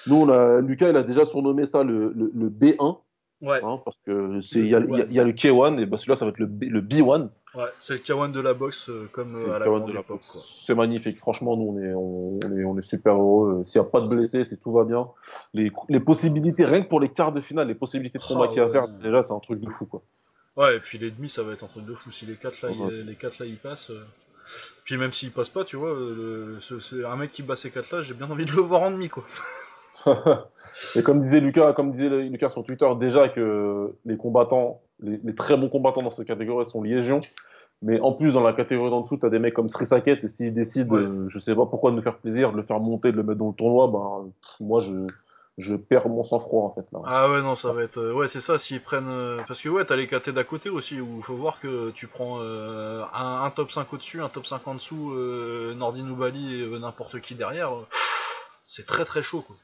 Nous, 0.08 0.16
on 0.16 0.30
a, 0.30 0.60
Lucas, 0.62 0.90
il 0.90 0.96
a 0.98 1.04
déjà 1.04 1.26
surnommé 1.26 1.66
ça 1.66 1.84
le, 1.84 2.12
le, 2.14 2.32
le 2.34 2.50
B1, 2.50 3.00
Ouais, 3.42 3.60
hein, 3.64 3.82
parce 3.84 3.98
que 4.06 4.40
il 4.56 4.68
y, 4.68 4.76
a- 4.76 4.80
il 4.80 4.90
y 4.90 5.02
a- 5.02 5.04
B1. 5.04 5.08
il 5.10 5.16
y 5.16 5.20
a 5.20 5.24
le 5.24 5.32
K1, 5.32 5.80
et 5.80 5.86
bah, 5.88 5.98
celui-là, 5.98 6.16
ça 6.16 6.26
va 6.26 6.30
être 6.30 6.38
le, 6.38 6.46
B, 6.46 6.64
le 6.70 6.80
B1. 6.82 7.30
ouais, 7.56 7.64
c'est 7.80 7.94
le 7.94 8.00
K1 8.00 8.32
de 8.32 8.40
la 8.40 8.54
boxe 8.54 8.88
euh, 8.90 9.10
comme 9.12 9.28
C'est 9.28 9.50
euh, 9.50 9.56
à 9.56 9.60
le 9.60 9.66
la 9.66 9.66
K1 9.66 9.70
grande 9.80 9.88
de 9.88 9.94
la 9.94 10.00
époque. 10.02 10.18
boxe. 10.34 10.64
C'est 10.68 10.76
magnifique. 10.76 11.18
Franchement, 11.18 11.58
nous, 11.58 11.74
on 11.76 11.80
est, 11.82 11.94
on, 11.96 12.40
on 12.46 12.58
est, 12.58 12.64
on 12.66 12.78
est 12.78 12.82
super 12.84 13.16
heureux. 13.16 13.64
S'il 13.64 13.82
n'y 13.82 13.88
a 13.88 13.90
pas 13.90 14.02
de 14.02 14.08
blessés, 14.08 14.44
c'est 14.44 14.62
tout 14.62 14.72
va 14.72 14.84
bien. 14.84 15.08
Les, 15.56 15.72
les 15.90 16.00
possibilités, 16.00 16.66
rien 16.66 16.84
que 16.84 16.88
pour 16.88 17.00
les 17.00 17.10
quarts 17.10 17.32
de 17.32 17.42
finale, 17.42 17.68
les 17.68 17.74
possibilités 17.76 18.20
de 18.20 18.24
combat 18.24 18.46
Oh, 18.46 18.50
qu'il 18.50 18.58
y 18.58 18.62
a 18.62 18.66
à 18.66 18.70
faire, 18.70 18.88
déjà, 18.88 19.24
c'est 19.24 19.34
un 19.34 19.40
truc 19.40 19.60
de 19.60 19.70
fou, 19.72 19.88
quoi. 19.88 20.04
Ouais, 20.58 20.76
et 20.78 20.80
puis 20.80 21.00
les 21.00 21.10
demi, 21.10 21.28
ça 21.30 21.42
va 21.42 21.54
être 21.54 21.64
un 21.64 21.68
truc 21.68 21.86
de 21.86 21.96
fou. 21.96 22.12
Si 22.12 22.26
les 22.28 22.36
4 22.36 22.62
là, 22.62 22.70
Ouais. 22.72 22.92
les 22.92 23.16
quatre 23.16 23.40
là, 23.40 23.46
ils 23.48 23.58
passent. 23.58 23.90
euh, 23.90 24.04
Puis 24.84 24.98
même 24.98 25.12
s'ils 25.14 25.32
passent 25.32 25.50
pas, 25.50 25.64
tu 25.64 25.78
vois, 25.78 25.90
euh, 25.92 26.54
le- 26.56 26.62
ce- 26.62 26.80
ce- 26.80 27.06
un 27.06 27.16
mec 27.16 27.32
qui 27.32 27.42
bat 27.42 27.56
ces 27.56 27.72
4 27.72 27.92
là, 27.96 28.02
j'ai 28.02 28.14
bien 28.14 28.30
envie 28.30 28.46
de 28.46 28.52
le 28.52 28.62
voir 28.62 28.82
en 28.84 28.92
demi, 28.92 29.08
quoi. 29.10 29.24
Et 30.96 31.04
comme 31.04 31.22
disait 31.22 31.40
Lucas, 31.40 31.74
comme 31.74 31.92
disait 31.92 32.10
Lucas 32.10 32.50
sur 32.50 32.64
Twitter, 32.64 32.88
déjà 33.00 33.30
que 33.30 33.94
les 34.06 34.18
combattants, 34.18 34.82
les, 35.02 35.20
les 35.24 35.36
très 35.36 35.58
bons 35.58 35.70
combattants 35.70 36.02
dans 36.04 36.12
cette 36.12 36.28
catégorie 36.28 36.66
sont 36.66 36.82
légion. 36.84 37.20
Mais 37.84 38.00
en 38.00 38.12
plus, 38.14 38.34
dans 38.34 38.44
la 38.44 38.54
catégorie 38.54 38.92
d'en 38.92 39.02
dessous, 39.02 39.18
tu 39.18 39.26
as 39.26 39.30
des 39.30 39.40
mecs 39.40 39.56
comme 39.56 39.68
Sri 39.70 39.88
Saket, 39.88 40.24
et 40.24 40.28
s'ils 40.28 40.54
décident, 40.54 40.96
Ouais. 40.96 41.02
euh, 41.02 41.28
je 41.28 41.40
sais 41.40 41.56
pas 41.56 41.66
pourquoi, 41.66 41.90
de 41.92 41.96
nous 41.96 42.02
faire 42.04 42.18
plaisir, 42.18 42.52
de 42.52 42.58
le 42.58 42.62
faire 42.64 42.80
monter, 42.80 43.12
de 43.12 43.18
le 43.18 43.24
mettre 43.24 43.40
dans 43.40 43.48
le 43.48 43.54
tournoi, 43.56 43.88
ben, 43.88 44.32
pff, 44.40 44.60
moi, 44.60 44.82
je, 44.82 45.08
je 45.58 45.76
perds 45.76 46.08
mon 46.08 46.24
sang-froid, 46.24 46.64
en 46.66 46.70
fait. 46.76 46.86
Là. 46.94 47.00
Ah 47.06 47.32
ouais, 47.32 47.42
non, 47.42 47.56
ça 47.56 47.74
va 47.74 47.82
être. 47.82 47.98
euh, 47.98 48.14
Ouais, 48.14 48.28
c'est 48.28 48.40
ça, 48.42 48.60
s'ils 48.60 48.82
prennent. 48.82 49.10
euh, 49.10 49.42
Parce 49.48 49.62
que 49.62 49.70
ouais, 49.70 49.84
t'as 49.84 49.96
les 49.96 50.06
KT 50.06 50.30
d'à 50.30 50.44
côté 50.44 50.70
aussi, 50.70 51.02
où 51.02 51.08
il 51.18 51.24
faut 51.24 51.34
voir 51.36 51.60
que 51.60 51.90
tu 51.92 52.06
prends 52.06 52.40
un, 52.42 53.02
un 53.46 53.50
top 53.50 53.72
5 53.72 53.92
au-dessus, 53.94 54.22
un 54.22 54.30
top 54.30 54.46
5 54.46 54.62
en 54.68 54.76
dessous, 54.76 55.16
Nordin 55.76 56.04
Noubali 56.04 56.62
et 56.62 56.80
n'importe 56.80 57.20
qui 57.20 57.34
derrière. 57.34 57.72
C'est 58.68 58.86
très 58.86 59.06
très 59.06 59.24
chaud, 59.24 59.42
quoi. 59.42 59.56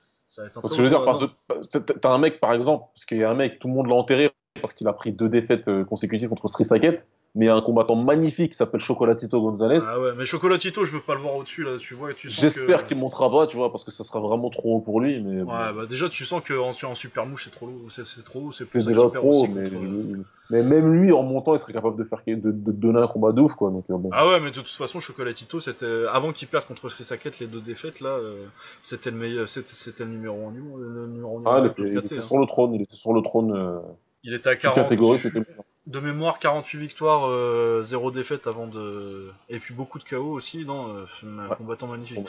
Parce 0.54 0.70
que 0.70 0.78
je 0.78 0.82
veux 0.84 0.90
dire, 0.90 0.98
tournoi. 1.04 1.14
parce 1.48 1.68
que 1.68 1.78
t'as- 1.80 1.94
t'as 1.94 2.10
un 2.12 2.18
mec, 2.18 2.40
par 2.40 2.54
exemple, 2.54 2.86
parce 2.94 3.06
qu'il 3.06 3.18
y 3.18 3.24
a 3.24 3.30
un 3.30 3.36
mec, 3.36 3.60
tout 3.60 3.68
le 3.68 3.74
monde 3.74 3.88
l'a 3.88 3.96
enterré 3.96 4.32
parce 4.62 4.74
qu'il 4.74 4.88
a 4.88 4.94
pris 4.94 5.12
deux 5.12 5.30
défaites 5.30 5.68
euh, 5.68 5.84
consécutives 5.86 6.30
contre 6.30 6.48
Sri 6.48 6.66
Saket, 6.66 7.06
mais 7.36 7.46
il 7.46 7.48
y 7.48 7.52
a 7.52 7.56
un 7.56 7.62
combattant 7.62 7.96
magnifique 7.96 8.52
qui 8.52 8.58
s'appelle 8.58 8.82
Chocolatito 8.82 9.40
Gonzalez. 9.42 9.80
Ah 9.88 10.00
ouais, 10.00 10.12
mais 10.18 10.26
Chocolatito, 10.26 10.86
je 10.86 10.96
veux 10.96 11.02
pas 11.02 11.16
le 11.16 11.22
voir 11.22 11.36
au-dessus, 11.36 11.64
là, 11.64 11.78
tu 11.80 11.94
vois, 11.94 12.14
tu 12.14 12.30
J'espère 12.30 12.86
qu'il 12.86 12.98
montera 12.98 13.30
pas, 13.30 13.48
tu 13.48 13.58
vois, 13.58 13.72
parce 13.72 13.84
que 13.84 13.92
ça 13.92 14.04
sera 14.04 14.20
vraiment 14.20 14.50
trop 14.50 14.78
haut 14.78 14.80
pour 14.82 15.02
lui, 15.02 15.22
mais 15.22 15.44
bon. 15.44 15.52
Bah 15.52 15.74
déjà, 15.90 16.10
tu 16.10 16.26
sens 16.26 16.42
qu'en 16.48 16.70
en 16.72 16.96
super 16.96 17.26
mouche, 17.26 17.46
c'est 17.46 17.56
trop 17.56 17.68
lourd, 17.68 17.92
c'est 17.92 18.24
trop 18.24 18.40
haut, 18.40 18.52
c'est 18.52 18.86
déjà 18.86 19.10
trop, 19.10 19.48
mais, 19.48 19.70
contre, 19.70 19.84
euh, 19.84 20.24
mais 20.50 20.64
même 20.64 20.94
lui, 20.94 21.12
en 21.12 21.24
montant, 21.24 21.54
il 21.54 21.60
serait 21.60 21.74
capable 21.74 21.98
de 21.98 22.04
faire 22.04 22.22
de, 22.26 22.36
de 22.52 22.72
donner 22.72 23.00
un 23.00 23.08
combat 23.08 23.32
de 23.34 23.42
ouf, 23.42 23.54
quoi. 23.56 23.70
Donc, 23.70 23.86
euh, 23.90 23.98
bon. 23.98 24.10
Ah 24.14 24.28
ouais, 24.28 24.40
mais 24.40 24.50
de 24.52 24.56
toute 24.56 24.70
façon, 24.70 25.00
Chocolatito, 25.00 25.60
c'était 25.60 26.06
avant 26.12 26.32
qu'il 26.34 26.48
perde 26.48 26.66
contre 26.66 26.90
Frisaket 26.90 27.40
les 27.40 27.48
deux 27.48 27.62
défaites 27.62 28.00
là, 28.02 28.10
euh, 28.10 28.46
c'était 28.82 29.12
le 29.12 29.18
meilleur, 29.18 29.50
c'était 29.50 30.04
le 30.06 30.12
numéro 30.12 30.48
1 30.48 30.52
du 30.52 30.62
monde, 30.62 30.82
le 30.82 31.08
numéro 31.08 31.40
1 31.40 31.44
Ah, 31.46 31.62
il 31.64 31.68
était, 31.86 32.00
était 32.00 32.18
hein. 32.18 32.22
sur 32.22 32.38
le 32.40 32.46
trône, 32.46 32.74
il 32.74 32.82
était 32.82 32.96
sur 32.96 33.14
le 33.14 33.22
trône. 33.22 33.52
euh, 33.52 33.80
Il 34.28 34.34
était 34.34 34.50
à 34.50 34.54
toute 34.56 34.62
40 34.64 34.76
catégorie, 34.76 35.20
c'était 35.20 35.40
lui. 35.40 35.46
de 35.88 36.00
mémoire, 36.00 36.38
48 36.40 36.78
victoires, 36.80 37.30
euh, 37.30 37.82
0 37.84 38.12
défaite 38.12 38.46
avant 38.46 38.68
de 38.68 39.32
et 39.50 39.58
puis 39.60 39.74
beaucoup 39.74 40.00
de 40.00 40.04
KO 40.04 40.34
aussi, 40.34 40.66
non, 40.66 40.96
euh, 40.98 41.06
un 41.24 41.48
Ouais. 41.50 41.56
combattant 41.56 41.88
magnifique. 41.88 42.28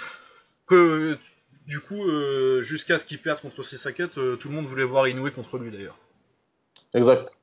Que 0.66 1.18
du 1.66 1.80
coup, 1.80 2.02
euh, 2.08 2.62
jusqu'à 2.62 2.98
ce 2.98 3.04
qu'il 3.04 3.20
perde 3.20 3.40
contre 3.40 3.62
Frisaket, 3.64 4.16
euh, 4.16 4.36
tout 4.36 4.48
le 4.48 4.54
monde 4.54 4.66
voulait 4.66 4.84
voir 4.84 5.08
Inoue 5.08 5.30
contre 5.32 5.58
lui 5.58 5.70
d'ailleurs. 5.72 5.98
Exact. 6.94 7.36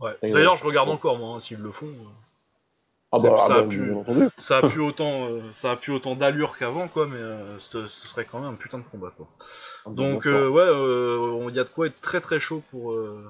Ouais. 0.00 0.16
D'ailleurs, 0.22 0.56
je 0.56 0.64
regarde 0.64 0.90
encore 0.90 1.18
moi, 1.18 1.34
hein, 1.36 1.40
s'ils 1.40 1.58
le 1.58 1.72
font. 1.72 1.86
euh. 1.86 2.08
Ah 3.10 3.18
bah, 3.22 3.36
ah 3.38 3.46
ça, 3.46 3.54
bah, 3.54 3.60
a 3.60 3.62
pu, 3.62 3.94
ça 4.36 4.58
a 4.58 4.76
autant, 4.80 5.30
euh, 5.30 5.40
ça 5.52 5.70
a 5.72 5.76
plus 5.76 5.92
autant 5.94 6.14
d'allure 6.14 6.58
qu'avant, 6.58 6.88
quoi, 6.88 7.06
mais 7.06 7.16
euh, 7.16 7.58
ce, 7.58 7.88
ce 7.88 8.06
serait 8.06 8.26
quand 8.26 8.38
même 8.38 8.50
un 8.50 8.54
putain 8.54 8.76
de 8.76 8.84
combat, 8.84 9.14
quoi. 9.16 9.26
Ah 9.86 9.90
Donc 9.90 10.26
euh, 10.26 10.46
ouais, 10.46 10.60
euh, 10.62 11.46
il 11.48 11.56
y 11.56 11.58
a 11.58 11.64
de 11.64 11.70
quoi 11.70 11.86
être 11.86 11.98
très 12.02 12.20
très 12.20 12.38
chaud 12.38 12.62
pour 12.70 12.92
euh, 12.92 13.24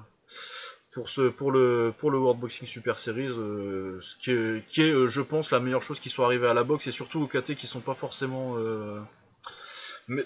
pour 0.99 1.07
ce 1.07 1.29
pour 1.29 1.53
le 1.53 1.93
pour 1.97 2.11
le 2.11 2.17
World 2.17 2.41
Boxing 2.41 2.67
Super 2.67 2.99
Series, 2.99 3.29
euh, 3.29 3.99
ce 4.01 4.17
qui 4.17 4.31
est, 4.31 4.65
qui 4.67 4.81
est 4.81 4.91
euh, 4.91 5.07
je 5.07 5.21
pense 5.21 5.49
la 5.49 5.61
meilleure 5.61 5.81
chose 5.81 5.97
qui 6.01 6.09
soit 6.09 6.25
arrivée 6.25 6.47
à 6.47 6.53
la 6.53 6.65
boxe 6.65 6.87
et 6.87 6.91
surtout 6.91 7.21
aux 7.21 7.27
KT 7.27 7.55
qui 7.55 7.67
sont 7.67 7.79
pas 7.79 7.93
forcément 7.93 8.55
euh, 8.57 8.99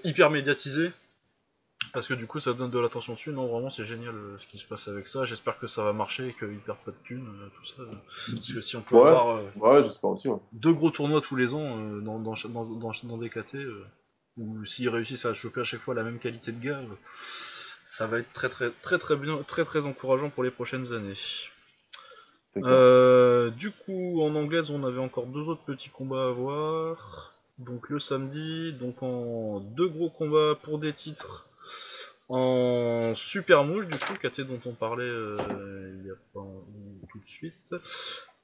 hyper 0.04 0.32
médiatisés. 0.32 0.92
Parce 1.94 2.08
que 2.08 2.16
du 2.16 2.26
coup 2.26 2.40
ça 2.40 2.54
donne 2.54 2.72
de 2.72 2.80
l'attention 2.80 3.14
dessus, 3.14 3.30
non 3.30 3.46
vraiment 3.46 3.70
c'est 3.70 3.86
génial 3.86 4.16
euh, 4.16 4.36
ce 4.40 4.48
qui 4.48 4.58
se 4.58 4.66
passe 4.66 4.88
avec 4.88 5.06
ça, 5.06 5.26
j'espère 5.26 5.60
que 5.60 5.68
ça 5.68 5.84
va 5.84 5.94
marcher 5.94 6.30
et 6.30 6.34
qu'ils 6.34 6.58
perdent 6.58 6.80
pas 6.84 6.90
de 6.92 6.98
thunes, 7.04 7.30
tout 7.56 7.66
ça. 7.68 7.84
Parce 8.34 8.52
que 8.52 8.62
si 8.62 8.76
on 8.76 8.82
peut 8.82 8.96
Ouais. 8.96 9.10
avoir 9.10 9.44
Ouais, 9.56 9.84
j'espère 9.84 10.10
aussi. 10.10 10.28
Ouais. 10.28 10.40
deux 10.54 10.74
gros 10.74 10.90
tournois 10.90 11.22
tous 11.22 11.36
les 11.36 11.54
ans 11.54 11.78
dans, 12.02 12.18
dans, 12.18 12.34
dans, 12.50 12.66
dans, 12.66 12.92
dans 13.04 13.18
des 13.20 13.30
KT, 13.30 13.58
ou 14.38 14.66
s'ils 14.66 14.90
réussissent 14.90 15.26
à 15.28 15.36
choper 15.36 15.62
à 15.62 15.66
chaque 15.66 15.82
fois 15.82 15.94
la 15.94 16.02
même 16.02 16.18
qualité 16.18 16.52
de 16.52 16.60
gars, 16.60 16.82
ça 17.94 18.08
va 18.08 18.18
être 18.20 18.34
très 18.34 18.50
très 18.50 18.72
très 18.82 18.98
très 18.98 19.16
bien, 19.16 19.38
très 19.44 19.66
très 19.66 19.86
encourageant 19.86 20.32
pour 20.32 20.44
les 20.44 20.50
prochaines 20.50 20.94
années. 20.94 21.14
Euh, 22.58 23.52
du 23.52 23.72
coup, 23.72 24.22
en 24.22 24.36
anglaise, 24.36 24.72
on 24.72 24.84
avait 24.84 25.00
encore 25.00 25.28
deux 25.28 25.48
autres 25.50 25.64
petits 25.64 25.90
combats 25.90 26.28
à 26.28 26.32
voir. 26.32 27.36
Donc 27.60 27.90
le 27.90 28.00
samedi, 28.00 28.74
donc 28.74 29.04
en 29.04 29.60
deux 29.60 29.88
gros 29.88 30.10
combats 30.10 30.56
pour 30.64 30.80
des 30.80 30.94
titres. 30.94 31.48
En 32.30 33.14
super 33.16 33.64
mouche, 33.64 33.86
du 33.86 33.98
coup, 34.00 34.14
KT 34.14 34.42
dont 34.42 34.60
on 34.66 34.74
parlait 34.74 35.04
euh, 35.04 35.38
il 36.00 36.08
y 36.08 36.12
a 36.12 36.16
pas 36.34 36.48
tout 37.12 37.20
de 37.20 37.28
suite. 37.28 37.76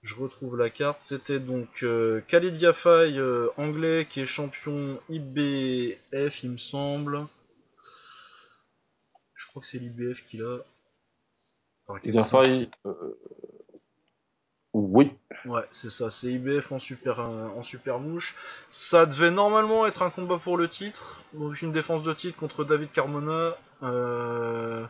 Je 0.04 0.16
retrouve 0.16 0.58
la 0.58 0.70
carte. 0.70 1.02
C'était 1.02 1.40
donc 1.40 1.82
euh, 1.82 2.22
Khalid 2.28 2.64
euh, 2.64 3.50
anglais, 3.58 4.06
qui 4.08 4.22
est 4.22 4.26
champion 4.26 5.00
IBF, 5.10 6.44
il 6.44 6.52
me 6.52 6.58
semble. 6.58 7.26
Je 9.50 9.54
crois 9.54 9.62
que 9.64 9.68
c'est 9.68 9.80
l'IBF 9.80 10.24
qu'il 10.30 10.44
a. 10.44 10.58
Enfin, 11.88 12.00
Il 12.04 12.18
a 12.18 12.22
quelque 12.22 12.30
chose. 12.30 12.30
failli. 12.30 12.70
euh, 12.86 12.94
Oui. 14.74 15.12
Ouais, 15.46 15.64
c'est 15.72 15.90
ça, 15.90 16.12
c'est 16.12 16.28
IBF 16.28 16.72
en 16.72 16.78
super, 16.80 17.20
euh, 17.20 17.48
en 17.58 17.64
super 17.64 17.98
mouche. 18.00 18.36
Ça 18.70 19.06
devait 19.08 19.32
normalement 19.32 19.88
être 19.88 20.04
un 20.04 20.12
combat 20.12 20.38
pour 20.38 20.56
le 20.58 20.68
titre, 20.68 21.22
donc 21.34 21.62
une 21.64 21.72
défense 21.72 22.04
de 22.04 22.14
titre 22.14 22.38
contre 22.38 22.64
David 22.64 22.92
Carmona. 22.92 23.58
Euh, 23.82 24.86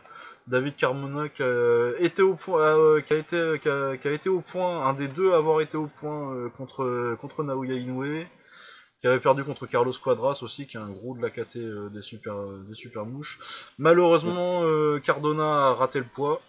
David 0.48 0.76
Carmona 0.76 1.28
qui 1.30 1.42
a 1.42 1.92
été 2.00 2.20
au 2.22 2.34
point, 2.34 2.60
euh, 2.76 3.00
qui 3.00 3.14
a 3.14 3.16
été, 3.16 3.58
qui 3.62 3.68
a, 3.68 3.96
qui 3.96 4.08
a 4.08 4.12
été 4.12 4.28
au 4.28 4.40
point, 4.42 4.86
un 4.86 4.92
des 4.92 5.08
deux 5.08 5.32
à 5.32 5.36
avoir 5.36 5.60
été 5.62 5.76
au 5.78 5.86
point 5.86 6.50
contre 6.58 7.16
contre 7.20 7.42
Naoya 7.44 7.74
Inoue, 7.74 8.24
qui 9.00 9.06
avait 9.06 9.20
perdu 9.20 9.44
contre 9.44 9.66
Carlos 9.66 9.92
Quadras 9.92 10.40
aussi, 10.42 10.66
qui 10.66 10.76
est 10.76 10.80
un 10.80 10.90
gros 10.90 11.16
de 11.16 11.22
la 11.22 11.30
KT 11.30 11.56
euh, 11.56 11.88
des 11.88 12.02
super 12.02 12.36
euh, 12.36 12.62
des 12.68 12.74
super 12.74 13.06
mouches. 13.06 13.38
Malheureusement, 13.78 14.62
euh, 14.64 14.98
Cardona 15.00 15.68
a 15.68 15.74
raté 15.74 15.98
le 15.98 16.04
poids. 16.04 16.42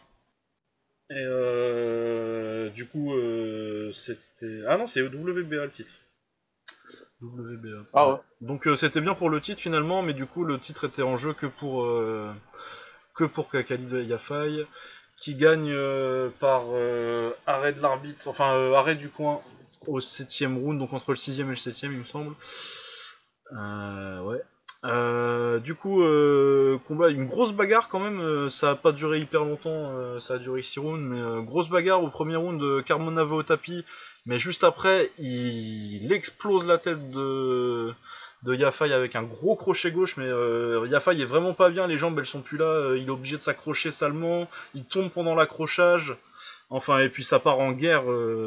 Et 1.09 1.15
euh, 1.17 2.69
du 2.69 2.87
coup, 2.87 3.13
euh, 3.13 3.91
c'était. 3.93 4.61
Ah 4.67 4.77
non, 4.77 4.87
c'est 4.87 5.01
WBA 5.01 5.65
le 5.65 5.71
titre. 5.71 5.91
WBA. 7.21 7.85
Ah 7.93 8.09
ouais. 8.09 8.17
Donc 8.41 8.67
euh, 8.67 8.75
c'était 8.75 9.01
bien 9.01 9.13
pour 9.13 9.29
le 9.29 9.39
titre 9.39 9.61
finalement, 9.61 10.01
mais 10.01 10.13
du 10.13 10.25
coup 10.25 10.43
le 10.43 10.59
titre 10.59 10.85
était 10.85 11.03
en 11.03 11.17
jeu 11.17 11.33
que 11.33 11.45
pour 11.45 11.83
euh, 11.83 12.33
que 13.13 13.23
pour 13.23 13.49
Khalid 13.49 13.91
Yafai, 14.09 14.65
qui 15.17 15.35
gagne 15.35 15.71
euh, 15.71 16.29
par 16.39 16.63
euh, 16.69 17.31
arrêt 17.45 17.73
de 17.73 17.81
l'arbitre, 17.81 18.27
enfin 18.27 18.55
euh, 18.55 18.73
arrêt 18.73 18.95
du 18.95 19.09
coin 19.09 19.41
au 19.87 19.99
septième 19.99 20.57
round, 20.57 20.79
donc 20.79 20.93
entre 20.93 21.11
le 21.11 21.17
sixième 21.17 21.47
et 21.47 21.51
le 21.51 21.57
septième 21.57 21.93
il 21.93 21.99
me 21.99 22.05
semble. 22.05 22.35
Euh, 23.53 24.21
ouais. 24.21 24.41
Euh, 24.83 25.59
du 25.59 25.75
coup, 25.75 26.01
euh, 26.01 26.79
combat, 26.87 27.09
une 27.09 27.25
grosse 27.25 27.51
bagarre 27.51 27.87
quand 27.89 27.99
même. 27.99 28.49
ça 28.49 28.71
a 28.71 28.75
pas 28.75 28.91
duré 28.91 29.19
hyper 29.19 29.43
longtemps. 29.43 30.19
ça 30.19 30.35
a 30.35 30.37
duré 30.37 30.63
6 30.63 30.79
rounds, 30.79 31.03
mais 31.03 31.45
grosse 31.45 31.69
bagarre 31.69 32.03
au 32.03 32.09
premier 32.09 32.35
round. 32.35 32.83
Carmona 32.85 33.23
va 33.23 33.35
au 33.35 33.43
tapis, 33.43 33.85
mais 34.25 34.39
juste 34.39 34.63
après, 34.63 35.11
il, 35.19 36.11
explose 36.11 36.65
la 36.65 36.77
tête 36.77 37.11
de 37.11 37.93
de 38.43 38.55
Yafai 38.55 38.91
avec 38.91 39.15
un 39.15 39.21
gros 39.21 39.55
crochet 39.55 39.91
gauche. 39.91 40.17
Mais 40.17 40.25
euh, 40.25 40.87
Yafai 40.89 41.19
est 41.21 41.25
vraiment 41.25 41.53
pas 41.53 41.69
bien. 41.69 41.85
Les 41.85 41.97
jambes 41.99 42.17
elles 42.17 42.25
sont 42.25 42.41
plus 42.41 42.57
là. 42.57 42.95
il 42.95 43.05
est 43.05 43.09
obligé 43.11 43.37
de 43.37 43.41
s'accrocher 43.41 43.91
salement. 43.91 44.49
Il 44.73 44.85
tombe 44.85 45.11
pendant 45.11 45.35
l'accrochage. 45.35 46.15
Enfin, 46.71 46.99
et 46.99 47.09
puis 47.09 47.23
ça 47.23 47.39
part 47.39 47.59
en 47.59 47.71
guerre 47.73 48.05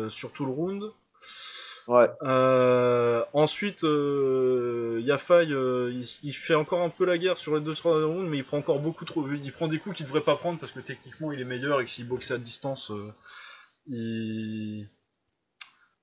sur 0.09 0.33
tout 0.33 0.47
le 0.47 0.51
round. 0.51 0.93
Ouais. 1.87 2.09
Euh, 2.23 3.23
ensuite, 3.35 3.85
euh, 3.85 5.03
Yafai, 5.05 5.49
euh, 5.51 6.03
il, 6.23 6.33
fait 6.33 6.55
encore 6.55 6.81
un 6.81 6.89
peu 6.89 7.05
la 7.05 7.19
guerre 7.19 7.37
sur 7.37 7.55
les 7.55 7.61
deux 7.61 7.75
trois 7.75 8.05
rounds, 8.05 8.29
mais 8.29 8.39
il 8.39 8.45
prend 8.45 8.59
encore 8.59 8.79
beaucoup 8.79 9.05
trop. 9.05 9.27
Il 9.31 9.53
prend 9.53 9.69
des 9.69 9.79
coups 9.79 9.97
qu'il 9.97 10.07
devrait 10.07 10.23
pas 10.23 10.37
prendre 10.37 10.59
parce 10.59 10.73
que 10.73 10.81
techniquement 10.81 11.31
il 11.33 11.41
est 11.41 11.45
meilleur 11.45 11.81
et 11.81 11.85
que 11.85 11.91
s'il 11.91 12.09
boxait 12.09 12.35
à 12.35 12.39
distance, 12.39 12.91
euh, 12.91 13.13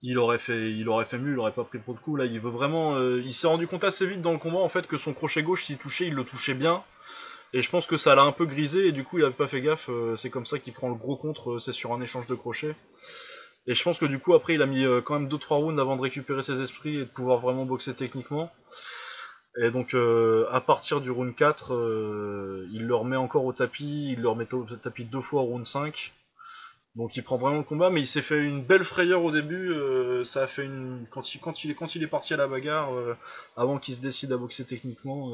il, 0.03 0.17
aurait 0.19 0.38
fait, 0.38 0.71
il 0.71 0.88
aurait 0.88 1.05
fait 1.05 1.17
mieux, 1.17 1.34
il 1.34 1.39
aurait 1.39 1.51
pas 1.51 1.63
pris 1.63 1.79
trop 1.82 1.93
de 1.93 1.99
coups. 1.99 2.19
Là, 2.19 2.25
il 2.25 2.39
veut 2.39 2.51
vraiment. 2.51 2.99
il 3.17 3.34
s'est 3.34 3.47
rendu 3.47 3.65
compte 3.67 3.84
assez 3.84 4.05
vite 4.05 4.21
dans 4.21 4.34
le 4.34 4.39
combat 4.39 4.59
en 4.59 4.69
fait 4.69 4.86
que 4.86 4.99
son 4.99 5.13
crochet 5.13 5.41
gauche, 5.41 5.65
s'il 5.65 5.77
touchait, 5.77 6.05
il 6.05 6.13
le 6.13 6.25
touchait 6.25 6.53
bien. 6.53 6.84
Et 7.53 7.61
je 7.63 7.69
pense 7.69 7.88
que 7.88 7.97
ça 7.97 8.15
l'a 8.15 8.21
un 8.21 8.32
peu 8.32 8.45
grisé 8.45 8.88
et 8.88 8.91
du 8.91 9.03
coup 9.03 9.17
il 9.17 9.25
avait 9.25 9.34
pas 9.34 9.47
fait 9.47 9.61
gaffe. 9.61 9.89
c'est 10.15 10.29
comme 10.29 10.45
ça 10.45 10.59
qu'il 10.59 10.73
prend 10.73 10.89
le 10.89 10.95
gros 10.95 11.17
contre. 11.17 11.57
c'est 11.59 11.73
sur 11.73 11.91
un 11.91 12.01
échange 12.01 12.27
de 12.27 12.36
crochets. 12.36 12.75
Et 13.68 13.76
je 13.76 13.84
pense 13.84 13.99
que 13.99 14.05
du 14.05 14.20
coup, 14.20 14.34
après, 14.34 14.55
il 14.55 14.62
a 14.62 14.66
mis 14.66 14.84
euh, 14.84 15.01
quand 15.01 15.20
même 15.20 15.30
2-3 15.30 15.55
rounds 15.55 15.80
avant 15.80 15.95
de 15.95 16.01
récupérer 16.01 16.41
ses 16.41 16.59
esprits 16.62 16.95
et 16.95 16.99
de 16.99 17.09
pouvoir 17.09 17.39
vraiment 17.39 17.66
boxer 17.66 17.93
techniquement. 17.93 18.51
Et 19.62 19.70
donc, 19.70 19.93
euh, 19.93 20.47
à 20.49 20.62
partir 20.62 21.01
du 21.01 21.12
round 21.12 21.36
4, 21.36 21.74
euh, 21.74 22.68
il 22.72 22.86
le 22.86 22.95
remet 22.95 23.18
encore 23.18 23.45
au 23.45 23.53
tapis, 23.53 24.14
il 24.14 24.22
le 24.22 24.30
remet 24.30 24.51
au 24.53 24.64
tapis 24.64 25.05
deux 25.05 25.22
fois 25.22 25.41
au 25.41 25.45
round 25.45 25.66
5. 25.66 26.14
Donc 26.95 27.16
il 27.16 27.24
prend 27.24 27.38
vraiment 27.38 27.59
le 27.59 27.64
combat, 27.64 27.89
mais 27.89 28.01
il 28.01 28.07
s'est 28.07 28.22
fait 28.22 28.39
une 28.39 28.64
belle 28.64 28.84
frayeur 28.84 29.24
au 29.24 29.32
début. 29.32 29.74
ça 30.26 30.43
a 30.43 30.47
fait 30.47 30.66
une 30.66 31.07
quand 31.09 31.34
il 31.34 31.39
quand 31.39 31.64
il 31.64 31.72
est 31.72 31.74
quand 31.74 31.95
il 31.95 32.03
est 32.03 32.07
parti 32.07 32.34
à 32.34 32.38
la 32.38 32.47
bagarre, 32.47 32.89
avant 33.55 33.80
qu'il 33.80 33.95
se 33.95 34.01
décide 34.01 34.34
à 34.34 34.38
boxer 34.38 34.66
techniquement, 34.66 35.32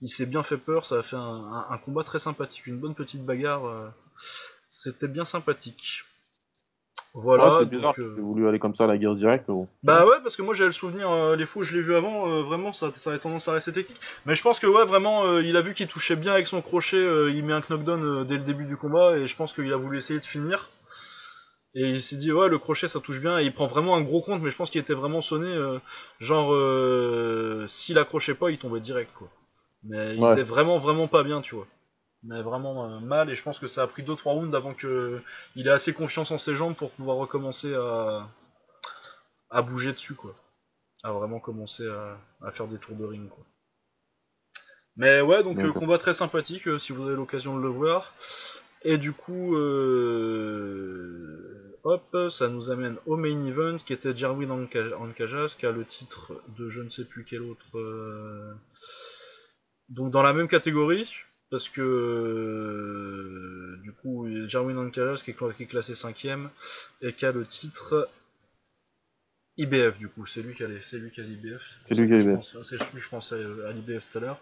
il 0.00 0.08
s'est 0.08 0.26
bien 0.26 0.42
fait 0.42 0.56
peur. 0.56 0.84
Ça 0.84 0.98
a 0.98 1.02
fait 1.02 1.14
un, 1.14 1.78
combat 1.84 2.02
très 2.02 2.18
sympathique, 2.18 2.66
une 2.66 2.80
bonne 2.80 2.96
petite 2.96 3.24
bagarre. 3.24 3.92
C'était 4.66 5.06
bien 5.06 5.24
sympathique. 5.24 6.02
Voilà. 7.14 7.44
ouais, 7.44 7.58
c'est 7.58 7.68
bizarre 7.70 7.94
donc, 7.94 8.04
euh, 8.04 8.16
ait 8.16 8.20
voulu 8.22 8.46
aller 8.46 8.58
comme 8.58 8.74
ça 8.74 8.84
à 8.84 8.86
la 8.86 8.96
guerre 8.96 9.14
directe. 9.14 9.46
bon. 9.48 9.68
bah 9.82 10.06
ouais, 10.06 10.16
parce 10.22 10.34
que 10.36 10.42
moi 10.42 10.54
j'avais 10.54 10.68
le 10.68 10.72
souvenir, 10.72 11.10
euh, 11.10 11.36
les 11.36 11.44
fois 11.44 11.60
où 11.60 11.64
je 11.64 11.76
l'ai 11.76 11.82
vu 11.82 11.94
avant, 11.94 12.28
euh, 12.28 12.42
vraiment 12.42 12.72
ça, 12.72 12.90
ça 12.94 13.10
avait 13.10 13.18
tendance 13.18 13.48
à 13.48 13.52
rester 13.52 13.72
technique. 13.72 14.00
Mais 14.24 14.34
je 14.34 14.42
pense 14.42 14.58
que 14.58 14.66
ouais, 14.66 14.84
vraiment, 14.84 15.26
euh, 15.26 15.42
il 15.42 15.56
a 15.56 15.60
vu 15.60 15.74
qu'il 15.74 15.88
touchait 15.88 16.16
bien 16.16 16.32
avec 16.32 16.46
son 16.46 16.62
crochet, 16.62 16.96
il 17.30 17.44
met 17.44 17.52
un 17.52 17.60
knockdown 17.60 18.24
dès 18.26 18.36
le 18.36 18.44
début 18.44 18.64
du 18.64 18.76
combat, 18.76 19.18
et 19.18 19.26
je 19.26 19.36
pense 19.36 19.52
qu'il 19.52 19.72
a 19.72 19.76
voulu 19.76 19.98
essayer 19.98 20.20
de 20.20 20.24
finir. 20.24 20.70
Et 21.74 21.88
il 21.88 22.02
s'est 22.02 22.16
dit, 22.16 22.32
ouais, 22.32 22.48
le 22.48 22.58
crochet 22.58 22.88
ça 22.88 23.00
touche 23.00 23.20
bien, 23.20 23.38
et 23.38 23.44
il 23.44 23.52
prend 23.52 23.66
vraiment 23.66 23.96
un 23.96 24.02
gros 24.02 24.22
compte, 24.22 24.42
mais 24.42 24.50
je 24.50 24.56
pense 24.56 24.70
qu'il 24.70 24.80
était 24.80 24.94
vraiment 24.94 25.20
sonné, 25.22 25.54
genre, 26.18 26.48
s'il 27.68 27.98
accrochait 27.98 28.34
pas, 28.34 28.50
il 28.50 28.58
tombait 28.58 28.80
direct, 28.80 29.10
quoi. 29.18 29.28
Mais 29.84 30.16
il 30.16 30.22
Ouais. 30.22 30.32
était 30.32 30.42
vraiment, 30.42 30.78
vraiment 30.78 31.08
pas 31.08 31.24
bien, 31.24 31.40
tu 31.42 31.54
vois. 31.56 31.66
Mais 32.24 32.40
vraiment 32.42 32.88
euh, 32.88 33.00
mal, 33.00 33.30
et 33.30 33.34
je 33.34 33.42
pense 33.42 33.58
que 33.58 33.66
ça 33.66 33.82
a 33.82 33.86
pris 33.86 34.02
2-3 34.04 34.22
rounds 34.30 34.54
avant 34.56 34.74
que 34.74 35.20
il 35.56 35.66
ait 35.66 35.70
assez 35.70 35.92
confiance 35.92 36.30
en 36.30 36.38
ses 36.38 36.54
jambes 36.56 36.76
pour 36.76 36.90
pouvoir 36.92 37.16
recommencer 37.16 37.74
à, 37.74 38.28
à 39.50 39.62
bouger 39.62 39.92
dessus, 39.92 40.14
quoi 40.14 40.34
à 41.04 41.10
vraiment 41.10 41.40
commencer 41.40 41.84
à, 41.88 42.16
à 42.46 42.52
faire 42.52 42.68
des 42.68 42.78
tours 42.78 42.94
de 42.94 43.04
ring 43.04 43.28
quoi. 43.28 43.44
Mais 44.96 45.20
ouais 45.20 45.42
donc 45.42 45.64
euh, 45.64 45.72
combat 45.72 45.98
très 45.98 46.14
sympathique 46.14 46.68
euh, 46.68 46.78
si 46.78 46.92
vous 46.92 47.06
avez 47.08 47.16
l'occasion 47.16 47.56
de 47.56 47.62
le 47.62 47.68
voir. 47.68 48.14
Et 48.82 48.98
du 48.98 49.12
coup 49.12 49.56
euh, 49.56 51.76
hop 51.82 52.16
ça 52.30 52.46
nous 52.48 52.70
amène 52.70 52.98
au 53.06 53.16
main 53.16 53.46
event 53.46 53.78
qui 53.78 53.92
était 53.92 54.16
Jarwin 54.16 54.50
Anka- 54.50 54.94
Ancajas 54.94 55.56
qui 55.58 55.66
a 55.66 55.72
le 55.72 55.84
titre 55.84 56.40
de 56.56 56.68
je 56.68 56.82
ne 56.82 56.88
sais 56.90 57.04
plus 57.04 57.24
quel 57.24 57.42
autre 57.42 57.66
donc 59.88 60.12
dans 60.12 60.22
la 60.22 60.32
même 60.32 60.48
catégorie 60.48 61.12
parce 61.52 61.68
que 61.68 61.80
euh, 62.82 63.78
du 63.82 63.92
coup 63.92 64.26
Jarwin 64.48 64.78
Ancajas 64.78 65.22
qui 65.24 65.30
qui 65.56 65.62
est 65.62 65.66
classé 65.66 65.94
5 65.94 66.24
et 67.02 67.12
qui 67.12 67.26
a 67.26 67.30
le 67.32 67.46
titre 67.46 68.08
IBF 69.58 69.98
du 69.98 70.08
coup, 70.08 70.24
c'est 70.26 70.40
lui 70.42 70.54
qui 70.54 70.64
a 70.64 70.66
les- 70.66 70.80
c'est 70.82 70.98
lui 70.98 71.10
qui 71.10 71.20
a 71.20 71.24
l'IBF. 71.24 71.60
C'est 71.84 71.94
lui 71.94 72.08
qui 72.08 72.14
a 72.14 72.16
l'IBF. 72.18 72.34
pense- 72.36 72.62
C'est 72.62 72.78
lui 72.94 73.00
je 73.02 73.08
pensais 73.08 73.34
à 73.68 73.72
l'IBF 73.72 74.02
tout 74.10 74.18
à 74.18 74.20
l'heure. 74.22 74.40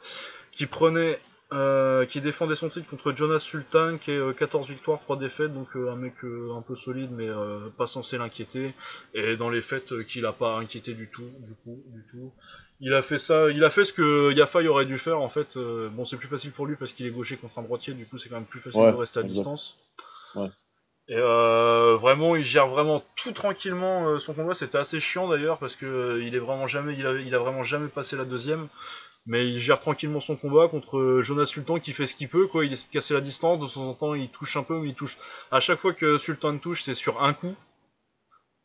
Qui 0.53 0.67
prenait, 0.67 1.19
euh, 1.53 2.07
qui 2.07 2.21
défendait 2.21 2.55
son 2.55 2.69
titre 2.69 2.89
contre 2.89 3.13
Jonas 3.15 3.41
Sultan, 3.41 3.99
qui 3.99 4.13
est 4.13 4.17
euh, 4.19 4.33
14 4.33 4.69
victoires, 4.69 5.01
3 5.01 5.17
défaites, 5.17 5.53
donc 5.53 5.69
euh, 5.77 5.91
un 5.91 5.97
mec 5.97 6.15
euh, 6.25 6.55
un 6.57 6.63
peu 6.63 6.77
solide, 6.77 7.11
mais 7.13 7.29
euh, 7.29 7.69
pas 7.77 7.87
censé 7.87 8.19
l'inquiéter. 8.19 8.73
Et 9.15 9.37
dans 9.37 9.51
les 9.51 9.63
faits, 9.63 9.93
euh, 9.93 10.03
qu'il 10.05 10.27
a 10.27 10.33
pas 10.33 10.57
inquiété 10.57 10.95
du 10.95 11.09
tout, 11.09 11.29
du 11.41 11.55
coup, 11.65 11.83
du 11.89 12.03
tout. 12.11 12.33
Il 12.81 12.95
a 12.95 13.03
fait 13.03 13.19
ça, 13.19 13.51
il 13.51 13.63
a 13.65 13.71
fait 13.71 13.85
ce 13.85 13.93
que 13.93 14.33
Yafai 14.33 14.67
aurait 14.69 14.87
dû 14.87 14.99
faire 14.99 15.21
en 15.21 15.29
fait. 15.29 15.57
Euh, 15.57 15.89
bon, 15.91 16.05
c'est 16.05 16.17
plus 16.17 16.29
facile 16.29 16.53
pour 16.53 16.67
lui 16.67 16.77
parce 16.77 16.93
qu'il 16.93 17.07
est 17.07 17.11
gaucher 17.11 17.37
contre 17.37 17.59
un 17.59 17.63
droitier, 17.63 17.95
du 17.95 18.07
coup, 18.07 18.17
c'est 18.19 18.29
quand 18.29 18.37
même 18.37 18.45
plus 18.45 18.61
facile 18.61 18.81
Ouais, 18.81 18.93
de 18.93 18.97
rester 18.97 19.19
à 19.19 19.23
exact. 19.23 19.35
distance. 19.35 19.77
Ouais. 20.37 20.49
Et 21.09 21.17
euh, 21.17 21.97
vraiment, 21.97 22.37
il 22.37 22.45
gère 22.45 22.69
vraiment 22.69 23.03
tout 23.17 23.33
tranquillement 23.33 24.09
euh, 24.09 24.21
son 24.21 24.33
combat. 24.33 24.55
C'était 24.55 24.79
assez 24.79 25.01
chiant 25.01 25.27
d'ailleurs 25.29 25.59
parce 25.59 25.75
que 25.75 25.85
euh, 25.85 26.23
il 26.25 26.37
est 26.37 26.39
vraiment 26.39 26.69
jamais, 26.69 26.95
il 26.97 27.05
a, 27.05 27.15
il 27.19 27.35
a 27.35 27.39
vraiment 27.39 27.65
jamais 27.65 27.89
passé 27.89 28.17
la 28.17 28.25
deuxième. 28.25 28.69
Mais 29.27 29.49
il 29.49 29.59
gère 29.61 29.81
tranquillement 29.81 30.21
son 30.21 30.37
combat 30.37 30.69
contre 30.69 30.99
euh, 30.99 31.23
Jonas 31.23 31.47
Sultan 31.47 31.79
qui 31.79 31.93
fait 31.93 32.07
ce 32.07 32.15
qu'il 32.15 32.29
peut. 32.29 32.47
Quoi, 32.47 32.65
il 32.65 32.73
essaie 32.73 32.89
de 32.89 32.93
casser 32.93 33.15
la 33.15 33.21
distance. 33.21 33.59
De 33.59 33.67
temps 33.67 33.89
en 33.89 33.95
temps, 33.95 34.15
il 34.15 34.31
touche 34.31 34.57
un 34.57 34.63
peu, 34.63 34.79
mais 34.81 34.89
il 34.89 34.95
touche. 34.95 35.19
À 35.51 35.61
chaque 35.61 35.79
fois 35.79 35.93
que 35.93 36.19
Sultan 36.19 36.57
touche, 36.59 36.83
c'est 36.83 36.95
sur 36.95 37.23
un 37.23 37.35
coup. 37.35 37.55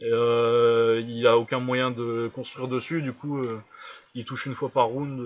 Euh, 0.02 1.02
il 1.08 1.26
a 1.28 1.38
aucun 1.38 1.60
moyen 1.60 1.92
de 1.92 2.30
construire 2.34 2.68
dessus. 2.68 3.02
Du 3.02 3.14
coup, 3.14 3.40
euh, 3.40 3.62
il 4.14 4.26
touche 4.26 4.46
une 4.46 4.56
fois 4.56 4.70
par 4.70 4.88
round. 4.88 5.22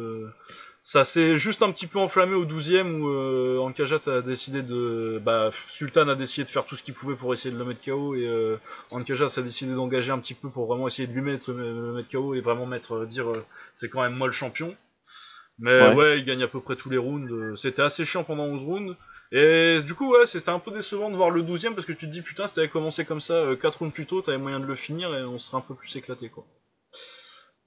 Ça 0.81 1.03
s'est 1.03 1.37
juste 1.37 1.61
un 1.61 1.71
petit 1.71 1.87
peu 1.87 1.99
enflammé 1.99 2.33
au 2.33 2.45
12ème 2.45 3.01
où 3.01 3.59
Ankajat 3.61 3.99
a 4.07 4.21
décidé 4.21 4.63
de. 4.63 5.21
Bah, 5.23 5.51
Sultan 5.67 6.07
a 6.07 6.15
décidé 6.15 6.45
de 6.45 6.49
faire 6.49 6.65
tout 6.65 6.75
ce 6.75 6.83
qu'il 6.83 6.93
pouvait 6.93 7.15
pour 7.15 7.33
essayer 7.33 7.53
de 7.53 7.59
le 7.59 7.65
mettre 7.65 7.83
KO 7.83 8.15
et 8.15 8.25
euh, 8.25 8.57
Ankajat 8.89 9.27
a 9.37 9.41
décidé 9.41 9.73
d'engager 9.75 10.11
un 10.11 10.19
petit 10.19 10.33
peu 10.33 10.49
pour 10.49 10.67
vraiment 10.67 10.87
essayer 10.87 11.07
de 11.07 11.13
lui 11.13 11.21
mettre, 11.21 11.51
le 11.51 11.93
mettre 11.93 12.09
KO 12.09 12.33
et 12.33 12.41
vraiment 12.41 12.67
dire 13.05 13.31
c'est 13.73 13.89
quand 13.89 14.01
même 14.01 14.15
moi 14.15 14.27
le 14.27 14.33
champion. 14.33 14.75
Mais 15.59 15.79
ouais. 15.79 15.93
Ouais. 15.93 16.19
il 16.19 16.25
gagne 16.25 16.43
à 16.43 16.47
peu 16.47 16.61
près 16.61 16.75
tous 16.75 16.89
les 16.89 16.97
rounds. 16.97 17.31
euh, 17.31 17.55
C'était 17.55 17.81
assez 17.81 18.05
chiant 18.05 18.23
pendant 18.23 18.45
11 18.45 18.63
rounds. 18.63 18.95
Et 19.31 19.79
du 19.85 19.93
coup, 19.93 20.11
ouais, 20.11 20.25
c'était 20.25 20.49
un 20.49 20.59
peu 20.59 20.71
décevant 20.71 21.11
de 21.11 21.15
voir 21.15 21.29
le 21.29 21.43
12ème 21.43 21.75
parce 21.75 21.85
que 21.85 21.93
tu 21.93 22.07
te 22.07 22.11
dis 22.11 22.21
putain, 22.21 22.47
si 22.47 22.55
t'avais 22.55 22.69
commencé 22.69 23.05
comme 23.05 23.19
ça 23.21 23.33
euh, 23.35 23.55
4 23.55 23.79
rounds 23.79 23.93
plus 23.93 24.05
tôt, 24.07 24.21
t'avais 24.21 24.37
moyen 24.39 24.59
de 24.59 24.65
le 24.65 24.75
finir 24.75 25.13
et 25.15 25.23
on 25.23 25.37
serait 25.39 25.57
un 25.57 25.61
peu 25.61 25.75
plus 25.75 25.95
éclaté 25.95 26.29
quoi. 26.29 26.45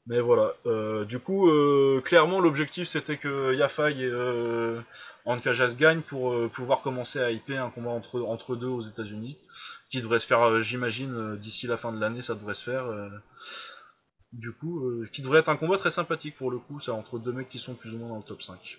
Mais 0.07 0.19
voilà, 0.21 0.55
euh, 0.67 1.05
du 1.05 1.21
coup, 1.21 1.49
euh, 1.49 2.01
clairement, 2.05 2.41
l'objectif 2.41 2.89
c'était 2.89 3.17
que 3.19 3.55
Yafai 3.55 3.93
et 4.01 4.05
euh, 4.05 4.81
Ankajas 5.25 5.75
gagnent 5.79 6.01
pour 6.01 6.33
euh, 6.33 6.49
pouvoir 6.53 6.81
commencer 6.83 7.21
à 7.21 7.31
hyper 7.31 7.63
un 7.65 7.71
combat 7.71 7.91
entre, 7.91 8.21
entre 8.23 8.57
deux 8.57 8.67
aux 8.67 8.83
États-Unis, 8.83 9.39
qui 9.93 10.01
devrait 10.01 10.19
se 10.19 10.27
faire, 10.27 10.43
euh, 10.43 10.61
j'imagine, 10.61 11.15
euh, 11.15 11.37
d'ici 11.37 11.69
la 11.69 11.77
fin 11.77 11.93
de 11.93 12.01
l'année, 12.01 12.23
ça 12.23 12.35
devrait 12.35 12.55
se 12.55 12.65
faire. 12.69 12.85
Du 14.33 14.53
coup, 14.53 14.81
euh, 14.87 15.09
qui 15.13 15.23
devrait 15.23 15.41
être 15.41 15.49
un 15.49 15.57
combat 15.57 15.79
très 15.79 15.91
sympathique 15.91 16.37
pour 16.37 16.51
le 16.51 16.59
coup, 16.59 16.81
ça 16.81 16.95
entre 16.95 17.19
deux 17.19 17.33
mecs 17.33 17.49
qui 17.49 17.59
sont 17.59 17.75
plus 17.75 17.95
ou 17.95 17.99
moins 17.99 18.09
dans 18.09 18.17
le 18.17 18.23
top 18.23 18.43
5. 18.43 18.79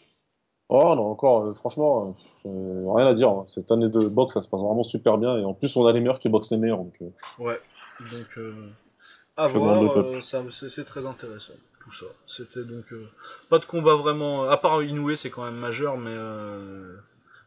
Oh 0.69 0.95
non, 0.95 1.11
encore, 1.11 1.43
euh, 1.43 1.53
franchement, 1.53 2.15
euh, 2.45 2.91
rien 2.93 3.05
à 3.05 3.13
dire. 3.13 3.29
hein. 3.29 3.45
Cette 3.47 3.69
année 3.71 3.89
de 3.89 4.07
boxe, 4.07 4.33
ça 4.33 4.41
se 4.41 4.49
passe 4.49 4.61
vraiment 4.61 4.83
super 4.83 5.17
bien. 5.17 5.37
Et 5.37 5.45
en 5.45 5.53
plus, 5.53 5.75
on 5.75 5.85
a 5.85 5.91
les 5.93 5.99
meilleurs 5.99 6.19
qui 6.19 6.29
boxent 6.29 6.51
les 6.51 6.57
meilleurs. 6.57 6.79
Donc, 6.79 6.95
Ouais, 7.37 7.61
donc 8.11 8.27
euh, 8.37 8.53
à 9.37 9.47
Je 9.47 9.57
voir, 9.57 10.23
ça, 10.23 10.41
c'est, 10.51 10.85
très 10.85 11.05
intéressant 11.05 11.53
tout 11.83 11.91
ça. 11.91 12.05
C'était 12.25 12.63
donc 12.63 12.85
euh, 12.93 13.07
pas 13.49 13.59
de 13.59 13.65
combat 13.65 13.95
vraiment, 13.95 14.49
à 14.49 14.57
part 14.57 14.81
Inoue, 14.81 15.15
c'est 15.15 15.29
quand 15.29 15.43
même 15.43 15.57
majeur, 15.57 15.97
mais 15.97 16.13
euh, 16.13 16.95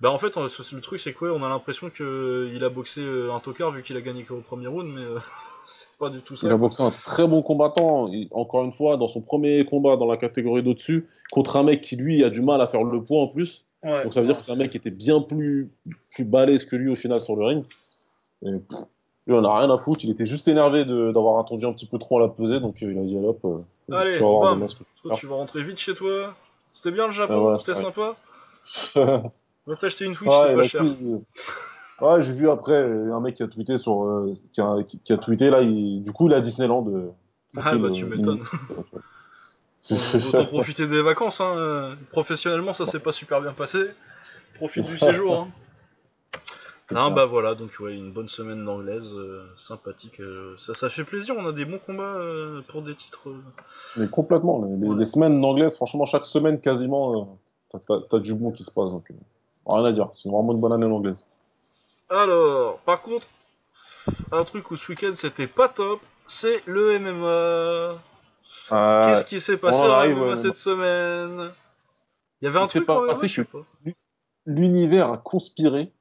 bah 0.00 0.10
en 0.10 0.18
fait, 0.18 0.36
on- 0.36 0.44
le 0.44 0.80
truc 0.80 1.00
c'est 1.00 1.14
quoi 1.14 1.32
On 1.32 1.42
a 1.42 1.48
l'impression 1.48 1.88
que 1.90 2.50
il 2.54 2.62
a 2.62 2.68
boxé 2.68 3.02
un 3.02 3.40
tocard 3.40 3.70
vu 3.70 3.82
qu'il 3.82 3.96
a 3.96 4.02
gagné 4.02 4.24
qu'au 4.24 4.40
premier 4.42 4.66
round, 4.66 4.92
mais 4.92 5.04
c'est 5.72 5.88
pas 5.98 6.10
du 6.10 6.20
tout 6.22 6.36
ça. 6.36 6.46
il 6.46 6.52
a 6.52 6.56
boxé 6.56 6.82
un 6.82 6.90
très 6.90 7.26
bon 7.26 7.42
combattant. 7.42 8.10
Encore 8.32 8.64
une 8.64 8.72
fois, 8.72 8.96
dans 8.96 9.08
son 9.08 9.20
premier 9.20 9.64
combat 9.64 9.96
dans 9.96 10.06
la 10.06 10.16
catégorie 10.16 10.62
d'au-dessus, 10.62 11.08
contre 11.30 11.56
un 11.56 11.62
mec 11.64 11.80
qui, 11.82 11.96
lui, 11.96 12.22
a 12.24 12.30
du 12.30 12.42
mal 12.42 12.60
à 12.60 12.66
faire 12.66 12.82
le 12.84 13.02
poids 13.02 13.20
en 13.22 13.26
plus. 13.28 13.64
Ouais, 13.82 14.02
Donc 14.04 14.14
ça 14.14 14.20
veut 14.20 14.26
dire 14.26 14.36
que 14.36 14.42
c'est 14.42 14.52
un 14.52 14.56
mec 14.56 14.70
qui 14.70 14.76
était 14.78 14.90
bien 14.90 15.20
plus, 15.20 15.70
plus 16.10 16.24
balèze 16.24 16.64
que 16.64 16.76
lui 16.76 16.90
au 16.90 16.96
final 16.96 17.20
sur 17.20 17.36
le 17.36 17.44
ring. 17.44 17.64
Et, 18.44 18.50
pff, 18.52 18.78
lui, 19.26 19.34
on 19.34 19.44
a 19.44 19.58
rien 19.58 19.70
à 19.70 19.78
foutre. 19.78 20.04
Il 20.04 20.10
était 20.10 20.24
juste 20.24 20.48
énervé 20.48 20.84
d'avoir 20.84 21.38
attendu 21.40 21.66
un 21.66 21.72
petit 21.72 21.86
peu 21.86 21.98
trop 21.98 22.18
à 22.18 22.22
la 22.22 22.28
pesée. 22.28 22.60
Donc 22.60 22.82
euh, 22.82 22.92
il 22.92 22.98
a 22.98 23.02
dit, 23.02 23.16
hop, 23.18 23.40
euh, 23.44 23.94
Allez, 23.94 24.14
tu 24.14 24.22
vas 24.22 24.28
voir 24.28 24.42
bam. 24.42 24.54
demain 24.56 24.68
ce 24.68 24.76
que 24.76 24.84
je 24.84 25.02
Toi, 25.02 25.16
tu 25.16 25.26
vas 25.26 25.34
rentrer 25.36 25.62
vite 25.62 25.78
chez 25.78 25.94
toi. 25.94 26.34
C'était 26.72 26.90
bien 26.92 27.06
le 27.06 27.12
Japon, 27.12 27.54
Ah 27.54 27.58
c'était 27.58 27.74
sympa. 27.80 28.16
Va 29.66 29.74
t'acheter 29.80 30.04
une 30.04 30.14
Switch, 30.14 30.30
c'est 30.32 30.54
pas 30.54 30.62
cher. 30.62 30.82
euh, 30.82 31.18
Ouais, 32.00 32.22
j'ai 32.22 32.32
vu 32.32 32.50
après 32.50 32.74
euh, 32.74 33.14
un 33.14 33.20
mec 33.20 33.36
qui 33.36 33.42
a 33.42 33.48
tweeté 33.48 33.78
sur, 33.78 34.02
euh, 34.04 34.34
qui, 34.52 34.60
a, 34.60 34.82
qui- 34.86 34.98
qui 34.98 35.12
a 35.12 35.16
tweeté 35.18 35.48
là, 35.50 35.62
il- 35.62 36.02
du 36.02 36.12
coup 36.12 36.26
il 36.28 36.32
est 36.32 36.36
à 36.36 36.40
Disneyland. 36.40 36.86
euh, 36.88 37.10
Ah 37.62 37.74
bah 37.76 37.90
tu 37.90 38.04
m'étonnes. 38.04 38.40
il- 39.90 39.96
Autant 40.28 40.44
profiter 40.46 40.86
des 40.86 41.00
vacances, 41.00 41.40
hein. 41.40 41.96
Professionnellement, 42.12 42.72
ça 42.74 42.84
s'est 42.86 43.00
pas 43.00 43.12
super 43.12 43.40
bien 43.40 43.52
passé. 43.52 43.78
Profite 44.56 44.86
du 44.86 44.98
séjour, 44.98 45.34
hein. 45.40 45.48
Non, 46.92 47.10
bah 47.10 47.24
voilà, 47.24 47.56
donc 47.56 47.70
ouais, 47.80 47.96
une 47.96 48.12
bonne 48.12 48.28
semaine 48.28 48.64
d'anglaise, 48.64 49.10
euh, 49.12 49.44
sympathique. 49.56 50.20
euh, 50.20 50.54
ça, 50.58 50.74
ça 50.76 50.88
fait 50.88 51.02
plaisir, 51.02 51.34
on 51.36 51.44
a 51.46 51.52
des 51.52 51.64
bons 51.64 51.80
combats 51.84 52.04
euh, 52.04 52.60
pour 52.68 52.80
des 52.82 52.94
titres. 52.94 53.28
Mais 53.96 54.06
complètement, 54.06 54.62
les, 54.64 54.76
les- 54.76 54.88
Ouais. 54.90 54.96
les 54.98 55.06
semaines 55.06 55.40
d'anglaise, 55.40 55.74
franchement, 55.74 56.04
chaque 56.06 56.26
semaine 56.26 56.60
quasiment, 56.60 57.38
t'as- 58.10 58.18
du 58.20 58.34
bon 58.34 58.52
qui 58.52 58.62
se 58.62 58.70
passe. 58.70 58.90
Donc, 58.92 59.08
rien 59.66 59.84
à 59.84 59.92
dire, 59.92 60.10
c'est 60.12 60.28
vraiment 60.28 60.52
une 60.52 60.60
bonne 60.60 60.72
année 60.74 60.86
d'anglaise. 60.86 61.26
Alors, 62.08 62.78
par 62.80 63.02
contre, 63.02 63.26
un 64.32 64.44
truc 64.44 64.70
où 64.70 64.76
ce 64.76 64.90
week-end 64.90 65.12
c'était 65.14 65.46
pas 65.48 65.68
top, 65.68 66.00
c'est 66.26 66.62
le 66.66 66.98
MMA. 66.98 68.00
Qu'est-ce 68.68 69.24
qui 69.26 69.40
s'est 69.40 69.56
passé 69.56 69.78
en 69.80 70.04
MMA 70.08 70.26
ouais, 70.30 70.36
cette 70.36 70.58
semaine? 70.58 71.52
Il 72.40 72.44
y 72.44 72.48
avait 72.48 72.58
un 72.58 72.66
truc 72.66 72.86
MMA, 72.88 73.06
passé 73.08 73.28
je 73.28 73.34
sais 73.42 73.44
que- 73.46 73.58
pas. 73.58 73.64
L'univers 74.48 75.10
a 75.10 75.18
conspiré 75.18 75.92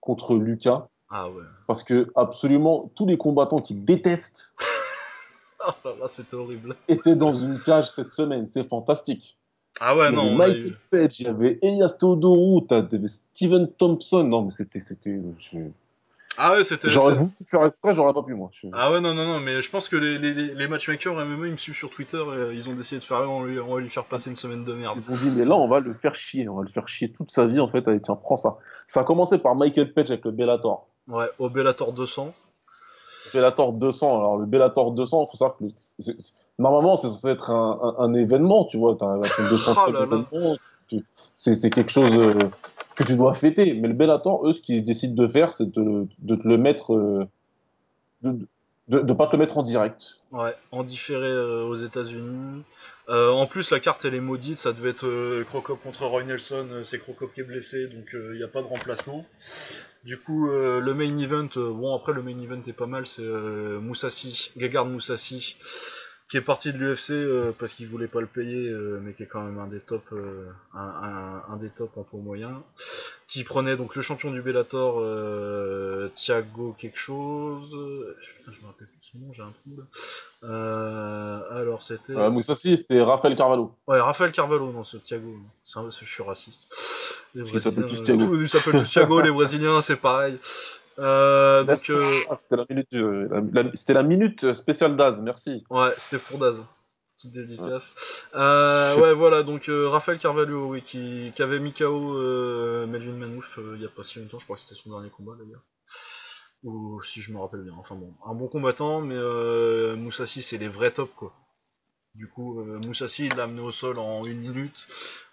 contre 0.00 0.34
Lucas 0.34 0.88
Ah 1.08 1.28
ouais. 1.28 1.42
parce 1.68 1.84
que 1.84 2.10
absolument 2.16 2.90
tous 2.96 3.06
les 3.06 3.16
combattants 3.16 3.60
qu'il 3.60 3.84
déteste 3.84 4.56
Ah 5.60 5.74
là 5.84 6.08
horrible. 6.32 6.76
étaient 6.88 7.14
dans 7.16 7.34
une 7.34 7.60
cage 7.60 7.90
cette 7.90 8.10
semaine. 8.12 8.46
C'est 8.48 8.68
fantastique. 8.68 9.38
Ah 9.80 9.96
ouais, 9.96 10.08
il 10.08 10.14
non, 10.14 10.32
a 10.34 10.46
Michael 10.46 10.66
eu. 10.68 10.76
Page, 10.90 11.20
il 11.20 11.26
y 11.26 11.28
avait 11.28 11.58
Elias 11.62 11.96
Teodoro, 11.98 12.62
t'avais 12.62 13.06
Steven 13.06 13.70
Thompson. 13.72 14.24
Non, 14.24 14.42
mais 14.42 14.50
c'était, 14.50 14.80
c'était, 14.80 15.20
je- 15.38 15.58
Ah 16.38 16.52
ouais, 16.54 16.64
c'était. 16.64 16.88
J'aurais 16.88 17.14
voulu 17.14 17.30
faire 17.44 17.64
exprès, 17.64 17.92
j'aurais 17.92 18.14
pas 18.14 18.22
pu, 18.22 18.34
moi. 18.34 18.48
Je- 18.52 18.68
Ah 18.72 18.90
ouais, 18.90 19.00
non, 19.00 19.12
non, 19.14 19.26
non, 19.26 19.40
mais 19.40 19.60
je 19.60 19.70
pense 19.70 19.88
que 19.88 19.96
les, 19.96 20.18
les, 20.18 20.32
les- 20.54 20.68
matchmakers 20.68 21.14
MMA, 21.14 21.46
ils 21.46 21.52
me 21.52 21.56
suivent 21.58 21.76
sur 21.76 21.90
Twitter 21.90 22.16
et 22.16 22.20
euh, 22.30 22.54
ils 22.54 22.68
ont 22.70 22.74
décidé 22.74 23.00
de 23.00 23.04
faire, 23.04 23.30
on, 23.30 23.44
lui, 23.44 23.58
on 23.60 23.74
va 23.74 23.80
lui 23.80 23.90
faire 23.90 24.04
passer 24.06 24.30
une 24.30 24.36
semaine 24.36 24.64
de 24.64 24.72
merde. 24.72 24.98
Ils 24.98 25.10
ont 25.12 25.16
dit, 25.16 25.30
mais 25.36 25.44
là, 25.44 25.54
on 25.56 25.68
va 25.68 25.80
le 25.80 25.92
faire 25.92 26.14
chier. 26.14 26.48
On 26.48 26.56
va 26.56 26.62
le 26.62 26.68
faire 26.68 26.88
chier 26.88 27.12
toute 27.12 27.30
sa 27.30 27.46
vie, 27.46 27.60
en 27.60 27.68
fait. 27.68 27.86
Allez, 27.86 28.00
tiens, 28.00 28.16
prends 28.16 28.36
ça. 28.36 28.56
Ça 28.88 29.00
a 29.00 29.04
commencé 29.04 29.38
par 29.38 29.56
Michael 29.56 29.92
Page 29.92 30.10
avec 30.10 30.24
le 30.24 30.30
Bellator. 30.30 30.86
Ouais, 31.08 31.26
au 31.38 31.48
Bellator 31.50 31.92
200. 31.92 32.32
Bellator 33.34 33.72
200. 33.72 34.18
Alors, 34.18 34.38
le 34.38 34.46
Bellator 34.46 34.92
200, 34.92 35.28
faut 35.30 35.36
savoir 35.36 35.58
que 35.58 35.64
normalement, 36.58 36.96
c'est 36.96 37.08
censé 37.08 37.28
être 37.28 37.50
un, 37.50 37.78
un- 37.98 38.04
un 38.04 38.14
événement, 38.14 38.64
tu 38.64 38.76
vois. 38.78 38.96
T'as 38.98 39.12
avec 39.14 39.38
une 39.38 39.48
200 39.48 39.74
Oh 40.32 40.56
c'est 41.34 41.70
quelque 41.70 41.90
chose 41.90 42.14
euh, 42.16 42.34
que 42.96 43.04
tu 43.04 43.16
dois 43.16 43.34
fêter. 43.34 43.74
Mais 43.74 43.88
le 43.88 43.94
Bellator, 43.94 44.46
eux, 44.46 44.52
ce 44.52 44.60
qu'ils 44.60 44.84
décident 44.84 45.14
de 45.22 45.28
faire, 45.28 45.52
c'est 45.54 45.70
de, 45.70 46.06
de 46.18 46.36
te 46.36 46.46
le 46.48 46.56
mettre. 46.58 46.94
euh, 46.94 47.26
de, 48.22 48.46
de, 48.88 49.00
de 49.00 49.12
pas 49.12 49.26
te 49.26 49.32
le 49.32 49.38
mettre 49.38 49.58
en 49.58 49.62
direct. 49.64 50.18
Ouais, 50.30 50.54
en 50.70 50.84
différé 50.84 51.26
euh, 51.26 51.64
aux 51.64 51.74
États-Unis. 51.76 52.62
Euh, 53.08 53.30
en 53.30 53.46
plus, 53.46 53.70
la 53.72 53.80
carte 53.80 54.04
elle 54.04 54.14
est 54.14 54.20
maudite, 54.20 54.58
ça 54.58 54.72
devait 54.72 54.90
être 54.90 55.06
euh, 55.06 55.44
Crocop 55.44 55.82
contre 55.82 56.06
Roy 56.06 56.22
Nelson, 56.24 56.66
c'est 56.84 56.98
Crocop 57.00 57.32
qui 57.32 57.40
est 57.40 57.44
blessé, 57.44 57.88
donc 57.88 58.04
il 58.12 58.36
n'y 58.36 58.44
a 58.44 58.48
pas 58.48 58.62
de 58.62 58.66
remplacement. 58.68 59.26
Du 60.04 60.18
coup, 60.18 60.46
le 60.48 60.94
main 60.94 61.18
event, 61.18 61.48
bon 61.56 61.96
après 61.96 62.12
le 62.12 62.22
main 62.22 62.38
event 62.40 62.60
est 62.66 62.72
pas 62.72 62.86
mal, 62.86 63.08
c'est 63.08 63.22
Moussassi, 63.24 64.52
Gegard 64.56 64.86
Moussassi, 64.86 65.56
qui 66.28 66.36
est 66.38 66.40
parti 66.42 66.72
de 66.72 66.78
l'UFC 66.78 67.10
euh, 67.12 67.52
parce 67.56 67.72
qu'il 67.74 67.86
voulait 67.86 68.08
pas 68.08 68.20
le 68.20 68.26
payer, 68.26 68.68
euh, 68.68 68.98
mais 69.02 69.12
qui 69.12 69.22
est 69.22 69.26
quand 69.26 69.42
même 69.42 69.58
un 69.60 69.68
des 69.68 69.78
top, 69.80 70.02
euh, 70.12 70.46
un, 70.74 70.80
un- 70.80 71.42
un 71.52 71.56
des 71.56 71.68
top 71.70 71.96
en 71.96 72.02
poids 72.02 72.18
moyen, 72.20 72.62
qui 73.28 73.44
prenait 73.44 73.76
donc 73.76 73.94
le 73.94 74.02
champion 74.02 74.32
du 74.32 74.42
Bellator, 74.42 74.96
euh, 75.00 76.08
Thiago 76.16 76.74
quelque 76.78 76.98
chose. 76.98 77.68
Putain, 78.38 78.52
je 78.52 78.60
me 78.62 78.66
rappelle 78.66 78.88
plus 78.88 79.08
son 79.12 79.18
nom, 79.18 79.32
j'ai 79.32 79.42
un 79.42 79.52
trou 79.62 79.76
là. 79.78 79.84
Euh, 80.44 81.40
alors 81.60 81.82
c'était. 81.82 82.14
Euh, 82.16 82.30
Moussassi, 82.30 82.76
c'était 82.76 83.00
Rafael 83.00 83.36
Carvalho. 83.36 83.72
Ouais, 83.86 84.00
Raphaël 84.00 84.32
Carvalho, 84.32 84.70
non, 84.72 84.84
ce 84.84 84.96
Thiago. 84.96 85.32
Un- 85.76 85.90
Je 85.90 86.04
suis 86.04 86.22
raciste. 86.22 86.62
Les 87.34 87.42
Brésiliens, 87.42 87.82
tous 87.88 88.02
Thiago. 88.02 88.40
Ils 88.40 88.48
s'appellent 88.48 88.80
tous 88.80 88.90
Thiago, 88.90 89.20
les 89.20 89.30
Brésiliens, 89.30 89.82
c'est 89.82 89.96
pareil. 89.96 90.38
Euh, 90.98 91.64
donc, 91.64 91.90
euh, 91.90 92.20
Ah, 92.30 92.36
C'était 92.36 92.56
la 92.56 92.64
minute, 92.68 92.88
euh, 92.94 93.28
la- 93.52 93.62
la- 93.62 93.72
c'était 93.74 93.92
la 93.92 94.02
minute 94.02 94.54
spéciale 94.54 94.96
Daz, 94.96 95.20
merci. 95.22 95.64
ouais, 95.70 95.90
c'était 95.98 96.22
pour 96.22 96.38
Daz. 96.38 96.62
Petite 97.16 97.32
dédicace. 97.32 97.94
Euh, 98.34 98.94
ouais, 99.00 99.14
voilà, 99.14 99.42
donc 99.42 99.68
euh, 99.70 99.88
Raphaël 99.88 100.18
Carvalho, 100.18 100.68
oui, 100.68 100.82
qui, 100.82 101.32
qui 101.34 101.42
avait 101.42 101.58
mis 101.60 101.72
KO 101.72 102.14
euh, 102.18 102.86
Melvin 102.86 103.12
Manouf 103.12 103.58
euh, 103.58 103.72
il 103.76 103.82
y 103.82 103.86
a 103.86 103.88
pas 103.88 104.04
si 104.04 104.18
longtemps, 104.20 104.38
je 104.38 104.44
crois 104.44 104.56
que 104.56 104.62
c'était 104.62 104.74
son 104.74 104.90
dernier 104.90 105.08
combat 105.08 105.32
d'ailleurs. 105.38 105.62
Ou 106.62 107.00
si 107.04 107.20
je 107.22 107.32
me 107.32 107.38
rappelle 107.38 107.62
bien, 107.62 107.74
enfin 107.78 107.94
bon, 107.94 108.12
un 108.26 108.34
bon 108.34 108.48
combattant, 108.48 109.00
mais 109.00 109.14
euh, 109.16 109.96
Moussassi 109.96 110.42
c'est 110.42 110.58
les 110.58 110.68
vrais 110.68 110.90
tops 110.90 111.12
quoi. 111.14 111.32
Du 112.16 112.28
coup, 112.28 112.60
euh, 112.60 112.78
Moussassi 112.78 113.26
il 113.26 113.34
l'a 113.36 113.44
amené 113.44 113.60
au 113.60 113.72
sol 113.72 113.98
en 113.98 114.24
une 114.24 114.40
minute, 114.40 114.86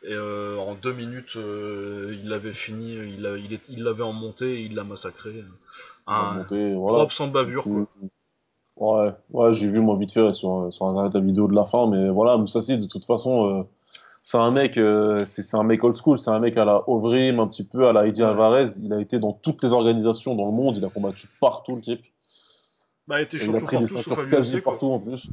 et 0.04 0.12
euh, 0.14 0.58
en 0.58 0.76
deux 0.76 0.92
minutes 0.94 1.36
euh, 1.38 2.14
il 2.22 2.28
l'avait 2.28 2.52
fini, 2.54 2.94
il 2.94 3.22
l'a- 3.22 3.38
il 3.38 3.54
est- 3.54 3.70
il 3.70 3.84
l'avait 3.84 4.04
en 4.04 4.12
montée 4.14 4.60
et 4.60 4.62
il 4.66 4.76
l'a 4.76 4.84
massacré. 4.84 5.44
Un 6.08 6.34
monter, 6.40 6.74
voilà. 6.76 6.98
propre 7.00 7.14
sans 7.14 7.28
bavure 7.28 7.64
quoi. 7.64 7.88
Ouais, 8.76 9.12
ouais, 9.30 9.54
j'ai 9.54 9.70
vu 9.70 9.80
moi 9.80 9.96
vite 9.98 10.12
fait 10.12 10.34
sur, 10.34 10.68
sur 10.74 10.86
internet 10.88 11.14
la 11.14 11.22
vidéo 11.22 11.48
de 11.48 11.54
la 11.56 11.64
fin, 11.64 11.88
mais 11.88 12.10
voilà, 12.10 12.38
Moussassi, 12.38 12.78
de 12.78 12.88
toute 12.88 13.06
façon, 13.06 13.60
euh, 13.60 13.64
c'est 14.24 14.38
un 14.38 14.52
mec, 14.52 14.78
euh, 14.78 15.24
c'est 15.26 15.44
c'est 15.44 15.56
un 15.58 15.64
mec 15.64 15.84
old 15.84 15.96
school, 15.96 16.18
c'est 16.18 16.32
un 16.32 16.40
mec 16.40 16.58
à 16.58 16.66
la 16.66 16.84
Ovrim, 16.90 17.40
un 17.40 17.48
petit 17.48 17.66
peu 17.66 17.88
à 17.88 17.94
la 17.94 18.08
Eddie 18.08 18.24
Ouais. 18.24 18.30
Alvarez. 18.30 18.70
Il 18.84 18.92
a 18.92 19.00
été 19.00 19.20
dans 19.20 19.32
toutes 19.32 19.64
les 19.64 19.74
organisations 19.74 20.36
dans 20.36 20.46
le 20.48 20.52
monde, 20.52 20.76
il 20.78 20.84
a 20.86 20.90
combattu 20.90 21.28
partout 21.40 21.76
le 21.76 21.82
type. 21.82 22.02
Bah, 23.08 23.20
il 23.22 23.26
était 23.26 23.38
Et 23.38 23.42
il 23.44 23.50
a 23.56 23.60
champion 23.60 23.66
pris 23.66 23.78
des 23.78 23.84
partout 23.84 24.10
sauf 24.10 24.14
à 24.14 24.16
ceintures 24.22 24.30
quasi 24.30 24.62
quoi. 24.62 24.72
partout 24.74 24.88
en 24.88 25.00
plus. 25.00 25.30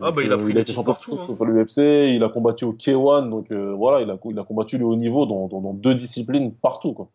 Ah, 0.00 0.10
bah, 0.12 0.22
il 0.22 0.32
a 0.32 0.36
pris 0.36 0.48
il 0.48 0.52
des 0.52 0.58
a 0.58 0.62
été 0.62 0.72
champion 0.72 0.92
partout, 0.92 1.14
hein. 1.18 1.36
à 1.40 1.44
l'UFC, 1.44 1.78
il 2.14 2.22
a 2.22 2.28
combattu 2.28 2.64
au 2.66 2.72
K1, 2.74 3.30
donc 3.30 3.50
euh, 3.50 3.72
voilà, 3.72 4.02
il 4.02 4.10
a, 4.10 4.18
il 4.24 4.38
a 4.38 4.44
combattu 4.44 4.76
le 4.78 4.84
haut 4.84 4.96
niveau 4.96 5.24
dans, 5.26 5.48
dans, 5.48 5.60
dans 5.60 5.72
deux 5.72 5.94
disciplines 5.94 6.52
partout, 6.54 6.92
quoi. 6.92 7.08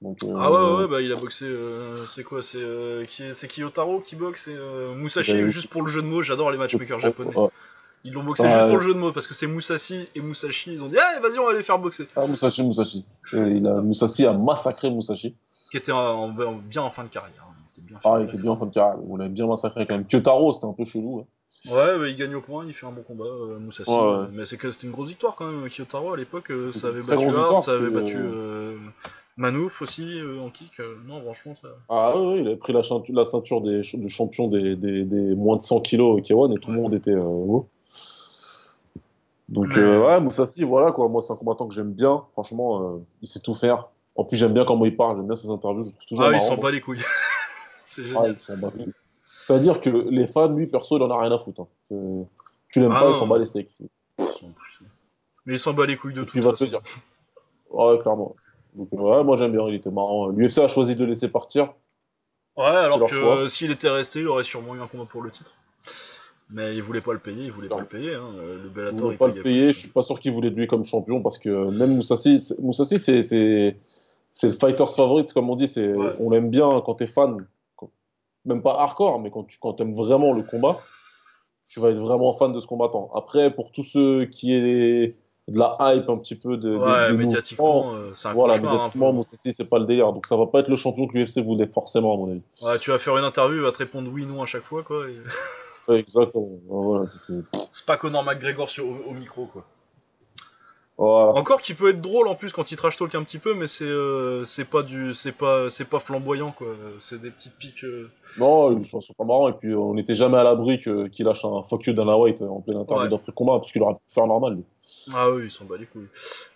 Donc, 0.00 0.18
euh, 0.22 0.32
Ah 0.38 0.50
ouais, 0.52 0.76
ouais, 0.82 0.88
bah 0.88 1.00
il 1.00 1.12
a 1.12 1.16
boxé. 1.16 1.44
euh, 1.46 2.06
c'est 2.14 2.22
quoi 2.22 2.42
C'est 2.42 2.58
euh, 2.58 3.04
c'est 3.34 3.48
Kiyotaro 3.48 4.00
qui 4.00 4.14
boxe 4.16 4.46
euh, 4.48 4.94
Musashi, 4.94 5.48
juste 5.48 5.68
pour 5.70 5.82
le 5.82 5.88
jeu 5.90 6.02
de 6.02 6.06
mots. 6.06 6.22
J'adore 6.22 6.50
les 6.52 6.58
matchmakers 6.58 7.00
japonais. 7.00 7.34
Ouais. 7.36 7.48
Ils 8.04 8.12
l'ont 8.12 8.22
boxé 8.22 8.44
Ouais. 8.44 8.48
juste 8.50 8.66
pour 8.68 8.76
le 8.76 8.82
jeu 8.82 8.94
de 8.94 8.98
mots 9.00 9.10
parce 9.10 9.26
que 9.26 9.34
c'est 9.34 9.48
Musashi 9.48 10.08
et 10.14 10.20
Musashi. 10.20 10.74
Ils 10.74 10.82
ont 10.82 10.88
dit, 10.88 10.96
ah, 11.00 11.18
vas-y, 11.20 11.38
on 11.40 11.46
va 11.46 11.52
les 11.52 11.64
faire 11.64 11.80
boxer. 11.80 12.06
Ah, 12.14 12.28
Musashi, 12.28 12.62
Musashi. 12.64 13.04
Et 13.32 13.36
il 13.38 13.66
a, 13.66 13.80
Musashi 13.80 14.24
a 14.24 14.32
massacré 14.32 14.88
Musashi. 14.88 15.34
Qui 15.72 15.76
était 15.78 15.90
en- 15.90 15.98
en- 15.98 16.40
en- 16.40 16.52
bien 16.54 16.82
en 16.82 16.90
fin 16.92 17.02
de 17.02 17.08
carrière. 17.08 17.44
hein. 17.48 17.54
Il 17.76 17.80
était 17.82 17.88
bien 17.88 17.98
Ah, 18.04 18.18
il 18.20 18.28
était 18.28 18.38
bien 18.38 18.52
en 18.52 18.56
fin 18.56 18.66
de 18.66 18.72
carrière. 18.72 18.98
On 19.08 19.16
l'avait 19.16 19.30
bien 19.30 19.48
massacré 19.48 19.84
quand 19.84 19.96
même. 19.96 20.06
Kyotaro, 20.06 20.52
c'était 20.52 20.66
un 20.66 20.72
peu 20.74 20.84
chelou. 20.84 21.20
hein. 21.22 21.26
Ouais, 21.66 21.98
bah, 21.98 22.08
il 22.08 22.16
gagne 22.16 22.34
au 22.36 22.40
point, 22.40 22.64
il 22.66 22.72
fait 22.74 22.86
un 22.86 22.92
bon 22.92 23.02
combat, 23.02 23.24
euh, 23.24 23.58
Musashi. 23.58 23.90
Ouais, 23.90 23.96
ouais. 23.96 24.02
euh, 24.02 24.26
Mais 24.32 24.44
c'est 24.46 24.56
que 24.56 24.70
c'était 24.70 24.86
une 24.86 24.92
grosse 24.92 25.08
victoire 25.08 25.34
quand 25.36 25.46
même. 25.50 25.68
Kiyotaro 25.68 26.12
à 26.12 26.16
l'époque, 26.16 26.50
euh, 26.50 26.66
ça 26.68 26.88
avait 26.88 27.02
battu 27.02 27.28
Hart, 27.36 27.62
ça 27.62 27.72
avait 27.72 27.90
battu 27.90 28.16
euh, 28.16 28.76
Manouf 29.36 29.82
aussi 29.82 30.20
euh, 30.20 30.40
en 30.40 30.50
kick. 30.50 30.78
euh, 30.78 30.94
non, 31.06 31.20
franchement, 31.22 31.54
ça. 31.60 31.68
Ah 31.88 32.14
oui, 32.16 32.40
il 32.40 32.46
avait 32.46 32.56
pris 32.56 32.72
la 32.72 32.82
ceinture, 32.84 33.14
la 33.14 33.24
ceinture 33.24 33.60
des, 33.60 33.82
ch- 33.82 33.96
de 34.00 34.08
champion 34.08 34.46
des, 34.48 34.76
des, 34.76 35.02
des 35.04 35.34
moins 35.34 35.56
de 35.56 35.62
100 35.62 35.80
kilos 35.80 36.18
au 36.18 36.20
K1 36.22 36.56
et 36.56 36.60
tout 36.60 36.70
le 36.70 36.76
monde 36.76 36.94
était. 36.94 37.14
Donc, 39.48 39.66
Mais- 39.76 39.98
ouais, 39.98 40.20
Musashi, 40.20 40.62
voilà 40.64 40.92
quoi. 40.92 41.08
Moi, 41.08 41.22
c'est 41.22 41.32
un 41.32 41.36
combattant 41.36 41.66
que 41.66 41.74
j'aime 41.74 41.92
bien. 41.92 42.24
Franchement, 42.32 43.00
il 43.22 43.28
sait 43.28 43.40
tout 43.40 43.54
faire. 43.54 43.88
En 44.14 44.24
plus, 44.24 44.36
j'aime 44.36 44.52
bien 44.52 44.64
comment 44.64 44.84
il 44.84 44.96
parle, 44.96 45.16
j'aime 45.16 45.26
bien 45.26 45.36
ses 45.36 45.50
interviews. 45.50 45.84
Je 45.84 45.90
trouve 45.90 46.04
toujours 46.08 46.24
Ah, 46.24 46.28
il 46.28 46.32
marrant, 46.32 46.44
s'en 46.44 46.54
moi. 46.56 46.64
bat 46.64 46.70
les 46.72 46.80
couilles. 46.80 47.00
c'est 47.86 48.02
Ah, 48.02 48.06
génial. 48.08 48.36
il 48.38 48.42
s'en 48.42 48.56
bat 48.56 48.70
les 48.76 48.84
couilles. 48.84 48.92
C'est-à-dire 49.48 49.80
que 49.80 49.88
les 50.10 50.26
fans, 50.26 50.48
lui, 50.48 50.66
perso, 50.66 50.98
il 50.98 51.02
en 51.02 51.10
a 51.10 51.18
rien 51.18 51.32
à 51.32 51.38
foutre. 51.38 51.62
hein. 51.62 51.66
Euh, 51.92 52.22
tu 52.68 52.80
l'aimes 52.80 52.92
Ah 52.94 53.00
pas, 53.00 53.08
il 53.08 53.14
s'en 53.14 53.26
bat 53.26 53.38
les 53.38 53.46
steaks. 53.46 53.70
Mais 55.46 55.54
il 55.54 55.58
s'en 55.58 55.72
bat 55.72 55.86
les 55.86 55.96
couilles 55.96 56.12
de 56.12 56.22
tout. 56.24 56.36
il 56.36 56.42
va 56.42 56.52
te 56.52 56.64
dire. 56.64 56.80
Ouais, 57.70 57.98
clairement. 57.98 58.36
Donc, 58.74 58.88
euh, 58.92 58.96
ouais, 58.98 59.24
moi, 59.24 59.38
j'aime 59.38 59.52
bien, 59.52 59.66
il 59.68 59.76
était 59.76 59.90
marrant. 59.90 60.28
L'UFC 60.28 60.58
a 60.58 60.68
choisi 60.68 60.96
de 60.96 61.00
le 61.04 61.08
laisser 61.10 61.30
partir. 61.32 61.72
Ouais, 62.58 62.64
alors 62.66 63.08
que 63.08 63.48
s'il 63.48 63.70
était 63.70 63.88
resté, 63.88 64.20
il 64.20 64.28
aurait 64.28 64.44
sûrement 64.44 64.74
eu 64.74 64.80
un 64.82 64.86
combat 64.86 65.06
pour 65.10 65.22
le 65.22 65.30
titre. 65.30 65.54
Mais 66.50 66.74
il 66.74 66.82
voulait 66.82 67.00
pas 67.00 67.12
le 67.14 67.18
payer, 67.18 67.44
il 67.44 67.52
voulait 67.52 67.68
pas 67.68 67.78
le 67.80 67.86
payer. 67.86 68.14
Hein. 68.14 68.30
Le 68.36 68.62
Il 68.66 68.70
Bellator, 68.70 69.00
voulait 69.00 69.14
il 69.14 69.18
pas 69.18 69.26
le 69.28 69.42
payer. 69.42 69.66
pas. 69.68 69.72
Je 69.72 69.78
suis 69.78 69.88
pas 69.88 70.02
sûr 70.02 70.18
qu'il 70.20 70.32
voulait 70.32 70.50
de 70.50 70.56
lui 70.56 70.66
comme 70.66 70.84
champion 70.84 71.22
parce 71.22 71.38
que 71.38 71.48
même 71.70 71.94
Moussassi, 71.96 72.38
c'est- 72.38 72.58
Moussassi, 72.60 72.98
c'est 72.98 73.22
c'est 73.22 73.76
c'est 74.32 74.46
le 74.48 74.52
fighter's 74.54 74.94
favorite 74.96 75.32
comme 75.32 75.48
on 75.50 75.56
dit. 75.56 75.68
C'est 75.68 75.92
Ouais. 75.94 76.14
on 76.20 76.30
l'aime 76.30 76.50
bien 76.50 76.82
quand 76.84 76.94
t'es 76.96 77.06
fan, 77.06 77.46
même 78.44 78.62
pas 78.62 78.74
hardcore, 78.78 79.20
mais 79.20 79.30
quand 79.30 79.44
tu 79.44 79.58
quand 79.60 79.80
aimes 79.80 79.94
vraiment 79.94 80.32
le 80.32 80.42
combat, 80.42 80.80
tu 81.68 81.80
vas 81.80 81.90
être 81.90 81.98
vraiment 81.98 82.32
fan 82.32 82.52
de 82.52 82.60
ce 82.60 82.66
combattant. 82.66 83.10
Après, 83.14 83.50
pour 83.54 83.72
tous 83.72 83.82
ceux 83.82 84.24
qui 84.26 84.54
est 84.54 85.16
de 85.48 85.58
la 85.58 85.76
hype 85.80 86.08
un 86.08 86.16
petit 86.18 86.34
peu 86.34 86.56
de, 86.56 86.76
Ouais, 86.76 87.08
des 87.08 87.16
médiatiquement, 87.16 87.84
mouvements, 87.84 87.94
euh, 87.98 88.12
c'est 88.14 88.28
un 88.28 88.32
voilà, 88.34 88.54
un 88.54 88.60
médiatiquement. 88.60 89.12
Moussassi, 89.12 89.52
c'est 89.52 89.68
pas 89.68 89.78
le 89.78 89.86
délire. 89.86 90.12
Donc 90.12 90.26
ça 90.26 90.36
va 90.36 90.46
pas 90.46 90.60
être 90.60 90.68
le 90.68 90.76
champion 90.76 91.06
que 91.06 91.16
l'UFC 91.16 91.38
voulait 91.42 91.66
forcément 91.66 92.14
à 92.14 92.16
mon 92.16 92.30
avis. 92.30 92.42
Ouais, 92.62 92.78
tu 92.78 92.90
vas 92.90 92.98
faire 92.98 93.16
une 93.16 93.24
interview, 93.24 93.56
il 93.56 93.62
va 93.62 93.72
te 93.72 93.78
répondre 93.78 94.10
oui, 94.12 94.26
non 94.26 94.42
à 94.42 94.46
chaque 94.46 94.64
fois, 94.64 94.82
quoi. 94.82 95.08
et- 95.08 95.18
Ouais, 95.90 96.00
exactement. 96.00 96.50
Voilà. 96.66 97.06
Euh, 97.30 97.40
C'est 97.70 97.86
pas 97.86 97.96
Conor 97.96 98.22
McGregor 98.22 98.68
sur, 98.68 98.86
au, 98.86 98.96
au 99.10 99.12
micro, 99.14 99.46
quoi. 99.46 99.64
Encore 100.98 101.60
qui 101.60 101.74
peut 101.74 101.90
être 101.90 102.00
drôle 102.00 102.26
en 102.26 102.34
plus 102.34 102.52
quand 102.52 102.72
il 102.72 102.76
trash 102.76 102.96
talk 102.96 103.14
un 103.14 103.22
petit 103.22 103.38
peu, 103.38 103.54
mais 103.54 103.68
c'est 103.68 103.84
euh, 103.84 104.44
c'est 104.44 104.64
pas 104.64 104.82
du 104.82 105.14
c'est 105.14 105.30
pas 105.32 105.70
c'est 105.70 105.84
pas 105.84 106.00
flamboyant, 106.00 106.50
quoi. 106.50 106.66
C'est 106.98 107.20
des 107.20 107.30
petites 107.30 107.54
piques. 107.56 107.84
euh, 107.84 108.10
Non, 108.38 108.76
ils 108.76 108.84
sont, 108.84 108.98
pas 109.16 109.24
marrants. 109.24 109.48
Et 109.48 109.52
puis, 109.52 109.74
on 109.76 109.94
n'était 109.94 110.16
jamais 110.16 110.36
à 110.38 110.42
l'abri 110.42 110.80
que- 110.80 111.06
qu'il 111.06 111.24
lâche 111.26 111.44
un 111.44 111.62
fuck 111.62 111.86
you 111.86 111.92
Dana 111.92 112.16
White 112.18 112.42
en 112.42 112.60
pleine 112.60 112.78
interview 112.78 113.04
Ouais. 113.04 113.10
d'après 113.10 113.30
combat, 113.32 113.58
parce 113.60 113.70
qu'il 113.70 113.80
aurait 113.82 113.94
pu 113.94 114.00
faire 114.12 114.26
normal. 114.26 114.54
lui. 114.56 114.64
Ah 115.14 115.30
oui, 115.30 115.44
ils 115.44 115.50
sont 115.52 115.66
bat 115.66 115.76
les 115.78 115.86
couilles. 115.86 116.08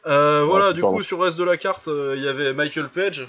Euh, 0.07 0.43
voilà, 0.45 0.69
Ouais, 0.69 0.75
du 0.75 0.83
coup, 0.83 1.03
sur 1.05 1.19
le 1.19 1.25
reste 1.25 1.39
de 1.39 1.45
la 1.45 1.57
carte, 1.57 1.87
euh, 1.87 2.15
il 2.17 2.23
y 2.25 2.29
avait 2.29 2.53
Michael 2.53 2.89
Page, 2.89 3.29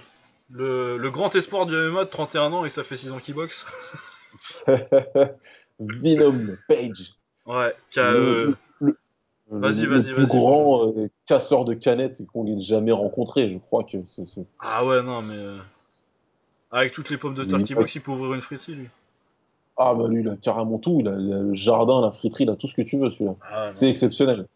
le, 0.50 0.98
le 0.98 1.12
grand 1.12 1.36
espoir 1.36 1.66
du 1.68 1.76
MMA 1.76 2.06
de 2.06 2.10
31 2.10 2.52
ans 2.54 2.66
et 2.66 2.70
ça 2.72 2.84
fait 2.84 2.98
6 2.98 3.12
ans 3.12 3.20
qu'il 3.20 3.36
boxe. 3.36 3.66
Venom 5.80 6.56
Page. 6.68 7.14
Ouais, 7.46 7.76
qui 7.92 8.00
a, 8.00 8.12
Le- 8.12 8.18
euh, 8.20 8.56
le, 8.80 8.98
Vas-y, 9.60 9.82
le 9.82 9.90
vas-y, 9.98 10.04
plus 10.12 10.14
vas-y. 10.26 10.26
grand 10.28 10.88
euh, 10.88 11.10
casseur 11.26 11.66
de 11.66 11.74
canettes 11.74 12.26
qu'on 12.28 12.46
ait 12.48 12.60
jamais 12.62 12.92
rencontré. 12.92 13.52
Je 13.52 13.58
crois 13.60 13.84
que 13.84 13.98
c'est. 14.08 14.26
c'est- 14.26 14.46
Ah 14.60 14.86
ouais, 14.86 15.02
non, 15.04 15.22
mais. 15.22 15.38
euh, 15.38 15.58
Avec 16.72 16.92
toutes 16.94 17.10
les 17.10 17.18
pommes 17.18 17.36
de 17.36 17.44
terre 17.44 17.60
Il- 17.60 17.66
qui 17.66 17.76
boxe, 17.76 17.94
il 17.96 18.02
peut 18.02 18.12
ouvrir 18.12 18.34
une 18.34 18.42
friterie, 18.42 18.74
lui. 18.76 18.90
Ah, 19.78 19.94
bah 19.96 20.08
lui, 20.08 20.22
il 20.22 20.30
a 20.30 20.36
carrément 20.38 20.78
tout. 20.80 20.98
Il 21.00 21.08
a, 21.08 21.12
il 21.20 21.32
a 21.34 21.38
le 21.40 21.54
jardin, 21.54 22.02
la 22.02 22.12
friterie, 22.12 22.44
il 22.46 22.50
a 22.50 22.56
tout 22.56 22.68
ce 22.68 22.76
que 22.76 22.82
tu 22.82 22.98
veux, 22.98 23.10
celui-là. 23.12 23.36
Ah, 23.52 23.68
non. 23.68 23.72
C'est 23.76 23.90
exceptionnel. 23.90 24.48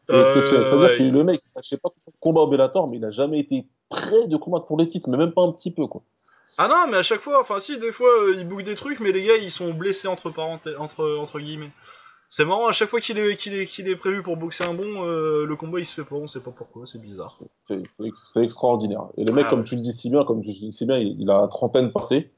C'est 0.00 0.14
Euh, 0.14 0.24
exceptionnel. 0.26 0.64
C'est-à-dire 0.64 0.88
ouais. 0.88 0.96
que 0.96 1.02
le 1.04 1.24
mec, 1.24 1.40
je 1.62 1.68
sais 1.68 1.76
pas 1.76 1.90
combien 1.90 2.12
de 2.12 2.20
combats 2.20 2.40
au 2.42 2.46
Bellator, 2.48 2.88
mais 2.88 2.96
il 2.96 3.04
a 3.04 3.10
jamais 3.10 3.38
été 3.40 3.66
prêt 3.88 4.26
de 4.26 4.36
combattre 4.36 4.66
pour 4.66 4.78
les 4.78 4.88
titres, 4.88 5.08
mais 5.10 5.16
même 5.16 5.32
pas 5.32 5.42
un 5.42 5.52
petit 5.52 5.72
peu, 5.72 5.86
quoi. 5.86 6.02
Ah 6.56 6.66
non, 6.66 6.90
mais 6.90 6.96
à 6.96 7.02
chaque 7.04 7.20
fois, 7.20 7.40
enfin 7.40 7.60
si, 7.60 7.78
des 7.78 7.92
fois, 7.92 8.08
euh, 8.08 8.34
il 8.36 8.46
boucle 8.48 8.64
des 8.64 8.74
trucs, 8.74 8.98
mais 9.00 9.12
les 9.12 9.22
gars, 9.22 9.36
ils 9.36 9.50
sont 9.50 9.72
blessés 9.72 10.08
entre 10.08 10.30
parenthèses, 10.30 10.74
entre, 10.78 11.16
entre 11.20 11.38
guillemets. 11.38 11.70
C'est 12.30 12.44
marrant, 12.44 12.66
à 12.68 12.72
chaque 12.72 12.90
fois 12.90 13.00
qu'il 13.00 13.18
est, 13.18 13.36
qu'il 13.36 13.54
est, 13.54 13.64
qu'il 13.66 13.88
est 13.88 13.96
prévu 13.96 14.22
pour 14.22 14.36
boxer 14.36 14.64
un 14.64 14.74
bon, 14.74 15.06
euh, 15.06 15.46
le 15.46 15.56
combat 15.56 15.80
il 15.80 15.86
se 15.86 15.94
fait 15.94 16.06
pas, 16.06 16.16
on 16.16 16.26
sait 16.26 16.40
pas 16.40 16.50
pourquoi, 16.50 16.86
c'est 16.86 17.00
bizarre. 17.00 17.34
C'est- 17.58 17.82
C'est 17.88 18.10
c'est 18.14 18.44
extraordinaire. 18.44 19.06
Et 19.16 19.24
le 19.24 19.32
mec, 19.32 19.46
Ah 19.46 19.50
comme 19.50 19.60
ouais. 19.60 19.64
tu 19.64 19.76
le 19.76 19.80
dis 19.80 19.92
si 19.94 20.10
bien, 20.10 20.24
comme 20.24 20.42
tu 20.42 20.48
le 20.48 20.52
dis 20.52 20.72
si 20.72 20.84
bien, 20.84 20.98
il, 20.98 21.18
il 21.20 21.30
a 21.30 21.40
la 21.40 21.48
trentaine 21.48 21.90
passée. 21.90 22.30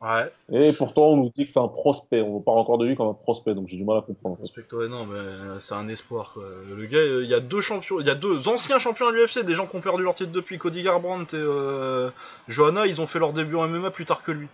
Ouais, 0.00 0.30
Et 0.50 0.72
pourtant, 0.74 1.12
on 1.12 1.16
nous 1.16 1.30
dit 1.30 1.44
que 1.46 1.50
c'est 1.50 1.60
un 1.60 1.68
prospect. 1.68 2.20
On 2.20 2.40
parle 2.40 2.58
encore 2.58 2.76
de 2.76 2.84
lui 2.84 2.94
comme 2.94 3.08
un 3.08 3.14
prospect, 3.14 3.54
donc 3.54 3.68
j'ai 3.68 3.76
du 3.78 3.84
mal 3.84 3.98
à 3.98 4.02
comprendre. 4.02 4.38
ouais, 4.42 4.88
non, 4.88 5.06
mais 5.06 5.18
euh, 5.18 5.60
c'est 5.60 5.74
un 5.74 5.88
espoir 5.88 6.32
quoi. 6.34 6.44
Le 6.68 6.84
gars, 6.86 6.98
euh, 6.98 7.22
il 7.24 7.30
y 7.30 7.34
a 7.34 7.40
deux 7.40 7.60
champions, 7.62 8.00
il 8.00 8.06
y 8.06 8.10
a 8.10 8.14
deux 8.14 8.48
anciens 8.48 8.78
champions 8.78 9.08
à 9.08 9.12
l'UFC, 9.12 9.44
des 9.44 9.54
gens 9.54 9.66
qui 9.66 9.76
ont 9.76 9.80
perdu 9.80 10.02
leur 10.02 10.14
titre 10.14 10.32
depuis, 10.32 10.58
Cody 10.58 10.82
Garbrandt 10.82 11.34
et 11.34 11.40
euh, 11.40 12.10
Johanna, 12.48 12.86
ils 12.86 13.00
ont 13.00 13.06
fait 13.06 13.18
leur 13.18 13.32
début 13.32 13.56
en 13.56 13.66
MMA 13.68 13.90
plus 13.92 14.04
tard 14.04 14.22
que 14.22 14.32
lui. 14.32 14.48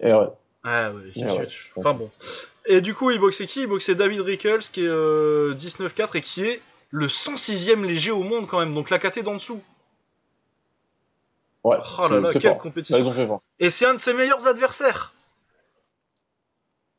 Et 0.00 0.12
ouais. 0.12 0.28
Ah 0.62 0.92
ouais, 0.92 1.02
qu'est-ce 1.14 1.24
Ouais, 1.24 1.46
tu- 1.46 1.72
Enfin 1.76 1.94
bon. 1.94 2.10
Et 2.66 2.80
du 2.80 2.94
coup, 2.94 3.10
il 3.10 3.18
boxait 3.18 3.46
qui? 3.46 3.62
Il 3.62 3.66
boxait 3.66 3.94
David 3.94 4.20
Rickles, 4.20 4.60
qui 4.72 4.82
est 4.84 4.88
euh, 4.88 5.54
19-4 5.54 6.16
et 6.16 6.20
qui 6.20 6.42
est 6.44 6.60
le 6.90 7.06
106ème 7.08 7.84
léger 7.86 8.10
au 8.10 8.22
monde 8.22 8.46
quand 8.46 8.58
même, 8.58 8.74
donc 8.74 8.90
la 8.90 8.98
KT 8.98 9.20
d'en 9.22 9.34
dessous. 9.34 9.62
Ouais. 11.64 11.76
Oh 11.98 12.08
là 12.08 12.20
là, 12.20 12.32
quelle 12.32 12.42
fort. 12.42 12.58
compétition. 12.58 13.06
Ont 13.06 13.12
fait 13.12 13.26
fort. 13.26 13.42
Et 13.58 13.70
c'est 13.70 13.86
un 13.86 13.94
de 13.94 13.98
ses 14.00 14.12
meilleurs 14.14 14.46
adversaires. 14.46 15.12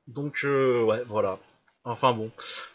Donc, 0.07 0.39
euh, 0.43 0.83
ouais, 0.83 1.03
voilà. 1.07 1.39
Enfin 1.83 2.13
bon. 2.13 2.29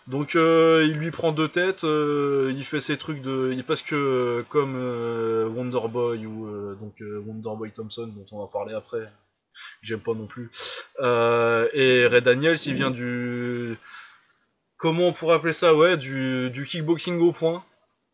Donc, 0.08 0.34
euh, 0.34 0.84
il 0.88 0.96
lui 0.96 1.12
prend 1.12 1.30
deux 1.30 1.48
têtes, 1.48 1.84
euh, 1.84 2.52
il 2.56 2.64
fait 2.64 2.80
ses 2.80 2.96
trucs 2.98 3.22
de. 3.22 3.52
il- 3.54 3.62
Parce 3.64 3.82
que, 3.82 3.94
euh, 3.94 4.42
comme 4.48 4.74
euh, 4.76 5.46
Wonderboy 5.48 6.26
ou 6.26 6.46
euh, 6.48 6.74
donc 6.80 7.00
euh, 7.02 7.22
Wonderboy 7.24 7.70
Thompson, 7.70 8.08
dont 8.08 8.26
on 8.32 8.40
va 8.40 8.48
parler 8.48 8.74
après, 8.74 9.08
j'aime 9.82 10.00
pas 10.00 10.14
non 10.14 10.26
plus, 10.26 10.50
euh, 11.00 11.68
et 11.72 12.06
Ray 12.06 12.22
Daniels, 12.22 12.58
il 12.66 12.74
vient 12.74 12.90
du. 12.90 13.76
Comment 14.78 15.08
on 15.08 15.12
pourrait 15.12 15.36
appeler 15.36 15.52
ça? 15.52 15.74
Ouais, 15.74 15.96
du, 15.96 16.50
du 16.50 16.66
kickboxing 16.66 17.18
au 17.20 17.32
point, 17.32 17.64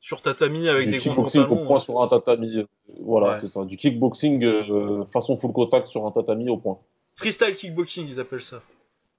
sur 0.00 0.22
tatami 0.22 0.68
avec 0.68 0.86
Du 0.86 0.92
des 0.92 0.98
kickboxing 0.98 1.42
au 1.44 1.56
point 1.56 1.76
hein. 1.76 1.80
sur 1.80 2.00
un 2.02 2.08
tatami. 2.08 2.58
euh, 2.58 2.64
Voilà, 3.00 3.32
Ouais. 3.34 3.38
c'est 3.40 3.48
ça. 3.48 3.64
Du 3.64 3.76
kickboxing 3.76 4.44
euh, 4.44 5.04
façon 5.06 5.36
full 5.36 5.52
contact 5.52 5.88
sur 5.88 6.06
un 6.06 6.12
tatami 6.12 6.48
au 6.48 6.56
point. 6.58 6.78
Freestyle 7.16 7.54
kickboxing, 7.56 8.06
ils 8.08 8.20
appellent 8.20 8.42
ça. 8.42 8.62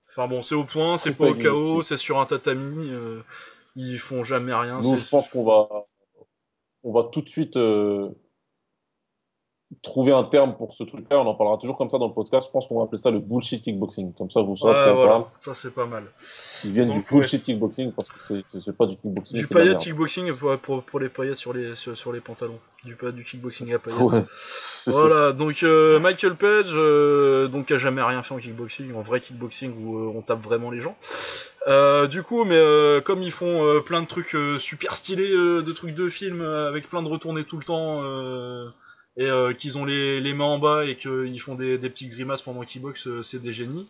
Enfin 0.10 0.28
bon, 0.28 0.42
c'est 0.42 0.56
au 0.56 0.64
point, 0.64 0.98
c'est 0.98 1.18
pas 1.18 1.26
au 1.26 1.34
KO, 1.34 1.38
kickboxing. 1.40 1.84
c'est 1.84 1.98
sur 1.98 2.20
un 2.20 2.26
tatami, 2.26 2.90
euh, 2.92 3.20
ils 3.76 4.00
font 4.00 4.24
jamais 4.24 4.54
rien. 4.54 4.80
Nous, 4.82 4.96
je 4.96 5.10
pense 5.10 5.28
qu'on 5.28 5.44
va, 5.44 5.68
on 6.84 6.94
va 6.94 7.04
tout 7.12 7.22
de 7.22 7.30
suite 7.30 7.58
euh, 7.58 8.08
trouver 9.82 10.12
un 10.12 10.24
terme 10.24 10.56
pour 10.58 10.74
ce 10.74 10.84
truc-là. 10.84 11.20
On 11.20 11.28
en 11.28 11.36
parlera 11.36 11.58
toujours 11.58 11.78
comme 11.78 11.90
ça 11.90 11.98
dans 11.98 12.08
le 12.08 12.14
podcast. 12.14 12.48
Je 12.48 12.52
pense 12.52 12.68
qu'on 12.68 12.78
va 12.78 12.84
appeler 12.86 13.02
ça 13.02 13.12
le 13.12 13.20
bullshit 13.20 13.64
kickboxing. 13.64 14.14
Comme 14.14 14.30
ça, 14.30 14.42
vous 14.42 14.56
saurez 14.56 14.74
Ouais, 14.74 14.94
voilà, 14.94 15.12
parle. 15.12 15.26
ça 15.42 15.54
c'est 15.56 15.74
pas 15.74 15.86
mal. 15.86 16.06
Ils 16.64 16.72
viennent 16.72 16.92
Donc, 16.92 17.08
du 17.10 17.16
bullshit 17.16 17.44
kickboxing 17.44 17.92
parce 17.92 18.10
que 18.10 18.20
c'est 18.20 18.78
pas 18.78 18.86
du 18.86 18.98
kickboxing. 18.98 19.38
Du 19.38 19.48
paillette 19.48 19.80
kickboxing 19.80 20.34
pour, 20.34 20.58
pour, 20.58 20.84
pour 20.84 21.00
les 21.00 21.10
paillettes 21.10 21.38
sur 21.38 21.54
les, 21.54 21.76
sur, 21.76 21.98
sur 21.98 22.12
les 22.12 22.20
pantalons. 22.22 22.60
Du, 22.84 22.98
du 23.14 23.24
kickboxing 23.24 23.74
à 23.74 23.80
paillettes. 23.80 24.02
Ouais. 24.02 24.24
Voilà, 24.86 25.32
donc 25.32 25.64
euh, 25.64 25.98
Michael 26.02 26.36
Page, 26.36 26.72
euh, 26.74 27.48
donc 27.48 27.72
a 27.72 27.78
jamais 27.78 28.02
rien 28.02 28.22
fait 28.22 28.34
en 28.34 28.38
kickboxing, 28.38 28.94
en 28.94 29.02
vrai 29.02 29.22
kickboxing 29.22 29.74
où 29.82 29.98
euh, 29.98 30.14
on 30.14 30.22
tape 30.22 30.42
vraiment 30.42 30.72
les 30.72 30.82
gens. 30.82 30.98
Euh, 31.68 32.08
du 32.08 32.22
coup, 32.22 32.44
mais 32.44 32.62
comme 33.06 33.24
ils 33.24 33.32
font 33.32 33.82
plein 33.86 34.02
de 34.02 34.08
trucs 34.08 34.36
super 34.60 34.98
stylés, 34.98 35.32
de 35.32 35.72
trucs 35.72 35.96
de 35.96 36.10
film 36.10 36.42
euh, 36.42 36.68
avec 36.68 36.90
plein 36.90 37.02
de 37.02 37.08
retournées 37.08 37.44
tout 37.44 37.58
le 37.58 37.64
temps, 37.64 38.02
et 39.18 39.26
euh, 39.26 39.54
qu'ils 39.54 39.78
ont 39.78 39.86
les, 39.86 40.20
les 40.20 40.34
mains 40.34 40.46
en 40.46 40.60
bas 40.60 40.86
et 40.86 40.96
qu'ils 40.96 41.40
font 41.40 41.56
des, 41.56 41.78
des 41.78 41.90
petites 41.90 42.12
grimaces 42.12 42.42
pendant 42.42 42.64
qu'ils 42.64 42.82
boxent, 42.82 43.08
euh, 43.08 43.24
c'est 43.24 43.42
des 43.42 43.54
génies. 43.54 43.88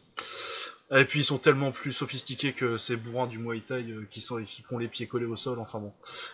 Et 0.91 1.05
puis 1.05 1.21
ils 1.21 1.25
sont 1.25 1.39
tellement 1.39 1.71
plus 1.71 1.93
sophistiqués 1.93 2.51
que 2.51 2.77
ces 2.77 2.95
bourrins 2.95 3.25
du 3.25 3.39
Muay 3.39 3.61
Thai 3.61 3.83
euh, 3.89 4.07
qui, 4.11 4.21
sont, 4.21 4.43
qui 4.43 4.63
ont 4.69 4.77
les 4.77 4.87
pieds 4.87 5.07
collés 5.07 5.25
au 5.25 5.37
sol, 5.37 5.59
enfin 5.59 5.79
bon. 5.79 5.91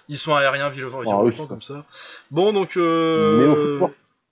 Ils 0.09 0.17
sont 0.17 0.35
aériens, 0.35 0.69
violents, 0.69 1.01
Ah 1.07 1.23
oui, 1.23 1.33
comme 1.47 1.61
ça. 1.61 1.83
Bon, 2.31 2.51
donc... 2.51 2.75
Euh, 2.77 3.87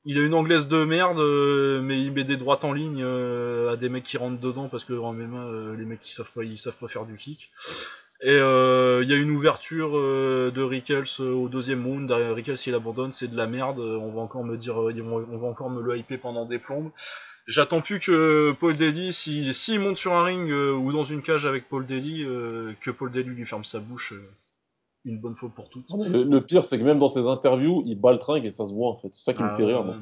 il 0.09 0.17
a 0.17 0.21
une 0.21 0.33
anglaise 0.33 0.69
de 0.69 0.85
merde, 0.85 1.19
euh, 1.19 1.81
mais 1.81 2.01
il 2.01 2.13
met 2.13 2.23
des 2.23 2.37
droites 2.37 2.63
en 2.63 2.71
ligne 2.71 3.03
euh, 3.03 3.73
à 3.73 3.75
des 3.75 3.89
mecs 3.89 4.05
qui 4.05 4.17
rentrent 4.17 4.39
dedans 4.39 4.69
parce 4.69 4.85
que 4.85 4.93
en 4.93 5.11
MMA, 5.11 5.37
euh, 5.37 5.75
les 5.75 5.83
mecs 5.83 5.99
qui 5.99 6.13
savent 6.13 6.31
pas, 6.33 6.45
ils 6.45 6.57
savent 6.57 6.77
pas 6.79 6.87
faire 6.87 7.05
du 7.05 7.17
kick. 7.17 7.51
Et 8.21 8.29
euh, 8.31 9.01
il 9.03 9.09
y 9.09 9.13
a 9.13 9.17
une 9.17 9.29
ouverture 9.29 9.95
euh, 9.95 10.51
de 10.53 10.63
Rickels 10.63 11.03
euh, 11.19 11.33
au 11.33 11.49
deuxième 11.49 11.85
round. 11.85 12.07
Derrière 12.07 12.33
Rickels, 12.33 12.57
il 12.65 12.73
abandonne, 12.73 13.11
c'est 13.11 13.27
de 13.27 13.37
la 13.37 13.45
merde. 13.45 13.79
On 13.79 14.11
va 14.11 14.21
encore 14.21 14.43
me 14.43 14.57
dire, 14.57 14.77
on 14.77 15.37
va 15.37 15.47
encore 15.47 15.69
me 15.69 15.81
le 15.81 15.97
hyper 15.97 16.19
pendant 16.19 16.45
des 16.45 16.57
plombes. 16.57 16.89
J'attends 17.45 17.79
plus 17.81 17.99
que 17.99 18.53
Paul 18.59 18.75
Daly, 18.75 19.13
s'il 19.13 19.53
s'il 19.53 19.79
monte 19.79 19.97
sur 19.97 20.13
un 20.13 20.23
ring 20.23 20.49
euh, 20.49 20.73
ou 20.73 20.91
dans 20.91 21.05
une 21.05 21.21
cage 21.21 21.45
avec 21.45 21.69
Paul 21.69 21.85
Daly, 21.85 22.25
que 22.81 22.91
Paul 22.91 23.11
Daly 23.11 23.29
lui 23.29 23.45
ferme 23.45 23.63
sa 23.63 23.79
bouche 23.79 24.13
une 25.05 25.19
bonne 25.19 25.35
fois 25.35 25.49
pour 25.55 25.69
toutes. 25.69 25.85
Le, 25.91 26.23
le 26.23 26.41
pire, 26.41 26.65
c'est 26.65 26.77
que 26.77 26.83
même 26.83 26.99
dans 26.99 27.07
ses 27.07 27.25
interviews, 27.27 27.83
il 27.85 27.97
baltringue 28.01 28.45
et 28.45 28.51
ça 28.51 28.65
se 28.65 28.73
voit 28.73 28.89
en 28.89 28.97
fait. 28.97 29.09
C'est 29.13 29.23
ça 29.23 29.33
qui 29.33 29.43
me 29.43 29.47
Ah, 29.49 29.55
fait 29.55 29.63
rire. 29.63 29.83
moi. 29.85 29.95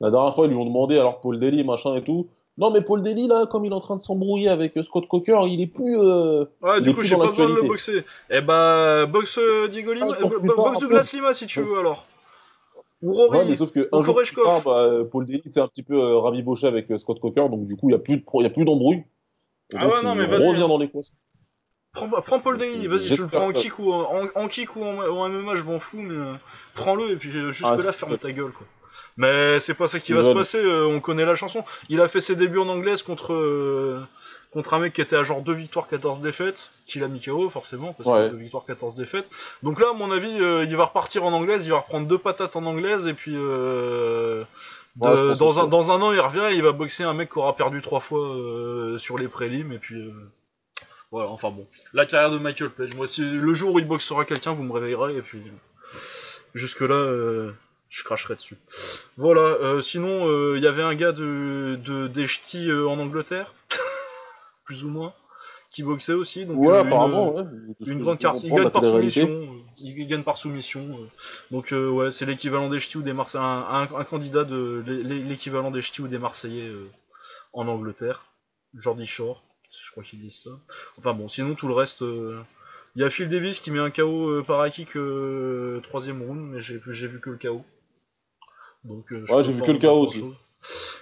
La 0.00 0.10
dernière 0.10 0.34
fois, 0.34 0.46
ils 0.46 0.50
lui 0.50 0.56
ont 0.56 0.64
demandé 0.64 0.98
alors 0.98 1.20
Paul 1.20 1.38
Daly, 1.38 1.62
machin 1.64 1.94
et 1.96 2.02
tout. 2.02 2.28
Non, 2.58 2.70
mais 2.72 2.80
Paul 2.82 3.02
Daly, 3.02 3.28
là, 3.28 3.46
comme 3.46 3.64
il 3.64 3.70
est 3.70 3.74
en 3.74 3.80
train 3.80 3.96
de 3.96 4.02
s'embrouiller 4.02 4.48
avec 4.48 4.76
euh, 4.76 4.82
Scott 4.82 5.06
Coker, 5.06 5.46
il 5.46 5.60
est 5.60 5.66
plus. 5.68 5.96
euh, 5.96 6.44
Ouais, 6.60 6.80
du 6.80 6.92
coup, 6.92 7.02
j'ai 7.02 7.16
pas 7.16 7.28
besoin 7.28 7.48
de 7.48 7.54
le 7.54 7.62
boxer. 7.62 8.04
Eh 8.30 8.40
bah, 8.40 9.06
boxe 9.06 9.38
euh, 9.38 9.68
Diego 9.68 9.92
Lima, 9.92 10.06
jour 10.14 10.32
euh, 10.34 10.38
bo- 10.40 10.56
boxe 10.56 10.78
Douglas. 10.80 11.10
Lima 11.14 11.34
si 11.34 11.46
tu 11.46 11.60
Ouais. 11.60 11.66
veux 11.66 11.78
alors. 11.78 12.06
Ou 13.00 13.14
Rory, 13.14 13.38
Ouais, 13.38 13.44
mais 13.44 13.54
sauf 13.54 13.70
que 13.70 13.88
ou 13.92 13.96
un 13.96 14.02
jour 14.02 14.16
plus 14.16 14.34
Koreshkov. 14.34 14.44
tard, 14.44 14.62
bah, 14.64 14.90
Paul 15.08 15.24
Daly 15.24 15.40
s'est 15.46 15.60
un 15.60 15.68
petit 15.68 15.84
peu 15.84 15.94
euh, 15.94 16.18
rabiboché 16.18 16.66
avec 16.66 16.90
euh, 16.90 16.98
Scott 16.98 17.20
Coker, 17.20 17.48
donc 17.48 17.64
du 17.64 17.76
coup, 17.76 17.88
il 17.90 17.92
n'y 17.92 17.94
a 17.94 18.00
plus 18.00 18.16
de 18.16 18.24
pro- 18.24 18.40
il 18.40 18.44
y 18.44 18.48
a 18.48 18.50
plus 18.50 18.64
d'embrouille. 18.64 19.04
Ah 19.76 19.86
ouais, 19.86 20.02
non, 20.02 20.16
mais 20.16 20.26
vas-y, 20.26 20.48
revient 20.48 20.66
dans 20.68 20.78
l'équation. 20.78 21.14
Prends, 21.92 22.08
prends 22.08 22.40
Paul 22.40 22.58
Daly, 22.58 22.88
vas-y, 22.88 23.14
tu 23.14 23.22
le 23.22 23.28
prends 23.28 23.44
en 23.44 23.46
ça- 23.48 23.52
kick 23.52 23.78
ou 23.78 23.92
en, 23.92 24.26
en 24.34 24.48
kick 24.48 24.74
ou 24.74 24.82
en, 24.82 24.98
en 24.98 25.28
MMA, 25.28 25.54
je 25.54 25.62
m'en 25.62 25.78
fous, 25.78 26.00
mais 26.00 26.14
euh, 26.14 26.34
prends-le 26.74 27.10
et 27.12 27.16
puis 27.16 27.30
euh, 27.36 27.52
jusque 27.52 27.68
Ah, 27.70 27.76
là, 27.76 27.82
c'est 27.92 27.92
ferme 27.92 28.18
ta 28.18 28.32
gueule 28.32 28.50
quoi. 28.52 28.66
Mais 29.18 29.60
c'est 29.60 29.74
pas 29.74 29.88
ça 29.88 29.98
qui 30.00 30.12
va 30.14 30.22
se 30.22 30.30
passer, 30.30 30.58
euh, 30.58 30.86
on 30.86 31.00
connaît 31.00 31.26
la 31.26 31.34
chanson. 31.36 31.64
Il 31.90 32.00
a 32.00 32.08
fait 32.08 32.20
ses 32.22 32.36
débuts 32.36 32.58
en 32.58 32.68
anglaise 32.68 33.02
contre 33.02 33.34
euh, 33.34 34.00
contre 34.52 34.72
un 34.74 34.78
mec 34.78 34.94
qui 34.94 35.00
était 35.02 35.16
à 35.16 35.24
genre 35.24 35.42
2 35.42 35.52
victoires 35.52 35.88
14 35.88 36.20
défaites, 36.22 36.70
qu'il 36.86 37.02
a 37.04 37.08
mis 37.08 37.20
KO 37.20 37.50
forcément 37.50 37.92
parce 37.92 38.08
Ouais. 38.08 38.28
que 38.28 38.32
2 38.34 38.38
victoires 38.38 38.64
14 38.64 38.94
défaites. 38.94 39.28
Donc 39.62 39.78
là 39.80 39.88
à 39.90 39.92
mon 39.92 40.10
avis, 40.10 40.40
euh, 40.40 40.64
il 40.66 40.74
va 40.76 40.86
repartir 40.86 41.24
en 41.24 41.32
anglaise, 41.32 41.66
il 41.66 41.70
va 41.70 41.80
reprendre 41.80 42.06
deux 42.06 42.16
patates 42.16 42.56
en 42.56 42.64
anglaise 42.64 43.06
et 43.08 43.12
puis 43.12 43.34
euh, 43.36 44.44
de- 44.96 45.06
Ouais, 45.06 45.34
dans, 45.36 45.60
un, 45.60 45.66
dans 45.66 45.90
un 45.90 46.00
an 46.00 46.12
il 46.12 46.20
revient 46.20 46.48
et 46.52 46.56
il 46.56 46.62
va 46.62 46.72
boxer 46.72 47.02
un 47.04 47.12
mec 47.12 47.30
qui 47.32 47.38
aura 47.38 47.54
perdu 47.56 47.82
trois 47.82 48.00
fois 48.00 48.20
euh, 48.24 48.98
sur 48.98 49.18
les 49.18 49.28
prélims 49.28 49.72
et 49.72 49.78
puis 49.78 49.96
euh, 50.00 50.12
voilà, 51.10 51.28
enfin 51.30 51.50
bon. 51.50 51.66
La 51.92 52.06
carrière 52.06 52.30
de 52.30 52.38
Michael 52.38 52.70
Page. 52.70 52.94
Moi, 52.96 53.06
si 53.08 53.22
le 53.22 53.52
jour 53.54 53.74
où 53.74 53.78
il 53.80 53.86
boxera 53.86 54.24
quelqu'un, 54.24 54.52
vous 54.52 54.62
me 54.62 54.72
réveillerez 54.72 55.16
et 55.16 55.22
puis 55.22 55.42
jusque 56.54 56.80
là, 56.82 56.94
euh, 56.94 57.52
je 57.88 58.04
cracherai 58.04 58.34
dessus. 58.36 58.56
Voilà. 59.16 59.40
euh, 59.40 59.82
sinon, 59.82 60.28
euh, 60.28 60.54
il 60.56 60.62
y 60.62 60.66
avait 60.66 60.82
un 60.82 60.94
gars 60.94 61.12
de, 61.12 61.78
de 61.84 62.06
des 62.08 62.26
ch'tis 62.26 62.68
euh, 62.70 62.86
en 62.88 62.98
Angleterre, 62.98 63.54
plus 64.64 64.84
ou 64.84 64.88
moins, 64.90 65.14
qui 65.70 65.82
boxait 65.82 66.12
aussi. 66.12 66.44
Donc 66.46 66.58
Ouais, 66.58 66.68
euh, 66.68 66.80
une- 66.82 66.86
apparemment, 66.86 67.34
ouais. 67.34 67.44
une 67.86 68.00
grande 68.00 68.18
carte. 68.18 68.42
Il 68.42 68.50
gagne 68.52 68.70
par 68.70 68.84
soumission. 68.84 69.28
euh, 69.28 69.46
Il 69.78 70.06
gagne 70.06 70.22
par 70.22 70.38
soumission. 70.38 70.98
euh. 71.00 71.06
Donc 71.50 71.72
euh, 71.72 71.88
ouais, 71.88 72.10
c'est 72.12 72.26
l'équivalent 72.26 72.68
des 72.68 72.80
ch'tis 72.80 72.98
ou 72.98 73.02
des 73.02 73.12
Marseillais. 73.12 73.42
Un, 73.44 73.64
un- 73.90 73.94
un 73.96 74.04
candidat 74.04 74.44
de 74.44 74.82
l'é- 74.86 75.02
l'é- 75.02 75.22
l'équivalent 75.22 75.70
des 75.70 75.82
ch'tis 75.82 76.02
ou 76.02 76.08
des 76.08 76.18
Marseillais 76.18 76.68
euh, 76.68 76.90
en 77.52 77.66
Angleterre. 77.68 78.24
Jordi 78.74 79.06
Shore, 79.06 79.42
je 79.82 79.90
crois 79.92 80.02
qu'ils 80.02 80.20
disent 80.20 80.42
ça. 80.44 80.50
Enfin 80.98 81.14
bon, 81.14 81.26
sinon 81.28 81.54
tout 81.54 81.68
le 81.68 81.74
reste. 81.74 82.02
euh, 82.02 82.38
Il 82.96 83.02
y 83.02 83.04
a 83.04 83.10
Phil 83.10 83.28
Davis 83.30 83.60
qui 83.60 83.70
met 83.70 83.78
un 83.78 83.90
KO 83.90 84.28
euh, 84.28 84.42
par 84.42 84.68
kick 84.68 84.94
euh, 84.96 85.80
troisième 85.84 86.22
round, 86.22 86.38
mais 86.52 86.60
j'ai 86.60 86.80
j'ai 86.88 87.06
vu 87.06 87.18
que 87.20 87.30
le 87.30 87.38
KO. 87.38 87.64
Donc 88.88 89.12
euh, 89.12 89.24
Ouais, 89.28 89.44
j'ai 89.44 89.52
vu 89.52 89.60
que 89.62 89.70
le 89.70 89.78
KO 89.78 90.04
grand-chose. 90.04 90.34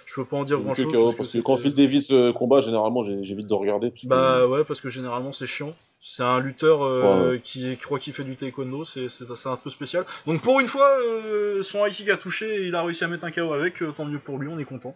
Je 0.05 0.13
peux 0.15 0.25
pas 0.25 0.37
en 0.37 0.43
dire 0.43 0.59
grand 0.59 0.73
chose. 0.73 1.15
parce 1.15 1.29
que 1.29 1.39
quand 1.39 1.57
Phil 1.57 1.73
Davis 1.75 2.11
euh, 2.11 2.33
combat, 2.33 2.61
généralement, 2.61 3.03
j'évite 3.03 3.47
de 3.47 3.53
regarder. 3.53 3.89
parce 3.91 4.01
que- 4.03 4.07
Bah 4.07 4.47
ouais, 4.47 4.63
parce 4.63 4.81
que 4.81 4.89
généralement 4.89 5.31
c'est 5.33 5.45
chiant. 5.47 5.73
C'est 6.01 6.23
un 6.23 6.39
lutteur 6.39 6.83
euh, 6.83 7.37
qui 7.43 7.75
croit 7.77 7.99
qu'il 7.99 8.13
fait 8.13 8.23
du 8.23 8.35
taekwondo, 8.35 8.85
c'est 8.85 9.07
un 9.45 9.55
peu 9.57 9.69
spécial. 9.69 10.05
Donc 10.27 10.41
pour 10.41 10.59
une 10.59 10.67
fois, 10.67 10.89
euh, 11.01 11.63
son 11.63 11.85
high 11.85 11.91
kick 11.93 12.09
a 12.09 12.17
touché 12.17 12.61
et 12.63 12.67
il 12.67 12.75
a 12.75 12.83
réussi 12.83 13.03
à 13.03 13.07
mettre 13.07 13.25
un 13.25 13.31
KO 13.31 13.51
avec, 13.53 13.81
euh, 13.81 13.91
tant 13.91 14.05
mieux 14.05 14.19
pour 14.19 14.37
lui, 14.37 14.47
on 14.47 14.59
est 14.59 14.65
content. 14.65 14.93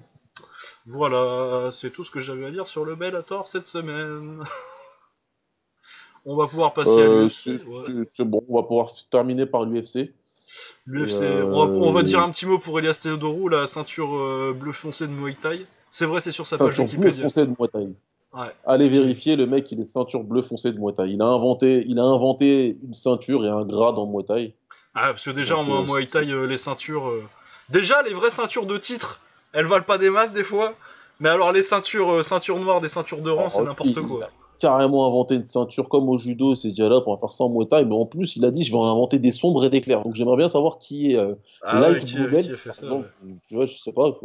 Voilà, 0.85 1.69
c'est 1.71 1.89
tout 1.91 2.03
ce 2.03 2.11
que 2.11 2.21
j'avais 2.21 2.45
à 2.45 2.51
dire 2.51 2.67
sur 2.67 2.85
le 2.85 2.95
Bellator 2.95 3.47
cette 3.47 3.65
semaine. 3.65 4.43
on 6.25 6.35
va 6.35 6.47
pouvoir 6.47 6.73
passer 6.73 7.01
à 7.01 7.07
l'UFC. 7.07 7.31
c'est 7.31 7.51
ouais. 7.51 7.83
c'est- 7.85 8.05
c'est 8.05 8.23
bon, 8.25 8.43
on 8.47 8.55
va 8.55 8.63
pouvoir 8.63 8.91
terminer 9.09 9.45
par 9.45 9.65
l'UFC. 9.65 10.13
L'UFC, 10.85 11.21
euh, 11.21 11.43
on, 11.45 11.65
va, 11.67 11.73
on 11.73 11.91
va 11.91 12.03
dire 12.03 12.19
un 12.19 12.29
petit 12.31 12.45
mot 12.45 12.57
pour 12.59 12.77
Elias 12.79 12.99
Theodorou, 13.01 13.49
la 13.49 13.67
ceinture 13.67 14.15
euh, 14.15 14.53
bleu 14.57 14.71
foncé 14.73 15.07
de 15.07 15.11
Muay 15.11 15.35
Thai. 15.41 15.65
C'est 15.89 16.05
vrai, 16.05 16.21
c'est 16.21 16.31
sur 16.31 16.45
sa 16.47 16.57
page 16.57 16.75
Ceinture 16.75 16.85
bleu 16.99 17.09
Wikipédia. 17.09 17.23
foncé 17.23 17.45
de 17.45 17.51
Muay 17.59 17.67
Thai. 17.71 17.87
Ouais, 18.33 18.47
Allez 18.65 18.87
vérifier, 18.89 19.35
le 19.35 19.45
mec, 19.45 19.69
il 19.71 19.81
est 19.81 19.85
ceinture 19.85 20.23
bleu 20.23 20.41
foncé 20.41 20.71
de 20.71 20.79
Muay 20.79 20.93
Thai. 20.93 21.09
Il 21.09 21.21
a 21.21 21.25
inventé, 21.25 21.83
il 21.87 21.99
a 21.99 22.03
inventé 22.03 22.77
une 22.83 22.95
ceinture 22.95 23.45
et 23.45 23.49
un 23.49 23.65
grade 23.65 23.97
en 23.97 24.07
Muay 24.07 24.23
Thai. 24.23 24.53
Ah, 24.95 25.07
parce 25.11 25.23
que 25.25 25.31
déjà 25.31 25.55
Donc, 25.55 25.69
en 25.69 25.83
euh, 25.83 25.85
Muay 25.85 26.05
Thai, 26.05 26.29
euh, 26.31 26.45
les 26.47 26.57
ceintures. 26.57 27.07
euh, 27.09 27.23
Déjà, 27.69 28.01
les 28.03 28.13
vraies 28.13 28.31
ceintures 28.31 28.65
de 28.65 28.77
titre, 28.77 29.21
elles 29.53 29.65
valent 29.65 29.85
pas 29.85 29.97
des 29.97 30.09
masses 30.09 30.33
des 30.33 30.43
fois. 30.43 30.73
Mais 31.19 31.29
alors, 31.29 31.51
les 31.51 31.63
ceintures, 31.63 32.11
euh, 32.11 32.23
ceintures 32.23 32.59
noires, 32.59 32.81
des 32.81 32.87
ceintures 32.89 33.21
de 33.21 33.29
rang, 33.29 33.41
Alors, 33.41 33.51
c'est 33.51 33.63
n'importe 33.63 33.89
il- 33.89 34.01
quoi. 34.01 34.27
Carrément 34.61 35.05
inventé 35.07 35.35
une 35.35 35.43
ceinture 35.43 35.89
comme 35.89 36.07
au 36.07 36.17
judo, 36.17 36.55
c'est 36.55 36.69
déjà 36.69 36.87
là 36.87 37.01
pour 37.01 37.19
faire 37.19 37.31
ça 37.31 37.43
en 37.43 37.49
Muay 37.49 37.65
Thai, 37.65 37.83
mais 37.83 37.95
en 37.95 38.05
plus, 38.05 38.35
il 38.37 38.45
a 38.45 38.51
dit 38.51 38.63
je 38.63 38.71
vais 38.71 38.77
en 38.77 38.85
inventer 38.85 39.19
des 39.19 39.31
sombres 39.31 39.65
et 39.65 39.69
des 39.69 39.81
clairs. 39.81 40.03
Donc 40.03 40.15
j'aimerais 40.15 40.37
bien 40.37 40.47
savoir 40.47 40.77
qui 40.77 41.11
est 41.11 41.17
euh, 41.17 41.33
Ah 41.63 41.79
Light 41.79 41.95
ouais, 41.95 42.05
qui, 42.05 42.15
Blue 42.15 42.25
qui 42.25 42.31
Belt, 42.31 42.51
a 42.51 42.55
fait 42.55 42.69
par 42.69 42.75
ça 42.75 42.83
exemple. 42.83 43.09
ouais. 43.23 43.35
Tu 43.49 43.55
vois, 43.55 43.65
je 43.65 43.77
sais 43.77 43.91
pas. 43.91 44.17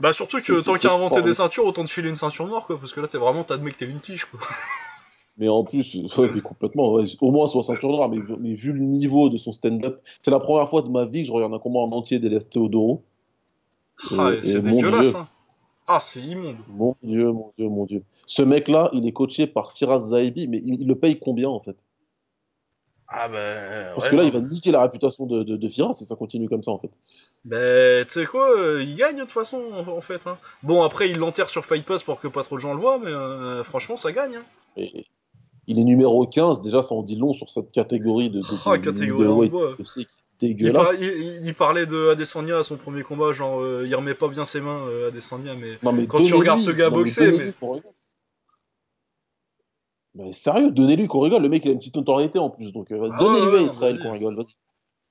Bah 0.00 0.12
surtout 0.12 0.40
que 0.40 0.64
tant 0.64 0.74
qu'à 0.74 0.92
inventer 0.92 1.22
des 1.22 1.34
ceintures, 1.34 1.66
autant 1.66 1.84
te 1.84 1.90
filer 1.90 2.08
une 2.08 2.16
ceinture 2.16 2.46
noire 2.46 2.66
quoi, 2.66 2.78
parce 2.78 2.92
que 2.92 3.00
là 3.00 3.08
t'es 3.08 3.18
vraiment 3.18 3.44
t'admets 3.44 3.72
que 3.72 3.78
t'es 3.78 3.84
une 3.86 4.00
tige 4.00 4.24
quoi. 4.26 4.40
Mais 5.38 5.48
en 5.48 5.64
plus, 5.64 5.94
ouais, 6.18 6.30
mais 6.34 6.42
complètement, 6.42 6.92
ouais, 6.92 7.06
au 7.22 7.32
moins 7.32 7.46
soit 7.46 7.62
ceinture 7.62 7.88
noire, 7.90 8.10
mais, 8.10 8.18
mais 8.38 8.54
vu 8.54 8.70
le 8.70 8.80
niveau 8.80 9.30
de 9.30 9.38
son 9.38 9.52
stand-up, 9.52 10.02
c'est 10.18 10.30
la 10.30 10.38
première 10.38 10.68
fois 10.68 10.82
de 10.82 10.90
ma 10.90 11.06
vie 11.06 11.22
que 11.22 11.28
je 11.28 11.32
regarde 11.32 11.54
un 11.54 11.58
combat 11.58 11.80
en 11.80 11.90
entier 11.92 12.18
d'Elias 12.18 12.46
Teodoro. 12.50 13.02
Ah, 14.18 14.32
c'est 14.42 14.60
dégueulasse 14.60 15.08
Dieu, 15.08 15.16
hein. 15.16 15.28
Ah 15.86 16.00
c'est 16.00 16.20
immonde. 16.20 16.56
mon 16.68 16.94
Dieu, 17.02 17.32
mon 17.32 17.52
Dieu, 17.56 17.68
mon 17.68 17.86
Dieu. 17.86 18.02
Ce 18.34 18.40
mec-là, 18.40 18.88
il 18.94 19.06
est 19.06 19.12
coaché 19.12 19.46
par 19.46 19.72
Firas 19.72 19.98
Zahibi, 20.00 20.48
mais 20.48 20.56
il, 20.64 20.80
il 20.80 20.88
le 20.88 20.94
paye 20.94 21.18
combien 21.18 21.50
en 21.50 21.60
fait? 21.60 21.76
Ah 23.08 23.28
bah 23.28 23.92
Parce 23.94 24.04
ouais 24.06 24.10
que 24.10 24.16
là, 24.16 24.22
non. 24.22 24.28
il 24.28 24.32
va 24.32 24.40
niquer 24.40 24.70
la 24.72 24.80
réputation 24.80 25.26
de, 25.26 25.42
de, 25.42 25.56
de 25.56 25.68
Firas 25.68 25.92
si 25.92 26.06
ça 26.06 26.16
continue 26.16 26.48
comme 26.48 26.62
ça 26.62 26.70
en 26.70 26.78
fait. 26.78 26.88
Bah 27.44 28.04
tu 28.06 28.10
sais 28.12 28.24
quoi, 28.24 28.56
euh, 28.56 28.82
il 28.82 28.96
gagne 28.96 29.16
de 29.16 29.20
toute 29.22 29.32
façon 29.32 29.58
en, 29.74 29.86
en 29.86 30.00
fait. 30.00 30.26
Hein. 30.26 30.38
Bon 30.62 30.82
après 30.82 31.10
il 31.10 31.18
l'enterre 31.18 31.50
sur 31.50 31.66
Fight 31.66 31.84
Pass 31.84 32.02
pour 32.04 32.20
que 32.22 32.28
pas 32.28 32.42
trop 32.42 32.56
de 32.56 32.60
gens 32.62 32.72
le 32.72 32.80
voient, 32.80 32.98
mais 32.98 33.10
euh, 33.10 33.62
franchement 33.64 33.98
ça 33.98 34.12
gagne. 34.12 34.36
Hein. 34.36 34.44
Et 34.78 35.04
il 35.66 35.78
est 35.78 35.84
numéro 35.84 36.26
15, 36.26 36.62
déjà 36.62 36.80
ça 36.82 36.94
en 36.94 37.02
dit 37.02 37.16
long 37.16 37.34
sur 37.34 37.50
cette 37.50 37.70
catégorie 37.70 38.30
de, 38.30 38.38
de, 38.40 38.44
Ah 38.64 38.78
de, 38.78 38.82
de 38.82 38.90
catégorie. 38.90 39.48
UFC 39.48 39.96
Il, 39.98 40.06
par- 40.06 40.14
dégueulasse. 40.40 41.00
il- 41.00 41.54
parlait 41.54 41.84
de 41.86 42.08
Adesanya 42.12 42.60
à 42.60 42.64
son 42.64 42.76
premier 42.78 43.02
combat, 43.02 43.32
genre 43.34 43.60
euh, 43.60 43.84
il 43.86 43.94
remet 43.94 44.14
pas 44.14 44.28
bien 44.28 44.46
ses 44.46 44.62
mains 44.62 44.86
euh, 44.88 45.08
Adesanya, 45.08 45.54
mais 45.54 45.78
Non 45.82 45.92
mais 45.92 46.06
quand 46.06 46.22
tu 46.24 46.32
regardes 46.32 46.60
ce 46.60 46.70
gars 46.70 46.88
non, 46.88 46.96
boxer, 46.96 47.30
mais. 47.32 47.52
Mais 50.14 50.32
sérieux, 50.32 50.70
donnez-lui 50.70 51.06
qu'on 51.08 51.20
rigole. 51.20 51.42
Le 51.42 51.48
mec, 51.48 51.64
il 51.64 51.68
a 51.68 51.72
une 51.72 51.78
petite 51.78 51.96
notoriété 51.96 52.38
en 52.38 52.50
plus. 52.50 52.72
Donc, 52.72 52.90
euh, 52.92 53.10
Ah 53.12 53.16
donnez-lui 53.18 53.56
à 53.56 53.60
Israël 53.62 53.98
qu'on 54.02 54.12
rigole. 54.12 54.36
Vas-y. 54.36 54.54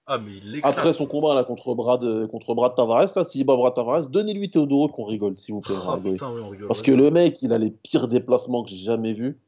ah 0.06 0.18
mais 0.20 0.38
il 0.38 0.52
l'éclate. 0.52 0.72
Après 0.78 0.94
son 0.94 1.08
combat 1.08 1.34
là, 1.34 1.44
contre, 1.44 1.74
Brad, 1.74 2.04
euh, 2.04 2.28
contre 2.28 2.54
Brad 2.54 2.76
Tavares, 2.76 3.08
là, 3.16 3.24
s'il 3.24 3.44
bat 3.46 3.56
Brad 3.56 3.74
Tavares, 3.74 4.08
donnez-lui 4.10 4.50
Théodoro 4.52 4.90
qu'on 4.90 5.06
rigole, 5.06 5.38
s'il 5.40 5.56
vous 5.56 5.62
plaît. 5.62 5.76
Ah 5.88 5.98
putain 5.98 6.32
oui 6.32 6.42
on 6.44 6.50
rigole. 6.50 6.68
Parce 6.68 6.82
que 6.84 6.92
le 6.92 7.10
mec, 7.10 7.40
il 7.42 7.52
a 7.54 7.58
les 7.58 7.72
pires 7.72 8.08
déplacements 8.08 8.64
que 8.64 8.70
j'ai 8.70 8.76
jamais 8.78 9.14
vus. 9.14 9.40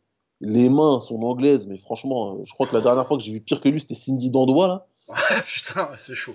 Les 0.41 0.69
mains 0.69 0.99
sont 1.01 1.21
anglaises, 1.21 1.67
mais 1.67 1.77
franchement, 1.77 2.33
euh, 2.35 2.41
je 2.45 2.53
crois 2.53 2.65
que 2.67 2.75
la 2.75 2.81
dernière 2.81 3.07
fois 3.07 3.17
que 3.17 3.23
j'ai 3.23 3.31
vu 3.31 3.39
pire 3.39 3.61
que 3.61 3.69
lui, 3.69 3.79
c'était 3.79 3.95
Cindy 3.95 4.29
Dandois 4.31 4.67
là. 4.67 4.85
Putain 5.45 5.89
c'est 5.97 6.15
chaud. 6.15 6.33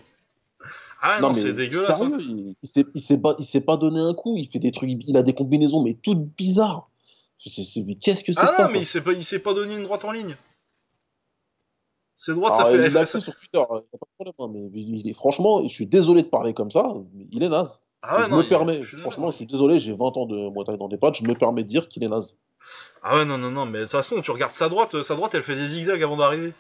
Ah 1.03 1.21
non, 1.21 1.29
non, 1.29 1.35
c'est 1.35 1.45
mais 1.45 1.53
dégueulasse. 1.53 1.91
hein. 1.91 1.95
sérieux, 1.95 2.17
il, 2.21 2.55
il 2.63 2.69
s'est 2.69 2.85
il 2.95 3.01
s'est 3.01 3.19
pas, 3.19 3.35
il 3.39 3.45
s'est 3.45 3.61
pas 3.61 3.77
donné 3.77 3.99
un 4.01 4.15
coup. 4.15 4.37
Il 4.37 4.47
fait 4.49 4.59
des 4.59 4.73
trucs, 4.73 4.91
il 5.07 5.17
a 5.17 5.23
des 5.23 5.33
combinaisons, 5.33 5.83
mais 5.83 5.95
toutes 5.95 6.23
bizarres. 6.37 6.89
C'est- 7.39 7.51
c'est- 7.51 7.63
c'est- 7.65 7.95
Qu'est-ce 8.01 8.25
que 8.25 8.33
c'est 8.33 8.41
Ah 8.43 8.49
que 8.49 8.55
ça 8.55 8.65
non 8.67 8.71
mais 8.73 8.81
il 8.81 8.87
s'est 8.87 9.01
pas, 9.01 9.13
il 9.13 9.25
s'est 9.25 9.39
pas 9.39 9.55
donné 9.55 9.77
une 9.77 9.85
droite 9.85 10.05
en 10.05 10.11
ligne. 10.13 10.37
Ses 12.17 12.35
droites 12.35 12.55
ça 12.57 12.63
Alors, 12.63 12.73
fait. 12.73 12.87
il 12.89 12.93
l'a 12.93 13.05
dit 13.05 13.11
sur 13.11 13.23
Twitter, 13.37 13.59
il 13.71 13.75
n'y 13.75 13.79
a 13.95 13.99
pas 13.99 14.07
de 14.07 14.33
problème, 14.33 14.35
hein, 14.41 14.49
mais 14.73 14.81
il 14.81 15.09
est, 15.09 15.15
franchement, 15.15 15.63
je 15.63 15.69
suis 15.73 15.87
désolé 15.87 16.23
de 16.23 16.27
parler 16.29 16.53
comme 16.53 16.71
ça, 16.71 16.95
mais 17.15 17.27
il 17.31 17.43
est 17.45 17.49
naze. 17.49 17.85
Ah 18.03 18.19
ouais 18.19 18.25
je 18.25 18.31
non. 18.31 18.39
me 18.39 18.43
il- 18.43 18.49
permets, 18.49 18.83
franchement, 18.83 19.31
je 19.31 19.37
suis 19.37 19.47
désolé, 19.47 19.79
j'ai 19.79 19.93
20 19.93 20.17
ans 20.17 20.27
de 20.27 20.65
Thai 20.65 20.77
dans 20.77 20.89
des 20.89 20.97
pattes, 20.99 21.15
je 21.15 21.23
me 21.25 21.35
permets 21.35 21.63
de 21.63 21.69
dire 21.69 21.89
qu'il 21.89 22.03
est 22.03 22.09
naze. 22.09 22.39
Ah 23.03 23.17
ouais 23.17 23.25
non 23.25 23.39
non 23.39 23.51
non 23.51 23.65
mais 23.65 23.79
de 23.79 23.85
toute 23.85 23.93
façon 23.93 24.21
tu 24.21 24.31
regardes 24.31 24.53
sa 24.53 24.69
droite, 24.69 24.95
euh, 24.95 25.03
sa 25.05 25.15
droite 25.15 25.33
elle 25.35 25.43
fait 25.45 25.55
des 25.55 25.69
zigzags 25.69 26.03
avant 26.03 26.17
d'arriver. 26.17 26.53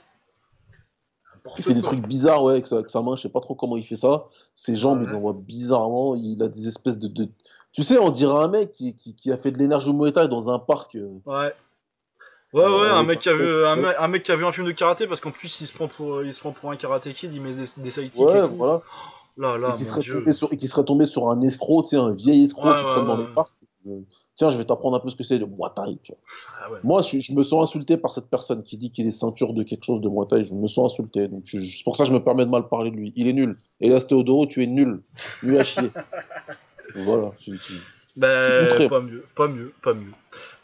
Il 1.59 1.65
fait 1.65 1.75
des 1.75 1.83
trucs 1.83 2.07
bizarres, 2.07 2.43
ouais, 2.45 2.53
avec 2.53 2.67
sa, 2.67 2.77
avec 2.77 2.91
sa 2.91 3.01
main, 3.03 3.17
je 3.17 3.23
sais 3.23 3.29
pas 3.31 3.41
trop 3.41 3.55
comment 3.55 3.77
il 3.77 3.85
fait 3.85 3.97
ça. 3.97 4.27
Ses 4.55 4.77
jambes, 4.77 4.99
il 5.01 5.05
Ouais. 5.07 5.11
les 5.13 5.17
envoie 5.17 5.33
bizarrement, 5.33 6.15
il 6.15 6.43
a 6.43 6.49
des 6.49 6.69
espèces 6.69 6.99
de... 6.99 7.09
de- 7.09 7.29
Tu 7.79 7.85
sais, 7.85 7.97
on 7.97 8.11
dirait 8.11 8.35
un 8.43 8.49
mec 8.49 8.73
qui, 8.73 8.97
qui, 8.97 9.15
qui 9.15 9.31
a 9.31 9.37
fait 9.37 9.53
de 9.53 9.59
l'énergie 9.59 9.89
au 9.89 9.93
Muay 9.93 10.11
Thai 10.11 10.27
dans 10.27 10.51
un 10.51 10.59
parc. 10.59 10.97
euh, 10.97 11.07
Ouais. 11.27 11.53
Ouais, 12.53 12.65
euh, 12.65 12.81
ouais, 12.83 12.89
un 12.91 13.05
mec, 13.05 13.21
qui 13.21 13.29
a 13.29 13.35
vu, 13.35 13.65
un, 13.65 13.77
mec, 13.77 13.95
un 13.97 14.09
mec 14.09 14.23
qui 14.25 14.33
a 14.33 14.37
vu 14.37 14.45
un 14.45 14.51
film 14.51 14.67
de 14.67 14.73
karaté 14.73 15.07
parce 15.07 15.21
qu'en 15.21 15.31
plus 15.31 15.61
il 15.61 15.69
se 15.69 15.73
prend 15.73 15.87
pour, 15.87 16.25
il 16.25 16.35
se 16.35 16.41
prend 16.41 16.51
pour 16.51 16.73
un 16.73 16.77
karaté 16.77 17.13
kid, 17.13 17.33
il 17.33 17.41
met 17.41 17.53
des, 17.53 17.67
des 17.77 17.91
sidekicks 17.93 18.17
et 18.17 18.21
Ouais, 18.25 18.49
tout. 18.49 18.55
voilà. 18.57 18.83
Là, 19.37 19.57
là, 19.59 19.71
et 19.75 19.79
qui 19.79 19.85
serait, 19.85 20.03
tombé 20.03 20.33
sur, 20.33 20.53
et 20.53 20.57
qui 20.57 20.67
serait 20.67 20.85
tombé 20.85 21.07
sur 21.07 21.31
un 21.31 21.41
escroc, 21.43 21.85
tu 21.85 21.91
sais, 21.91 21.97
un 21.99 22.11
vieil 22.11 22.43
escroc 22.43 22.71
Ouais, 22.71 22.79
qui 22.81 22.85
ouais, 22.85 22.91
traîne 22.91 23.07
dans 23.07 23.17
les 23.17 23.27
parcs. 23.29 23.55
Tiens, 24.35 24.51
je 24.51 24.59
vais 24.59 24.65
t'apprendre 24.65 24.97
un 24.97 25.01
peu 25.01 25.09
ce 25.09 25.15
que 25.15 25.23
c'est 25.23 25.39
le 25.39 25.47
Muay 25.47 25.69
Thai. 25.77 26.01
Ah. 26.61 26.69
Moi, 26.83 27.03
je, 27.03 27.21
je 27.21 27.33
me 27.33 27.45
sens 27.45 27.63
insulté 27.69 27.97
par 27.97 28.11
cette 28.13 28.29
personne 28.29 28.65
qui 28.65 28.77
dit 28.77 28.91
qu'il 28.91 29.07
est 29.07 29.13
ceinture 29.13 29.55
de 29.55 29.63
quelque 29.63 29.85
chose 29.85 30.01
de 30.01 30.09
Muay 30.09 30.27
Thai. 30.29 30.43
Je 30.43 30.55
me 30.55 30.67
sens 30.67 30.93
insulté. 30.93 31.29
Donc, 31.29 31.45
c'est 31.47 31.85
pour 31.85 31.95
ça 31.97 32.03
que 32.03 32.09
je 32.09 32.15
me 32.15 32.25
permets 32.25 32.45
de 32.45 32.51
mal 32.51 32.67
parler 32.69 32.91
de 32.91 32.97
lui. 32.97 33.13
Il 33.15 33.29
est 33.29 33.33
nul. 33.33 33.57
Elias 33.81 34.01
Teodoro, 34.09 34.47
tu 34.47 34.65
es 34.65 34.67
nul. 34.67 35.03
Nul 35.45 35.59
à 35.61 35.63
chier. 35.65 35.91
voilà. 36.95 37.33
Bah, 38.17 38.41
Je 38.41 38.47
suis 38.47 38.65
outré. 38.75 38.89
pas 38.89 39.01
mieux, 39.01 39.25
pas 39.37 39.47
mieux, 39.49 39.73
pas 39.83 39.95
mieux. 39.95 40.11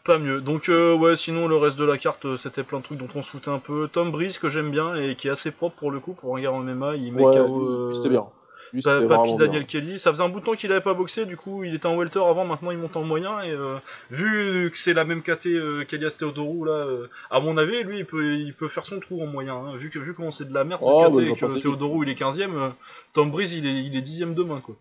Pas 0.04 0.18
mieux. 0.18 0.40
Donc, 0.40 0.68
euh, 0.68 0.94
ouais, 0.96 1.16
sinon, 1.16 1.46
le 1.48 1.56
reste 1.56 1.78
de 1.78 1.84
la 1.84 1.96
carte, 1.98 2.24
euh, 2.26 2.36
c'était 2.36 2.62
plein 2.64 2.78
de 2.80 2.84
trucs 2.84 2.98
dont 2.98 3.08
on 3.14 3.22
se 3.22 3.30
foutait 3.30 3.48
un 3.50 3.58
peu. 3.60 3.88
Tom 3.90 4.10
Breeze, 4.10 4.38
que 4.38 4.48
j'aime 4.48 4.70
bien 4.70 4.94
et 4.96 5.14
qui 5.14 5.28
est 5.28 5.30
assez 5.30 5.50
propre 5.52 5.76
pour 5.76 5.90
le 5.90 6.00
coup, 6.00 6.14
pour 6.14 6.36
un 6.36 6.40
gars 6.40 6.50
en 6.52 6.60
MMA, 6.62 6.96
il 6.96 7.12
met 7.12 7.22
Ouais, 7.22 7.34
KO. 7.36 7.90
euh, 7.90 7.94
c'était 7.94 8.08
bien. 8.08 8.26
Lui, 8.72 8.82
Pa- 8.82 8.96
c'était 8.96 9.08
Papy 9.08 9.36
Daniel 9.36 9.62
bien. 9.64 9.80
Kelly, 9.80 10.00
ça 10.00 10.10
faisait 10.10 10.22
un 10.24 10.28
bout 10.28 10.40
de 10.40 10.44
temps 10.46 10.54
qu'il 10.54 10.72
avait 10.72 10.80
pas 10.80 10.94
boxé, 10.94 11.26
du 11.26 11.36
coup 11.36 11.62
il 11.64 11.74
était 11.76 11.86
en 11.86 11.94
welter 11.96 12.18
avant, 12.18 12.44
maintenant 12.44 12.70
il 12.72 12.78
monte 12.78 12.96
en 12.96 13.02
moyen 13.04 13.40
et 13.42 13.52
euh, 13.52 13.76
vu 14.10 14.70
que 14.72 14.78
c'est 14.78 14.94
la 14.94 15.04
même 15.04 15.22
KT 15.22 15.86
qu'Elias 15.86 16.16
Theodorou 16.18 16.64
là, 16.64 16.86
à 17.30 17.38
mon 17.40 17.56
avis 17.56 17.84
lui 17.84 17.98
il 17.98 18.04
peut, 18.06 18.34
il 18.36 18.52
peut 18.54 18.68
faire 18.68 18.84
son 18.84 18.98
trou 19.00 19.22
en 19.22 19.26
moyen, 19.26 19.54
hein. 19.54 19.76
vu 19.76 19.90
que 19.90 19.98
vu 20.00 20.12
comment 20.14 20.32
c'est 20.32 20.48
de 20.48 20.54
la 20.54 20.64
merde 20.64 20.80
cette 20.82 20.90
Oh, 20.92 21.08
KT 21.08 21.14
bah, 21.14 21.22
et 21.22 21.34
que. 21.34 21.60
Theodorou 21.60 22.02
il 22.02 22.08
est 22.08 22.18
15ème, 22.18 22.72
Tom 23.12 23.30
Breeze 23.30 23.52
il 23.52 23.66
est, 23.66 23.84
il 23.84 23.96
est 23.96 24.00
10ème 24.02 24.34
demain 24.34 24.60
quoi. 24.60 24.74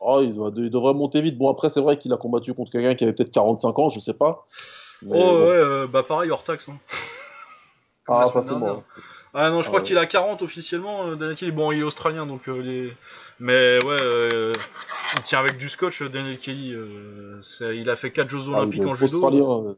Oh, 0.00 0.20
il, 0.22 0.34
doit- 0.34 0.50
il 0.56 0.70
devrait 0.70 0.94
monter 0.94 1.20
vite. 1.20 1.36
Bon, 1.36 1.50
après, 1.50 1.68
c'est 1.68 1.80
vrai 1.80 1.98
qu'il 1.98 2.12
a 2.12 2.16
combattu 2.16 2.54
contre 2.54 2.72
quelqu'un 2.72 2.94
qui 2.94 3.04
avait 3.04 3.12
peut-être 3.12 3.30
45 3.32 3.78
ans, 3.78 3.90
je 3.90 4.00
sais 4.00 4.14
pas. 4.14 4.44
Mais 5.02 5.10
oh 5.14 5.32
ouais, 5.38 5.52
euh, 5.54 5.86
bah 5.86 6.02
pareil 6.02 6.30
hors 6.30 6.42
taxe. 6.44 6.68
Hein. 6.68 6.78
Ah, 8.08 8.26
facilement. 8.28 8.60
dernière. 8.60 8.82
Ah 9.34 9.50
non, 9.50 9.62
je 9.62 9.68
Ah, 9.68 9.70
crois 9.70 9.80
qu'il 9.82 9.96
a 9.98 10.06
40 10.06 10.42
officiellement, 10.42 11.06
euh, 11.06 11.16
Daniel 11.16 11.36
Kelly. 11.36 11.52
Bon, 11.52 11.70
il 11.70 11.80
est 11.80 11.82
australien, 11.84 12.26
donc 12.26 12.48
euh, 12.48 12.58
les... 12.60 12.92
Mais 13.38 13.78
ouais, 13.84 13.96
euh, 14.00 14.52
il 15.16 15.22
tient 15.22 15.38
avec 15.38 15.56
du 15.58 15.68
scotch, 15.68 16.02
Daniel 16.02 16.38
Kelly. 16.38 16.74
c'est- 17.42 17.76
il 17.76 17.88
a 17.90 17.96
fait 17.96 18.10
4 18.10 18.28
Jeux 18.28 18.40
Ah, 18.52 18.58
Olympiques 18.58 18.84
en 18.86 18.94
judo. 18.94 19.16
australien. 19.16 19.68
euh. 19.70 19.74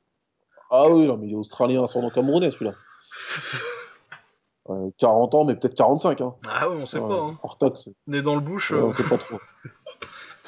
Ah 0.70 0.88
oui, 0.88 1.06
non, 1.06 1.18
mais 1.18 1.26
il 1.26 1.32
est 1.32 1.36
australien 1.36 1.84
ascendant 1.84 2.10
camerounais, 2.10 2.50
celui-là. 2.50 2.72
Euh, 4.70 4.90
40 4.96 5.34
ans, 5.34 5.44
mais 5.44 5.56
peut-être 5.56 5.74
45. 5.74 6.20
Hein. 6.20 6.36
Ah 6.48 6.68
ouais, 6.70 6.76
on 6.76 6.86
sait 6.86 7.00
pas. 7.00 7.06
Hein. 7.12 7.36
Hors 7.42 7.58
taxe. 7.58 7.88
Né 8.06 8.22
dans 8.22 8.36
le 8.36 8.40
bush. 8.40 8.70
Ouais, 8.70 8.78
on 8.80 8.92
sait 8.92 9.02
pas 9.02 9.18
trop. 9.18 9.40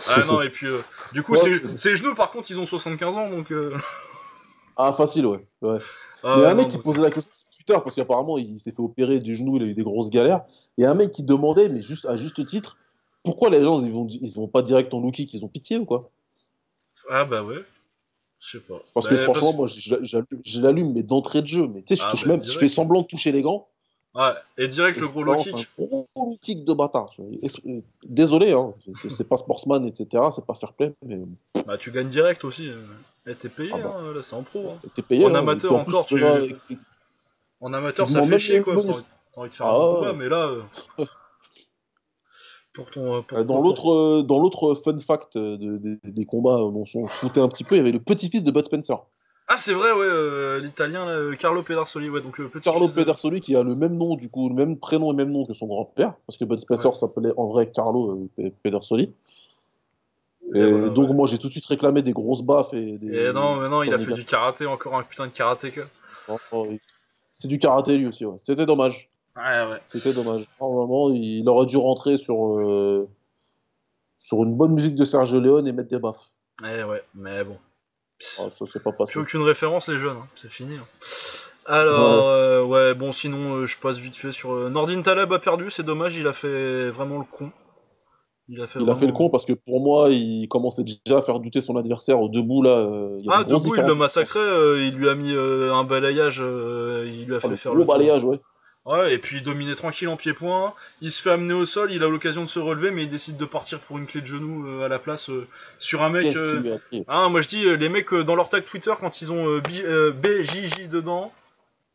Ah 0.08 0.22
non, 0.26 0.40
et 0.42 0.50
puis 0.50 0.66
euh, 0.66 0.78
du 1.12 1.22
coup, 1.22 1.32
Ouais, 1.34 1.76
ses, 1.76 1.96
genoux, 1.96 2.14
par 2.14 2.30
contre, 2.30 2.50
ils 2.50 2.58
ont 2.58 2.66
75 2.66 3.16
ans, 3.16 3.30
donc. 3.30 3.50
euh, 3.52 3.76
Ah, 4.76 4.92
facile, 4.92 5.26
ouais. 5.26 5.46
ouais. 5.62 5.78
ah 6.24 6.34
mais 6.36 6.42
ouais, 6.42 6.48
un 6.48 6.54
mec 6.54 6.66
non, 6.66 6.72
qui 6.72 6.78
posait 6.78 7.00
la 7.00 7.10
question 7.12 7.32
sur 7.32 7.48
Twitter, 7.56 7.74
parce 7.82 7.94
qu'apparemment, 7.94 8.38
il 8.38 8.58
s'est 8.58 8.72
fait 8.72 8.80
opérer 8.80 9.20
du 9.20 9.36
genou, 9.36 9.56
il 9.56 9.62
a 9.62 9.66
eu 9.66 9.74
des 9.74 9.84
grosses 9.84 10.10
galères. 10.10 10.42
Et 10.78 10.84
un 10.84 10.94
mec 10.94 11.12
qui 11.12 11.22
demandait, 11.22 11.68
mais 11.68 11.80
juste 11.80 12.06
à 12.06 12.16
juste 12.16 12.44
titre, 12.44 12.76
pourquoi 13.22 13.50
les 13.50 13.62
gens, 13.62 13.80
ils 13.84 13.92
vont, 13.92 14.06
ils 14.08 14.32
vont 14.34 14.48
pas 14.48 14.62
direct 14.62 14.92
en 14.92 15.00
lookie, 15.00 15.26
qu'ils 15.26 15.44
ont 15.44 15.48
pitié 15.48 15.78
ou 15.78 15.84
quoi? 15.84 16.10
Ah 17.08 17.24
bah 17.24 17.44
ouais. 17.44 17.64
Je 18.40 18.58
sais 18.58 18.64
pas. 18.64 18.82
Parce 18.94 19.06
Bah, 19.06 19.14
que 19.14 19.22
franchement, 19.22 19.52
moi, 19.52 19.68
je, 19.68 19.78
je- 19.78 20.04
j'allume- 20.04 20.42
je 20.44 20.60
l'allume, 20.60 20.92
mais 20.92 21.02
d'entrée 21.04 21.40
de 21.40 21.46
jeu. 21.46 21.68
Mais 21.68 21.82
tu 21.82 21.94
sais, 21.94 21.96
je 21.96 22.06
Ah, 22.06 22.10
touche 22.10 22.22
bah, 22.24 22.32
même, 22.32 22.40
je 22.40 22.44
direct. 22.46 22.60
fais 22.60 22.68
semblant 22.68 23.02
de 23.02 23.06
toucher 23.06 23.30
les 23.32 23.42
gants. 23.42 23.68
Ouais, 24.14 24.32
et 24.58 24.68
direct 24.68 24.96
Et 24.96 25.00
le 25.00 25.08
gros 25.08 25.22
low 25.24 25.36
kick. 25.38 25.54
un 25.54 25.82
gros 25.84 26.06
low 26.14 26.36
kick 26.40 26.64
de 26.64 26.72
bâtard. 26.72 27.10
Désolé, 28.04 28.52
hein, 28.52 28.72
c'est 29.10 29.28
pas 29.28 29.36
sportsman, 29.36 29.84
etc. 29.86 30.22
C'est 30.30 30.46
pas 30.46 30.54
fair 30.54 30.72
play, 30.72 30.94
mais 31.04 31.18
Bah 31.66 31.76
tu 31.78 31.90
gagnes 31.90 32.10
direct 32.10 32.44
aussi. 32.44 32.68
euh. 32.68 32.82
Et 33.26 33.34
t'es 33.34 33.48
payé, 33.48 33.70
Ah 33.74 33.78
bah. 33.78 33.96
hein, 33.98 34.12
là 34.14 34.22
c'est 34.22 34.36
en 34.36 34.42
pro. 34.42 34.70
Hein. 34.70 34.88
t'es 34.94 35.02
payé. 35.02 35.24
En 35.24 35.30
hein. 35.30 35.34
amateur 35.38 35.72
en 35.72 35.84
plus, 35.84 35.94
encore, 35.94 36.06
tu 36.06 36.22
En 37.60 37.72
amateur, 37.72 38.08
ça 38.10 38.22
fait 38.22 38.38
chier 38.38 38.60
quoi. 38.62 38.74
T'as 38.74 39.40
envie, 39.40 39.50
de 39.50 39.54
faire 39.54 39.66
Ah 39.66 39.70
un 39.74 39.88
ouais. 39.88 39.94
combat, 39.98 40.12
mais 40.12 40.28
là. 40.28 40.46
euh, 40.46 41.04
Pour 42.72 42.90
ton. 42.90 43.16
euh, 43.16 43.22
Pour, 43.22 43.44
Dans 43.44 43.60
l'autre, 43.60 43.90
euh, 43.92 44.22
dans 44.22 44.38
l'autre 44.38 44.74
fun 44.74 44.98
fact 44.98 45.36
de- 45.38 45.56
de- 45.56 45.98
des 46.04 46.26
combats 46.26 46.56
dont 46.58 46.84
on 46.94 47.08
se 47.08 47.14
foutait 47.16 47.40
un 47.40 47.48
petit 47.48 47.64
peu, 47.64 47.74
il 47.76 47.78
y 47.78 47.80
avait 47.80 47.92
le 47.92 48.00
petit-fils 48.00 48.42
de 48.44 48.50
Bud 48.50 48.66
Spencer, 48.66 48.98
Ah 49.46 49.56
c'est 49.58 49.74
vrai, 49.74 49.92
ouais, 49.92 50.06
euh, 50.06 50.58
l'italien, 50.58 51.04
là, 51.04 51.12
euh, 51.12 51.36
Carlo 51.36 51.62
Pedersoli, 51.62 52.08
ouais, 52.08 52.22
donc 52.22 52.38
le 52.38 52.48
petit. 52.48 52.64
Carlo 52.64 52.86
fils 52.86 52.94
de- 52.94 53.00
Pedersoli, 53.02 53.40
qui 53.42 53.54
a 53.56 53.62
le 53.62 53.74
même 53.74 53.94
nom 53.96 54.16
du 54.16 54.30
coup, 54.30 54.48
le 54.48 54.54
même 54.54 54.78
prénom 54.78 55.12
et 55.12 55.16
même 55.16 55.30
nom 55.30 55.44
que 55.44 55.52
son 55.52 55.66
grand-père, 55.66 56.14
parce 56.26 56.38
que 56.38 56.44
Bud 56.46 56.60
Spencer 56.60 56.88
Ouais. 56.88 56.94
s'appelait 56.94 57.32
en 57.36 57.48
vrai 57.48 57.70
Carlo 57.70 58.12
euh, 58.12 58.28
Pe- 58.36 58.54
Pedersoli. 58.62 59.12
Et, 60.54 60.58
Et 60.58 60.70
voilà, 60.72 60.88
donc 60.90 61.08
ouais. 61.10 61.14
moi 61.14 61.26
j'ai 61.26 61.36
tout 61.38 61.48
de 61.48 61.52
suite 61.52 61.66
réclamé 61.66 62.00
des 62.02 62.12
grosses 62.12 62.42
baffes 62.42 62.72
et 62.72 62.96
des. 62.98 63.06
Et 63.28 63.32
non, 63.32 63.56
mais 63.56 63.68
non, 63.68 63.82
il 63.82 63.92
a 63.92 63.98
fait 63.98 64.12
du 64.14 64.24
karaté, 64.24 64.66
encore 64.66 64.94
un 64.96 65.02
putain 65.02 65.26
de 65.26 65.32
karatéka. 65.32 65.82
Non, 66.28 66.36
non, 66.52 66.70
il- 66.70 66.80
C'est 67.32 67.48
du 67.48 67.58
karaté 67.58 67.98
lui 67.98 68.06
aussi, 68.06 68.24
ouais. 68.24 68.36
C'était 68.38 68.64
dommage. 68.66 69.08
Ouais, 69.36 69.42
ouais. 69.70 69.80
C'était 69.88 70.12
dommage. 70.14 70.46
Normalement, 70.60 71.10
il 71.10 71.46
aurait 71.48 71.66
dû 71.66 71.76
rentrer 71.76 72.16
sur, 72.16 72.56
euh, 72.60 73.08
sur 74.16 74.42
une 74.44 74.54
bonne 74.54 74.72
musique 74.72 74.94
de 74.94 75.04
Sergio 75.04 75.40
Leone 75.40 75.66
et 75.66 75.72
mettre 75.72 75.88
des 75.90 75.98
baffes. 75.98 76.30
Eh 76.62 76.84
ouais, 76.84 77.02
mais 77.14 77.42
bon. 77.44 77.58
Ah, 78.38 78.48
ça 78.50 78.66
s'est 78.66 78.80
pas 78.80 78.92
passé. 78.92 79.12
Plus 79.12 79.20
aucune 79.22 79.42
référence, 79.42 79.88
les 79.88 79.98
jeunes, 79.98 80.16
hein. 80.16 80.28
c'est 80.36 80.50
fini. 80.50 80.76
hein. 80.76 80.86
Alors, 81.66 82.28
euh, 82.28 82.62
ouais, 82.64 82.94
bon, 82.94 83.12
sinon, 83.12 83.56
euh, 83.56 83.66
je 83.66 83.78
passe 83.78 83.96
vite 83.98 84.16
fait 84.16 84.32
sur. 84.32 84.52
euh, 84.52 84.68
Nordin 84.70 85.00
Taleb 85.02 85.32
a 85.32 85.38
perdu, 85.38 85.70
c'est 85.70 85.82
dommage, 85.82 86.16
il 86.16 86.26
a 86.26 86.32
fait 86.32 86.90
vraiment 86.90 87.18
le 87.18 87.24
con. 87.24 87.50
Il 88.50 88.60
a 88.60 88.66
fait, 88.66 88.78
Il 88.78 88.90
a 88.90 88.94
fait 88.94 89.06
le 89.06 89.12
con 89.12 89.30
parce 89.30 89.46
que 89.46 89.54
pour 89.54 89.80
moi, 89.80 90.10
il 90.10 90.46
commençait 90.48 90.84
déjà 90.84 91.18
à 91.18 91.22
faire 91.22 91.40
douter 91.40 91.62
son 91.62 91.76
adversaire 91.78 92.20
au 92.20 92.28
debout 92.28 92.62
là. 92.62 92.78
euh, 92.78 93.16
Il 93.20 93.24
y 93.26 93.28
avait 93.30 93.38
Ah, 93.38 93.40
une 93.40 93.48
grosse 93.48 93.62
il 93.62 93.70
différence 93.70 93.88
le 93.88 93.94
massacrait, 93.94 94.38
euh, 94.38 94.82
il 94.82 94.94
lui 94.96 95.08
a 95.08 95.14
mis 95.14 95.32
euh, 95.34 95.72
un 95.72 95.84
balayage, 95.84 96.40
euh, 96.42 97.04
il 97.10 97.24
lui 97.24 97.34
a 97.34 97.38
Oh, 97.38 97.40
fait 97.40 97.48
le 97.48 97.56
faire 97.56 97.74
le 97.74 97.84
balayage, 97.84 98.22
ouais. 98.24 98.38
Ouais, 98.86 99.14
et 99.14 99.18
puis 99.18 99.38
il 99.38 99.42
dominait 99.42 99.74
tranquille 99.76 100.08
en 100.08 100.16
pied-point, 100.16 100.74
il 101.00 101.10
se 101.10 101.22
fait 101.22 101.30
amener 101.30 101.54
au 101.54 101.64
sol, 101.64 101.90
il 101.90 102.02
a 102.02 102.08
l'occasion 102.08 102.44
de 102.44 102.50
se 102.50 102.58
relever, 102.58 102.90
mais 102.90 103.04
il 103.04 103.10
décide 103.10 103.38
de 103.38 103.46
partir 103.46 103.80
pour 103.80 103.96
une 103.96 104.06
clé 104.06 104.20
de 104.20 104.26
genou 104.26 104.68
euh, 104.68 104.84
à 104.84 104.88
la 104.88 104.98
place 104.98 105.30
euh, 105.30 105.46
sur 105.78 106.02
un 106.02 106.10
mec... 106.10 106.22
Qu'est-ce 106.22 106.38
euh, 106.38 106.50
qu'il 106.56 106.68
lui 106.68 106.72
a 106.72 106.78
pris? 106.78 107.04
Ah, 107.08 107.28
moi 107.30 107.40
je 107.40 107.48
dis, 107.48 107.64
les 107.64 107.88
mecs 107.88 108.12
dans 108.12 108.36
leur 108.36 108.50
tag 108.50 108.64
Twitter, 108.66 108.92
quand 109.00 109.22
ils 109.22 109.32
ont 109.32 109.48
euh, 109.48 109.60
B- 109.60 109.82
euh, 109.84 110.12
BJJ 110.12 110.88
dedans, 110.90 111.32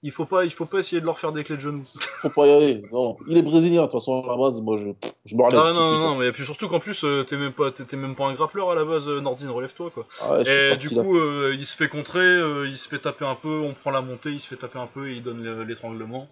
il 0.02 0.12
faut, 0.12 0.26
pas, 0.26 0.46
il 0.46 0.52
faut 0.52 0.66
pas 0.66 0.80
essayer 0.80 1.02
de 1.02 1.06
leur 1.06 1.18
faire 1.20 1.32
des 1.34 1.44
clés 1.44 1.56
de 1.58 1.62
genoux. 1.62 1.84
Faut 2.22 2.30
pas 2.30 2.48
y 2.48 2.52
aller. 2.52 2.82
Non, 2.92 3.18
il 3.28 3.38
est 3.38 3.42
brésilien, 3.42 3.82
de 3.82 3.86
toute 3.88 3.94
façon, 3.94 4.22
à 4.24 4.28
la 4.28 4.38
base, 4.38 4.62
moi, 4.62 4.78
je, 4.78 4.88
je 5.26 5.36
me 5.36 5.44
relève 5.44 5.60
Ah 5.64 5.74
non, 5.74 5.92
non, 5.92 6.00
non, 6.00 6.16
mais 6.16 6.32
puis 6.32 6.46
surtout 6.46 6.68
qu'en 6.70 6.80
plus, 6.80 7.04
euh, 7.04 7.24
t'es 7.24 7.36
même, 7.38 7.54
pas- 7.54 7.72
t'es- 7.72 7.98
même 7.98 8.16
pas 8.16 8.26
un 8.26 8.34
grappleur 8.34 8.72
à 8.72 8.76
la 8.76 8.86
base, 8.86 9.08
euh, 9.10 9.20
Nordine, 9.22 9.50
relève-toi 9.50 9.90
quoi. 9.92 10.06
Ah 10.22 10.38
ouais, 10.38 10.72
Et 10.74 10.76
du 10.76 10.90
coup, 10.90 11.18
euh, 11.18 11.56
il 11.58 11.66
se 11.66 11.76
fait 11.78 11.88
contrer, 11.90 12.40
il 12.68 12.78
se 12.78 12.88
fait 12.88 13.00
taper 13.00 13.26
un 13.26 13.36
peu, 13.36 13.60
on 13.60 13.74
prend 13.74 13.92
la 13.92 14.02
montée, 14.02 14.30
il 14.32 14.40
se 14.40 14.48
fait 14.48 14.56
taper 14.58 14.80
un 14.80 14.88
peu 14.88 15.10
et 15.10 15.16
il 15.16 15.22
donne 15.24 15.42
le- 15.44 15.64
l'étranglement. 15.64 16.28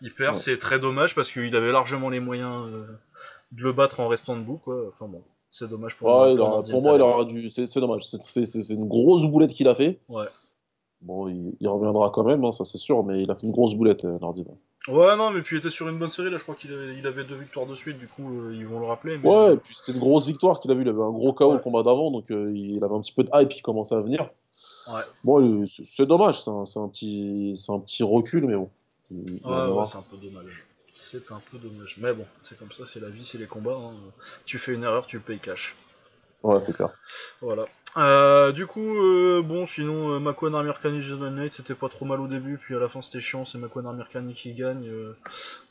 Il 0.00 0.12
perd, 0.12 0.34
Ouais. 0.34 0.40
c'est 0.40 0.58
très 0.58 0.78
dommage 0.78 1.14
parce 1.14 1.30
qu'il 1.30 1.54
avait 1.56 1.72
largement 1.72 2.08
les 2.10 2.20
moyens 2.20 2.66
de 3.52 3.62
le 3.62 3.72
battre 3.72 4.00
en 4.00 4.08
restant 4.08 4.36
debout 4.36 4.58
quoi. 4.64 4.76
Enfin 4.88 5.06
bon, 5.06 5.22
c'est 5.50 5.68
dommage 5.68 5.96
pour, 5.96 6.08
Ouais, 6.08 6.32
il 6.32 6.36
pour 6.38 6.82
moi, 6.82 6.94
il 6.96 7.02
aura 7.02 7.24
dû. 7.24 7.50
C'est 7.50 7.78
dommage. 7.80 8.02
C'est 8.22 8.70
une 8.70 8.88
grosse 8.88 9.24
boulette 9.26 9.52
qu'il 9.52 9.68
a 9.68 9.74
fait. 9.74 10.00
Ouais. 10.08 10.26
Bon, 11.02 11.28
il, 11.28 11.54
il 11.60 11.68
reviendra 11.68 12.10
quand 12.10 12.24
même, 12.24 12.44
hein, 12.44 12.52
ça 12.52 12.64
c'est 12.64 12.78
sûr, 12.78 13.02
mais 13.04 13.20
il 13.22 13.30
a 13.30 13.34
fait 13.34 13.46
une 13.46 13.52
grosse 13.52 13.74
boulette, 13.74 14.04
euh. 14.04 14.18
Ouais, 14.88 15.16
non, 15.16 15.30
mais 15.30 15.42
puis 15.42 15.56
il 15.56 15.58
était 15.60 15.70
sur 15.70 15.88
une 15.88 15.98
bonne 15.98 16.10
série 16.10 16.30
là, 16.30 16.38
je 16.38 16.42
crois 16.42 16.54
qu'il 16.54 16.72
avait, 16.72 16.96
il 16.96 17.06
avait 17.06 17.24
deux 17.24 17.36
victoires 17.36 17.66
de 17.66 17.74
suite, 17.76 17.98
du 17.98 18.08
coup 18.08 18.28
euh, 18.40 18.54
ils 18.54 18.66
vont 18.66 18.80
le 18.80 18.86
rappeler. 18.86 19.18
Mais... 19.18 19.28
Ouais, 19.28 19.54
et 19.54 19.56
puis 19.56 19.74
c'était 19.74 19.92
une 19.92 20.00
grosse 20.00 20.26
victoire 20.26 20.60
qu'il 20.60 20.70
a 20.70 20.74
vu. 20.74 20.82
Il 20.82 20.88
avait 20.88 21.02
un 21.02 21.10
gros 21.10 21.32
KO 21.32 21.50
Ouais. 21.50 21.56
au 21.56 21.58
combat 21.60 21.82
d'avant, 21.82 22.10
donc 22.10 22.30
euh, 22.30 22.52
il 22.54 22.82
avait 22.82 22.94
un 22.94 23.00
petit 23.00 23.12
peu 23.12 23.22
de 23.24 23.30
hype, 23.34 23.52
il 23.52 23.62
commençait 23.62 23.94
à 23.94 24.00
venir. 24.00 24.28
Ouais. 24.88 25.02
Bon, 25.24 25.40
euh, 25.62 25.64
c'est 25.66 26.06
dommage, 26.06 26.42
c'est 26.42 26.50
un, 26.50 26.64
un 26.82 26.88
petit, 26.88 27.54
un 27.68 27.78
petit 27.78 28.02
recul, 28.02 28.46
mais 28.46 28.56
bon. 28.56 28.70
Il- 29.10 29.40
il 29.44 29.46
Ouais, 29.46 29.70
ouais, 29.70 29.86
c'est 29.86 29.98
un 29.98 30.02
peu 30.02 30.16
dommage. 30.16 30.64
C'est 30.92 31.30
un 31.32 31.40
peu 31.50 31.58
dommage. 31.58 31.96
Mais 32.00 32.12
bon, 32.12 32.26
c'est 32.42 32.58
comme 32.58 32.70
ça, 32.72 32.84
c'est 32.86 33.00
la 33.00 33.08
vie, 33.08 33.24
c'est 33.24 33.38
les 33.38 33.46
combats. 33.46 33.76
hein. 33.80 33.92
Tu 34.46 34.58
fais 34.58 34.72
une 34.72 34.82
erreur, 34.84 35.06
tu 35.06 35.20
payes 35.20 35.38
cash. 35.38 35.76
Ouais, 36.42 36.58
c'est 36.60 36.74
clair. 36.74 36.90
Voilà. 37.40 37.66
Euh, 37.98 38.52
du 38.52 38.66
coup, 38.66 38.96
euh, 38.96 39.42
bon, 39.42 39.66
sinon, 39.66 40.12
euh, 40.14 40.18
Makwan 40.18 40.54
Amirkani, 40.54 41.02
Jason 41.02 41.30
Knight, 41.30 41.52
c'était 41.52 41.74
pas 41.74 41.90
trop 41.90 42.06
mal 42.06 42.20
au 42.20 42.26
début, 42.26 42.56
puis 42.56 42.74
à 42.74 42.78
la 42.78 42.88
fin 42.88 43.02
c'était 43.02 43.20
chiant, 43.20 43.44
c'est 43.44 43.58
Makwan 43.58 43.86
Amirkani 43.86 44.32
qui 44.32 44.54
gagne. 44.54 44.88
euh, 44.88 45.14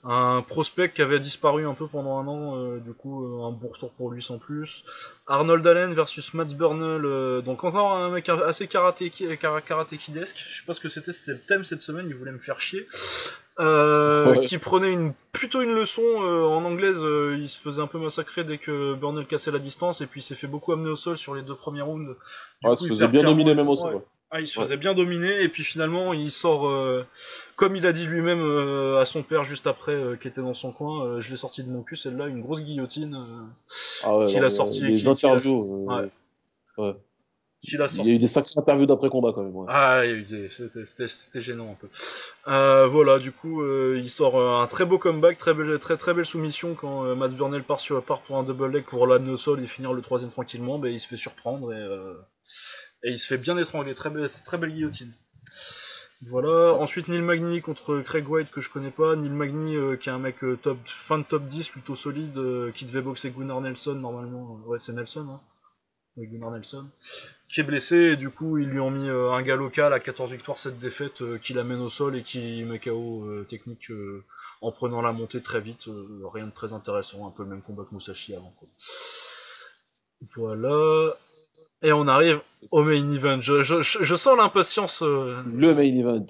un 0.04 0.44
prospect 0.44 0.90
qui 0.90 1.02
avait 1.02 1.20
disparu 1.20 1.66
un 1.68 1.74
peu 1.74 1.88
pendant 1.88 2.20
un 2.20 2.28
an, 2.28 2.78
du 2.78 2.94
coup, 2.94 3.44
un 3.44 3.52
bon 3.52 3.70
retour 3.70 3.92
pour 3.94 4.12
lui 4.12 4.22
sans 4.22 4.38
plus. 4.38 4.84
Arnold 5.28 5.66
Allen 5.66 5.94
versus 5.94 6.34
Mats 6.36 6.46
Burnell, 6.46 7.42
donc 7.44 7.64
encore 7.64 7.94
un 7.94 8.10
mec 8.12 8.28
assez 8.30 8.68
karaté, 8.68 9.10
kara- 9.12 9.62
karatékidesque, 9.62 10.38
je 10.50 10.60
sais 10.60 10.66
pas 10.66 10.74
ce 10.76 10.80
que 10.80 10.90
c'était, 10.90 11.14
c'était 11.14 11.34
le 11.34 11.40
thème 11.40 11.64
cette 11.64 11.82
semaine, 11.82 12.06
il 12.08 12.16
voulait 12.16 12.32
me 12.32 12.40
faire 12.40 12.60
chier. 12.60 12.86
Euh, 13.62 14.32
Ouais. 14.32 14.46
qui 14.48 14.58
prenait 14.58 14.92
une, 14.92 15.14
plutôt 15.32 15.62
une 15.62 15.74
leçon 15.74 16.02
euh, 16.02 16.44
en 16.44 16.64
anglaise, 16.66 16.96
euh, 16.98 17.38
il 17.40 17.48
se 17.50 17.60
faisait 17.60 17.82
un 17.82 17.88
peu 17.88 18.00
massacrer 18.00 18.44
dès 18.44 18.58
que 18.58 18.96
Burnell 18.96 19.26
cassait 19.28 19.52
la 19.52 19.60
distance, 19.60 20.02
et 20.02 20.08
puis 20.08 20.20
il 20.22 20.24
s'est 20.24 20.36
fait 20.36 20.48
beaucoup 20.48 20.72
amener 20.74 20.90
au 20.90 20.96
sol 20.96 21.18
sur 21.18 21.36
les 21.36 21.42
deux 21.44 21.56
premiers 21.56 21.82
rounds. 21.82 22.16
Du 22.62 22.68
Ouais, 22.68 22.74
il 22.74 22.78
se 22.78 22.88
faisait 22.88 23.08
bien 23.08 23.24
dominer 23.24 23.54
même 23.56 23.70
au 23.70 23.76
sol. 23.76 23.96
Ouais. 23.96 24.02
Ah, 24.34 24.40
il 24.40 24.48
se 24.48 24.58
faisait 24.60 24.78
bien 24.78 24.94
dominer, 24.94 25.42
et 25.44 25.50
puis 25.50 25.64
finalement, 25.64 26.14
il 26.14 26.32
sort, 26.32 26.72
comme 27.58 27.76
il 27.76 27.86
a 27.86 27.92
dit 27.92 28.06
lui-même 28.06 28.96
à 28.98 29.04
son 29.06 29.24
père 29.24 29.44
juste 29.44 29.68
après, 29.68 30.18
qui 30.22 30.28
était 30.30 30.42
dans 30.42 30.54
son 30.54 30.72
coin, 30.72 31.20
je 31.20 31.30
l'ai 31.30 31.38
sorti 31.38 31.64
de 31.64 31.70
mon 31.70 31.84
cul, 31.84 31.98
celle-là, 31.98 32.28
une 32.28 32.42
grosse 32.42 32.62
guillotine 32.62 33.18
Ah 34.04 34.26
Qu'il 34.30 34.44
a 34.44 34.50
sorti 34.50 34.80
Les 34.82 35.08
a- 35.08 35.12
interviews. 35.12 35.86
ouais. 36.78 36.94
Il 37.64 38.06
y 38.08 38.12
a 38.12 38.16
eu 38.16 38.20
des 38.20 38.28
sacrées 38.28 38.54
interviews 38.58 38.86
d'après-combat 38.88 39.34
quand 39.34 39.44
même. 39.44 39.56
ouais. 39.56 39.68
Ah, 39.70 40.02
il 40.04 40.10
y 40.10 40.14
a 40.14 40.18
eu 40.18 40.24
des- 40.24 40.50
c'était 40.50 41.42
gênant 41.42 41.72
un 41.72 41.76
peu. 41.76 41.88
Euh, 42.48 42.88
voilà, 42.88 43.20
du 43.20 43.32
coup, 43.32 43.62
euh, 43.62 44.00
il 44.04 44.10
sort 44.10 44.38
euh, 44.40 44.62
un 44.62 44.68
très 44.68 44.86
beau 44.86 44.98
comeback, 44.98 45.38
très 45.38 45.54
belle, 45.54 45.78
très, 45.80 45.98
très 45.98 46.14
belle 46.14 46.26
soumission 46.26 46.74
quand 46.76 47.06
euh, 47.06 47.16
Matt 47.16 47.34
Burnell 47.34 47.64
part, 47.64 47.80
sur, 47.80 48.04
part 48.04 48.22
pour 48.22 48.38
un 48.38 48.44
double 48.44 48.72
leg 48.72 48.84
pour 48.86 49.06
l'amener 49.08 49.32
au 49.32 49.38
sol 49.38 49.64
et 49.64 49.68
finir 49.68 49.94
le 49.94 50.02
troisième 50.02 50.32
tranquillement. 50.32 50.80
Ben, 50.80 50.92
il 50.92 51.00
se 51.00 51.08
fait 51.08 51.18
surprendre 51.18 51.72
et, 51.74 51.80
et 53.04 53.12
il 53.12 53.20
se 53.20 53.28
fait 53.28 53.38
bien 53.38 53.58
étrangler. 53.58 53.94
Très 53.94 54.10
belle, 54.10 54.30
très 54.46 54.58
belle 54.58 54.72
guillotine. 54.72 55.14
Voilà, 56.28 56.74
ensuite 56.76 57.08
Neil 57.08 57.22
Magny 57.22 57.62
contre 57.62 58.00
Craig 58.02 58.28
White 58.30 58.52
que 58.52 58.62
je 58.62 58.70
connais 58.70 58.92
pas. 58.92 59.16
Neil 59.16 59.32
Magny 59.32 59.76
euh, 59.76 59.96
qui 59.98 60.10
est 60.10 60.12
un 60.12 60.20
mec 60.20 60.44
euh, 60.44 60.56
top, 60.62 60.78
fin 60.86 61.18
de 61.18 61.24
top 61.24 61.44
10 61.48 61.68
plutôt 61.70 61.96
solide 61.96 62.38
euh, 62.38 62.72
qui 62.72 62.86
devait 62.86 63.02
boxer 63.02 63.32
Gunnar 63.32 63.60
Nelson 63.62 63.96
normalement. 63.96 64.60
Ouais, 64.68 64.78
c'est 64.80 64.94
Nelson, 64.94 65.28
hein. 65.32 65.40
Oui, 66.18 66.28
Gunnar 66.28 66.52
Nelson. 66.52 66.86
Qui 67.48 67.62
est 67.62 67.64
blessé 67.64 67.96
et 67.96 68.16
du 68.18 68.30
coup 68.30 68.58
ils 68.58 68.68
lui 68.68 68.80
ont 68.80 68.92
mis 68.92 69.08
euh, 69.10 69.32
un 69.32 69.42
gars 69.42 69.56
local 69.56 69.94
à 69.94 70.00
14 70.00 70.32
victoires 70.32 70.58
7 70.58 70.78
défaites 70.80 71.22
euh, 71.22 71.38
qui 71.38 71.54
l'amène 71.54 71.80
au 71.80 71.90
sol 71.90 72.16
et 72.16 72.24
qui 72.24 72.64
met 72.64 72.80
KO 72.80 73.24
euh, 73.26 73.44
technique 73.50 73.90
euh, 73.92 74.24
en 74.62 74.72
prenant 74.72 75.02
la 75.02 75.12
montée 75.12 75.42
très 75.42 75.60
vite 75.62 75.88
euh, 75.90 76.06
rien 76.34 76.48
de 76.48 76.52
très 76.52 76.72
intéressant 76.74 77.28
un 77.28 77.32
peu 77.32 77.44
le 77.44 77.50
même 77.50 77.62
combat 77.62 77.84
que 77.90 77.94
Musashi 77.96 78.34
avant 78.36 78.54
quoi. 78.58 78.68
voilà. 80.36 81.14
Et 81.82 81.92
on 81.94 82.08
arrive 82.08 82.42
au 82.72 82.84
main 82.84 83.12
event. 83.14 83.42
Je, 83.42 83.64
je, 83.64 83.82
je- 83.82 84.04
je 84.04 84.16
sens 84.16 84.38
l'impatience 84.38 85.02
euh, 85.02 85.42
Le 85.46 85.74
main 85.74 85.82
event. 85.82 86.26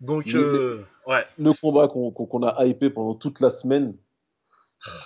donc 0.00 0.26
euh, 0.34 0.84
ouais. 1.06 1.24
Le 1.38 1.52
combat 1.60 1.86
qu'on 1.88 2.42
a 2.42 2.66
hypé 2.66 2.90
pendant 2.90 3.14
toute 3.14 3.40
la 3.40 3.50
semaine 3.50 3.94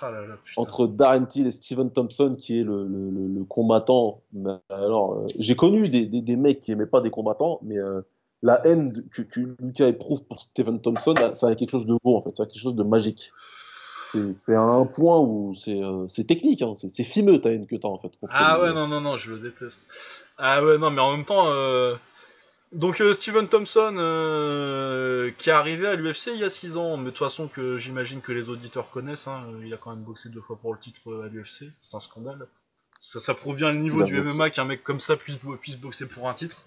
Ah 0.01 0.09
là 0.11 0.25
là, 0.25 0.37
putain. 0.43 0.61
entre 0.61 0.87
Darren 0.87 1.25
Till 1.25 1.45
et 1.47 1.51
Steven 1.51 1.91
Thompson, 1.91 2.35
qui 2.37 2.59
est 2.59 2.63
le, 2.63 2.87
le- 2.87 3.09
le- 3.11 3.27
le 3.27 3.43
combattant. 3.45 4.21
Alors, 4.69 5.13
euh, 5.13 5.27
j'ai 5.37 5.55
connu 5.55 5.87
des, 5.89 6.05
des- 6.05 6.21
des 6.21 6.35
mecs 6.35 6.59
qui 6.59 6.71
aimaient 6.71 6.85
pas 6.87 7.01
des 7.01 7.11
combattants, 7.11 7.59
mais 7.61 7.77
euh, 7.77 8.01
la 8.41 8.65
haine 8.65 9.03
que, 9.11 9.21
que 9.21 9.39
Lucas 9.59 9.87
éprouve 9.87 10.23
pour 10.25 10.41
Steven 10.41 10.79
Thompson, 10.81 11.13
ça 11.33 11.47
a 11.47 11.55
quelque 11.55 11.69
chose 11.71 11.85
de 11.85 11.95
beau 12.03 12.15
en 12.17 12.21
fait, 12.21 12.35
ça 12.35 12.43
a 12.43 12.45
quelque 12.47 12.61
chose 12.61 12.75
de 12.75 12.83
magique. 12.83 13.31
C'est 14.31 14.55
un 14.55 14.85
point 14.85 15.19
où 15.19 15.53
c'est 15.53 15.83
euh, 15.83 16.07
technique, 16.27 16.61
hein, 16.61 16.73
c'est 16.75 17.03
fimeux 17.03 17.39
ta 17.39 17.51
haine 17.51 17.67
que 17.67 17.75
t'as 17.75 17.89
en 17.89 17.99
fait. 17.99 18.09
Ah 18.29 18.59
ouais, 18.59 18.73
non, 18.73 18.87
non, 18.87 19.01
non, 19.01 19.17
je 19.17 19.33
le 19.33 19.39
déteste. 19.39 19.85
Ah 20.37 20.63
ouais, 20.63 20.77
non, 20.77 20.89
mais 20.91 21.01
en 21.01 21.11
même 21.11 21.25
temps, 21.25 21.45
donc 22.73 22.99
euh, 22.99 23.13
Steven 23.13 23.47
Thompson, 23.47 23.95
euh, 23.97 25.31
qui 25.37 25.49
est 25.49 25.53
arrivé 25.53 25.87
à 25.87 25.95
l'UFC 25.95 26.27
il 26.27 26.39
y 26.39 26.43
a 26.43 26.49
6 26.49 26.77
ans, 26.77 26.97
mais 26.97 27.05
de 27.05 27.09
toute 27.11 27.19
façon 27.19 27.47
que 27.47 27.77
j'imagine 27.77 28.21
que 28.21 28.31
les 28.31 28.49
auditeurs 28.49 28.89
connaissent, 28.89 29.27
hein, 29.27 29.45
il 29.63 29.73
a 29.73 29.77
quand 29.77 29.91
même 29.91 30.03
boxé 30.03 30.29
deux 30.29 30.41
fois 30.41 30.57
pour 30.57 30.73
le 30.73 30.79
titre 30.79 31.11
euh, 31.11 31.25
à 31.25 31.27
l'UFC, 31.27 31.71
c'est 31.81 31.95
un 31.95 31.99
scandale. 31.99 32.47
Ça, 32.99 33.19
ça 33.19 33.33
prouve 33.33 33.55
bien 33.55 33.71
le 33.71 33.77
niveau 33.77 34.01
a 34.01 34.05
du. 34.05 34.19
MMA 34.19 34.49
qu'un 34.49 34.65
mec 34.65 34.83
comme 34.83 34.99
ça 34.99 35.15
puisse, 35.15 35.37
puisse 35.61 35.77
boxer 35.77 36.07
pour 36.07 36.27
un 36.27 36.33
titre. 36.33 36.65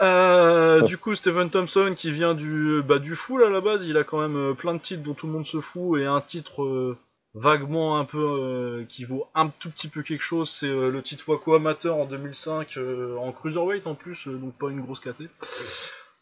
Euh, 0.00 0.82
du 0.82 0.96
coup, 0.96 1.14
Steven 1.14 1.50
Thompson 1.50 1.94
qui 1.96 2.12
vient 2.12 2.34
du, 2.34 2.80
bah, 2.82 2.98
du 2.98 3.16
full 3.16 3.42
à 3.42 3.50
la 3.50 3.60
base, 3.60 3.84
il 3.84 3.96
a 3.96 4.04
quand 4.04 4.26
même 4.26 4.54
plein 4.54 4.72
de 4.74 4.78
titres 4.78 5.02
dont 5.02 5.14
tout 5.14 5.26
le 5.26 5.32
monde 5.32 5.46
se 5.46 5.60
fout 5.60 6.00
et 6.00 6.06
un 6.06 6.20
titre 6.20 6.96
vaguement 7.34 7.98
un 7.98 8.04
peu 8.04 8.18
euh, 8.18 8.84
qui 8.88 9.04
vaut 9.04 9.28
un 9.34 9.48
tout 9.48 9.70
petit 9.70 9.88
peu 9.88 10.02
quelque 10.02 10.22
chose, 10.22 10.50
c'est 10.50 10.66
euh, 10.66 10.90
le 10.90 11.02
titre 11.02 11.28
Waco 11.28 11.54
amateur 11.54 11.96
en 11.96 12.04
2005 12.04 12.76
euh, 12.76 13.16
en 13.16 13.32
cruiserweight 13.32 13.86
en 13.86 13.94
plus, 13.94 14.26
donc 14.26 14.54
pas 14.58 14.68
une 14.68 14.82
grosse 14.82 15.00
caté. 15.00 15.28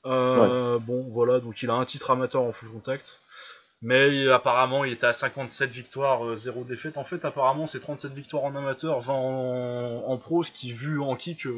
Bon, 0.04 1.08
voilà, 1.10 1.40
donc 1.40 1.62
il 1.62 1.70
a 1.70 1.74
un 1.74 1.84
titre 1.84 2.10
amateur 2.10 2.42
en 2.42 2.52
full 2.52 2.70
contact. 2.70 3.20
Mais 3.82 4.28
apparemment, 4.28 4.84
il 4.84 4.92
était 4.92 5.06
à 5.06 5.14
57 5.14 5.70
victoires, 5.70 6.26
euh, 6.26 6.36
0 6.36 6.64
défaite. 6.64 6.98
En 6.98 7.04
fait, 7.04 7.24
apparemment, 7.24 7.66
c'est 7.66 7.80
37 7.80 8.12
victoires 8.12 8.44
en 8.44 8.54
amateur, 8.54 9.00
20 9.00 9.14
en, 9.14 10.04
en 10.06 10.16
pro, 10.18 10.44
ce 10.44 10.50
qui, 10.50 10.72
vu 10.72 11.00
en 11.00 11.16
kick, 11.16 11.48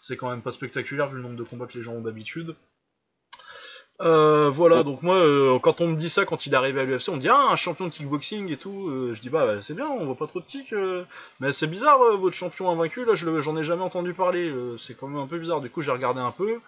c'est 0.00 0.16
quand 0.16 0.30
même 0.30 0.40
pas 0.40 0.52
spectaculaire 0.52 1.08
vu 1.08 1.16
le 1.16 1.22
nombre 1.22 1.36
de 1.36 1.42
combats 1.42 1.66
que 1.66 1.76
les 1.76 1.82
gens 1.82 1.92
ont 1.92 2.00
d'habitude. 2.00 2.56
Euh, 4.02 4.50
voilà, 4.50 4.82
donc 4.82 5.02
moi, 5.02 5.16
euh, 5.16 5.58
quand 5.58 5.80
on 5.80 5.88
me 5.88 5.96
dit 5.96 6.10
ça, 6.10 6.26
quand 6.26 6.46
il 6.46 6.52
est 6.52 6.56
arrivé 6.56 6.80
à 6.80 6.84
l'UFC, 6.84 7.08
on 7.08 7.16
me 7.16 7.20
dit 7.20 7.30
ah 7.30 7.48
un 7.50 7.56
champion 7.56 7.86
de 7.86 7.90
kickboxing 7.90 8.52
et 8.52 8.56
tout. 8.58 8.88
Euh, 8.88 9.14
je 9.14 9.22
dis 9.22 9.30
bah 9.30 9.62
c'est 9.62 9.74
bien, 9.74 9.86
on 9.86 10.04
voit 10.04 10.16
pas 10.16 10.26
trop 10.26 10.40
de 10.40 10.44
kick, 10.44 10.74
mais 11.40 11.52
c'est 11.52 11.66
bizarre 11.66 11.98
votre 12.16 12.36
champion 12.36 12.70
invaincu 12.70 13.04
là, 13.04 13.14
je 13.14 13.40
j'en 13.40 13.56
ai 13.56 13.64
jamais 13.64 13.82
entendu 13.82 14.12
parler. 14.12 14.52
c'est 14.78 14.94
quand 14.94 15.08
même 15.08 15.20
un 15.20 15.26
peu 15.26 15.38
bizarre. 15.38 15.60
Du 15.60 15.70
coup, 15.70 15.82
j'ai 15.82 15.92
regardé 15.92 16.20
un 16.20 16.32
peu. 16.32 16.60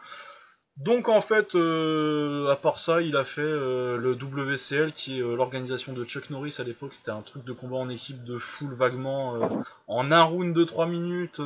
Donc 0.79 1.09
en 1.09 1.21
fait, 1.21 1.55
à 1.55 2.57
part 2.57 2.79
ça, 2.81 3.03
il 3.03 3.17
a 3.17 3.25
fait 3.25 3.43
le 3.43 4.17
WCL, 4.21 4.93
qui 4.93 5.19
est 5.19 5.23
l'organisation 5.23 5.93
de 5.93 6.05
Chuck 6.05 6.31
Norris 6.31 6.57
à 6.59 6.63
l'époque. 6.65 6.95
C'était 6.95 7.11
un 7.11 7.23
truc 7.23 7.45
de 7.45 7.53
combat 7.53 7.77
en 7.77 7.91
équipe 7.91 8.25
de 8.25 8.39
full 8.39 8.75
vaguement 8.75 9.65
en 9.87 10.13
un 10.13 10.23
round 10.23 10.55
de 10.55 10.65
3 10.65 10.87
minutes 10.87 11.41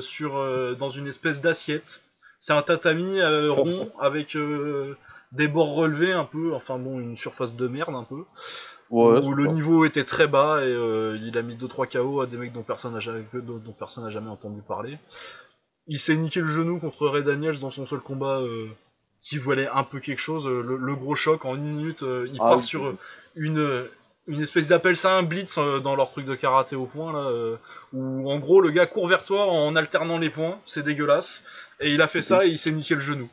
sur 0.00 0.76
dans 0.76 0.90
une 0.90 1.06
espèce 1.06 1.40
d'assiette. 1.40 2.02
C'est 2.40 2.52
un 2.52 2.62
tatami 2.62 3.22
rond 3.48 3.90
avec 3.98 4.36
des 5.34 5.48
bords 5.48 5.74
relevés 5.74 6.12
un 6.12 6.24
peu, 6.24 6.54
enfin 6.54 6.78
bon, 6.78 6.98
une 7.00 7.16
surface 7.16 7.54
de 7.54 7.68
merde 7.68 7.94
un 7.94 8.04
peu. 8.04 8.24
Ouais, 8.90 9.18
où 9.18 9.32
le 9.34 9.46
niveau 9.46 9.84
était 9.84 10.04
très 10.04 10.26
bas 10.26 10.60
et 10.60 10.66
euh, 10.68 11.18
il 11.22 11.36
a 11.38 11.42
mis 11.42 11.56
2-3 11.56 11.86
KO 11.88 12.20
à 12.20 12.26
des 12.26 12.36
mecs 12.36 12.52
dont 12.52 12.62
personne 12.62 12.92
n'a 12.92 13.00
jamais, 13.00 13.24
dont 13.32 13.56
dont 13.56 13.72
personne 13.72 14.04
n'a 14.04 14.10
jamais 14.10 14.28
entendu 14.30 14.60
parler. 14.62 14.98
Il 15.86 15.98
s'est 15.98 16.16
niqué 16.16 16.40
le 16.40 16.48
genou 16.48 16.78
contre 16.78 17.08
Ray 17.08 17.24
Daniels 17.24 17.58
dans 17.60 17.70
son 17.70 17.86
seul 17.86 18.00
combat 18.00 18.40
euh, 18.40 18.68
qui 19.22 19.38
valait 19.38 19.68
un 19.68 19.84
peu 19.84 20.00
quelque 20.00 20.20
chose. 20.20 20.46
euh, 20.46 20.62
Le, 20.62 20.76
le 20.76 20.94
gros 20.96 21.14
choc 21.14 21.44
en 21.44 21.56
une 21.56 21.64
minute, 21.76 22.02
euh, 22.02 22.28
il 22.32 22.36
Ah 22.40 22.48
part 22.50 22.56
oui. 22.58 22.62
sur 22.62 22.94
une, 23.36 23.86
une 24.26 24.40
espèce 24.42 24.68
d'appel 24.68 24.96
ça 24.96 25.16
un 25.16 25.22
blitz 25.22 25.56
dans 25.82 25.96
leur 25.96 26.10
truc 26.12 26.26
de 26.26 26.34
karaté 26.34 26.76
au 26.76 26.86
point 26.86 27.12
là, 27.12 27.56
où 27.92 28.30
en 28.30 28.38
gros 28.38 28.60
le 28.60 28.70
gars 28.70 28.86
court 28.86 29.08
vers 29.08 29.24
toi 29.24 29.46
en 29.46 29.76
alternant 29.76 30.18
les 30.18 30.30
points, 30.30 30.58
c'est 30.66 30.84
dégueulasse. 30.84 31.42
Et 31.80 31.92
il 31.92 32.00
a 32.02 32.06
fait 32.08 32.22
ça 32.22 32.46
et 32.46 32.50
il 32.50 32.58
s'est 32.58 32.70
niqué 32.70 32.94
le 32.94 33.00
genou. 33.00 33.28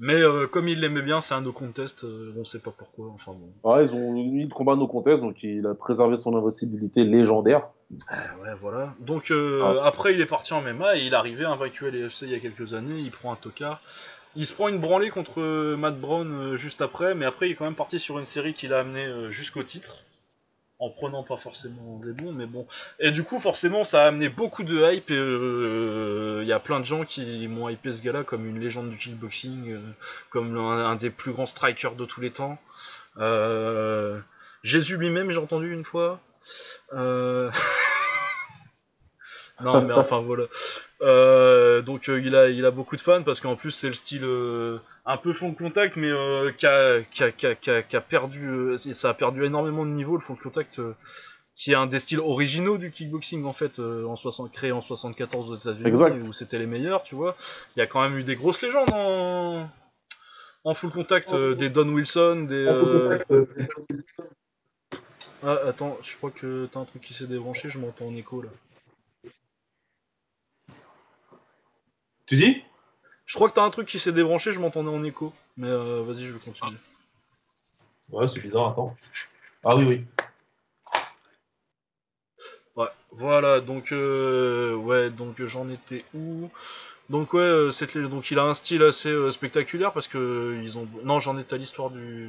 Mais 0.00 0.14
euh, 0.14 0.46
comme 0.46 0.68
il 0.68 0.80
l'aimait 0.80 1.02
bien, 1.02 1.20
c'est 1.20 1.34
un 1.34 1.40
no 1.40 1.52
contest, 1.52 2.04
euh, 2.04 2.32
on 2.38 2.44
sait 2.44 2.60
pas 2.60 2.70
pourquoi. 2.70 3.10
Enfin 3.14 3.32
bon. 3.32 3.52
Ouais, 3.68 3.84
ils 3.84 3.94
ont 3.94 4.12
mis 4.12 4.44
le 4.44 4.54
combat 4.54 4.76
no 4.76 4.86
contest, 4.86 5.20
donc 5.20 5.42
il 5.42 5.66
a 5.66 5.74
préservé 5.74 6.16
son 6.16 6.36
invincibilité 6.36 7.04
légendaire. 7.04 7.70
Euh, 7.90 8.42
ouais, 8.42 8.54
voilà. 8.60 8.94
Donc 9.00 9.30
euh, 9.30 9.80
après, 9.82 10.14
il 10.14 10.20
est 10.20 10.26
parti 10.26 10.52
en 10.52 10.60
MMA 10.60 10.96
et 10.96 11.00
il 11.00 11.12
est 11.12 11.16
arrivé 11.16 11.44
invaincu 11.44 11.86
à 11.86 11.90
l'EFC 11.90 12.22
il 12.22 12.30
y 12.30 12.34
a 12.34 12.38
quelques 12.38 12.74
années. 12.74 13.00
Il 13.00 13.10
prend 13.10 13.32
un 13.32 13.36
tocard. 13.36 13.80
Il 14.36 14.46
se 14.46 14.52
prend 14.52 14.68
une 14.68 14.78
branlée 14.78 15.10
contre 15.10 15.40
euh, 15.40 15.76
Matt 15.76 15.98
Brown 15.98 16.54
juste 16.54 16.80
après, 16.80 17.14
mais 17.14 17.24
après, 17.24 17.48
il 17.48 17.52
est 17.52 17.54
quand 17.56 17.64
même 17.64 17.74
parti 17.74 17.98
sur 17.98 18.18
une 18.18 18.26
série 18.26 18.54
qui 18.54 18.68
l'a 18.68 18.80
amené 18.80 19.30
jusqu'au 19.30 19.62
titre. 19.62 20.04
En 20.80 20.90
prenant 20.90 21.24
pas 21.24 21.36
forcément 21.36 21.98
des 22.04 22.12
bons, 22.12 22.30
mais 22.32 22.46
bon. 22.46 22.64
Et 23.00 23.10
du 23.10 23.24
coup, 23.24 23.40
forcément, 23.40 23.82
ça 23.82 24.04
a 24.04 24.06
amené 24.08 24.28
beaucoup 24.28 24.62
de 24.62 24.92
hype. 24.92 25.10
Et 25.10 25.16
euh, 25.16 26.40
il 26.42 26.48
y 26.48 26.52
a 26.52 26.60
plein 26.60 26.78
de 26.78 26.84
gens 26.84 27.04
qui 27.04 27.48
m'ont 27.48 27.68
hypé 27.68 27.92
ce 27.92 28.00
gars-là 28.00 28.22
comme 28.22 28.46
une 28.46 28.60
légende 28.60 28.90
du 28.90 28.96
kickboxing, 28.96 29.72
euh, 29.72 29.80
comme 30.30 30.56
un, 30.56 30.94
des 30.94 31.10
plus 31.10 31.32
grands 31.32 31.46
strikers 31.46 31.96
de 31.96 32.04
tous 32.04 32.20
les 32.20 32.30
temps. 32.30 32.58
Euh, 33.16 34.20
Jésus 34.62 34.96
lui-même, 34.96 35.32
j'ai 35.32 35.38
entendu 35.38 35.72
une 35.72 35.84
fois. 35.84 36.20
Non, 39.60 39.82
mais 39.82 39.92
enfin 39.92 40.20
voilà. 40.20 40.44
Euh, 41.00 41.80
donc 41.80 42.08
euh, 42.08 42.20
il 42.20 42.34
a 42.34 42.48
il 42.48 42.64
a 42.64 42.72
beaucoup 42.72 42.96
de 42.96 43.00
fans 43.00 43.22
parce 43.22 43.38
qu'en 43.38 43.54
plus 43.54 43.70
c'est 43.70 43.86
le 43.86 43.94
style 43.94 44.24
euh, 44.24 44.78
un 45.06 45.16
peu 45.16 45.32
fond 45.32 45.50
de 45.50 45.56
contact 45.56 45.94
mais 45.94 46.10
qui 46.56 46.66
a, 46.66 46.96
a, 46.96 47.96
a, 47.96 48.00
perdu 48.00 48.76
ça 48.76 49.10
a 49.10 49.14
perdu 49.14 49.44
énormément 49.44 49.86
de 49.86 49.90
niveau 49.90 50.16
le 50.16 50.20
fond 50.20 50.34
de 50.34 50.40
contact 50.40 50.80
qui 51.54 51.70
est 51.70 51.76
un 51.76 51.86
des 51.86 52.00
styles 52.00 52.18
originaux 52.18 52.78
du 52.78 52.90
kickboxing 52.90 53.44
en 53.44 53.52
fait 53.52 53.78
en 53.78 54.16
60 54.16 54.50
créé 54.50 54.72
en 54.72 54.80
74 54.80 55.50
aux 55.50 55.54
États-Unis 55.54 56.28
où 56.28 56.32
c'était 56.32 56.58
les 56.58 56.66
meilleurs 56.66 57.04
tu 57.04 57.14
vois. 57.14 57.36
Il 57.76 57.78
y 57.78 57.82
a 57.82 57.86
quand 57.86 58.02
même 58.02 58.18
eu 58.18 58.24
des 58.24 58.34
grosses 58.34 58.60
légendes 58.60 58.92
en 58.92 59.68
en 60.64 60.74
full 60.74 60.90
contact 60.90 61.32
des 61.32 61.70
Don 61.70 61.88
Wilson 61.90 62.46
des 62.48 62.66
ah 65.44 65.58
attends 65.68 65.96
je 66.02 66.16
crois 66.16 66.32
que 66.32 66.68
t'as 66.72 66.80
un 66.80 66.84
truc 66.84 67.02
qui 67.02 67.14
s'est 67.14 67.28
débranché 67.28 67.70
je 67.70 67.78
m'entends 67.78 68.08
en 68.08 68.16
écho 68.16 68.42
là 68.42 68.50
Tu 72.28 72.36
dis? 72.36 72.62
Je 73.24 73.34
crois 73.36 73.48
que 73.48 73.54
t'as 73.54 73.64
un 73.64 73.70
truc 73.70 73.88
qui 73.88 73.98
s'est 73.98 74.12
débranché 74.12 74.52
je 74.52 74.60
m'entendais 74.60 74.90
en 74.90 75.02
écho. 75.02 75.32
Mais 75.56 75.66
euh, 75.66 76.02
vas-y 76.02 76.24
je 76.24 76.32
vais 76.34 76.38
continuer. 76.38 76.76
Ouais, 78.10 78.28
c'est 78.28 78.42
bizarre, 78.42 78.68
attends. 78.68 78.94
Ah 79.64 79.74
oui, 79.76 79.84
oui. 79.84 80.04
Ouais, 82.76 82.88
voilà, 83.12 83.60
donc 83.60 83.92
euh, 83.92 84.74
ouais, 84.74 85.10
donc 85.10 85.42
j'en 85.42 85.68
étais 85.70 86.04
où? 86.14 86.50
Donc 87.08 87.32
ouais, 87.32 87.40
euh, 87.40 87.72
cette 87.72 87.96
donc 87.96 88.30
il 88.30 88.38
a 88.38 88.44
un 88.44 88.54
style 88.54 88.82
assez 88.82 89.08
euh, 89.08 89.32
spectaculaire 89.32 89.92
parce 89.92 90.06
que 90.06 90.18
euh, 90.18 90.62
ils 90.62 90.76
ont 90.76 90.86
non, 91.02 91.18
j'en 91.18 91.38
étais 91.38 91.54
à 91.54 91.58
l'histoire 91.58 91.90
du 91.90 92.28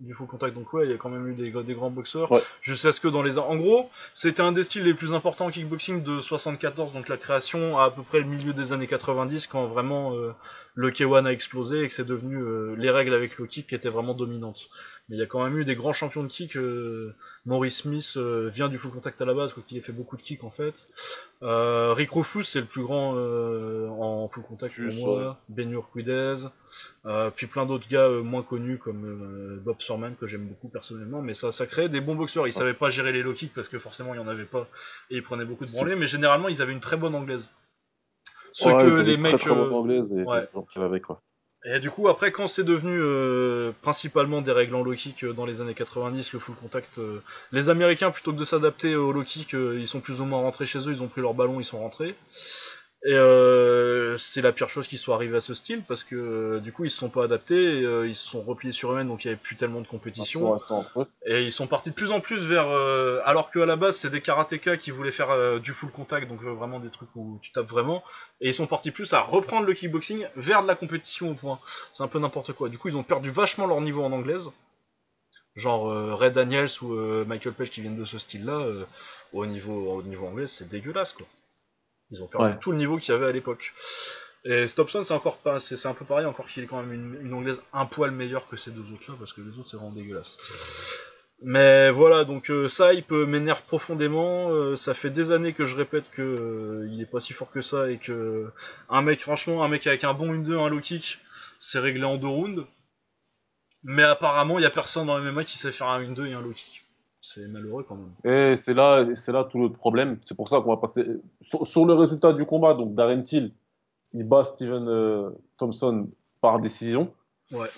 du 0.00 0.14
full 0.14 0.26
contact. 0.26 0.54
Donc 0.54 0.72
ouais, 0.72 0.86
il 0.86 0.90
y 0.90 0.94
a 0.94 0.96
quand 0.96 1.08
même 1.10 1.26
eu 1.28 1.34
des, 1.34 1.50
des 1.50 1.74
grands 1.74 1.90
boxeurs. 1.90 2.30
Ouais. 2.32 2.42
Jusqu'à 2.62 2.92
ce 2.92 3.00
que 3.00 3.08
dans 3.08 3.22
les 3.22 3.38
en 3.38 3.56
gros, 3.56 3.90
c'était 4.14 4.42
un 4.42 4.52
des 4.52 4.64
styles 4.64 4.84
les 4.84 4.94
plus 4.94 5.14
importants 5.14 5.46
en 5.46 5.50
kickboxing 5.50 6.02
de 6.02 6.20
74, 6.20 6.92
donc 6.92 7.08
la 7.08 7.16
création 7.16 7.78
à 7.78 7.84
à 7.84 7.90
peu 7.90 8.02
près 8.02 8.20
le 8.20 8.26
milieu 8.26 8.52
des 8.52 8.72
années 8.72 8.86
90 8.86 9.46
quand 9.48 9.66
vraiment 9.66 10.14
euh, 10.14 10.32
le 10.74 10.90
K1 10.90 11.26
a 11.26 11.32
explosé 11.32 11.82
et 11.82 11.88
que 11.88 11.92
c'est 11.92 12.06
devenu 12.06 12.36
euh, 12.36 12.74
les 12.76 12.90
règles 12.90 13.14
avec 13.14 13.36
le 13.38 13.46
kick 13.46 13.66
qui 13.66 13.74
étaient 13.74 13.88
vraiment 13.88 14.14
dominantes. 14.14 14.68
Mais 15.08 15.16
il 15.16 15.18
y 15.18 15.22
a 15.22 15.26
quand 15.26 15.42
même 15.42 15.58
eu 15.58 15.64
des 15.64 15.74
grands 15.74 15.92
champions 15.92 16.22
de 16.22 16.28
kick. 16.28 16.56
euh, 16.56 17.14
Maurice 17.46 17.78
Smith 17.78 18.16
vient 18.16 18.68
du 18.68 18.78
full 18.78 18.92
contact 18.92 19.20
à 19.20 19.24
la 19.24 19.34
base, 19.34 19.52
quoi 19.52 19.62
qu'il 19.66 19.76
ait 19.76 19.80
fait 19.80 19.92
beaucoup 19.92 20.16
de 20.16 20.22
kick 20.22 20.44
en 20.44 20.50
fait. 20.50 20.88
Rick 21.42 22.10
Rufus, 22.12 22.44
c'est 22.44 22.60
le 22.60 22.66
plus 22.66 22.82
grand 22.82 23.14
en 23.14 24.28
full 24.28 24.44
contact 24.44 24.74
pour 24.76 24.84
Plus, 24.84 25.00
moi. 25.00 25.40
Ben 25.48 25.70
Urquidez. 25.72 26.34
Euh, 27.06 27.30
puis 27.34 27.46
plein 27.46 27.66
d'autres 27.66 27.88
gars 27.88 28.08
moins 28.08 28.42
connus 28.42 28.78
comme 28.78 29.58
Bob 29.64 29.80
Que 30.18 30.26
j'aime 30.26 30.46
beaucoup 30.46 30.68
personnellement. 30.68 31.22
Mais 31.22 31.34
ça, 31.34 31.50
ça 31.52 31.66
crée 31.66 31.88
des 31.88 32.00
bons 32.00 32.14
boxeurs. 32.14 32.46
Ils 32.46 32.52
savaient 32.52 32.74
pas 32.74 32.90
gérer 32.90 33.12
les 33.12 33.22
low 33.22 33.32
kicks 33.32 33.52
parce 33.54 33.68
que 33.68 33.78
forcément 33.78 34.14
il 34.14 34.18
y 34.18 34.20
en 34.20 34.28
avait 34.28 34.44
pas 34.44 34.68
et 35.10 35.16
ils 35.16 35.22
prenaient 35.22 35.44
beaucoup 35.44 35.64
de 35.64 35.70
branlées. 35.72 35.96
Mais 35.96 36.06
généralement 36.06 36.48
ils 36.48 36.62
avaient 36.62 36.72
une 36.72 36.80
très 36.80 36.96
bonne 36.96 37.14
anglaise. 37.14 37.50
Ce 38.52 38.68
Ouais, 38.68 38.76
que 38.76 39.00
les 39.00 39.14
très, 39.14 39.22
mecs. 39.22 39.40
très 39.40 39.50
bonne 39.50 39.72
euh, 39.72 39.76
anglaise 39.76 40.12
et 40.12 40.22
ouais. 40.24 40.48
quoi. 41.00 41.20
et 41.64 41.78
du 41.78 41.90
coup, 41.90 42.08
après, 42.08 42.32
quand 42.32 42.48
c'est 42.48 42.64
devenu 42.64 42.98
euh, 43.00 43.70
principalement 43.82 44.40
des 44.42 44.50
règles 44.50 44.74
en 44.74 44.82
low 44.82 44.94
kick 44.94 45.22
euh, 45.24 45.32
dans 45.32 45.46
les 45.46 45.60
années 45.60 45.74
90, 45.74 46.32
le 46.32 46.38
full 46.40 46.56
contact, 46.56 46.98
euh, 46.98 47.22
les 47.52 47.68
Américains, 47.68 48.10
plutôt 48.10 48.32
que 48.32 48.38
de 48.38 48.44
s'adapter 48.44 48.96
au 48.96 49.12
low 49.12 49.22
kick, 49.22 49.52
ils 49.52 49.86
sont 49.86 50.00
plus 50.00 50.20
ou 50.20 50.24
moins 50.24 50.40
rentrés 50.40 50.66
chez 50.66 50.80
eux, 50.80 50.92
ils 50.92 51.02
ont 51.02 51.08
pris 51.08 51.20
leur 51.20 51.34
ballon, 51.34 51.60
ils 51.60 51.64
sont 51.64 51.78
rentrés. 51.78 52.16
Et 53.02 53.14
euh, 53.14 54.18
c'est 54.18 54.42
la 54.42 54.52
pire 54.52 54.68
chose 54.68 54.86
qui 54.86 54.98
soit 54.98 55.14
arrivée 55.14 55.38
à 55.38 55.40
ce 55.40 55.54
style 55.54 55.82
parce 55.88 56.04
que 56.04 56.16
euh, 56.16 56.60
du 56.60 56.70
coup 56.70 56.84
ils 56.84 56.90
se 56.90 56.98
sont 56.98 57.08
pas 57.08 57.24
adaptés, 57.24 57.78
et, 57.78 57.82
euh, 57.82 58.06
ils 58.06 58.14
se 58.14 58.26
sont 58.26 58.42
repliés 58.42 58.74
sur 58.74 58.92
eux-mêmes 58.92 59.08
donc 59.08 59.24
il 59.24 59.28
y 59.28 59.30
avait 59.30 59.40
plus 59.40 59.56
tellement 59.56 59.80
de 59.80 59.86
compétition. 59.86 60.58
Et 61.24 61.44
ils 61.44 61.52
sont 61.52 61.66
partis 61.66 61.88
de 61.88 61.94
plus 61.94 62.10
en 62.10 62.20
plus 62.20 62.46
vers 62.46 62.68
alors 63.24 63.50
qu'à 63.50 63.64
la 63.64 63.76
base 63.76 63.96
c'est 63.96 64.10
des 64.10 64.20
karatékas 64.20 64.76
qui 64.76 64.90
voulaient 64.90 65.12
faire 65.12 65.60
du 65.60 65.72
full 65.72 65.90
contact 65.90 66.28
donc 66.28 66.42
vraiment 66.42 66.78
des 66.78 66.90
trucs 66.90 67.08
où 67.16 67.38
tu 67.40 67.52
tapes 67.52 67.68
vraiment. 67.68 68.04
Et 68.42 68.48
ils 68.48 68.54
sont 68.54 68.66
partis 68.66 68.90
plus 68.90 69.14
à 69.14 69.20
reprendre 69.20 69.66
le 69.66 69.72
kickboxing 69.72 70.26
vers 70.36 70.62
de 70.62 70.68
la 70.68 70.74
compétition 70.74 71.30
au 71.30 71.34
point. 71.34 71.58
C'est 71.94 72.02
un 72.02 72.08
peu 72.08 72.18
n'importe 72.18 72.52
quoi. 72.52 72.68
Du 72.68 72.76
coup 72.76 72.88
ils 72.88 72.96
ont 72.96 73.02
perdu 73.02 73.30
vachement 73.30 73.66
leur 73.66 73.80
niveau 73.80 74.02
en 74.04 74.12
anglaise. 74.12 74.50
Genre 75.56 76.18
Ray 76.18 76.32
Daniels 76.32 76.68
ou 76.82 76.94
Michael 77.24 77.54
Page 77.54 77.70
qui 77.70 77.80
viennent 77.80 77.98
de 77.98 78.04
ce 78.04 78.18
style 78.18 78.44
là 78.44 78.62
au 79.32 79.46
niveau 79.46 79.94
au 79.94 80.02
niveau 80.02 80.26
anglais 80.26 80.46
c'est 80.46 80.68
dégueulasse 80.68 81.12
quoi 81.12 81.26
ils 82.10 82.22
ont 82.22 82.26
perdu 82.26 82.46
Ouais. 82.46 82.58
tout 82.60 82.72
le 82.72 82.78
niveau 82.78 82.98
qu'il 82.98 83.12
y 83.12 83.16
avait 83.16 83.26
à 83.26 83.32
l'époque 83.32 83.72
et 84.44 84.66
Stopson 84.68 85.02
c'est 85.02 85.14
encore 85.14 85.36
pas 85.38 85.60
c'est 85.60 85.86
un 85.86 85.94
peu 85.94 86.04
pareil 86.04 86.26
encore 86.26 86.46
qu'il 86.48 86.62
est 86.64 86.66
quand 86.66 86.80
même 86.82 86.92
une, 86.92 87.26
une 87.26 87.34
anglaise 87.34 87.62
un 87.72 87.86
poil 87.86 88.10
meilleure 88.10 88.48
que 88.48 88.56
ces 88.56 88.70
deux 88.70 88.90
autres 88.92 89.04
là 89.10 89.14
parce 89.18 89.32
que 89.32 89.40
les 89.42 89.58
autres 89.58 89.68
c'est 89.70 89.76
vraiment 89.76 89.92
dégueulasse 89.92 90.38
mais 91.42 91.90
voilà, 91.90 92.24
donc 92.24 92.50
euh, 92.50 92.68
ça, 92.68 92.92
il 92.92 93.02
peut 93.02 93.24
m'énerve 93.24 93.62
profondément. 93.64 94.50
euh, 94.50 94.76
ça 94.76 94.92
fait 94.92 95.08
des 95.08 95.32
années 95.32 95.54
que 95.54 95.64
je 95.64 95.74
répète 95.74 96.04
que 96.10 96.20
euh, 96.20 96.86
il 96.92 97.00
est 97.00 97.06
pas 97.06 97.18
si 97.18 97.32
fort 97.32 97.50
que 97.50 97.62
ça 97.62 97.90
et 97.90 97.96
que 97.96 98.50
un 98.90 99.00
mec, 99.00 99.20
franchement, 99.20 99.64
un 99.64 99.68
mec 99.68 99.86
avec 99.86 100.04
un 100.04 100.12
bon 100.12 100.34
1-2, 100.34 100.58
un 100.58 100.68
low 100.68 100.80
kick, 100.80 101.18
c'est 101.58 101.78
réglé 101.78 102.04
en 102.04 102.18
deux 102.18 102.26
rounds. 102.26 102.66
Mais 103.82 104.02
apparemment, 104.02 104.58
il 104.58 104.62
y 104.62 104.66
a 104.66 104.70
personne 104.70 105.06
dans 105.06 105.16
le 105.16 105.32
MMA 105.32 105.44
qui 105.44 105.56
sait 105.56 105.72
faire 105.72 105.88
un 105.88 106.02
1-2 106.02 106.26
et 106.26 106.34
un 106.34 106.42
low 106.42 106.52
kick. 106.52 106.84
C'est 107.22 107.46
malheureux 107.48 107.84
quand 107.86 107.96
même. 107.96 108.12
Et 108.52 108.56
c'est 108.56 108.74
là, 108.74 109.04
c'est 109.14 109.32
là 109.32 109.44
tout 109.44 109.58
le 109.60 109.70
problème. 109.70 110.18
C'est 110.22 110.34
pour 110.36 110.48
ça 110.48 110.60
qu'on 110.60 110.70
va 110.70 110.78
passer 110.78 111.06
sur, 111.42 111.66
sur 111.66 111.84
le 111.84 111.94
résultat 111.94 112.32
du 112.32 112.46
combat. 112.46 112.74
Donc 112.74 112.94
Darren 112.94 113.22
Till, 113.22 113.52
il 114.14 114.24
bat 114.26 114.44
Steven 114.44 114.88
euh, 114.88 115.30
Thompson 115.58 116.08
par 116.40 116.60
décision. 116.60 117.12
Ouais. 117.52 117.68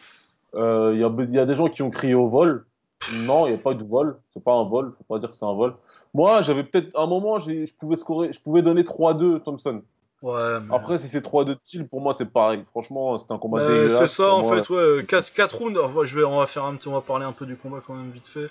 Euh, 0.55 0.93
Il 0.95 1.01
y, 1.01 1.05
a, 1.05 1.11
il 1.19 1.33
y 1.33 1.39
a 1.39 1.47
des 1.47 1.55
gens 1.55 1.69
qui 1.69 1.83
ont 1.83 1.91
crié 1.91 2.15
au 2.15 2.29
vol. 2.29 2.67
Non, 3.15 3.47
il 3.47 3.51
n'y 3.51 3.55
a 3.57 3.59
pas 3.59 3.73
eu 3.73 3.75
de 3.77 3.85
vol. 3.85 4.17
C'est 4.33 4.45
pas 4.45 4.55
un 4.55 4.65
vol. 4.65 4.93
Faut 4.97 5.05
pas 5.15 5.19
dire 5.19 5.31
que 5.31 5.37
c'est 5.37 5.45
un 5.45 5.55
vol. 5.55 5.75
Moi, 6.15 6.43
j'avais 6.43 6.63
peut-être 6.63 6.97
un 6.97 7.07
moment, 7.09 7.41
je 7.41 7.65
pouvais 7.81 7.97
scorer, 7.97 8.33
je 8.33 8.41
pouvais 8.41 8.63
donner 8.63 8.83
3-2 8.83 9.43
Thompson. 9.43 9.83
Ouais, 10.23 10.61
mais... 10.61 10.73
Après, 10.75 10.99
si 10.99 11.09
c'est 11.09 11.25
3-2 11.25 11.57
Till, 11.65 11.89
pour 11.89 12.01
moi, 12.01 12.15
c'est 12.15 12.33
pareil. 12.33 12.65
Franchement, 12.71 13.19
c'était 13.19 13.33
un 13.33 13.39
combat 13.39 13.59
Bah, 13.59 13.69
dégueulasse. 13.69 13.99
c'est 14.13 14.23
ça 14.23 14.33
en 14.33 14.43
moi, 14.43 14.63
fait, 14.63 14.73
ouais. 14.73 15.05
4, 15.05 15.57
rounds, 15.57 15.81
enfin, 15.83 16.05
je 16.05 16.17
vais, 16.17 16.25
on 16.25 16.39
va 16.39 16.47
faire 16.47 16.65
un 16.65 16.77
petit, 16.77 16.87
on 16.87 16.93
va 16.93 17.01
parler 17.01 17.25
un 17.25 17.33
peu 17.33 17.45
du 17.45 17.57
combat 17.57 17.81
quand 17.85 17.95
même 17.95 18.13
vite 18.13 18.29
fait. 18.29 18.49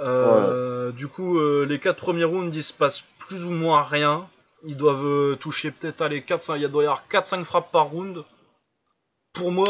Euh, 0.00 0.92
Du 0.92 1.06
coup, 1.08 1.38
euh, 1.38 1.66
les 1.68 1.78
4 1.78 1.96
premiers 1.96 2.24
rounds, 2.24 2.56
il 2.56 2.64
se 2.64 2.72
passe 2.72 3.04
plus 3.18 3.44
ou 3.44 3.50
moins 3.50 3.82
rien. 3.82 4.26
Ils 4.66 4.76
doivent 4.76 5.06
euh, 5.06 5.36
toucher 5.36 5.70
peut-être 5.70 6.04
les 6.08 6.22
4, 6.22 6.42
5, 6.42 6.56
il 6.56 6.68
doit 6.68 6.82
y 6.82 6.86
avoir 6.86 7.04
4-5 7.10 7.44
frappes 7.44 7.70
par 7.72 7.86
round. 7.86 8.24
Pour 9.32 9.52
moi, 9.52 9.68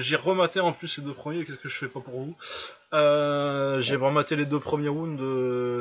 j'ai 0.00 0.14
rematé 0.14 0.60
en 0.60 0.72
plus 0.72 0.96
les 0.98 1.04
deux 1.04 1.12
premiers, 1.12 1.44
qu'est-ce 1.44 1.58
que 1.58 1.68
je 1.68 1.76
fais 1.76 1.88
pas 1.88 1.98
pour 1.98 2.14
vous? 2.20 2.36
J'ai 2.92 3.96
rematé 3.96 4.36
les 4.36 4.46
deux 4.46 4.60
premiers 4.60 4.88
rounds. 4.88 5.20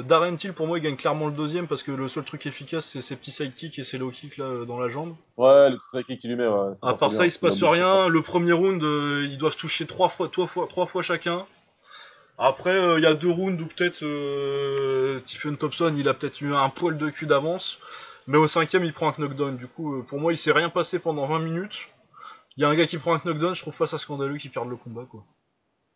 Darren 0.08 0.36
Till, 0.38 0.54
pour 0.54 0.66
moi, 0.66 0.80
il 0.80 0.82
gagne 0.82 0.96
clairement 0.96 1.28
le 1.28 1.34
deuxième 1.34 1.68
parce 1.68 1.84
que 1.84 1.92
le 1.92 2.08
seul 2.08 2.24
truc 2.24 2.48
efficace, 2.48 2.88
c'est 2.88 3.04
ses 3.04 3.16
petits 3.16 3.32
sidekicks 3.32 3.78
et 3.78 3.84
ses 3.84 4.00
low 4.00 4.10
kicks 4.10 4.38
là, 4.38 4.66
dans 4.66 4.80
la 4.80 4.90
jambe. 4.90 5.16
Ouais, 5.38 5.70
le 5.70 5.78
petit 5.78 6.18
qui 6.18 6.28
lui 6.28 6.36
met. 6.36 6.48
Ouais, 6.48 6.74
À 6.82 6.96
part 6.96 7.14
ça, 7.14 7.26
il 7.28 7.32
se 7.32 7.38
passe 7.38 7.62
rien. 7.62 8.08
Le 8.08 8.22
premier 8.24 8.54
round, 8.54 8.82
ils 8.82 9.38
doivent 9.38 9.56
toucher 9.56 9.86
trois 9.86 10.10
fois, 10.10 10.28
trois 10.28 10.48
fois, 10.48 10.66
trois 10.68 10.88
fois 10.88 11.04
chacun. 11.04 11.46
Après, 12.38 12.76
euh, 12.76 13.00
il 13.00 13.04
y 13.04 13.08
a 13.08 13.14
deux 13.14 13.32
rounds 13.32 13.62
où 13.62 13.66
peut-être 13.66 14.04
euh, 14.04 15.20
Stephen 15.26 15.58
Thompson, 15.58 15.94
il 15.98 16.08
a 16.08 16.14
peut-être 16.14 16.42
eu 16.42 16.54
un 16.54 16.70
poil 16.70 16.98
de 16.98 17.10
cul 17.10 17.26
d'avance. 17.26 17.80
Mais 18.28 18.38
au 18.38 18.48
cinquième, 18.48 18.84
il 18.84 18.94
prend 18.94 19.10
un 19.10 19.16
knockdown. 19.18 19.58
Du 19.58 19.68
coup, 19.68 19.96
euh, 19.96 20.04
pour 20.04 20.20
moi, 20.20 20.34
il 20.34 20.38
s'est 20.38 20.52
rien 20.52 20.70
passé 20.70 21.00
pendant 21.00 21.26
20 21.28 21.40
minutes. 21.40 21.88
Il 22.58 22.62
y 22.62 22.66
a 22.66 22.70
un 22.70 22.76
gars 22.76 22.88
qui 22.88 22.98
prend 22.98 23.14
un 23.14 23.22
knockdown, 23.24 23.56
je 23.56 23.62
trouve 23.62 23.78
pas 23.78 23.88
ça 23.88 23.98
scandaleux 23.98 24.38
qu'il 24.38 24.52
perde 24.52 24.70
le 24.70 24.76
combat, 24.76 25.06
quoi. 25.10 25.24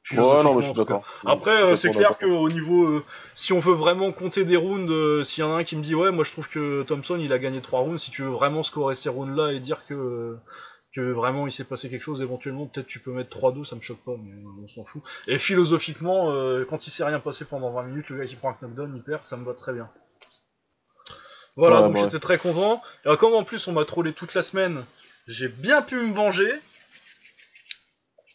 Ouais, 0.10 0.18
non, 0.18 0.56
mais 0.56 0.62
je 0.62 0.68
suis 0.68 0.76
d'accord. 0.76 1.04
Après, 1.26 1.62
euh, 1.62 1.76
c'est 1.76 1.92
clair 1.92 2.18
qu'au 2.18 2.50
niveau, 2.50 2.86
euh, 2.86 3.06
si 3.36 3.54
on 3.54 3.60
veut 3.60 3.74
vraiment 3.74 4.12
compter 4.12 4.46
des 4.46 4.58
rounds, 4.58 4.92
euh, 4.92 5.24
s'il 5.24 5.44
y 5.44 5.48
en 5.48 5.54
a 5.54 5.60
un 5.60 5.64
qui 5.64 5.76
me 5.76 5.84
dit 5.84 5.94
ouais, 5.94 6.12
moi 6.12 6.24
je 6.24 6.32
trouve 6.32 6.50
que 6.50 6.82
Thompson 6.84 7.18
il 7.20 7.32
a 7.32 7.40
gagné 7.40 7.62
3 7.62 7.82
rounds, 7.82 8.02
si 8.02 8.10
tu 8.10 8.24
veux 8.24 8.30
vraiment 8.30 8.64
scorer 8.64 8.96
ces 8.96 9.10
rounds 9.10 9.36
là 9.36 9.54
et 9.54 9.60
dire 9.60 9.86
que 9.86 10.38
que 10.94 11.02
vraiment 11.12 11.48
il 11.48 11.54
s'est 11.54 11.64
passé 11.64 11.90
quelque 11.90 12.02
chose 12.04 12.22
éventuellement, 12.22 12.66
peut-être 12.68 12.88
tu 12.88 13.00
peux 13.00 13.12
mettre 13.12 13.38
3-2, 13.38 13.66
ça 13.66 13.76
me 13.76 13.82
choque 13.82 14.04
pas, 14.04 14.16
mais 14.22 14.34
on 14.62 14.68
s'en 14.68 14.84
fout. 14.84 15.02
Et 15.28 15.40
philosophiquement, 15.40 16.32
euh, 16.32 16.66
quand 16.70 16.86
il 16.86 16.90
s'est 16.90 17.06
rien 17.06 17.20
passé 17.20 17.46
pendant 17.46 17.72
20 17.72 17.84
minutes, 17.84 18.10
le 18.10 18.18
gars 18.20 18.26
qui 18.26 18.36
prend 18.36 18.50
un 18.50 18.58
knockdown, 18.62 18.94
il 18.96 19.02
perd, 19.02 19.26
ça 19.26 19.38
me 19.38 19.46
va 19.46 19.54
très 19.54 19.72
bien. 19.74 19.90
Voilà, 21.56 21.78
Ouais, 21.78 21.82
donc 21.84 21.94
bah 21.94 22.00
ouais. 22.00 22.06
j'étais 22.06 22.20
très 22.20 22.38
content. 22.38 22.82
Et 23.06 23.16
comme 23.18 23.34
en 23.34 23.44
plus 23.44 23.68
on 23.68 23.72
m'a 23.74 23.86
trollé 23.86 24.14
toute 24.14 24.34
la 24.34 24.42
semaine, 24.42 24.86
j'ai 25.28 25.48
bien 25.48 25.82
pu 25.82 25.96
me 25.96 26.14
venger. 26.14 26.52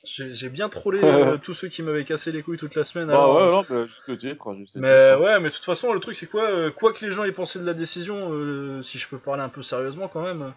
J'ai 0.04 0.48
bien 0.48 0.68
trollé 0.70 1.00
euh, 1.02 1.36
tous 1.36 1.52
ceux 1.52 1.68
qui 1.68 1.82
m'avaient 1.82 2.04
cassé 2.04 2.32
les 2.32 2.42
couilles 2.42 2.58
toute 2.58 2.74
la 2.74 2.84
semaine. 2.84 3.08
Bah 3.08 3.14
alors, 3.14 3.36
ouais, 3.36 3.50
non, 3.50 3.64
mais 3.68 3.86
juste 3.86 4.02
le 4.06 4.16
titre. 4.16 4.54
Juste 4.56 4.76
mais 4.76 5.10
titre. 5.10 5.20
ouais, 5.22 5.40
mais 5.40 5.48
de 5.50 5.54
toute 5.54 5.64
façon, 5.64 5.92
le 5.92 6.00
truc 6.00 6.14
c'est 6.16 6.26
quoi 6.26 6.44
euh, 6.44 6.70
Quoi 6.70 6.92
que 6.94 7.04
les 7.04 7.12
gens 7.12 7.24
aient 7.24 7.32
pensé 7.32 7.58
de 7.58 7.66
la 7.66 7.74
décision, 7.74 8.82
si 8.82 8.98
je 8.98 9.08
peux 9.08 9.18
parler 9.18 9.42
un 9.42 9.48
peu 9.50 9.62
sérieusement 9.62 10.08
quand 10.08 10.22
même, 10.22 10.54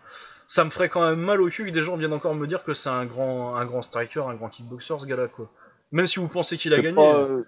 ça 0.50 0.66
me 0.66 0.72
ferait 0.72 0.90
quand 0.90 1.08
même 1.08 1.20
mal 1.20 1.42
au 1.42 1.50
cul 1.50 1.68
que 1.68 1.70
des 1.72 1.84
gens 1.84 1.96
viennent 1.96 2.12
encore 2.12 2.34
me 2.34 2.48
dire 2.48 2.64
que 2.64 2.74
c'est 2.74 2.90
un 2.90 3.06
grand, 3.06 3.56
un 3.56 3.66
grand 3.66 3.84
striker, 3.84 4.22
un 4.22 4.34
grand 4.34 4.50
kickboxer 4.50 4.96
ce 5.00 5.06
gars-là 5.06 5.28
quoi. 5.28 5.48
Même 5.92 6.08
si 6.08 6.20
vous 6.20 6.28
pensez 6.28 6.58
qu'il 6.58 6.74
a 6.74 6.80
gagné, 6.80 6.96
pas, 6.96 7.20
euh, 7.20 7.44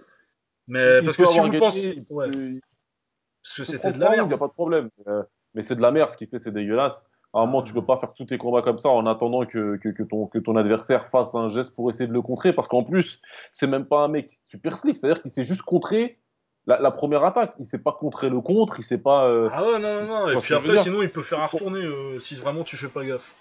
mais 0.67 0.99
il 0.99 1.05
parce 1.05 1.17
que 1.17 1.25
si 1.25 1.39
vous 1.39 1.45
gagné, 1.45 1.57
pensez, 1.59 1.93
il 1.97 2.05
ouais, 2.13 2.29
parce 3.43 3.55
que 3.55 3.63
c'était 3.63 3.91
de 3.91 3.99
la 3.99 4.09
il 4.09 4.17
merde. 4.17 4.27
n'y 4.27 4.33
a 4.35 4.37
pas 4.37 4.47
de 4.47 4.53
problème. 4.53 4.89
Euh, 5.07 5.23
mais 5.55 5.63
c'est 5.63 5.75
de 5.75 5.81
la 5.81 5.89
merde, 5.89 6.11
ce 6.11 6.17
qu'il 6.17 6.27
fait, 6.27 6.37
c'est 6.37 6.51
dégueulasse. 6.51 7.09
À 7.33 7.39
un 7.39 7.47
moment, 7.47 7.63
tu 7.63 7.73
peux 7.73 7.83
pas 7.83 7.97
faire 7.97 8.13
tous 8.13 8.25
tes 8.25 8.37
combats 8.37 8.61
comme 8.61 8.77
ça 8.77 8.89
en 8.89 9.07
attendant 9.07 9.47
que, 9.47 9.77
que, 9.77 9.89
que 9.89 10.03
ton, 10.03 10.27
que 10.27 10.37
ton 10.37 10.55
adversaire 10.55 11.07
fasse 11.07 11.33
un 11.33 11.49
geste 11.49 11.73
pour 11.75 11.89
essayer 11.89 12.07
de 12.07 12.13
le 12.13 12.21
contrer. 12.21 12.53
Parce 12.53 12.67
qu'en 12.67 12.83
plus, 12.83 13.19
c'est 13.51 13.67
même 13.67 13.85
pas 13.85 14.03
un 14.03 14.09
mec 14.09 14.31
super 14.31 14.77
slick. 14.77 14.95
C'est-à-dire 14.95 15.23
qu'il 15.23 15.31
s'est 15.31 15.43
juste 15.43 15.63
contré 15.63 16.19
la, 16.67 16.79
la 16.79 16.91
première 16.91 17.23
attaque. 17.23 17.53
Il 17.59 17.65
sait 17.65 17.79
pas 17.81 17.91
contrer 17.91 18.29
le 18.29 18.41
contre. 18.41 18.79
Il 18.79 18.83
sait 18.83 19.01
pas. 19.01 19.27
euh, 19.27 19.49
Ah 19.51 19.63
ouais, 19.63 19.79
non, 19.79 20.03
non, 20.03 20.07
non. 20.07 20.29
Et 20.29 20.37
puis 20.37 20.53
après, 20.53 20.77
sinon, 20.77 21.01
il 21.01 21.09
peut 21.09 21.23
faire 21.23 21.39
un 21.39 21.47
retourné 21.47 21.79
euh, 21.79 22.19
si 22.19 22.35
vraiment 22.35 22.63
tu 22.63 22.77
fais 22.77 22.87
pas 22.87 23.03
gaffe. 23.03 23.35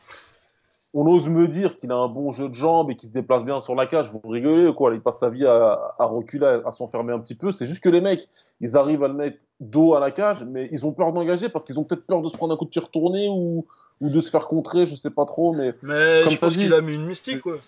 On 0.92 1.06
ose 1.06 1.28
me 1.28 1.46
dire 1.46 1.78
qu'il 1.78 1.92
a 1.92 1.94
un 1.94 2.08
bon 2.08 2.32
jeu 2.32 2.48
de 2.48 2.54
jambes 2.54 2.90
et 2.90 2.96
qu'il 2.96 3.08
se 3.08 3.14
déplace 3.14 3.44
bien 3.44 3.60
sur 3.60 3.76
la 3.76 3.86
cage. 3.86 4.08
Vous 4.10 4.20
rigolez, 4.28 4.74
quoi. 4.74 4.92
Il 4.92 5.00
passe 5.00 5.18
sa 5.20 5.30
vie 5.30 5.46
à, 5.46 5.94
à 6.00 6.04
reculer, 6.04 6.60
à, 6.66 6.72
s'enfermer 6.72 7.12
un 7.12 7.20
petit 7.20 7.36
peu. 7.36 7.52
C'est 7.52 7.64
juste 7.64 7.80
que 7.84 7.88
les 7.88 8.00
mecs, 8.00 8.28
ils 8.60 8.76
arrivent 8.76 9.04
à 9.04 9.08
le 9.08 9.14
mettre 9.14 9.38
dos 9.60 9.94
à 9.94 10.00
la 10.00 10.10
cage, 10.10 10.42
mais 10.44 10.68
ils 10.72 10.84
ont 10.84 10.90
peur 10.92 11.12
d'engager 11.12 11.48
parce 11.48 11.64
qu'ils 11.64 11.78
ont 11.78 11.84
peut-être 11.84 12.06
peur 12.06 12.22
de 12.22 12.28
se 12.28 12.36
prendre 12.36 12.52
un 12.54 12.56
coup 12.56 12.64
de 12.64 12.70
pied 12.70 12.80
retourné 12.80 13.28
ou, 13.28 13.66
ou 14.00 14.08
de 14.10 14.20
se 14.20 14.30
faire 14.30 14.48
contrer. 14.48 14.84
Je 14.84 14.96
sais 14.96 15.10
pas 15.12 15.26
trop, 15.26 15.52
mais. 15.52 15.74
Mais 15.82 16.22
Comme 16.24 16.32
je 16.32 16.38
pense 16.38 16.54
dit, 16.54 16.64
qu'il 16.64 16.74
a 16.74 16.80
mis 16.80 16.96
une 16.96 17.06
mystique, 17.06 17.42
quoi. 17.42 17.58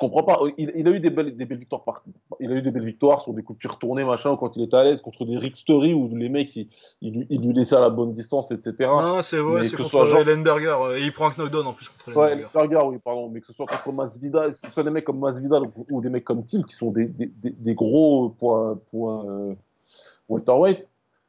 Je 0.00 0.06
comprends 0.06 0.22
pas. 0.22 0.38
Il, 0.56 0.70
il 0.76 0.86
a 0.86 0.92
eu 0.92 1.00
des 1.00 1.10
belles, 1.10 1.36
des 1.36 1.44
belles 1.44 1.58
victoires 1.58 1.82
par, 1.82 2.04
il 2.38 2.52
a 2.52 2.54
eu 2.54 2.62
des 2.62 2.70
belles 2.70 2.84
victoires 2.84 3.20
sur 3.20 3.34
des 3.34 3.42
coups 3.42 3.56
de 3.56 3.60
pied 3.62 3.68
retournés, 3.68 4.04
machin, 4.04 4.36
quand 4.36 4.54
il 4.56 4.62
était 4.62 4.76
à 4.76 4.84
l'aise 4.84 5.00
contre 5.00 5.24
des 5.24 5.36
Rick 5.36 5.56
Story 5.56 5.92
où 5.92 6.08
les 6.14 6.28
mecs, 6.28 6.54
ils, 6.54 6.68
ils 7.02 7.12
lui- 7.12 7.26
ils 7.30 7.40
lui 7.44 7.52
laissaient 7.52 7.74
à 7.74 7.80
la 7.80 7.90
bonne 7.90 8.12
distance, 8.12 8.52
etc. 8.52 8.74
Non, 8.80 9.22
c'est 9.24 9.42
mais 9.42 9.64
c'est 9.64 9.70
que 9.74 9.82
ce 9.82 9.90
contre 9.90 10.06
soit 10.08 10.20
Ellenberger. 10.20 10.66
euh, 10.80 10.98
Et 10.98 11.02
il 11.02 11.12
prend 11.12 11.28
un 11.30 11.34
knockdown 11.36 11.66
en 11.66 11.72
plus 11.72 11.88
contre 11.88 12.16
Ouais, 12.16 12.30
Ellenberger. 12.32 12.86
oui, 12.88 12.98
pardon, 13.04 13.28
mais 13.28 13.40
que 13.40 13.46
ce 13.48 13.52
soit 13.52 13.66
contre 13.66 13.92
Masvidal, 13.92 14.50
que 14.52 14.56
ce 14.56 14.70
soit 14.70 14.84
des 14.84 14.90
mecs 14.90 15.04
comme 15.04 15.18
Masvidal 15.18 15.62
ou, 15.64 15.86
ou 15.90 16.00
des 16.00 16.10
mecs 16.10 16.22
comme 16.24 16.44
Till 16.44 16.64
qui 16.64 16.76
sont 16.76 16.92
des, 16.92 17.06
des, 17.06 17.26
des, 17.50 17.74
gros 17.74 18.28
points, 18.28 18.78
points 18.92 19.24
euh, 19.26 19.54
welterweight, 20.28 20.88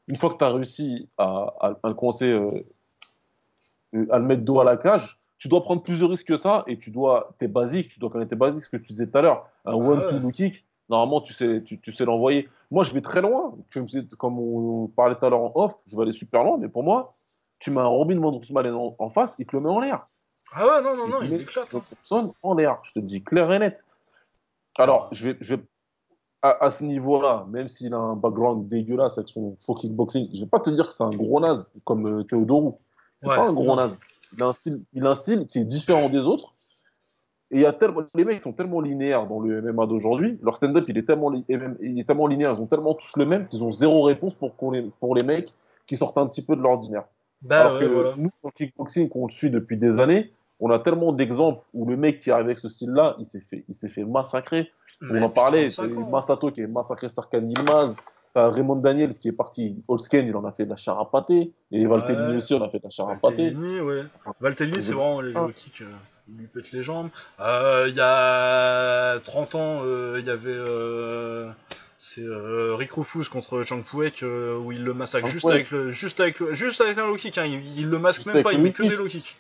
une 0.10 0.16
fois 0.16 0.30
que 0.32 0.38
tu 0.38 0.44
as 0.44 0.50
réussi 0.50 1.10
à, 1.18 1.54
à, 1.60 1.74
à 1.82 1.88
le 1.88 1.96
coincer, 1.96 2.30
euh, 2.30 2.48
euh, 3.96 4.06
à 4.12 4.20
le 4.20 4.26
mettre 4.26 4.44
dos 4.44 4.60
à 4.60 4.64
la 4.64 4.78
cage, 4.78 5.19
tu 5.40 5.48
dois 5.48 5.64
prendre 5.64 5.82
plus 5.82 6.00
de 6.00 6.06
risques 6.06 6.28
que 6.28 6.38
ça 6.38 6.64
et 6.68 6.78
tu 6.78 6.92
dois, 6.92 7.34
t'es 7.40 7.48
basique, 7.48 7.90
tu 7.90 8.00
dois 8.00 8.10
connaître 8.12 8.30
tes 8.30 8.36
basiques, 8.36 8.66
ce 8.66 8.70
que 8.70 8.78
tu 8.78 8.92
disais 8.92 9.08
tout 9.08 9.18
à 9.18 9.22
l'heure. 9.22 9.50
Un 9.66 9.74
one-two 9.74 10.20
low 10.20 10.30
kick, 10.30 10.66
normalement, 10.90 11.22
tu 11.22 11.34
sais, 11.34 11.64
tu, 11.64 11.80
tu 11.80 11.92
sais 11.94 12.06
l'envoyer. 12.06 12.48
Moi, 12.70 12.84
je 12.84 12.94
vais 12.94 13.02
très 13.02 13.22
loin. 13.22 13.56
Tu 13.72 13.82
me 13.82 14.16
comme 14.16 14.38
on 14.38 14.88
parlait 14.88 15.16
tout 15.16 15.26
à 15.26 15.30
l'heure 15.30 15.42
en 15.42 15.52
off, 15.56 15.82
je 15.88 15.96
vais 15.96 16.04
aller 16.04 16.12
super 16.12 16.44
loin, 16.44 16.58
mais 16.58 16.68
pour 16.68 16.84
moi, 16.84 17.16
tu 17.58 17.72
mets 17.72 17.82
un 17.82 17.88
Robin 17.88 18.20
Van 18.20 18.32
Roosmalen 18.32 18.76
en, 18.76 18.96
en 19.00 19.10
face, 19.10 19.36
il 19.40 19.46
te 19.46 19.56
le 19.56 19.64
met 19.64 19.70
en 19.70 19.80
l'air. 19.80 20.08
Ah 20.52 20.66
ouais, 20.66 20.82
non, 20.84 20.96
non, 20.98 21.06
Et 21.08 21.10
non, 21.10 21.22
il 21.22 21.34
éclate. 21.34 21.74
Hein. 22.12 22.34
En 22.42 22.54
l'air. 22.56 22.80
Je 22.84 22.94
te 22.94 23.00
le 23.00 23.06
dis 23.06 23.24
clair 23.24 23.52
et 23.52 23.60
net. 23.60 23.80
Alors, 24.78 25.08
je 25.12 25.30
vais, 25.30 25.38
je 25.42 25.56
vais 25.56 25.62
à, 26.42 26.66
à 26.66 26.72
ce 26.72 26.84
niveau-là, 26.84 27.46
même 27.50 27.68
s'il 27.68 27.94
a 27.94 27.98
un 27.98 28.16
background 28.16 28.68
dégueulasse 28.68 29.18
avec 29.18 29.30
son 29.30 29.58
faux 29.62 29.76
kickboxing, 29.76 30.30
je 30.34 30.42
vais 30.42 30.50
pas 30.50 30.60
te 30.60 30.70
dire 30.70 30.88
que 30.88 30.94
c'est 30.94 31.04
un 31.04 31.10
gros 31.10 31.40
naze 31.40 31.74
comme 31.84 32.08
euh, 32.08 32.24
Théodorou. 32.24 32.76
C'est 33.18 33.28
Ouais, 33.30 33.36
pas 33.36 33.48
un 33.50 33.54
gros 33.54 33.76
naze. 33.76 34.00
Il 34.36 34.44
a 34.44 34.48
un 34.48 34.54
style, 34.54 34.82
il 34.94 35.06
a 35.06 35.10
un 35.12 35.16
style 35.16 35.46
qui 35.48 35.60
est 35.60 35.66
différent 35.66 36.10
des 36.10 36.20
autres. 36.26 36.54
Et 37.52 37.62
y 37.62 37.66
a 37.66 37.74
tellement, 37.74 38.02
les 38.14 38.26
mecs 38.26 38.42
sont 38.42 38.54
tellement 38.54 38.80
linéaires 38.80 39.26
dans 39.26 39.40
le 39.40 39.62
MMA 39.62 39.88
d'aujourd'hui. 39.88 40.38
Leur 40.44 40.56
stand-up, 40.56 40.86
il 40.88 40.98
est 41.00 41.04
tellement, 41.08 41.32
li- 41.32 41.44
il 41.50 42.00
est 42.00 42.04
tellement 42.04 42.28
linéaire. 42.28 42.54
Ils 42.56 42.62
ont 42.62 42.68
tellement 42.68 42.94
tous 42.94 43.18
le 43.18 43.26
même 43.26 43.48
qu'ils 43.48 43.64
ont 43.64 43.72
zéro 43.72 44.04
réponse 44.04 44.36
pour, 44.36 44.72
les, 44.72 44.84
pour 45.00 45.16
les 45.16 45.24
mecs 45.24 45.52
qui 45.88 45.96
sortent 45.98 46.20
un 46.20 46.28
petit 46.28 46.46
peu 46.46 46.56
de 46.56 46.62
l'ordinaire. 46.62 47.06
Bah 47.42 47.62
Alors 47.62 47.74
ouais, 47.74 47.80
que 47.80 47.86
voilà. 47.86 48.14
nous, 48.18 48.30
dans 48.44 48.50
le 48.50 48.52
kickboxing, 48.52 49.10
qu'on 49.10 49.26
le 49.26 49.32
suit 49.32 49.50
depuis 49.50 49.78
des 49.78 50.00
années, 50.00 50.32
on 50.60 50.70
a 50.70 50.78
tellement 50.78 51.12
d'exemples 51.12 51.62
où 51.74 51.86
le 51.88 51.98
mec 51.98 52.20
qui 52.20 52.30
arrive 52.30 52.46
avec 52.46 52.60
ce 52.60 52.70
style-là, 52.70 53.16
il 53.18 53.26
s'est 53.26 53.40
fait, 53.40 53.64
il 53.68 53.74
s'est 53.74 53.90
fait 53.90 54.04
massacrer. 54.04 54.70
Mais 55.02 55.20
on 55.20 55.24
en 55.24 55.30
parlait, 55.30 55.70
35 55.72 55.96
t'as 55.96 56.02
ans. 56.02 56.10
Masato 56.10 56.52
qui 56.52 56.62
est 56.62 56.68
massacré 56.68 57.10
Starkan 57.10 57.42
Yilmaz, 57.42 57.96
t'as 58.34 58.50
Raymond 58.50 58.78
Daniels 58.78 59.14
qui 59.14 59.28
est 59.28 59.34
parti, 59.34 59.82
Holsken, 59.88 60.28
il 60.28 60.36
en 60.36 60.46
a 60.46 60.52
fait 60.52 60.66
de 60.66 60.70
la 60.70 60.76
char 60.76 61.00
à 61.00 61.10
pâté, 61.10 61.52
et 61.72 61.82
Ouais. 61.82 61.88
Valtellini 61.88 62.38
aussi 62.38 62.54
en 62.54 62.62
a 62.64 62.70
fait 62.70 62.80
de 62.80 62.84
la 62.86 62.90
char 62.90 63.10
à 63.10 63.16
pâté. 63.16 63.52
Valtellini, 63.52 63.82
ouais. 63.82 64.04
Valtellini, 64.40 64.82
c'est 64.82 64.94
vraiment 64.94 65.22
les 65.22 65.34
Ah. 65.36 65.48
kicks, 65.56 65.82
euh, 65.82 65.86
il 66.30 66.38
lui 66.38 66.48
pète 66.48 66.72
les 66.72 66.84
jambes. 66.84 67.10
Euh, 67.40 67.88
Il 67.90 67.96
y 67.96 68.02
a 68.02 69.20
30 69.24 69.56
ans, 69.56 69.82
euh, 69.84 70.18
il 70.20 70.26
y 70.26 70.30
avait. 70.30 70.50
euh, 70.52 71.50
c'est 71.98 72.24
Rick 72.26 72.94
Rufus 72.94 73.26
contre 73.30 73.64
Chang 73.64 73.82
Puek 73.82 74.22
où 74.24 74.72
il 74.72 74.84
le 74.86 74.94
massacre 74.94 75.26
Chang 75.28 75.34
juste 75.34 75.46
avec, 75.50 75.70
le, 75.72 75.92
juste, 75.92 76.20
avec, 76.22 76.42
juste 76.54 76.80
avec 76.82 76.98
un 76.98 77.06
low 77.08 77.16
kick. 77.18 77.38
Hein. 77.38 77.46
Il, 77.46 77.78
il 77.80 77.88
le 77.90 78.00
masque 78.00 78.22
Juste 78.24 78.34
même 78.34 78.44
pas, 78.44 78.54
il 78.54 78.62
met 78.62 78.72
que 78.72 78.84
des 78.84 78.96
low 78.96 79.08
kicks. 79.08 79.36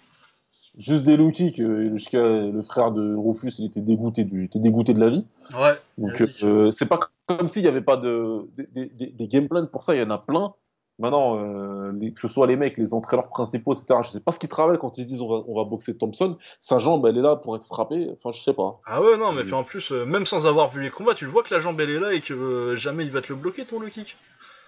Juste 0.78 1.03
des 1.03 1.16
low 1.18 1.32
kicks, 1.32 1.61
jusqu'à 1.94 2.22
le 2.22 2.61
frère 2.61 2.91
de 2.91 3.16
Rufus, 3.16 3.52
il 3.60 3.66
était 3.66 3.80
dégoûté, 3.82 4.24
du, 4.24 4.41
il 4.41 4.45
était 4.45 4.60
dégoûté 4.60 4.94
de 4.94 4.99
la 4.99 5.10
vie. 5.10 5.26
Ouais. 5.60 5.74
Donc, 5.98 6.22
euh, 6.44 6.70
c'est 6.72 6.86
pas 6.86 6.99
comme 7.38 7.47
s'il 7.47 7.61
n'y 7.64 7.68
avait 7.68 7.81
pas 7.81 7.97
de, 7.97 8.47
des, 8.57 8.88
des, 8.88 9.07
des 9.07 9.27
game 9.27 9.47
plans 9.47 9.65
pour 9.68 9.84
ça, 9.84 9.95
il 9.95 9.99
y 9.99 10.03
en 10.03 10.10
a 10.10 10.18
plein. 10.18 10.53
Maintenant, 10.97 11.38
euh, 11.39 11.93
les- 11.97 12.14
que 12.14 12.19
ce 12.19 12.27
soit 12.27 12.45
les 12.45 12.57
mecs, 12.57 12.77
les 12.77 12.93
entraîneurs 12.93 13.30
principaux, 13.30 13.73
etc., 13.73 14.01
je 14.03 14.10
sais 14.11 14.19
pas 14.19 14.34
ce 14.34 14.39
qu'ils 14.39 14.49
travaillent 14.49 14.77
quand 14.77 14.97
ils 14.97 15.03
se 15.03 15.07
disent 15.07 15.22
on 15.22 15.30
va, 15.30 15.43
on 15.47 15.56
va 15.56 15.64
boxer 15.64 15.97
Thompson. 15.97 16.38
Sa 16.60 16.77
jambe, 16.77 17.06
elle 17.06 17.18
est 17.18 17.22
là 17.22 17.38
pour 17.38 17.56
être 17.56 17.65
frappée. 17.65 18.10
Enfin, 18.11 18.31
je 18.38 18.43
sais 18.43 18.53
pas. 18.53 18.81
Ah 18.85 19.01
ouais, 19.01 19.15
non, 19.15 19.31
mais 19.31 19.43
puis 19.43 19.53
en 19.53 19.64
plus, 19.64 19.93
euh, 19.93 20.06
même 20.06 20.26
sans 20.26 20.45
avoir 20.45 20.69
vu 20.69 20.81
les 20.84 20.89
combats, 20.89 21.15
tu 21.15 21.23
le 21.23 21.31
vois 21.31 21.43
que 21.43 21.53
la 21.53 21.61
jambe 21.61 21.80
elle 21.80 21.89
est 21.91 21.99
là 22.01 22.14
et 22.14 22.19
que 22.19 22.34
euh, 22.34 22.76
jamais 22.76 23.06
il 23.06 23.11
va 23.11 23.22
te 23.22 23.30
le 23.30 23.35
bloquer 23.35 23.64
ton 23.64 23.80
low 23.80 23.88
kick. 23.88 24.18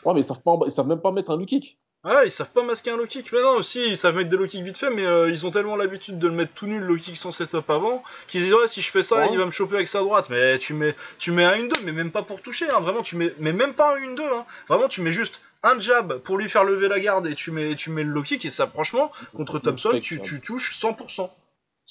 Ouais, 0.05 0.13
mais 0.13 0.21
ils 0.21 0.23
savent, 0.23 0.41
pas, 0.41 0.57
ils 0.65 0.71
savent 0.71 0.87
même 0.87 1.01
pas 1.01 1.11
mettre 1.11 1.31
un 1.31 1.37
low 1.37 1.45
kick. 1.45 1.80
Ah, 2.03 2.23
ils 2.25 2.31
savent 2.31 2.49
pas 2.49 2.63
masquer 2.63 2.89
un 2.89 2.97
low 2.97 3.05
kick. 3.05 3.31
Mais 3.31 3.41
non, 3.41 3.57
aussi, 3.57 3.79
ils 3.87 3.97
savent 3.97 4.15
mettre 4.15 4.29
des 4.29 4.37
low 4.37 4.47
kicks 4.47 4.63
vite 4.63 4.77
fait, 4.77 4.89
mais 4.89 5.05
euh, 5.05 5.29
ils 5.29 5.45
ont 5.45 5.51
tellement 5.51 5.75
l'habitude 5.75 6.17
de 6.17 6.27
le 6.27 6.33
mettre 6.33 6.53
tout 6.53 6.65
nul, 6.65 6.81
low 6.81 6.95
kick 6.95 7.15
sans 7.15 7.31
setup 7.31 7.69
avant, 7.69 8.01
qu'ils 8.27 8.41
disent 8.41 8.53
ouais, 8.55 8.67
si 8.67 8.81
je 8.81 8.89
fais 8.89 9.03
ça, 9.03 9.17
Ouais. 9.17 9.29
il 9.31 9.37
va 9.37 9.45
me 9.45 9.51
choper 9.51 9.75
avec 9.75 9.87
sa 9.87 9.99
droite. 9.99 10.25
Mais 10.31 10.57
tu 10.57 10.73
mets, 10.73 10.95
tu 11.19 11.31
mets 11.31 11.43
un 11.45 11.55
1-2, 11.57 11.83
mais 11.83 11.91
même 11.91 12.09
pas 12.09 12.23
pour 12.23 12.41
toucher, 12.41 12.65
hein. 12.71 12.79
vraiment, 12.79 13.03
tu 13.03 13.15
mets, 13.17 13.33
mais 13.39 13.53
même 13.53 13.73
pas 13.73 13.95
un 13.95 13.99
1-2, 13.99 14.19
hein. 14.33 14.45
vraiment, 14.67 14.87
tu 14.87 15.01
mets 15.01 15.11
juste 15.11 15.41
un 15.61 15.79
jab 15.79 16.17
pour 16.19 16.39
lui 16.39 16.49
faire 16.49 16.63
lever 16.63 16.87
la 16.87 16.99
garde 16.99 17.27
et 17.27 17.35
tu 17.35 17.51
mets, 17.51 17.75
tu 17.75 17.91
mets 17.91 18.03
le 18.03 18.09
low 18.09 18.23
kick, 18.23 18.43
et 18.45 18.49
ça, 18.49 18.65
franchement, 18.65 19.11
contre 19.35 19.59
Thompson, 19.59 19.91
tu, 20.01 20.19
tu 20.21 20.41
touches 20.41 20.75
100%. 20.81 21.29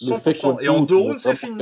Le 0.09 0.17
fake 0.17 0.37
100%. 0.39 0.57
Et 0.63 0.69
en 0.69 0.81
deux 0.81 0.97
rounds, 0.97 1.23
c'est 1.23 1.37
fini. 1.37 1.57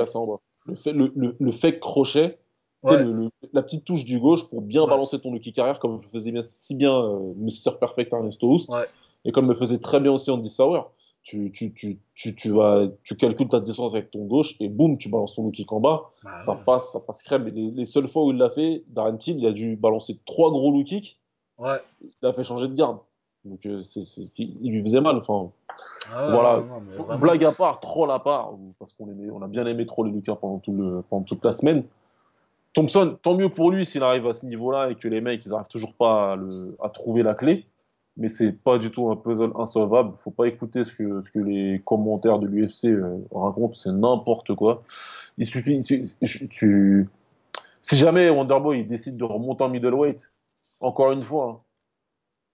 Le, 0.66 0.74
fait, 0.76 0.92
le, 0.92 1.12
le, 1.16 1.36
le 1.38 1.52
fake 1.52 1.80
crochet, 1.80 2.38
Ouais. 2.84 2.92
sais, 2.92 2.98
le, 3.04 3.12
le- 3.12 3.30
la 3.52 3.62
petite 3.62 3.84
touche 3.84 4.04
du 4.04 4.18
gauche 4.20 4.48
pour 4.48 4.62
bien 4.62 4.82
Ouais. 4.84 4.88
balancer 4.90 5.20
ton 5.20 5.32
low 5.32 5.38
kick 5.40 5.58
arrière, 5.58 5.78
comme 5.80 6.00
le 6.00 6.08
faisait 6.08 6.30
bien, 6.32 6.42
si 6.42 6.74
bien 6.76 6.94
euh, 6.96 7.32
Mr. 7.36 7.76
Perfect 7.80 8.12
Ernesto 8.12 8.48
Houst, 8.48 8.68
Ouais. 8.70 8.86
et 9.24 9.32
comme 9.32 9.48
le 9.48 9.54
faisait 9.54 9.78
très 9.78 10.00
bien 10.00 10.12
aussi 10.12 10.30
Andy 10.30 10.48
Sauer. 10.48 10.80
Tu, 11.24 11.50
tu, 11.52 11.74
tu, 11.74 11.98
tu, 12.14 12.34
tu, 12.34 12.50
vas, 12.52 12.86
tu 13.02 13.14
calcules 13.14 13.48
ta 13.48 13.60
distance 13.60 13.92
avec 13.94 14.10
ton 14.10 14.24
gauche 14.24 14.54
et 14.60 14.68
boum, 14.70 14.96
tu 14.96 15.10
balances 15.10 15.34
ton 15.34 15.50
kick 15.50 15.70
en 15.72 15.80
bas. 15.80 16.04
Ça 16.38 16.54
passe, 16.64 16.92
ça 16.92 17.00
passe 17.00 17.22
crème. 17.22 17.46
Et 17.48 17.50
les, 17.50 17.70
les 17.70 17.84
seules 17.84 18.08
fois 18.08 18.24
où 18.24 18.30
il 18.30 18.38
l'a 18.38 18.48
fait, 18.48 18.82
Darren 18.88 19.16
Till, 19.18 19.36
il 19.38 19.46
a 19.46 19.52
dû 19.52 19.76
balancer 19.76 20.18
trois 20.24 20.50
gros 20.50 20.70
low 20.72 20.82
kicks. 20.84 21.18
Ouais. 21.58 21.82
Il 22.22 22.26
a 22.26 22.32
fait 22.32 22.44
changer 22.44 22.66
de 22.68 22.72
garde. 22.74 22.98
Donc, 23.44 23.66
euh, 23.66 23.82
c'est, 23.82 24.00
il 24.38 24.70
lui 24.72 24.82
faisait 24.82 25.02
mal. 25.02 25.16
Enfin, 25.18 25.50
Ah 26.14 26.30
Voilà. 26.30 26.62
non. 27.08 27.18
Blague 27.18 27.44
à 27.44 27.52
part, 27.52 27.80
troll 27.80 28.10
à 28.10 28.20
part, 28.20 28.52
parce 28.78 28.94
qu'on 28.94 29.08
on 29.32 29.42
a 29.42 29.48
bien 29.48 29.66
aimé 29.66 29.84
troller 29.84 30.10
Lucas 30.12 30.36
pendant, 30.36 30.58
tout 30.60 30.72
le, 30.72 31.02
pendant 31.10 31.24
toute 31.24 31.44
la 31.44 31.52
semaine. 31.52 31.84
Thompson, 32.74 33.18
tant 33.22 33.34
mieux 33.36 33.48
pour 33.48 33.70
lui 33.70 33.84
s'il 33.86 34.02
arrive 34.02 34.26
à 34.26 34.34
ce 34.34 34.46
niveau-là 34.46 34.90
et 34.90 34.94
que 34.94 35.08
les 35.08 35.20
mecs 35.20 35.44
ils 35.44 35.52
arrivent 35.54 35.68
toujours 35.68 35.96
pas 35.96 36.36
à, 36.82 36.88
trouver 36.90 37.22
la 37.22 37.34
clé. 37.34 37.66
Mais 38.16 38.28
c'est 38.28 38.52
pas 38.52 38.78
du 38.78 38.90
tout 38.90 39.10
un 39.10 39.16
puzzle 39.16 39.52
insolvable. 39.56 40.12
Faut 40.18 40.32
pas 40.32 40.46
écouter 40.48 40.82
ce 40.84 40.92
que, 40.92 41.38
les 41.38 41.80
commentaires 41.84 42.40
de 42.40 42.48
l'UFC 42.48 42.86
euh, 42.86 43.16
racontent. 43.32 43.74
C'est 43.74 43.92
n'importe 43.92 44.54
quoi. 44.56 44.82
Il 45.38 45.46
suffit. 45.46 45.80
si 47.80 47.96
jamais 47.96 48.28
Wonderboy 48.28 48.80
il 48.80 48.88
décide 48.88 49.16
de 49.16 49.24
remonter 49.24 49.62
en 49.62 49.68
middleweight, 49.68 50.32
encore 50.80 51.12
une 51.12 51.22
fois, 51.22 51.44
hein, 51.48 51.60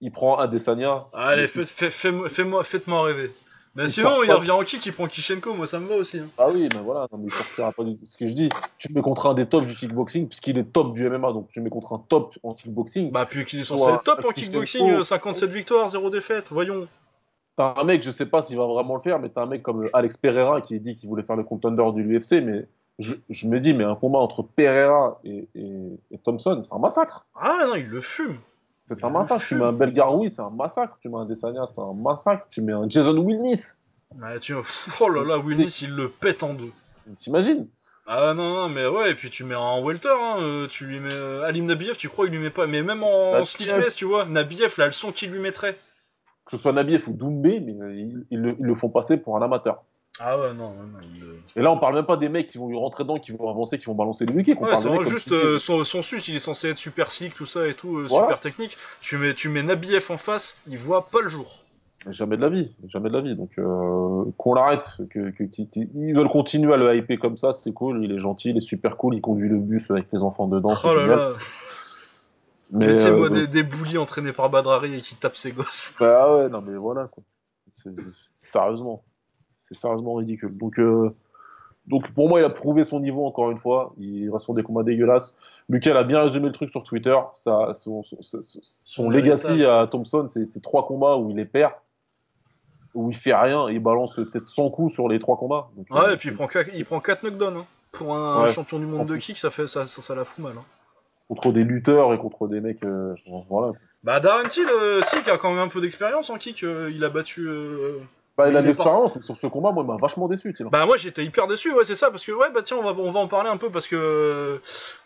il 0.01 0.11
prend 0.11 0.37
Adesanya. 0.37 1.07
Allez, 1.13 1.43
Il- 1.43 1.47
faites- 1.49 1.69
faites- 1.69 1.91
fais-moi- 1.93 2.29
fais-moi- 2.29 2.63
faites-moi 2.63 3.03
rêver. 3.03 3.31
Mais 3.75 3.89
sinon, 3.89 4.23
il 4.23 4.27
revient 4.37 4.51
en 4.51 4.63
kick, 4.63 4.85
il 4.85 4.93
prend 4.93 5.07
Kishenko, 5.07 5.53
moi 5.53 5.67
ça 5.67 5.79
me 5.79 5.87
va 5.87 5.95
aussi. 5.95 6.19
hein. 6.19 6.29
Ah 6.37 6.47
oui, 6.49 6.69
mais 6.73 6.79
voilà, 6.79 7.07
non, 7.11 7.17
mais 7.17 7.27
il 7.27 7.31
sortira 7.31 7.71
pas 7.73 7.83
du... 7.83 7.97
Ce 8.05 8.17
que 8.17 8.25
je 8.27 8.33
dis, 8.33 8.49
tu 8.77 8.91
mets 8.93 9.01
contre 9.01 9.27
un 9.27 9.33
des 9.33 9.45
tops 9.45 9.67
du 9.67 9.75
kickboxing, 9.75 10.27
puisqu'il 10.29 10.57
est 10.57 10.63
top 10.71 10.93
du 10.93 11.09
MMA, 11.09 11.33
donc 11.33 11.49
tu 11.49 11.59
mets 11.59 11.69
contre 11.69 11.93
un 11.93 11.99
top 12.07 12.35
en 12.43 12.51
kickboxing. 12.53 13.11
Bah, 13.11 13.25
puis 13.25 13.43
qu'il 13.43 13.59
est 13.59 13.63
censé 13.65 13.89
être 13.91 14.03
top 14.03 14.23
en 14.25 14.31
kickboxing, 14.31 14.81
Kishenko. 14.81 14.99
euh, 15.01 15.03
57 15.03 15.49
victoires, 15.49 15.89
0 15.89 16.09
défaite, 16.09 16.51
voyons. 16.51 16.87
t'as 17.57 17.73
un 17.77 17.83
mec, 17.83 18.01
je 18.03 18.11
sais 18.11 18.25
pas 18.25 18.41
s'il 18.41 18.57
va 18.57 18.65
vraiment 18.65 18.95
le 18.95 19.01
faire, 19.01 19.19
mais 19.19 19.29
t'as 19.29 19.41
un 19.43 19.45
mec 19.45 19.61
comme 19.61 19.81
Alex 19.93 20.17
Pereira 20.17 20.61
qui 20.61 20.79
dit 20.79 20.95
qu'il 20.95 21.09
voulait 21.09 21.23
faire 21.23 21.35
le 21.35 21.43
contender 21.43 21.83
du 21.93 22.17
UFC, 22.17 22.41
mais 22.41 22.67
je, 22.99 23.13
je 23.29 23.47
me 23.47 23.59
dis, 23.59 23.73
mais 23.73 23.83
un 23.83 23.95
combat 23.95 24.19
entre 24.19 24.41
Pereira 24.41 25.19
et, 25.25 25.49
et- 25.55 25.99
et 26.11 26.17
Thompson, 26.19 26.61
c'est 26.63 26.73
un 26.73 26.79
massacre. 26.79 27.25
Ah 27.35 27.65
non, 27.67 27.75
il 27.75 27.87
le 27.87 27.99
fume. 28.01 28.37
C'est 28.87 29.03
un 29.03 29.09
massacre. 29.09 29.43
Tu 29.47 29.55
mets 29.55 29.65
un 29.65 29.73
Belgaroui, 29.73 30.29
c'est 30.29 30.41
un 30.41 30.49
massacre. 30.49 30.97
Tu 31.01 31.09
mets 31.09 31.17
un 31.17 31.25
Desania, 31.25 31.65
c'est 31.65 31.81
un 31.81 31.93
massacre. 31.93 32.47
Tu 32.49 32.61
mets 32.61 32.73
un 32.73 32.87
Jason 32.87 33.17
Wilnis. 33.17 33.61
Ouais, 34.21 34.39
tu... 34.39 34.53
Oh 35.01 35.09
là 35.09 35.23
là, 35.23 35.37
Willis, 35.39 35.79
il 35.81 35.95
le 35.95 36.09
pète 36.09 36.43
en 36.43 36.53
deux. 36.53 36.71
T'imagines? 37.17 37.67
Ah 38.07 38.33
non, 38.35 38.53
non, 38.53 38.69
mais 38.69 38.85
ouais, 38.85 39.11
et 39.11 39.15
puis 39.15 39.31
tu 39.31 39.43
mets 39.43 39.55
en 39.55 39.81
welter, 39.83 40.09
hein, 40.09 40.37
euh, 40.39 40.67
tu 40.67 40.85
lui 40.85 40.99
mets... 40.99 41.13
euh, 41.13 41.43
Alim 41.43 41.65
Nabiev, 41.65 41.97
tu 41.97 42.07
crois 42.07 42.27
il 42.27 42.31
lui 42.31 42.37
met 42.37 42.51
pas... 42.51 42.67
Mais 42.67 42.83
même 42.83 43.01
en 43.01 43.31
Bah, 43.31 43.43
tu 43.95 44.05
vois, 44.05 44.25
Nabiev, 44.25 44.75
la 44.77 44.87
leçon 44.87 45.11
qu'il 45.11 45.31
lui 45.31 45.39
mettrait. 45.39 45.73
Que 46.45 46.51
ce 46.51 46.57
soit 46.57 46.71
Nabiev 46.71 47.09
ou 47.09 47.13
Doumbé, 47.13 47.59
mais 47.59 47.73
ils, 47.97 48.25
ils 48.29 48.39
le, 48.39 48.55
ils 48.59 48.65
le 48.65 48.75
font 48.75 48.89
passer 48.89 49.17
pour 49.17 49.35
un 49.37 49.41
amateur. 49.41 49.83
Ah 50.19 50.39
ouais, 50.39 50.53
non, 50.53 50.71
non, 50.71 50.83
non, 50.83 50.99
il 51.01 51.59
Et 51.59 51.61
là, 51.61 51.71
on 51.71 51.77
parle 51.77 51.95
même 51.95 52.05
pas 52.05 52.15
des 52.15 52.29
mecs 52.29 52.49
qui 52.49 52.57
vont 52.57 52.69
lui 52.69 52.77
rentrer 52.77 53.03
dedans, 53.03 53.19
qui 53.19 53.31
vont 53.31 53.49
avancer, 53.49 53.77
qui 53.77 53.85
vont 53.85 53.95
balancer 53.95 54.25
le 54.25 54.33
wicket. 54.33 54.57
Ouais, 54.57 54.77
c'est 54.77 55.03
juste 55.03 55.31
euh, 55.33 55.59
son, 55.59 55.83
son 55.83 56.01
suit, 56.03 56.21
il 56.27 56.35
est 56.35 56.39
censé 56.39 56.69
être 56.69 56.77
super 56.77 57.11
slick, 57.11 57.33
tout 57.33 57.45
ça 57.45 57.67
et 57.67 57.73
tout, 57.73 57.97
euh, 57.97 58.07
Voilà. 58.07 58.25
super 58.25 58.39
technique. 58.39 58.77
Tu 59.01 59.17
mets, 59.17 59.33
tu 59.33 59.49
mets 59.49 59.63
Nabiev 59.63 60.05
en 60.09 60.17
face, 60.17 60.55
il 60.67 60.77
voit 60.77 61.07
pas 61.07 61.21
le 61.21 61.27
jour. 61.29 61.59
Mais 62.05 62.13
Jamais 62.13 62.37
de 62.37 62.41
la 62.41 62.49
vie, 62.49 62.71
jamais 62.87 63.09
de 63.09 63.15
la 63.15 63.21
vie. 63.21 63.35
Donc 63.35 63.51
euh, 63.57 64.25
qu'on 64.37 64.53
l'arrête, 64.53 64.89
que, 65.09 65.33
ils 65.73 66.15
veulent 66.15 66.29
continuer 66.29 66.73
à 66.73 66.77
le 66.77 66.95
hyper 66.95 67.19
comme 67.19 67.35
ça, 67.35 67.51
c'est 67.51 67.73
cool. 67.73 68.03
Il 68.03 68.11
est 68.11 68.19
gentil, 68.19 68.51
il 68.51 68.57
est 68.57 68.61
super 68.61 68.95
cool, 68.95 69.15
il 69.15 69.21
conduit 69.21 69.49
le 69.49 69.57
bus 69.57 69.89
avec 69.91 70.05
les 70.13 70.21
enfants 70.21 70.47
dedans. 70.47 70.73
Oh 70.83 70.93
là 70.93 71.07
là, 71.07 71.33
Mais 72.71 72.87
mettez-moi 72.87 73.27
euh, 73.27 73.29
des, 73.31 73.47
des 73.47 73.63
boulis 73.63 73.97
entraînés 73.97 74.33
par 74.33 74.49
Badrari 74.49 74.95
et 74.95 75.01
qui 75.01 75.15
tapent 75.15 75.35
ses 75.35 75.51
gosses. 75.51 75.93
bah 75.99 76.33
ouais, 76.35 76.49
non 76.49 76.61
mais 76.61 76.77
voilà 76.77 77.07
quoi. 77.07 77.23
Sérieusement, 78.35 79.03
c'est 79.67 79.75
sérieusement 79.77 80.15
ridicule. 80.15 80.55
Donc 80.57 80.79
euh, 80.79 81.13
donc 81.87 82.09
pour 82.13 82.29
moi, 82.29 82.39
il 82.39 82.43
a 82.45 82.49
prouvé 82.49 82.83
son 82.83 82.99
niveau 82.99 83.25
encore 83.25 83.51
une 83.51 83.59
fois. 83.59 83.93
Il 83.99 84.29
reste 84.31 84.45
sur 84.45 84.53
des 84.53 84.63
combats 84.63 84.83
dégueulasses. 84.83 85.39
Michael 85.69 85.97
a 85.97 86.03
bien 86.03 86.21
résumé 86.21 86.47
le 86.47 86.51
truc 86.53 86.69
sur 86.71 86.83
Twitter. 86.83 87.15
Ça, 87.33 87.73
son, 87.75 88.03
son, 88.03 88.17
son- 88.21 88.41
son 88.41 88.59
Son 88.63 89.09
legacy 89.09 89.65
à 89.65 89.87
Thompson, 89.89 90.27
c'est 90.29 90.61
trois 90.61 90.85
combats 90.87 91.17
où 91.17 91.29
il 91.31 91.35
les 91.37 91.45
perd, 91.45 91.73
où 92.93 93.09
il 93.11 93.17
fait 93.17 93.33
rien, 93.35 93.67
et 93.69 93.73
il 93.73 93.79
balance 93.79 94.15
peut-être 94.15 94.47
100 94.47 94.69
coups 94.69 94.93
sur 94.93 95.07
les 95.09 95.19
trois 95.19 95.37
combats. 95.37 95.69
Donc, 95.75 95.87
Ouais, 95.89 95.99
euh, 96.09 96.13
et 96.13 96.17
puis 96.17 96.29
il 96.29 96.35
prend, 96.35 96.45
qua- 96.47 96.63
il 96.73 96.85
prend 96.85 96.99
4 96.99 97.23
knockdowns. 97.23 97.57
Hein. 97.57 97.65
Pour 97.91 98.15
un 98.15 98.43
Ouais. 98.43 98.49
champion 98.51 98.77
du 98.79 98.85
monde 98.85 99.07
de 99.07 99.15
kick, 99.17 99.37
ça, 99.37 99.49
fait, 99.51 99.67
ça, 99.67 99.87
ça, 99.87 100.01
ça 100.01 100.15
la 100.15 100.25
fout 100.25 100.43
mal. 100.43 100.53
Hein. 100.57 100.63
contre 101.27 101.51
des 101.51 101.63
lutteurs 101.63 102.13
et 102.13 102.19
contre 102.19 102.47
des 102.47 102.61
mecs, 102.61 102.83
euh, 102.83 103.15
voilà. 103.49 103.73
Bah 104.03 104.19
Darren 104.19 104.47
Till, 104.47 104.67
euh, 104.69 105.01
si, 105.01 105.23
qui 105.23 105.29
a 105.31 105.39
quand 105.39 105.49
même 105.49 105.57
un 105.59 105.67
peu 105.69 105.81
d'expérience 105.81 106.29
en 106.29 106.37
kick, 106.37 106.61
il 106.61 107.03
a 107.03 107.09
battu... 107.09 107.49
Bah, 108.37 108.49
il 108.49 108.57
a 108.57 108.61
de 108.61 108.67
l'expérience, 108.67 109.15
mais 109.15 109.21
sur 109.21 109.37
ce 109.37 109.47
combat, 109.47 109.71
moi, 109.71 109.83
il 109.83 109.87
m'a 109.87 109.95
vachement 109.95 110.27
déçu. 110.27 110.53
Thiel. 110.53 110.67
Bah 110.69 110.85
moi 110.85 110.97
j'étais 110.97 111.23
hyper 111.23 111.47
déçu, 111.47 111.71
ouais 111.71 111.85
c'est 111.85 111.95
ça, 111.95 112.11
parce 112.11 112.25
que 112.25 112.33
ouais 112.33 112.49
bah 112.53 112.61
tiens 112.63 112.75
on 112.77 112.83
va, 112.83 112.91
on 112.91 113.11
va 113.11 113.19
en 113.21 113.29
parler 113.29 113.49
un 113.49 113.55
peu 113.55 113.69
parce 113.69 113.87
que 113.87 113.95
euh, 113.95 114.57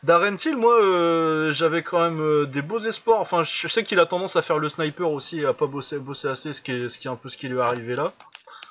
Darren 0.01 0.35
Till, 0.35 0.57
moi 0.57 0.73
euh, 0.81 1.51
j'avais 1.51 1.83
quand 1.83 1.99
même 1.99 2.19
euh, 2.21 2.45
des 2.47 2.63
beaux 2.63 2.79
espoirs, 2.79 3.19
enfin 3.19 3.43
je 3.43 3.67
sais 3.67 3.83
qu'il 3.83 3.99
a 3.99 4.07
tendance 4.07 4.35
à 4.35 4.41
faire 4.41 4.57
le 4.57 4.67
sniper 4.67 5.11
aussi 5.11 5.41
et 5.41 5.45
à 5.45 5.53
pas 5.53 5.67
bosser, 5.67 5.99
bosser 5.99 6.27
assez, 6.27 6.53
ce 6.53 6.61
qui, 6.63 6.71
est, 6.71 6.89
ce 6.89 6.97
qui 6.97 7.07
est 7.07 7.11
un 7.11 7.15
peu 7.15 7.29
ce 7.29 7.37
qui 7.37 7.47
lui 7.47 7.59
est 7.59 7.61
arrivé 7.61 7.93
là. 7.93 8.13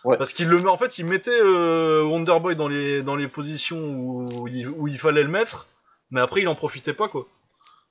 Ouais. 0.05 0.16
Parce 0.16 0.32
qu'il 0.32 0.48
le 0.48 0.56
met, 0.56 0.68
en 0.68 0.76
fait 0.78 0.98
il 0.98 1.06
mettait 1.06 1.40
euh, 1.40 2.02
Wonderboy 2.02 2.56
dans 2.56 2.68
les, 2.68 3.02
dans 3.05 3.14
les 3.14 3.28
positions 3.28 3.78
où 3.78 4.48
il, 4.48 4.68
où 4.68 4.89
il 4.89 4.98
fallait 4.98 5.22
le 5.22 5.28
mettre, 5.30 5.68
mais 6.10 6.20
après 6.20 6.40
il 6.40 6.48
en 6.48 6.56
profitait 6.56 6.94
pas 6.94 7.06
quoi. 7.09 7.26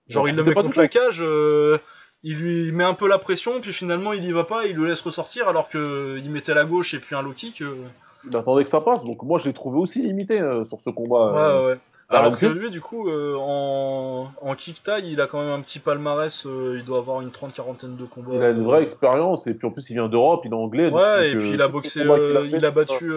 Genre 0.10 0.27
Il 0.27 0.34
il 0.34 0.38
le 0.38 0.44
met 0.44 0.53
contre 0.53 0.68
pas 0.68 0.73
du 0.73 0.80
la 0.80 0.88
cage, 0.89 1.22
euh, 1.22 1.77
il 2.23 2.35
lui 2.38 2.72
met 2.72 2.84
un 2.84 2.94
peu 2.94 3.07
la 3.07 3.18
pression, 3.19 3.61
puis 3.61 3.73
finalement 3.73 4.14
il 4.14 4.26
y 4.26 4.31
va 4.31 4.44
pas, 4.44 4.65
il 4.65 4.76
le 4.76 4.85
laisse 4.85 5.02
ressortir 5.02 5.48
alors 5.48 5.69
que 5.69 6.18
il 6.23 6.30
mettait 6.31 6.53
la 6.53 6.65
gauche 6.65 6.94
et 6.94 6.99
puis 6.99 7.15
un 7.15 7.22
low 7.22 7.31
kick. 7.34 7.64
Il 8.30 8.35
attendait 8.35 8.64
que 8.64 8.69
ça 8.69 8.81
passe, 8.81 9.06
donc 9.06 9.22
moi, 9.23 9.39
je 9.39 9.45
l'ai 9.45 9.53
trouvé 9.53 9.77
aussi 9.80 10.02
limité 10.02 10.41
euh, 10.41 10.64
sur 10.65 10.80
ce 10.81 10.89
combat. 10.89 11.31
Ouais, 11.31 11.39
euh. 11.39 11.68
ouais, 11.73 11.80
Alors 12.10 12.35
que 12.35 12.45
lui, 12.48 12.72
du 12.72 12.81
coup, 12.81 13.07
euh, 13.07 13.35
en, 13.38 14.30
en 14.41 14.56
kick 14.56 14.84
taille, 14.84 15.10
il 15.11 15.22
a 15.22 15.27
quand 15.27 15.39
même 15.39 15.52
un 15.52 15.61
petit 15.61 15.80
palmarès. 15.80 16.45
il 16.45 16.84
doit 16.84 16.98
avoir 16.98 17.22
une 17.22 17.31
trente 17.31 17.53
quarantaine 17.53 17.95
de 17.95 18.03
combats. 18.06 18.31
Il 18.34 18.41
a 18.41 18.49
une 18.49 18.64
vraie 18.64 18.81
expérience, 18.81 19.48
et 19.48 19.56
puis 19.56 19.68
en 19.68 19.72
plus, 19.72 19.89
il 19.91 19.94
vient 19.94 20.10
d'Europe, 20.10 20.41
il 20.45 20.52
est 20.52 20.56
anglais. 20.56 20.89
donc- 20.89 20.99
Ouais, 20.99 21.30
et 21.30 21.34
donc, 21.34 21.41
puis 21.41 21.52
euh, 21.52 21.53
il 21.53 21.61
a 21.61 21.68
boxé. 21.68 21.99
qu'il 22.02 22.10
fait, 22.10 22.48
il 22.57 22.65
a 22.65 22.72
battu 22.72 23.11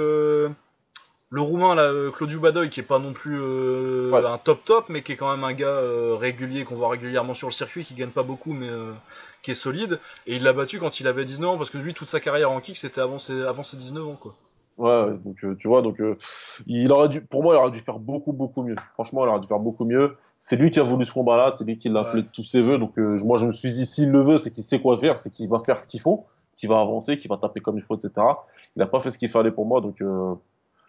le 1.32 1.40
roumain, 1.40 1.77
là, 1.77 1.82
euh, 1.82 2.11
Claudiu 2.11 2.39
Badoy, 2.40 2.70
qui 2.70 2.81
est 2.81 2.85
pas 2.85 2.98
non 2.98 3.12
plus 3.12 3.39
euh, 3.40 4.11
Ouais. 4.11 4.24
un 4.27 4.39
top 4.39 4.65
top, 4.65 4.86
mais 4.89 5.02
qui 5.02 5.12
est 5.12 5.16
quand 5.16 5.31
même 5.31 5.44
un 5.44 5.52
gars 5.52 5.66
euh, 5.69 6.16
régulier, 6.16 6.65
qu'on 6.65 6.74
voit 6.74 6.89
régulièrement 6.89 7.35
sur 7.35 7.47
le 7.47 7.52
circuit, 7.52 7.85
qui 7.85 7.94
gagne 7.94 8.11
pas 8.11 8.24
beaucoup, 8.24 8.52
mais 8.52 8.69
euh, 8.69 8.93
qui 9.43 9.52
est 9.52 9.55
solide. 9.55 10.01
Et 10.27 10.36
il 10.36 10.43
l'a 10.43 10.52
battu 10.52 10.81
quand 10.81 10.98
il 10.98 11.07
avait 11.07 11.24
19 11.24 11.51
ans, 11.51 11.57
parce 11.59 11.70
que 11.70 11.78
lui, 11.78 11.94
toute 11.94 12.09
sa 12.09 12.19
carrière 12.19 12.51
en 12.51 12.61
kick, 12.61 12.77
c'était 12.77 13.01
avant 13.01 13.19
ses, 13.19 13.43
avant 13.43 13.62
ses 13.62 13.77
19 13.77 14.07
ans, 14.09 14.16
quoi. 14.20 14.35
Ouais, 14.77 15.12
donc 15.24 15.36
tu 15.59 15.69
vois, 15.69 15.82
donc 15.82 16.01
il 16.66 16.90
aurait 16.90 17.11
dû, 17.11 17.20
pour 17.20 17.43
moi, 17.43 17.55
il 17.55 17.59
aurait 17.59 17.70
dû 17.70 17.81
faire 17.81 17.98
beaucoup, 17.98 18.32
beaucoup 18.32 18.62
mieux. 18.62 18.77
Franchement, 18.94 19.24
il 19.27 19.28
aurait 19.28 19.40
dû 19.40 19.47
faire 19.47 19.59
beaucoup 19.59 19.85
mieux. 19.85 20.16
C'est 20.39 20.57
lui 20.57 20.70
qui 20.70 20.81
a 20.81 20.82
voulu 20.85 21.05
ce 21.05 21.12
combat-là, 21.12 21.51
c'est 21.52 21.65
lui 21.65 21.77
qui 21.77 21.90
l'a 21.90 22.01
Ouais. 22.01 22.07
appelé 22.09 22.23
de 22.23 22.28
tous 22.32 22.44
ses 22.44 22.62
voeux. 22.62 22.78
Donc 22.78 22.97
moi, 22.97 23.36
je 23.36 23.44
me 23.44 23.52
suis 23.52 23.73
dit, 23.74 23.85
s'il 23.85 24.11
le 24.11 24.23
veut, 24.23 24.39
c'est 24.39 24.51
qu'il 24.51 24.65
sait 24.65 24.81
quoi 24.81 24.98
faire, 24.98 25.20
c'est 25.20 25.31
qu'il 25.31 25.48
va 25.51 25.61
faire 25.61 25.78
ce 25.78 25.86
qu'il 25.86 26.01
faut, 26.01 26.24
qu'il 26.57 26.70
va 26.70 26.81
avancer, 26.81 27.19
qu'il 27.19 27.28
va 27.28 27.36
taper 27.36 27.61
comme 27.61 27.77
il 27.77 27.82
faut, 27.82 27.94
etc. 27.94 28.11
Il 28.74 28.82
a 28.82 28.86
pas 28.86 29.01
fait 29.01 29.11
ce 29.11 29.19
qu'il 29.19 29.28
fallait 29.28 29.51
pour 29.51 29.66
moi, 29.66 29.82
donc 29.82 30.01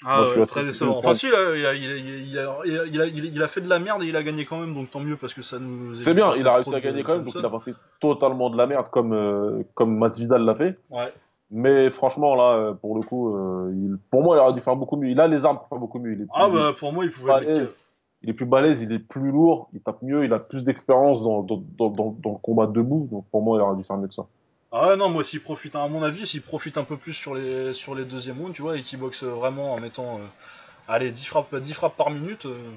Ah 0.03 0.22
Moi, 0.22 0.40
ouais, 0.40 0.45
très 0.45 0.64
décevant. 0.64 0.98
Enfin, 0.98 1.14
si, 1.14 1.30
là, 1.30 1.56
il 1.56 1.65
a, 1.65 1.73
il, 1.76 1.91
a, 1.91 1.95
il, 1.95 2.38
a, 2.40 2.57
il, 2.65 2.78
a, 2.80 2.86
il, 2.86 3.02
a, 3.02 3.06
il 3.06 3.44
a 3.44 3.48
fait 3.48 3.61
de 3.61 3.69
la 3.69 3.80
merde 3.80 4.02
et 4.02 4.07
il 4.07 4.15
a 4.15 4.23
gagné 4.23 4.45
quand 4.45 4.60
même, 4.60 4.73
donc 4.73 4.90
tant 4.90 4.99
mieux 4.99 5.15
parce 5.15 5.34
que 5.34 5.44
ça 5.44 5.60
nous. 5.60 5.94
c'est 5.94 6.14
bien. 6.14 6.34
Il 6.36 6.48
a 6.48 6.56
réussi 6.56 6.73
à 6.73 6.80
gagner 6.80 7.03
quand 7.03 7.15
même, 7.15 7.23
donc 7.23 7.36
il 7.36 7.45
a 7.45 7.49
pas 7.49 7.60
fait 7.60 7.76
totalement 7.99 8.49
de 8.49 8.57
la 8.57 8.65
merde 8.65 8.88
comme 8.90 9.14
euh, 9.14 9.64
comme 9.76 9.98
Masvidal 9.98 10.44
l'a 10.44 10.56
fait. 10.56 10.80
Ouais. 10.90 11.14
Mais 11.52 11.91
franchement, 11.91 12.34
là, 12.36 12.56
euh, 12.56 12.73
pour 12.73 12.95
le 12.95 13.02
coup, 13.03 13.36
euh, 13.36 13.72
il, 13.73 13.98
pour 14.10 14.23
moi, 14.23 14.38
il 14.38 14.40
aurait 14.40 14.53
dû 14.53 14.61
faire 14.61 14.76
beaucoup 14.76 14.95
mieux. 14.95 15.10
Il 15.10 15.19
a 15.19 15.28
les 15.28 15.45
armes 15.45 15.57
pour 15.57 15.68
faire 15.68 15.78
beaucoup 15.80 15.99
mieux. 15.99 16.14
Il 16.14 16.22
est 16.22 16.28
Ah 16.34 16.49
bah 16.49 16.73
pour 16.78 16.94
moi, 16.94 17.06
il 17.06 17.11
pouvait. 17.11 17.28
balèze. 17.28 17.84
Il 18.23 18.30
est 18.30 18.34
plus 18.34 18.45
balèze, 18.45 18.82
il 18.84 18.91
est 18.91 18.99
plus 18.99 19.32
lourd, 19.32 19.69
il 19.73 19.82
tape 19.82 20.02
mieux, 20.03 20.23
il 20.23 20.32
a 20.32 20.38
plus 20.40 20.64
d'expérience 20.64 21.23
dans, 21.23 21.41
dans, 21.41 21.57
dans 21.90 22.18
le 22.26 22.38
combat 22.41 22.68
debout. 22.68 23.07
Donc 23.11 23.26
pour 23.32 23.41
moi, 23.41 23.57
il 23.57 23.61
aurait 23.61 23.76
dû 23.76 23.84
faire 23.84 23.98
mieux 23.98 24.07
que 24.07 24.14
ça. 24.14 24.28
Ah 24.72 24.88
ouais, 24.89 24.98
non, 24.98 25.10
moi, 25.10 25.23
s'il 25.23 25.41
profite, 25.41 25.76
à 25.76 25.88
mon 25.88 26.02
avis, 26.03 26.26
s'il 26.26 26.41
profite 26.41 26.77
un 26.77 26.84
peu 26.85 26.95
plus 26.98 27.14
sur 27.14 27.35
les, 27.35 27.73
sur 27.73 27.93
les 27.93 28.06
deuxièmes 28.06 28.39
rounds, 28.39 28.53
tu 28.56 28.61
vois, 28.61 28.77
et 28.77 28.84
qu'il 28.84 28.99
boxe 28.99 29.23
vraiment 29.23 29.73
en 29.73 29.80
mettant. 29.80 30.19
euh, 30.19 30.26
allez, 30.88 31.11
10 31.11 31.26
frappes, 31.26 31.53
10 31.56 31.73
frappes 31.73 31.98
par 31.98 32.10
minute. 32.10 32.45
euh, 32.45 32.72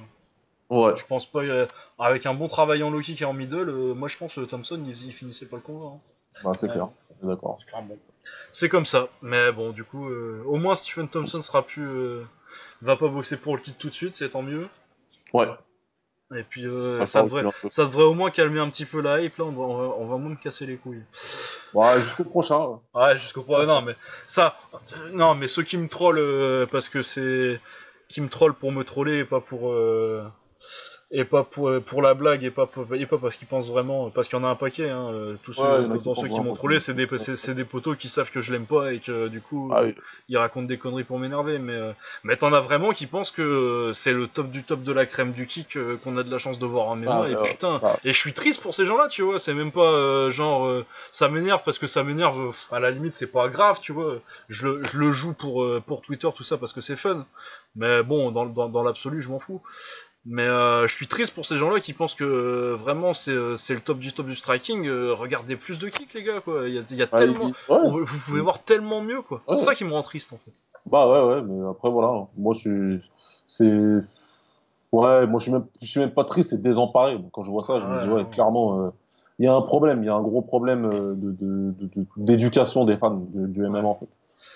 Ouais. 0.71 0.97
je 0.97 1.05
pense 1.07 1.27
pas. 1.27 1.41
euh, 1.41 1.67
avec 1.99 2.27
un 2.27 2.35
bon 2.35 2.49
travail 2.49 2.83
en 2.83 2.91
low 2.91 3.01
kick 3.01 3.23
et 3.23 3.25
en 3.27 3.33
middle, 3.35 3.69
euh, 3.69 3.95
moi 3.95 4.09
je 4.09 4.17
pense 4.17 4.35
que 4.35 4.41
Thompson 4.43 4.83
il, 4.87 5.07
il 5.07 5.13
finissait 5.13 5.47
pas 5.47 5.57
le 5.57 5.63
combat. 5.63 5.87
hein. 5.97 6.01
Bah, 6.43 6.53
c'est 6.57 6.67
Ouais. 6.69 6.73
clair. 6.73 6.89
D'accord. 7.23 7.59
Enfin, 7.73 7.83
bon. 7.85 7.99
C'est 8.53 8.69
comme 8.69 8.87
ça, 8.87 9.09
mais 9.23 9.53
bon, 9.53 9.71
du 9.73 9.85
coup, 9.85 10.09
euh, 10.09 10.43
au 10.47 10.57
moins 10.57 10.75
Stephen 10.75 11.09
Thompson 11.09 11.43
sera 11.43 11.63
plus. 11.65 11.87
euh, 11.87 12.25
va 12.83 12.97
pas 12.97 13.09
boxer 13.09 13.37
pour 13.37 13.57
le 13.57 13.63
titre 13.63 13.79
tout 13.79 13.89
de 13.91 13.95
suite, 13.95 14.17
c'est 14.17 14.31
tant 14.31 14.43
mieux. 14.43 14.69
Ouais. 15.33 15.47
Et 16.37 16.43
puis 16.43 16.67
euh, 16.67 17.05
Ça 17.07 17.23
devrait, 17.23 17.45
ça 17.69 17.85
devrait 17.85 18.05
au 18.05 18.15
moins 18.15 18.31
calmer 18.31 18.59
un 18.61 18.71
petit 18.71 18.87
peu 18.87 19.01
la 19.01 19.21
hype, 19.21 19.37
là 19.37 19.45
on 19.45 19.53
va, 19.53 19.63
on 19.63 19.77
va, 19.77 19.95
on 19.99 20.07
va 20.07 20.17
moins 20.17 20.31
me 20.31 20.37
casser 20.37 20.67
les 20.67 20.77
couilles. 20.77 21.03
Ouais, 21.75 22.01
jusqu'au 22.01 22.25
prochain. 22.25 22.59
ouais. 22.59 22.79
Ouais, 22.95 23.19
jusqu'au 23.19 23.43
point. 23.43 23.67
Non, 23.67 23.83
mais 23.83 23.95
ça. 24.27 24.57
Non, 25.13 25.35
mais 25.35 25.49
ceux 25.49 25.63
qui 25.63 25.77
me 25.77 25.89
trollent 25.89 26.19
euh, 26.19 26.67
parce 26.67 26.89
que 26.89 27.03
c'est. 27.03 27.61
qui 28.09 28.21
me 28.21 28.29
trollent 28.29 28.55
pour 28.55 28.73
me 28.73 28.85
troller 28.85 29.19
et 29.19 29.25
pas 29.25 29.41
pour. 29.41 29.71
euh, 29.73 30.25
et 31.17 31.25
pas 31.25 31.45
pour, 31.45 31.69
euh, 31.69 31.81
pour 31.81 32.03
la 32.03 32.13
blague 32.15 32.43
et 32.45 32.51
pas, 32.51 32.67
pour- 32.67 32.93
et 32.95 33.07
pas 33.07 33.19
parce 33.19 33.37
qu'ils 33.37 33.47
pensent 33.49 33.69
vraiment. 33.69 34.11
Parce 34.11 34.29
qu'il 34.29 34.37
y 34.39 34.43
en 34.43 34.45
a 34.45 34.49
un 34.49 34.57
paquet, 34.57 34.91
hein. 34.91 35.09
euh, 35.13 35.37
Tous 35.45 35.53
ceux, 35.55 35.63
Ouais, 35.63 35.99
qui 35.99 36.21
ceux 36.21 36.29
qui 36.29 36.41
m'ont 36.41 36.55
trollé, 36.55 36.81
c'est 36.81 36.93
des, 36.95 37.09
c'est, 37.37 37.55
des 37.55 37.65
potos 37.65 37.97
qui 37.97 38.09
savent 38.09 38.31
que 38.31 38.41
je 38.41 38.53
l'aime 38.53 38.67
pas 38.67 38.93
et 38.93 38.99
que 38.99 39.29
du 39.29 39.41
coup. 39.41 39.71
Ah, 39.73 39.85
oui. 39.85 39.95
ils 40.29 40.37
racontent 40.37 40.67
des 40.67 40.77
conneries 40.77 41.05
pour 41.05 41.19
m'énerver, 41.19 41.59
mais, 41.59 41.73
euh, 41.73 41.93
mais 42.25 42.37
t'en 42.37 42.53
as 42.53 42.61
vraiment 42.61 42.91
qui 42.93 43.07
pensent 43.07 43.31
que 43.31 43.43
euh, 43.43 43.93
c'est 43.93 44.13
le 44.13 44.27
top 44.27 44.51
du 44.51 44.63
top 44.65 44.83
de 44.83 44.93
la 44.93 45.07
crème 45.07 45.33
du 45.33 45.47
kick 45.47 45.77
euh, 45.77 45.97
qu'on 46.03 46.17
a 46.17 46.23
de 46.25 46.31
la 46.31 46.39
chance 46.39 46.59
de 46.59 46.67
voir 46.67 46.89
en 46.89 46.97
MMA, 46.97 47.23
Ah, 47.25 47.29
et 47.29 47.35
euh, 47.37 47.43
putain, 47.43 47.81
ah. 47.83 47.97
et 48.05 48.13
je 48.13 48.19
suis 48.19 48.33
triste 48.33 48.61
pour 48.61 48.75
ces 48.75 48.85
gens-là, 48.85 49.07
tu 49.09 49.23
vois, 49.23 49.39
c'est 49.39 49.55
même 49.55 49.71
pas 49.71 49.93
euh, 49.93 50.31
genre, 50.33 50.67
euh, 50.67 50.85
ça 51.13 51.29
m'énerve 51.29 51.63
parce 51.65 51.79
que 51.79 51.87
ça 51.87 52.03
m'énerve, 52.03 52.41
euh, 52.49 52.75
à 52.75 52.81
la 52.81 52.91
limite 52.91 53.13
c'est 53.15 53.31
pas 53.31 53.49
grave, 53.49 53.79
tu 53.81 53.93
vois, 53.93 54.17
je 54.49 54.67
le, 54.67 54.83
je 54.85 54.99
le 54.99 55.13
joue 55.13 55.35
pour, 55.35 55.63
euh, 55.63 55.81
pour 55.87 56.01
Twitter, 56.03 56.29
tout 56.37 56.43
ça, 56.45 56.57
parce 56.59 56.73
que 56.73 56.81
c'est 56.81 56.97
fun, 56.97 57.25
mais 57.77 58.03
bon, 58.03 58.31
dans, 58.33 58.47
dans, 58.47 58.69
dans 58.69 58.83
l'absolu, 58.83 59.21
je 59.21 59.29
m'en 59.29 59.39
fous. 59.39 59.63
Mais 60.27 60.47
euh, 60.47 60.87
je 60.87 60.95
suis 60.95 61.07
triste 61.07 61.35
pour 61.35 61.45
ces 61.45 61.57
gens-là 61.57 61.81
qui 61.81 61.93
pensent 61.93 62.15
que 62.15 62.25
euh, 62.25 62.77
vraiment 62.81 63.13
c'est 63.13 63.31
euh, 63.31 63.57
c'est 63.57 63.75
le 63.75 63.81
top 63.81 63.99
du 63.99 64.13
top 64.15 64.27
du 64.27 64.35
striking. 64.35 64.89
regardez 64.89 65.55
plus 65.57 65.79
de 65.79 65.89
kicks, 65.89 66.15
les 66.15 66.23
gars, 66.23 66.41
quoi. 66.41 66.67
Il 66.67 66.75
y 66.75 66.79
a, 66.79 66.83
il 66.91 66.97
y 66.97 67.03
a 67.03 67.07
tellement. 67.07 67.49
il- 67.49 67.73
ouais. 67.73 67.81
on- 67.85 67.91
vous 68.05 68.19
pouvez 68.25 68.41
voir 68.41 68.63
tellement 68.63 69.03
mieux, 69.03 69.21
quoi. 69.21 69.43
Ouais. 69.47 69.55
C'est 69.57 69.65
ça 69.65 69.75
qui 69.75 69.85
me 69.85 69.93
rend 69.93 70.03
triste, 70.03 70.33
en 70.33 70.39
fait. 70.39 70.53
Bah 70.87 71.07
ouais, 71.09 71.35
ouais, 71.35 71.43
mais 71.43 71.69
après 71.69 71.91
voilà. 71.91 72.27
Moi, 72.39 72.55
je 72.55 72.59
suis. 72.61 73.11
C'est. 73.47 73.71
Ouais, 74.93 75.27
moi, 75.27 75.39
je 75.41 75.45
suis 75.45 75.53
même, 75.53 75.67
je 75.83 75.87
suis 75.87 76.01
même 76.01 76.13
pas 76.13 76.25
triste, 76.25 76.51
c'est 76.51 76.63
désemparé. 76.63 77.19
Quand 77.33 77.43
je 77.45 77.51
vois 77.51 77.63
ça, 77.65 77.81
je 77.81 77.85
me 77.85 78.03
dis, 78.03 78.09
ouais, 78.09 78.25
clairement, 78.31 78.93
il 79.41 79.45
y 79.45 79.49
a 79.49 79.55
un 79.55 79.61
problème, 79.63 80.03
il 80.03 80.07
y 80.07 80.09
a 80.09 80.15
un 80.15 80.23
gros 80.23 80.41
problème 80.41 80.85
euh, 80.85 81.15
de, 81.17 81.33
de, 81.33 81.73
de- 81.81 81.87
de- 82.01 82.07
d'éducation 82.17 82.85
des 82.85 82.97
fans 82.97 83.11
de- 83.11 83.47
du 83.49 83.63
MMA, 83.67 83.83
en 83.89 83.97
fait. 83.97 84.09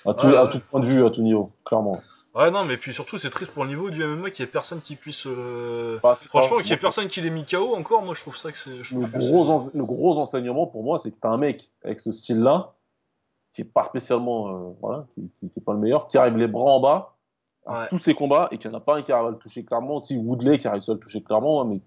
À 0.06 0.14
tout 0.46 0.60
point 0.70 0.80
de 0.80 0.86
vue, 0.86 1.04
à 1.04 1.10
tout 1.10 1.22
niveau, 1.22 1.50
clairement. 1.64 2.00
Ouais, 2.38 2.50
non, 2.52 2.64
mais 2.64 2.76
puis 2.76 2.94
surtout, 2.94 3.18
c'est 3.18 3.30
triste 3.30 3.50
pour 3.50 3.64
le 3.64 3.70
niveau 3.70 3.90
du 3.90 4.02
MMA 4.04 4.30
qu'il 4.30 4.44
y 4.44 4.48
ait 4.48 4.50
personne 4.50 4.80
qui 4.80 4.94
puisse. 4.94 5.26
euh, 5.26 5.98
Bah, 6.02 6.14
c'est 6.14 6.28
ça. 6.28 6.38
Franchement, 6.38 6.58
qu'il 6.58 6.68
y 6.68 6.72
ait 6.72 6.76
Moi, 6.76 6.80
personne 6.80 7.08
qui 7.08 7.20
l'ait 7.20 7.30
mis 7.30 7.44
KO 7.44 7.74
encore, 7.74 8.02
moi 8.02 8.14
je 8.14 8.20
trouve 8.20 8.36
ça 8.36 8.52
que 8.52 8.58
c'est. 8.58 8.84
je 8.84 8.94
le 8.96 9.06
que 9.06 9.18
gros, 9.18 9.50
ense- 9.50 9.74
le 9.74 9.84
gros 9.84 10.16
enseignement 10.18 10.66
pour 10.68 10.84
moi, 10.84 10.98
c'est 11.00 11.10
que 11.10 11.16
t'as 11.20 11.30
un 11.30 11.36
mec 11.36 11.70
avec 11.82 12.00
ce 12.00 12.12
style-là 12.12 12.74
qui 13.52 13.62
est 13.62 13.64
pas 13.64 13.82
spécialement, 13.82 14.48
euh, 14.48 14.70
voilà, 14.80 15.06
qui, 15.14 15.30
qui, 15.40 15.50
qui 15.50 15.58
est 15.58 15.62
pas 15.64 15.72
le 15.72 15.80
meilleur, 15.80 16.06
qui 16.06 16.16
arrive 16.16 16.36
les 16.36 16.46
bras 16.46 16.70
en 16.72 16.80
bas 16.80 17.16
à 17.66 17.80
Ouais. 17.80 17.88
tous 17.90 17.98
ses 17.98 18.14
combats 18.14 18.48
et 18.52 18.58
qu'il 18.58 18.70
n'y 18.70 18.76
en 18.76 18.78
a 18.78 18.82
pas 18.82 18.96
un 18.98 19.02
qui 19.02 19.10
arrive 19.10 19.26
à 19.26 19.30
le 19.30 19.36
toucher 19.36 19.64
clairement. 19.64 20.02
Si 20.04 20.16
Woodley 20.16 20.58
qui 20.58 20.68
arrive 20.68 20.84
à 20.88 20.92
le 20.92 21.00
toucher 21.00 21.22
clairement, 21.22 21.60
hein, 21.60 21.64
mais 21.68 21.76
il 21.76 21.82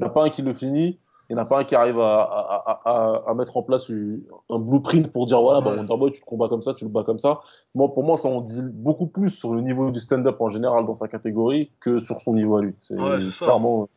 n'y 0.00 0.04
en 0.04 0.08
a 0.08 0.10
pas 0.12 0.24
un 0.24 0.30
qui 0.30 0.42
le 0.42 0.54
finit. 0.54 0.98
Il 1.30 1.36
n'y 1.36 1.40
en 1.40 1.42
a 1.42 1.46
pas 1.46 1.60
un 1.60 1.64
qui 1.64 1.74
arrive 1.74 1.98
à, 2.00 2.22
à, 2.22 2.80
à, 2.84 2.90
à, 2.90 3.30
à 3.30 3.34
mettre 3.34 3.56
en 3.56 3.62
place 3.62 3.90
un 3.90 4.58
blueprint 4.58 5.10
pour 5.10 5.26
dire 5.26 5.40
voilà, 5.40 5.60
bah. 5.62 5.74
Wonderboy, 5.74 6.12
tu 6.12 6.20
le 6.20 6.26
combats 6.26 6.48
comme 6.48 6.62
ça, 6.62 6.74
tu 6.74 6.84
le 6.84 6.90
bats 6.90 7.02
comme 7.04 7.18
ça. 7.18 7.40
Moi, 7.74 7.92
pour 7.94 8.04
moi, 8.04 8.18
ça 8.18 8.28
en 8.28 8.40
dit 8.42 8.60
beaucoup 8.62 9.06
plus 9.06 9.30
sur 9.30 9.54
le 9.54 9.62
niveau 9.62 9.90
du 9.90 10.00
stand-up 10.00 10.38
en 10.40 10.50
général 10.50 10.84
dans 10.86 10.94
sa 10.94 11.08
catégorie 11.08 11.70
que 11.80 11.98
sur 11.98 12.20
son 12.20 12.34
niveau 12.34 12.58
à 12.58 12.62
lui. 12.62 12.74
C'est 12.82 12.94
Ouais, 12.94 13.20
clairement. 13.38 13.88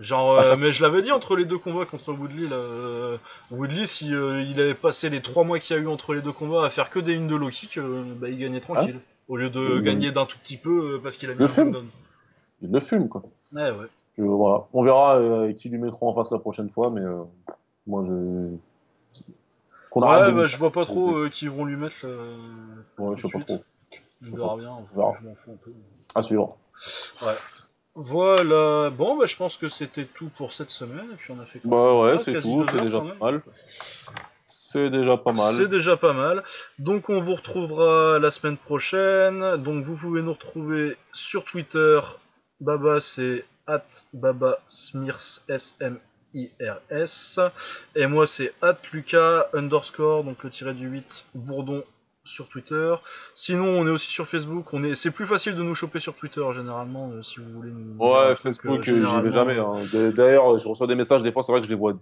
Genre, 0.00 0.32
euh, 0.32 0.38
Ah, 0.40 0.44
ça- 0.44 0.56
mais 0.56 0.72
je 0.72 0.82
l'avais 0.82 1.02
dit 1.02 1.12
entre 1.12 1.36
les 1.36 1.44
deux 1.44 1.58
combats 1.58 1.84
contre 1.86 2.12
Woodley, 2.12 2.48
là, 2.48 2.56
euh, 2.56 3.18
Woodley, 3.52 3.86
si 3.86 4.12
euh, 4.12 4.42
il 4.42 4.60
avait 4.60 4.74
passé 4.74 5.10
les 5.10 5.20
trois 5.20 5.44
mois 5.44 5.60
qu'il 5.60 5.76
y 5.76 5.78
a 5.78 5.82
eu 5.82 5.86
entre 5.86 6.14
les 6.14 6.22
deux 6.22 6.32
combats 6.32 6.64
à 6.64 6.70
faire 6.70 6.90
que 6.90 6.98
des 6.98 7.12
une 7.12 7.28
de 7.28 7.36
low 7.36 7.50
kick, 7.50 7.78
euh, 7.78 8.02
bah, 8.16 8.28
il 8.28 8.38
gagnait 8.38 8.60
tranquille. 8.60 8.98
Au 9.28 9.36
lieu 9.36 9.48
de 9.50 9.60
Euh, 9.60 9.80
gagner 9.80 10.10
d'un 10.10 10.26
tout 10.26 10.38
petit 10.38 10.56
peu 10.56 10.94
euh, 10.94 11.00
parce 11.00 11.16
qu'il 11.16 11.30
a 11.30 11.34
mis 11.34 11.38
le 11.40 11.44
un 11.44 11.48
knockdown. 11.64 11.86
Il 12.62 12.72
le 12.72 12.80
fume, 12.80 13.08
quoi. 13.08 13.22
Ouais, 13.54 13.70
ouais. 13.70 13.86
Voilà. 14.24 14.64
On 14.72 14.82
verra 14.82 15.16
euh, 15.18 15.52
qui 15.52 15.68
lui 15.68 15.78
mettront 15.78 16.08
en 16.08 16.14
face 16.14 16.30
la 16.30 16.38
prochaine 16.38 16.70
fois, 16.70 16.90
mais 16.90 17.00
euh, 17.00 17.22
moi, 17.86 18.04
je. 18.06 18.48
Qu'on 19.90 20.02
arrête 20.02 20.22
Ouais, 20.26 20.32
de 20.32 20.36
bah, 20.40 20.46
je 20.46 20.56
vois 20.56 20.70
pas 20.72 20.86
trop 20.86 21.16
euh, 21.16 21.28
qui 21.28 21.48
vont 21.48 21.64
lui 21.64 21.76
mettre. 21.76 21.94
euh, 22.04 22.36
Ouais, 22.98 23.16
je 23.16 23.22
sais 23.22 23.28
tout 23.28 23.38
pas 23.38 23.44
de 23.44 23.44
suite. 23.50 23.62
trop. 23.62 24.30
On 24.32 24.36
verra 24.36 24.56
bien. 24.56 24.70
On 24.70 24.96
verra. 24.96 25.12
Je 25.20 25.26
m'en 25.28 25.34
fous 25.34 25.50
un 25.52 25.56
peu. 25.64 25.72
À 26.14 26.22
suivre. 26.22 26.56
Voilà. 27.94 28.90
Bon, 28.90 29.18
bah, 29.18 29.26
je 29.26 29.36
pense 29.36 29.56
que 29.58 29.68
c'était 29.68 30.06
tout 30.06 30.30
pour 30.36 30.54
cette 30.54 30.70
semaine. 30.70 31.06
Et 31.12 31.16
puis 31.16 31.32
on 31.32 31.40
a 31.40 31.44
fait. 31.46 31.60
Bah 31.64 32.00
ouais, 32.00 32.12
Ah, 32.16 32.22
c'est 32.24 32.32
quasi 32.32 32.50
tout, 32.50 32.60
deux 32.60 32.66
c'est 32.66 32.74
heures, 32.80 32.84
déjà 32.84 32.98
quand 32.98 33.04
même. 33.04 33.18
pas 33.18 33.30
mal. 33.32 33.42
C'est 34.46 34.88
déjà 34.90 35.16
pas 35.18 35.34
C'est 35.36 35.58
mal. 35.58 35.68
déjà 35.68 35.96
pas 35.98 36.12
mal. 36.14 36.42
Donc 36.78 37.10
on 37.10 37.18
vous 37.18 37.34
retrouvera 37.34 38.18
la 38.18 38.30
semaine 38.30 38.56
prochaine. 38.56 39.56
Donc 39.56 39.84
vous 39.84 39.96
pouvez 39.96 40.22
nous 40.22 40.32
retrouver 40.32 40.96
sur 41.12 41.44
Twitter. 41.44 42.00
Baba 42.60 43.00
c'est 43.00 43.44
at 43.72 43.82
Baba 44.12 44.58
Smirs 44.66 45.40
S 45.48 45.74
M 45.80 45.98
I 46.34 46.50
R 46.60 46.76
S. 46.90 47.38
Et 47.96 48.06
moi 48.06 48.26
c'est 48.26 48.52
at 48.62 48.76
Lucas 48.92 49.46
underscore 49.54 50.24
donc 50.24 50.42
le 50.44 50.50
tiré 50.50 50.74
du 50.74 50.86
8 50.88 51.24
Bourdon 51.34 51.82
sur 52.24 52.48
Twitter. 52.48 52.94
Sinon 53.34 53.64
on 53.80 53.86
est 53.86 53.90
aussi 53.90 54.08
sur 54.08 54.26
Facebook. 54.28 54.72
On 54.72 54.84
est 54.84 54.94
c'est 54.94 55.10
plus 55.10 55.26
facile 55.26 55.56
de 55.56 55.62
nous 55.62 55.74
choper 55.74 55.98
sur 56.00 56.14
Twitter 56.14 56.42
généralement 56.52 57.10
euh, 57.12 57.22
si 57.22 57.40
vous 57.40 57.50
voulez 57.50 57.70
nous 57.70 57.96
Ouais, 57.98 58.36
Facebook, 58.36 58.88
euh, 58.88 58.92
euh, 58.92 59.04
j'y 59.04 59.20
vais 59.22 59.32
jamais. 59.32 59.58
hein. 59.58 59.74
D'ailleurs, 60.14 60.58
je 60.58 60.68
reçois 60.68 60.86
des 60.86 60.94
messages, 60.94 61.22
des 61.22 61.32
fois, 61.32 61.42
c'est 61.42 61.50
vrai 61.52 61.60
que 61.60 61.66
je 61.66 61.70
les 61.72 61.76
vois 61.78 61.94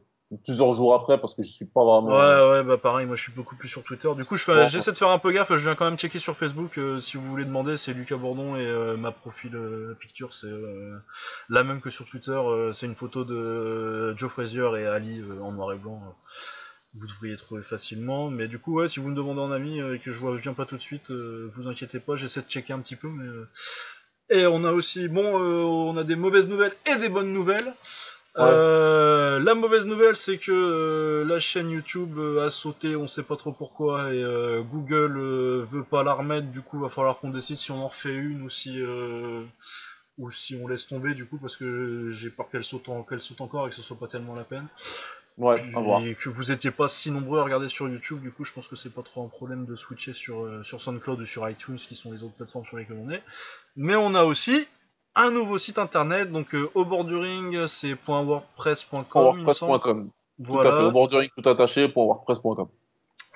plusieurs 0.45 0.73
jours 0.75 0.95
après 0.95 1.19
parce 1.21 1.35
que 1.35 1.43
je 1.43 1.51
suis 1.51 1.67
pas 1.67 1.85
vraiment. 1.85 2.09
Ouais, 2.17 2.51
ouais, 2.51 2.63
bah 2.63 2.79
pareil, 2.79 3.07
moi 3.07 3.17
je 3.17 3.23
suis 3.23 3.33
beaucoup 3.33 3.57
plus 3.57 3.69
sur 3.69 3.83
Twitter. 3.83 4.09
Du 4.17 4.25
coup, 4.25 4.37
je 4.37 4.45
fais- 4.45 4.55
Bon. 4.55 4.69
j'essaie 4.69 4.93
de 4.93 4.97
faire 4.97 5.09
un 5.09 5.19
peu 5.19 5.33
gaffe. 5.33 5.51
Je 5.51 5.57
viens 5.65 5.75
quand 5.75 5.85
même 5.87 5.99
checker 5.99 6.19
sur 6.21 6.37
Facebook. 6.37 6.79
euh, 6.79 7.01
si 7.01 7.17
vous 7.17 7.25
voulez 7.29 7.45
demander, 7.45 7.77
c'est 7.77 7.93
Lucas 7.93 8.17
Bourdon 8.17 8.55
et 8.57 8.65
euh, 8.67 8.97
ma 8.97 9.11
profil 9.13 9.55
euh, 9.57 9.95
picture, 9.99 10.33
c'est 10.33 10.51
la 11.49 11.65
même 11.65 11.81
que 11.81 11.91
sur 11.91 12.07
Twitter. 12.07 12.41
c'est 12.73 12.87
une 12.87 12.95
photo 12.95 13.25
de 13.25 14.15
Joe 14.17 14.31
Frazier 14.31 14.69
et 14.79 14.87
Ali 14.87 15.23
en 15.43 15.53
noir 15.53 15.73
et 15.73 15.77
blanc. 15.79 16.01
vous 16.95 17.07
devriez 17.07 17.37
trouver 17.37 17.63
facilement. 17.63 18.31
Mais 18.31 18.47
du 18.49 18.59
coup, 18.59 18.75
ouais, 18.81 18.89
si 18.89 19.01
vous 19.01 19.09
me 19.09 19.17
demandez 19.17 19.41
en 19.41 19.51
ami 19.53 19.79
et 19.81 19.99
que 19.99 20.11
je 20.13 20.19
vois, 20.19 20.37
je 20.37 20.43
viens 20.43 20.55
pas 20.55 20.67
tout 20.67 20.77
de 20.77 20.83
suite, 20.83 21.11
vous 21.11 21.67
inquiétez 21.69 21.99
pas, 22.01 22.17
j'essaie 22.17 22.41
de 22.43 22.49
checker 22.49 22.73
un 22.73 22.79
petit 22.81 22.97
peu. 22.97 23.09
Mais, 23.09 23.27
Et 24.37 24.47
on 24.47 24.65
a 24.65 24.71
aussi, 24.73 25.09
bon, 25.09 25.25
on 25.27 25.97
a 25.97 26.05
des 26.05 26.15
mauvaises 26.17 26.47
nouvelles 26.49 26.75
et 26.87 26.97
des 26.97 27.09
bonnes 27.09 27.33
nouvelles. 27.33 27.75
Ouais. 28.37 28.45
Euh, 28.45 29.39
la 29.41 29.55
mauvaise 29.55 29.87
nouvelle, 29.87 30.15
c'est 30.17 30.39
que 30.39 30.53
euh, 30.53 31.25
la 31.25 31.41
chaîne 31.41 31.71
YouTube 31.71 32.17
euh, 32.19 32.47
a 32.47 32.51
sauté, 32.51 32.95
on 32.95 33.09
sait 33.09 33.25
pas 33.25 33.37
trop 33.37 33.53
pourquoi, 33.53 34.15
et 34.15 34.23
Google 34.71 35.19
veut 35.71 35.83
pas 35.83 36.03
la 36.05 36.13
remettre. 36.13 36.47
Du 36.49 36.61
coup, 36.63 36.79
va 36.79 36.89
falloir 36.89 37.19
qu'on 37.19 37.31
décide 37.31 37.57
si 37.57 37.71
on 37.73 37.83
en 37.83 37.89
refait 37.89 38.15
une 38.15 38.43
ou 38.43 38.51
si 38.51 38.81
ou 40.19 40.31
si 40.31 40.55
on 40.63 40.69
laisse 40.69 40.87
tomber. 40.87 41.15
Du 41.15 41.25
coup, 41.27 41.39
parce 41.39 41.57
que 41.57 42.11
j'ai 42.11 42.31
peur 42.31 42.49
qu'elle 42.51 42.65
saute, 42.65 42.89
en- 42.89 43.03
qu'elle 43.03 43.21
saute 43.23 43.41
encore 43.41 43.67
et 43.67 43.71
que 43.71 43.77
ce 43.77 43.83
soit 43.83 43.97
pas 43.99 44.07
tellement 44.07 44.35
la 44.35 44.45
peine. 44.45 44.67
Ouais, 45.39 45.59
à 45.75 45.81
voir. 45.81 46.03
Et 46.05 46.15
que 46.15 46.29
vous 46.29 46.51
étiez 46.51 46.71
pas 46.71 46.89
si 46.89 47.11
nombreux 47.11 47.39
à 47.41 47.45
regarder 47.45 47.69
sur 47.69 47.89
YouTube, 47.89 48.21
du 48.21 48.31
coup, 48.31 48.45
je 48.45 48.53
pense 48.53 48.69
que 48.69 48.77
c'est 48.77 48.93
pas 48.93 49.03
trop 49.03 49.25
un 49.25 49.29
problème 49.29 49.65
de 49.65 49.75
switcher 49.75 50.13
sur, 50.13 50.47
sur 50.65 50.83
SoundCloud 50.83 51.21
ou 51.21 51.25
sur 51.25 51.49
iTunes, 51.49 51.77
qui 51.77 51.97
sont 51.97 52.13
les 52.13 52.23
autres 52.23 52.35
plateformes 52.35 52.67
sur 52.67 52.77
lesquelles 52.77 52.99
on 53.03 53.11
est. 53.11 53.23
Mais 53.77 53.97
on 53.97 54.15
a 54.15 54.25
aussi 54.25 54.69
un 55.15 55.31
nouveau 55.31 55.59
site 55.59 55.79
internet, 55.79 56.31
donc 56.31 56.55
euh, 56.55 56.71
au 56.75 56.85
bord 56.85 57.05
du 57.05 57.17
ring, 57.17 57.67
c'est 57.67 57.97
.wordpress.com. 58.07 59.05
WordPress.com. 59.15 59.79
Tout 59.79 59.79
à 59.79 59.79
fait. 59.99 60.11
Voilà, 60.39 60.85
Au 60.85 60.91
bordering 60.91 61.29
tout 61.37 61.49
attaché 61.49 61.89
pour 61.89 62.07
WordPress.com. 62.07 62.69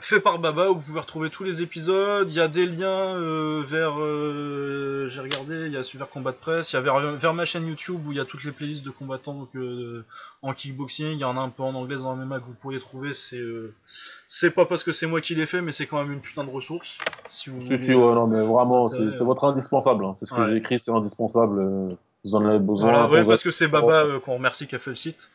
fait 0.05 0.21
par 0.21 0.39
Baba, 0.39 0.71
où 0.71 0.77
vous 0.77 0.83
pouvez 0.87 1.01
retrouver 1.01 1.31
tous 1.31 1.45
les 1.45 1.63
épisodes. 1.63 2.31
Il 2.31 2.37
y 2.37 2.41
a 2.41 2.49
des 2.49 2.67
liens 2.67 3.17
euh, 3.17 3.63
vers, 3.67 3.99
euh, 4.01 5.07
j'ai 5.09 5.21
regardé, 5.21 5.67
il 5.67 5.73
y 5.73 5.77
a 5.77 5.85
Super 5.85 6.09
Combat 6.09 6.33
de 6.33 6.37
Presse, 6.37 6.73
il 6.73 6.77
y 6.77 6.79
a 6.79 6.83
vers, 6.83 6.99
vers 7.17 7.35
ma 7.35 7.45
chaîne 7.45 7.67
YouTube 7.67 8.07
où 8.07 8.13
il 8.13 8.19
y 8.19 8.21
a 8.21 8.25
toutes 8.25 8.45
les 8.45 8.53
playlists 8.53 8.85
de 8.85 8.91
combattants 8.91 9.35
donc, 9.35 9.49
euh, 9.57 10.05
en 10.43 10.53
kickboxing. 10.53 11.13
Il 11.13 11.19
y 11.19 11.25
en 11.25 11.37
a 11.37 11.41
un 11.41 11.49
peu 11.49 11.63
en 11.63 11.75
anglais 11.75 11.97
dans 11.97 12.15
la 12.17 12.25
MMA 12.25 12.41
que 12.41 12.45
vous 12.47 12.55
pourriez 12.55 12.81
trouver. 12.81 13.13
C'est 13.15 14.51
pas 14.51 14.67
parce 14.67 14.83
que 14.83 14.93
c'est 14.93 15.07
moi 15.07 15.21
qui 15.21 15.35
l'ai 15.35 15.47
fait, 15.47 15.61
mais 15.63 15.73
c'est 15.73 15.87
quand 15.87 15.99
même 16.03 16.13
une 16.13 16.21
putain 16.21 16.45
de 16.45 16.51
ressource. 16.51 16.99
Si 17.29 17.51
vous 17.51 17.61
Si, 17.61 17.67
voulez, 17.67 17.79
si, 17.87 17.95
ouais, 17.95 18.15
non, 18.15 18.27
mais 18.27 18.41
vraiment, 18.45 18.89
c'est 18.89 19.17
votre 19.25 19.45
indispensable. 19.45 20.05
hein. 20.05 20.13
C'est 20.17 20.27
ce 20.27 20.33
que 20.35 20.41
Ouais. 20.41 20.51
j'ai 20.51 20.57
écrit, 20.57 20.81
c'est 20.81 20.91
indispensable. 20.91 21.97
Vous 22.25 22.35
en 22.35 22.45
avez 22.47 22.59
besoin. 22.59 22.91
Voilà, 22.91 23.09
ouais, 23.11 23.25
parce 23.25 23.43
que 23.43 23.51
c'est 23.51 23.69
Baba 23.69 24.07
qu'on 24.25 24.35
remercie 24.35 24.67
qui 24.67 24.75
a 24.75 24.79
fait 24.79 24.91
le 24.91 24.97
site. 24.97 25.31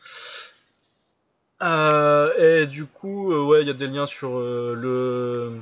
Euh, 1.62 2.62
et 2.62 2.66
du 2.66 2.86
coup, 2.86 3.32
euh, 3.32 3.44
ouais, 3.44 3.62
il 3.62 3.66
y 3.68 3.70
a 3.70 3.74
des 3.74 3.86
liens 3.86 4.06
sur 4.06 4.38
euh, 4.38 4.74
le 4.74 5.52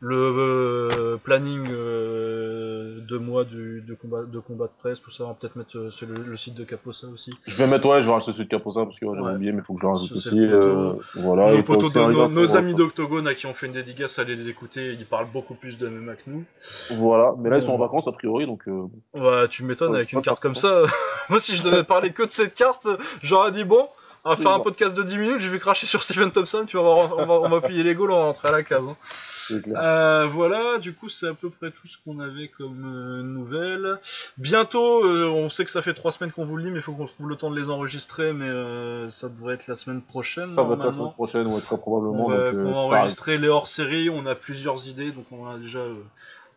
le 0.00 1.18
planning 1.24 1.66
euh, 1.72 3.00
de 3.08 3.18
mois 3.18 3.44
du, 3.44 3.80
de 3.86 3.94
combat 3.94 4.22
de 4.22 4.38
combat 4.38 4.66
de 4.66 4.70
presse, 4.78 5.00
tout 5.00 5.10
ça. 5.10 5.24
On 5.24 5.28
va 5.28 5.34
peut-être 5.34 5.56
mettre 5.56 5.76
euh, 5.76 5.90
sur 5.90 6.06
le, 6.06 6.14
le 6.22 6.36
site 6.36 6.54
de 6.54 6.62
Caposa 6.62 7.08
aussi. 7.08 7.32
Je 7.46 7.56
vais 7.56 7.66
mettre, 7.66 7.86
ouais, 7.88 8.00
je 8.02 8.06
vais 8.06 8.12
rajouter 8.12 8.32
celui 8.32 8.44
de 8.44 8.50
Caposa 8.50 8.84
parce 8.84 8.98
que 8.98 9.06
ouais, 9.06 9.18
j'avais 9.18 9.34
oublié, 9.34 9.50
mais 9.52 9.58
il 9.58 9.64
faut 9.64 9.74
que 9.74 9.80
je 9.80 9.86
le 9.86 9.92
rajoute 9.92 10.12
aussi. 10.12 10.38
euh, 10.40 10.92
voilà. 11.16 11.52
nos 11.56 11.62
potos 11.64 11.92
de- 11.92 12.00
nos, 12.34 12.54
amis 12.56 12.74
d'Octogone 12.74 13.26
à 13.26 13.34
qui 13.34 13.46
on 13.46 13.54
fait 13.54 13.66
une 13.66 13.72
dédicace, 13.72 14.18
allez 14.20 14.36
les 14.36 14.48
écouter. 14.48 14.92
Ils 14.92 15.06
parlent 15.06 15.30
beaucoup 15.32 15.54
plus 15.54 15.76
de 15.78 15.88
MMA 15.88 16.14
que 16.14 16.22
nous. 16.28 16.44
Voilà, 16.92 17.34
mais 17.38 17.50
là 17.50 17.58
ils 17.58 17.62
sont 17.64 17.72
en 17.72 17.78
vacances 17.78 18.06
a 18.06 18.12
priori, 18.12 18.46
donc 18.46 18.68
euh, 18.68 18.84
Ouais, 19.14 19.48
tu 19.48 19.64
m'étonnes 19.64 19.94
avec 19.96 20.12
une 20.12 20.22
carte 20.22 20.40
comme 20.40 20.54
ça. 20.54 20.82
Moi, 21.28 21.40
si 21.40 21.56
je 21.56 21.62
devais 21.62 21.82
parler 21.84 22.10
que 22.12 22.22
de 22.22 22.30
cette 22.30 22.54
carte, 22.54 22.86
j'aurais 23.22 23.50
dit 23.52 23.64
bon, 23.64 23.88
on 24.24 24.30
va 24.30 24.36
faire 24.36 24.50
un 24.50 24.60
podcast 24.60 24.94
de 24.94 25.02
10 25.02 25.16
minutes, 25.18 25.40
je 25.40 25.48
vais 25.48 25.58
cracher 25.58 25.86
sur 25.86 26.02
Steven 26.04 26.30
Thompson, 26.30 26.66
voir, 26.72 27.16
on 27.18 27.26
va, 27.26 27.34
on 27.34 27.48
va 27.48 27.60
plier 27.60 27.82
les 27.82 27.94
gaules, 27.94 28.10
on 28.10 28.16
va 28.16 28.24
rentrer 28.24 28.48
à 28.48 28.52
la 28.52 28.62
case. 28.62 28.84
hein. 28.88 28.96
Euh, 29.50 30.26
voilà, 30.30 30.78
du 30.78 30.92
coup, 30.92 31.08
c'est 31.08 31.26
à 31.28 31.32
peu 31.34 31.48
près 31.50 31.70
tout 31.70 31.88
ce 31.88 31.96
qu'on 32.04 32.20
avait 32.20 32.48
comme 32.48 32.84
euh, 32.84 33.22
nouvelles. 33.22 33.98
Bientôt, 34.36 35.04
euh, 35.04 35.26
on 35.28 35.48
sait 35.48 35.64
que 35.64 35.70
ça 35.70 35.80
fait 35.80 35.94
3 35.94 36.12
semaines 36.12 36.32
qu'on 36.32 36.44
vous 36.44 36.56
le 36.56 36.64
dit, 36.64 36.70
mais 36.70 36.76
il 36.80 36.82
faut 36.82 36.92
qu'on 36.92 37.06
trouve 37.06 37.28
le 37.28 37.36
temps 37.36 37.50
de 37.50 37.58
les 37.58 37.70
enregistrer, 37.70 38.32
mais 38.32 38.48
euh, 38.48 39.08
ça 39.10 39.28
devrait 39.28 39.54
être 39.54 39.66
la 39.66 39.74
semaine 39.74 40.02
prochaine. 40.02 40.46
Ça 40.48 40.62
va 40.62 40.74
être 40.74 40.84
la 40.84 40.90
semaine 40.90 41.12
prochaine, 41.12 41.46
ouais, 41.46 41.60
très 41.60 41.78
probablement. 41.78 42.26
On 42.26 42.28
va, 42.28 42.50
donc, 42.52 42.60
on 42.60 42.66
arrive. 42.74 42.76
enregistrer 42.76 43.38
les 43.38 43.48
hors-séries, 43.48 44.10
on 44.10 44.26
a 44.26 44.34
plusieurs 44.34 44.86
idées, 44.86 45.12
donc 45.12 45.24
on 45.32 45.48
a 45.48 45.56
déjà 45.56 45.80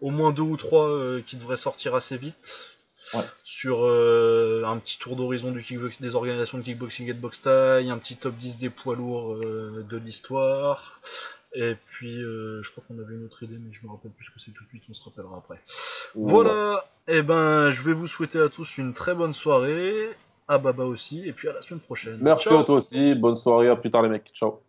au 0.02 0.10
moins 0.10 0.32
deux 0.32 0.42
ou 0.42 0.58
trois 0.58 0.90
qui 1.26 1.38
devraient 1.38 1.56
sortir 1.58 1.96
assez 1.96 2.18
vite. 2.18 2.71
Ouais. 3.14 3.24
Sur 3.44 3.84
euh, 3.84 4.64
un 4.66 4.78
petit 4.78 4.98
tour 4.98 5.16
d'horizon 5.16 5.52
du 5.52 5.64
kickbox, 5.64 6.02
des 6.02 6.16
organisations 6.16 6.58
de 6.58 6.64
kickboxing 6.64 7.10
et 7.10 7.14
de 7.14 7.20
boxe 7.20 7.42
taille, 7.42 7.90
un 7.90 7.98
petit 7.98 8.16
top 8.16 8.36
10 8.36 8.58
des 8.58 8.70
poids 8.70 8.96
lourds 8.96 9.34
euh, 9.36 9.86
de 9.90 9.98
l'histoire. 9.98 11.00
Et 11.54 11.76
puis, 11.92 12.22
euh, 12.22 12.64
je 12.64 12.72
crois 12.72 12.84
qu'on 12.88 13.02
avait 13.02 13.14
une 13.14 13.26
autre 13.26 13.44
idée, 13.44 13.58
mais 13.60 13.74
je 13.74 13.86
me 13.86 13.92
rappelle 13.92 14.12
plus 14.12 14.26
ce 14.26 14.32
que 14.32 14.40
c'est 14.40 14.52
tout 14.52 14.64
de 14.64 14.70
suite, 14.70 14.84
on 14.90 14.94
se 14.94 15.04
rappellera 15.04 15.38
après. 15.38 15.60
Voilà, 16.16 16.86
et 17.08 17.22
ben 17.22 17.72
je 17.72 17.82
vais 17.84 17.94
vous 17.94 18.08
souhaiter 18.08 18.40
à 18.40 18.48
tous 18.48 18.78
une 18.78 18.94
très 18.94 19.14
bonne 19.14 19.34
soirée, 19.34 20.10
à 20.48 20.58
Baba 20.58 20.86
aussi, 20.86 21.28
et 21.28 21.34
puis 21.34 21.50
à 21.50 21.54
la 21.54 21.62
semaine 21.62 21.82
prochaine. 21.82 22.20
Merci 22.22 22.48
Ciao 22.48 22.60
à 22.60 22.64
toi 22.64 22.76
aussi, 22.76 23.16
bonne 23.16 23.36
soirée, 23.36 23.68
à 23.68 23.76
plus 23.76 23.92
tard 23.92 24.04
les 24.04 24.10
mecs, 24.10 24.32
ciao. 24.34 24.62